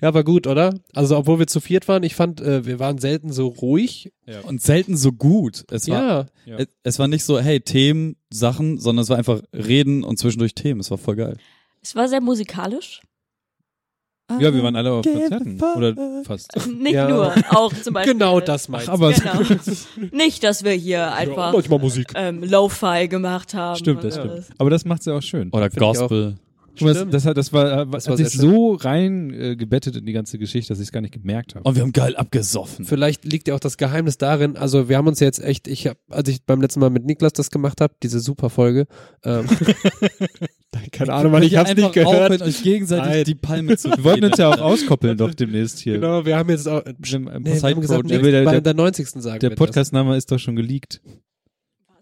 Ja, 0.00 0.14
war 0.14 0.22
gut, 0.22 0.46
oder? 0.46 0.74
Also, 0.94 1.16
obwohl 1.16 1.40
wir 1.40 1.46
zu 1.48 1.60
viert 1.60 1.88
waren, 1.88 2.02
ich 2.04 2.14
fand, 2.14 2.40
äh, 2.40 2.64
wir 2.64 2.78
waren 2.78 2.98
selten 2.98 3.32
so 3.32 3.48
ruhig. 3.48 4.12
Und 4.44 4.62
selten 4.62 4.96
so 4.96 5.10
gut. 5.12 5.64
Es 5.70 5.88
war, 5.88 6.00
Ja. 6.02 6.26
Ja. 6.46 6.56
es, 6.58 6.66
es 6.84 6.98
war 6.98 7.08
nicht 7.08 7.24
so, 7.24 7.40
hey, 7.40 7.60
Themen, 7.60 8.16
Sachen, 8.30 8.78
sondern 8.78 9.02
es 9.02 9.08
war 9.08 9.16
einfach 9.18 9.40
Reden 9.52 10.04
und 10.04 10.18
zwischendurch 10.18 10.54
Themen. 10.54 10.80
Es 10.80 10.90
war 10.90 10.98
voll 10.98 11.16
geil. 11.16 11.36
Es 11.82 11.96
war 11.96 12.08
sehr 12.08 12.20
musikalisch. 12.20 13.00
Ja, 14.38 14.52
wir 14.52 14.62
waren 14.62 14.76
alle 14.76 14.92
auf 14.92 15.06
Konzerten. 15.06 15.58
Oder 15.76 16.22
fast. 16.24 16.52
Nicht 16.68 16.92
Ja. 16.92 17.08
nur, 17.08 17.32
auch 17.48 17.72
zum 17.72 17.94
Beispiel. 17.94 18.12
Genau 18.12 18.40
das 18.40 18.68
meinst 18.68 18.90
Aber 18.90 19.10
Genau. 19.12 19.40
Nicht, 20.12 20.44
dass 20.44 20.64
wir 20.64 20.72
hier 20.72 21.14
einfach 21.14 21.52
Musik. 21.80 22.12
ähm, 22.14 22.44
Lo-Fi 22.44 23.08
gemacht 23.08 23.54
haben. 23.54 23.78
Stimmt, 23.78 24.04
das 24.04 24.16
stimmt. 24.16 24.44
Aber 24.58 24.68
das 24.68 24.84
macht's 24.84 25.06
ja 25.06 25.14
auch 25.16 25.22
schön. 25.22 25.48
Oder 25.50 25.70
Find 25.70 25.80
Gospel. 25.80 26.36
Stimmt. 26.78 27.12
Das, 27.14 27.24
das, 27.24 27.34
das 27.34 27.52
war, 27.52 27.82
äh, 27.82 27.86
Das 27.90 28.04
hat 28.04 28.10
war 28.10 28.16
sich 28.16 28.30
so 28.30 28.74
rein 28.74 29.32
äh, 29.32 29.56
gebettet 29.56 29.96
in 29.96 30.06
die 30.06 30.12
ganze 30.12 30.38
Geschichte, 30.38 30.68
dass 30.72 30.78
ich 30.80 30.86
es 30.86 30.92
gar 30.92 31.00
nicht 31.00 31.12
gemerkt 31.14 31.54
habe. 31.54 31.68
Und 31.68 31.74
wir 31.76 31.82
haben 31.82 31.92
geil 31.92 32.16
abgesoffen. 32.16 32.84
Vielleicht 32.84 33.24
liegt 33.24 33.48
ja 33.48 33.54
auch 33.54 33.60
das 33.60 33.76
Geheimnis 33.76 34.18
darin, 34.18 34.56
also 34.56 34.88
wir 34.88 34.96
haben 34.96 35.06
uns 35.08 35.20
jetzt 35.20 35.42
echt, 35.42 35.68
ich 35.68 35.86
habe, 35.86 35.98
als 36.10 36.28
ich 36.28 36.44
beim 36.44 36.60
letzten 36.60 36.80
Mal 36.80 36.90
mit 36.90 37.04
Niklas 37.04 37.32
das 37.32 37.50
gemacht 37.50 37.80
habe, 37.80 37.94
diese 38.02 38.20
super 38.20 38.50
Folge, 38.50 38.86
ähm, 39.24 39.46
keine 40.92 41.12
Ahnung, 41.12 41.32
weil 41.32 41.44
ich 41.44 41.56
hab's 41.56 41.74
nicht 41.74 41.92
gehört. 41.92 42.08
aufhören, 42.32 42.42
euch 42.42 42.62
gegenseitig 42.62 43.06
Nein. 43.12 43.24
die 43.24 43.34
Palme 43.34 43.76
zu 43.78 43.88
Wir 43.90 44.04
wollten 44.04 44.24
uns 44.24 44.38
ja 44.38 44.50
auch 44.50 44.58
auskoppeln 44.60 45.16
doch 45.16 45.34
demnächst 45.34 45.78
hier. 45.80 45.94
Genau, 45.94 46.24
wir 46.24 46.36
haben 46.36 46.50
jetzt 46.50 46.68
auch, 46.68 46.82
Im- 46.84 47.28
im 47.28 47.42
nee, 47.42 47.54
wir 47.60 47.62
haben 47.70 47.80
gesagt, 47.80 48.04
nee, 48.04 48.18
Der- 48.18 48.44
bei 48.44 48.52
der- 48.52 48.60
der 48.60 48.74
90. 48.74 49.08
sagen 49.22 49.38
Der. 49.40 49.50
Podcastname 49.50 50.16
ist 50.16 50.30
doch 50.30 50.38
schon 50.38 50.56
geleakt. 50.56 51.00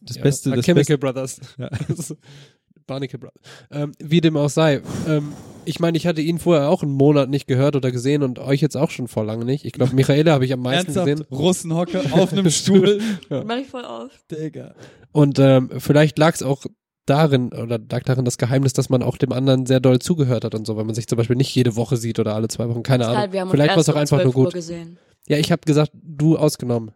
Das 0.03 0.17
Ja, 0.17 0.23
Beste, 0.23 0.51
das 0.51 0.65
Chemical 0.65 0.99
Beste. 0.99 0.99
Brothers. 0.99 1.41
Ja. 1.59 1.71
Barnacle 2.87 3.19
Brothers. 3.19 3.43
Ähm, 3.71 3.93
wie 3.99 4.21
dem 4.21 4.37
auch 4.37 4.49
sei. 4.49 4.81
Ähm, 5.09 5.33
ich 5.65 5.81
meine, 5.81 5.97
ich 5.97 6.07
hatte 6.07 6.21
ihn 6.21 6.39
vorher 6.39 6.69
auch 6.69 6.83
einen 6.83 6.93
Monat 6.93 7.29
nicht 7.29 7.47
gehört 7.47 7.75
oder 7.77 7.91
gesehen 7.91 8.23
und 8.23 8.39
euch 8.39 8.61
jetzt 8.61 8.77
auch 8.77 8.91
schon 8.91 9.09
vor 9.09 9.25
lange 9.25 9.45
nicht. 9.45 9.65
Ich 9.65 9.73
glaube, 9.73 9.95
Michaela 9.95 10.33
habe 10.33 10.45
ich 10.45 10.53
am 10.53 10.61
meisten 10.61 10.97
Ernsthaft? 10.97 11.07
gesehen. 11.07 11.27
Russenhocke 11.31 12.01
auf 12.13 12.33
einem 12.33 12.51
Stuhl. 12.51 13.01
Mach 13.29 13.57
ich 13.57 13.67
voll 13.67 13.85
auf. 13.85 14.11
Digga. 14.31 14.75
Und 15.13 15.39
ähm, 15.39 15.71
vielleicht 15.79 16.19
lag 16.19 16.35
es 16.35 16.43
auch 16.43 16.65
darin 17.07 17.53
oder 17.53 17.79
lag 17.79 18.03
darin 18.05 18.25
das 18.25 18.39
Geheimnis, 18.39 18.73
dass 18.73 18.91
man 18.91 19.03
auch 19.03 19.17
dem 19.17 19.33
anderen 19.33 19.67
sehr 19.67 19.81
doll 19.81 19.99
zugehört 19.99 20.45
hat 20.45 20.55
und 20.55 20.67
so, 20.67 20.77
weil 20.77 20.85
man 20.85 20.95
sich 20.95 21.07
zum 21.07 21.17
Beispiel 21.17 21.37
nicht 21.37 21.55
jede 21.55 21.77
Woche 21.77 21.97
sieht 21.97 22.19
oder 22.19 22.35
alle 22.35 22.49
zwei 22.49 22.69
Wochen, 22.69 22.83
keine 22.83 23.07
Ahnung. 23.07 23.19
Halt, 23.19 23.33
wir 23.33 23.41
haben 23.41 23.51
vielleicht 23.51 23.71
war 23.71 23.79
es 23.79 23.89
auch 23.89 23.97
einfach 23.97 24.19
nur 24.19 24.33
12 24.33 24.37
Uhr 24.37 24.45
gut. 24.45 24.55
gesehen. 24.55 24.99
Ja, 25.29 25.39
ich 25.39 25.51
habe 25.51 25.63
gesagt, 25.65 25.93
du 25.95 26.37
ausgenommen. 26.37 26.93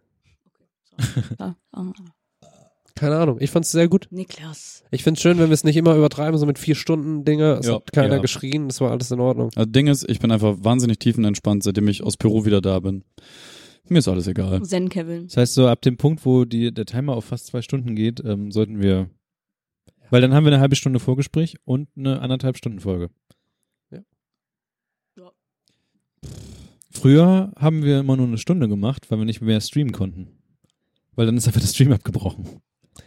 Ja, 1.38 1.56
ah, 1.72 1.84
Keine 3.00 3.16
Ahnung. 3.16 3.38
Ich 3.40 3.50
fand's 3.50 3.70
sehr 3.70 3.88
gut. 3.88 4.08
Niklas. 4.10 4.84
Ich 4.90 5.02
find's 5.04 5.22
schön, 5.22 5.38
wenn 5.38 5.48
wir 5.48 5.54
es 5.54 5.64
nicht 5.64 5.78
immer 5.78 5.96
übertreiben, 5.96 6.38
so 6.38 6.44
mit 6.44 6.58
vier 6.58 6.74
Stunden 6.74 7.24
Dinge. 7.24 7.54
Es 7.54 7.66
Ja, 7.66 7.76
hat 7.76 7.90
keiner 7.94 8.16
ja. 8.16 8.20
geschrien, 8.20 8.68
das 8.68 8.78
war 8.82 8.90
alles 8.90 9.10
in 9.10 9.20
Ordnung. 9.20 9.48
Das 9.54 9.64
Ding 9.70 9.86
ist, 9.86 10.06
ich 10.06 10.18
bin 10.18 10.30
einfach 10.30 10.58
wahnsinnig 10.60 10.98
tiefenentspannt, 10.98 11.62
seitdem 11.62 11.88
ich 11.88 12.02
aus 12.02 12.18
Peru 12.18 12.44
wieder 12.44 12.60
da 12.60 12.78
bin. 12.78 13.04
Mir 13.88 14.00
ist 14.00 14.08
alles 14.08 14.26
egal. 14.26 14.60
Zen 14.64 14.90
Kevin. 14.90 15.28
Das 15.28 15.38
heißt, 15.38 15.54
so 15.54 15.66
ab 15.66 15.80
dem 15.80 15.96
Punkt, 15.96 16.26
wo 16.26 16.44
die, 16.44 16.74
der 16.74 16.84
Timer 16.84 17.14
auf 17.16 17.24
fast 17.24 17.46
zwei 17.46 17.62
Stunden 17.62 17.96
geht, 17.96 18.22
ähm, 18.22 18.52
sollten 18.52 18.82
wir. 18.82 19.08
Weil 20.10 20.20
dann 20.20 20.34
haben 20.34 20.44
wir 20.44 20.52
eine 20.52 20.60
halbe 20.60 20.76
Stunde 20.76 21.00
Vorgespräch 21.00 21.56
und 21.64 21.88
eine 21.96 22.20
anderthalb 22.20 22.58
Stunden 22.58 22.80
Folge. 22.80 23.08
Ja. 23.90 24.00
Ja. 25.16 25.32
Früher 26.90 27.50
haben 27.56 27.82
wir 27.82 28.00
immer 28.00 28.18
nur 28.18 28.26
eine 28.26 28.36
Stunde 28.36 28.68
gemacht, 28.68 29.10
weil 29.10 29.16
wir 29.16 29.24
nicht 29.24 29.40
mehr 29.40 29.62
streamen 29.62 29.92
konnten. 29.92 30.28
Weil 31.14 31.24
dann 31.24 31.38
ist 31.38 31.46
einfach 31.46 31.62
der 31.62 31.68
Stream 31.68 31.92
abgebrochen. 31.92 32.60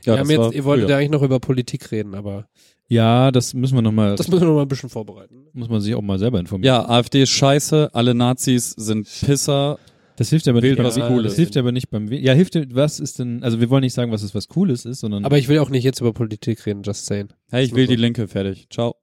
Ja, 0.05 0.13
wir 0.13 0.19
haben 0.19 0.27
das 0.29 0.37
war 0.37 0.45
jetzt, 0.47 0.55
ihr 0.55 0.63
wolltet 0.65 0.89
ja 0.89 0.97
eigentlich 0.97 1.11
noch 1.11 1.21
über 1.23 1.39
Politik 1.39 1.91
reden, 1.91 2.15
aber 2.15 2.47
Ja, 2.87 3.31
das 3.31 3.53
müssen 3.53 3.75
wir 3.75 3.81
nochmal, 3.81 4.15
das 4.15 4.27
müssen 4.27 4.41
wir 4.41 4.47
noch 4.47 4.55
mal 4.55 4.61
ein 4.63 4.67
bisschen 4.67 4.89
vorbereiten. 4.89 5.45
muss 5.53 5.69
man 5.69 5.81
sich 5.81 5.93
auch 5.95 6.01
mal 6.01 6.19
selber 6.19 6.39
informieren. 6.39 6.65
Ja, 6.73 6.87
AfD 6.89 7.23
ist 7.23 7.29
scheiße, 7.31 7.89
alle 7.93 8.13
Nazis 8.13 8.71
sind 8.71 9.07
Pisser. 9.25 9.77
Das 10.15 10.29
hilft 10.29 10.47
aber 10.47 10.61
Wählt 10.61 10.77
nicht, 10.77 10.85
was 10.87 10.99
beim- 10.99 11.07
Cooles. 11.07 11.31
Das 11.31 11.35
hilft 11.37 11.57
aber 11.57 11.71
nicht 11.71 11.89
beim, 11.89 12.09
We- 12.11 12.19
ja, 12.19 12.33
hilft, 12.33 12.55
was 12.75 12.99
ist 12.99 13.17
denn, 13.17 13.41
also 13.43 13.59
wir 13.59 13.69
wollen 13.71 13.81
nicht 13.81 13.93
sagen, 13.93 14.11
was 14.11 14.21
ist 14.21 14.35
was 14.35 14.47
Cooles 14.47 14.85
ist, 14.85 14.99
sondern, 14.99 15.25
Aber 15.25 15.37
ich 15.39 15.47
will 15.47 15.57
auch 15.59 15.69
nicht 15.71 15.83
jetzt 15.83 16.01
über 16.01 16.13
Politik 16.13 16.63
reden, 16.67 16.83
just 16.83 17.05
saying. 17.07 17.29
Hey, 17.49 17.63
ich 17.65 17.73
will 17.73 17.87
die 17.87 17.95
Linke, 17.95 18.27
fertig. 18.27 18.67
Ciao. 18.69 18.95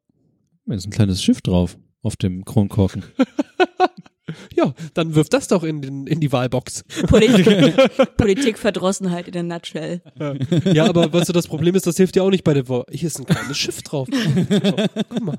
da 0.67 0.75
ist 0.77 0.87
ein 0.87 0.91
kleines 0.93 1.21
Schiff 1.23 1.41
drauf, 1.41 1.77
auf 2.03 2.15
dem 2.17 2.45
Kronkorken. 2.45 3.03
Ja, 4.55 4.75
dann 4.95 5.15
wirf 5.15 5.29
das 5.29 5.49
doch 5.49 5.63
in, 5.65 5.81
den, 5.83 6.07
in 6.07 6.21
die 6.21 6.33
Wahlbox. 6.33 6.85
Politik, 7.07 7.47
Politikverdrossenheit 8.17 9.27
in 9.27 9.33
der 9.33 9.43
Nutshell. 9.43 10.03
ja, 10.73 10.87
aber 10.87 11.13
weißt 11.13 11.29
du, 11.29 11.33
das 11.33 11.47
Problem 11.49 11.75
ist, 11.75 11.87
das 11.87 11.97
hilft 11.97 12.15
dir 12.15 12.25
auch 12.25 12.31
nicht 12.31 12.45
bei 12.45 12.55
der 12.55 12.69
Wahl. 12.69 12.85
Hier 12.91 13.07
ist 13.09 13.19
ein 13.19 13.27
kleines 13.27 13.57
Schiff 13.59 13.83
drauf. 13.83 14.09
So, 14.11 14.75
guck 15.09 15.21
mal. 15.23 15.39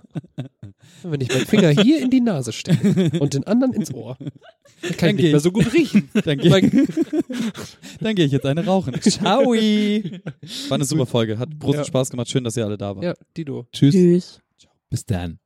Wenn 1.04 1.22
ich 1.22 1.30
meinen 1.30 1.46
Finger 1.48 1.70
hier 1.70 2.02
in 2.02 2.10
die 2.12 2.22
Nase 2.22 2.52
stecke 2.52 3.12
und 3.20 3.34
den 3.34 3.44
anderen 3.46 3.74
ins 3.74 3.92
Ohr, 3.94 4.18
dann 4.20 4.30
kann 4.82 4.92
ich 4.92 4.98
Dann 4.98 5.16
nicht 5.16 5.18
geh 5.18 5.28
mehr 5.30 5.38
ich. 5.38 5.44
so 5.44 5.52
gut 5.52 5.74
riechen. 5.74 6.10
Dann 6.26 6.38
gehe 6.38 6.52
dann 8.02 8.16
geh 8.16 8.24
ich 8.24 8.32
jetzt 8.32 8.46
eine 8.46 8.66
rauchen. 8.66 9.00
Ciao. 9.02 9.52
War 9.52 10.76
eine 10.76 10.86
super 10.86 11.06
Folge. 11.06 11.38
Hat 11.40 11.50
großen 11.60 11.80
Ja. 11.82 11.86
Spaß 11.86 12.10
gemacht. 12.12 12.30
Schön, 12.30 12.44
dass 12.44 12.56
ihr 12.58 12.66
alle 12.66 12.78
da 12.78 12.96
wart. 12.96 13.04
Ja, 13.04 13.14
Dido. 13.36 13.66
Tschüss. 13.72 13.94
Tschüss. 13.94 14.40
Bis 14.90 15.06
dann. 15.06 15.40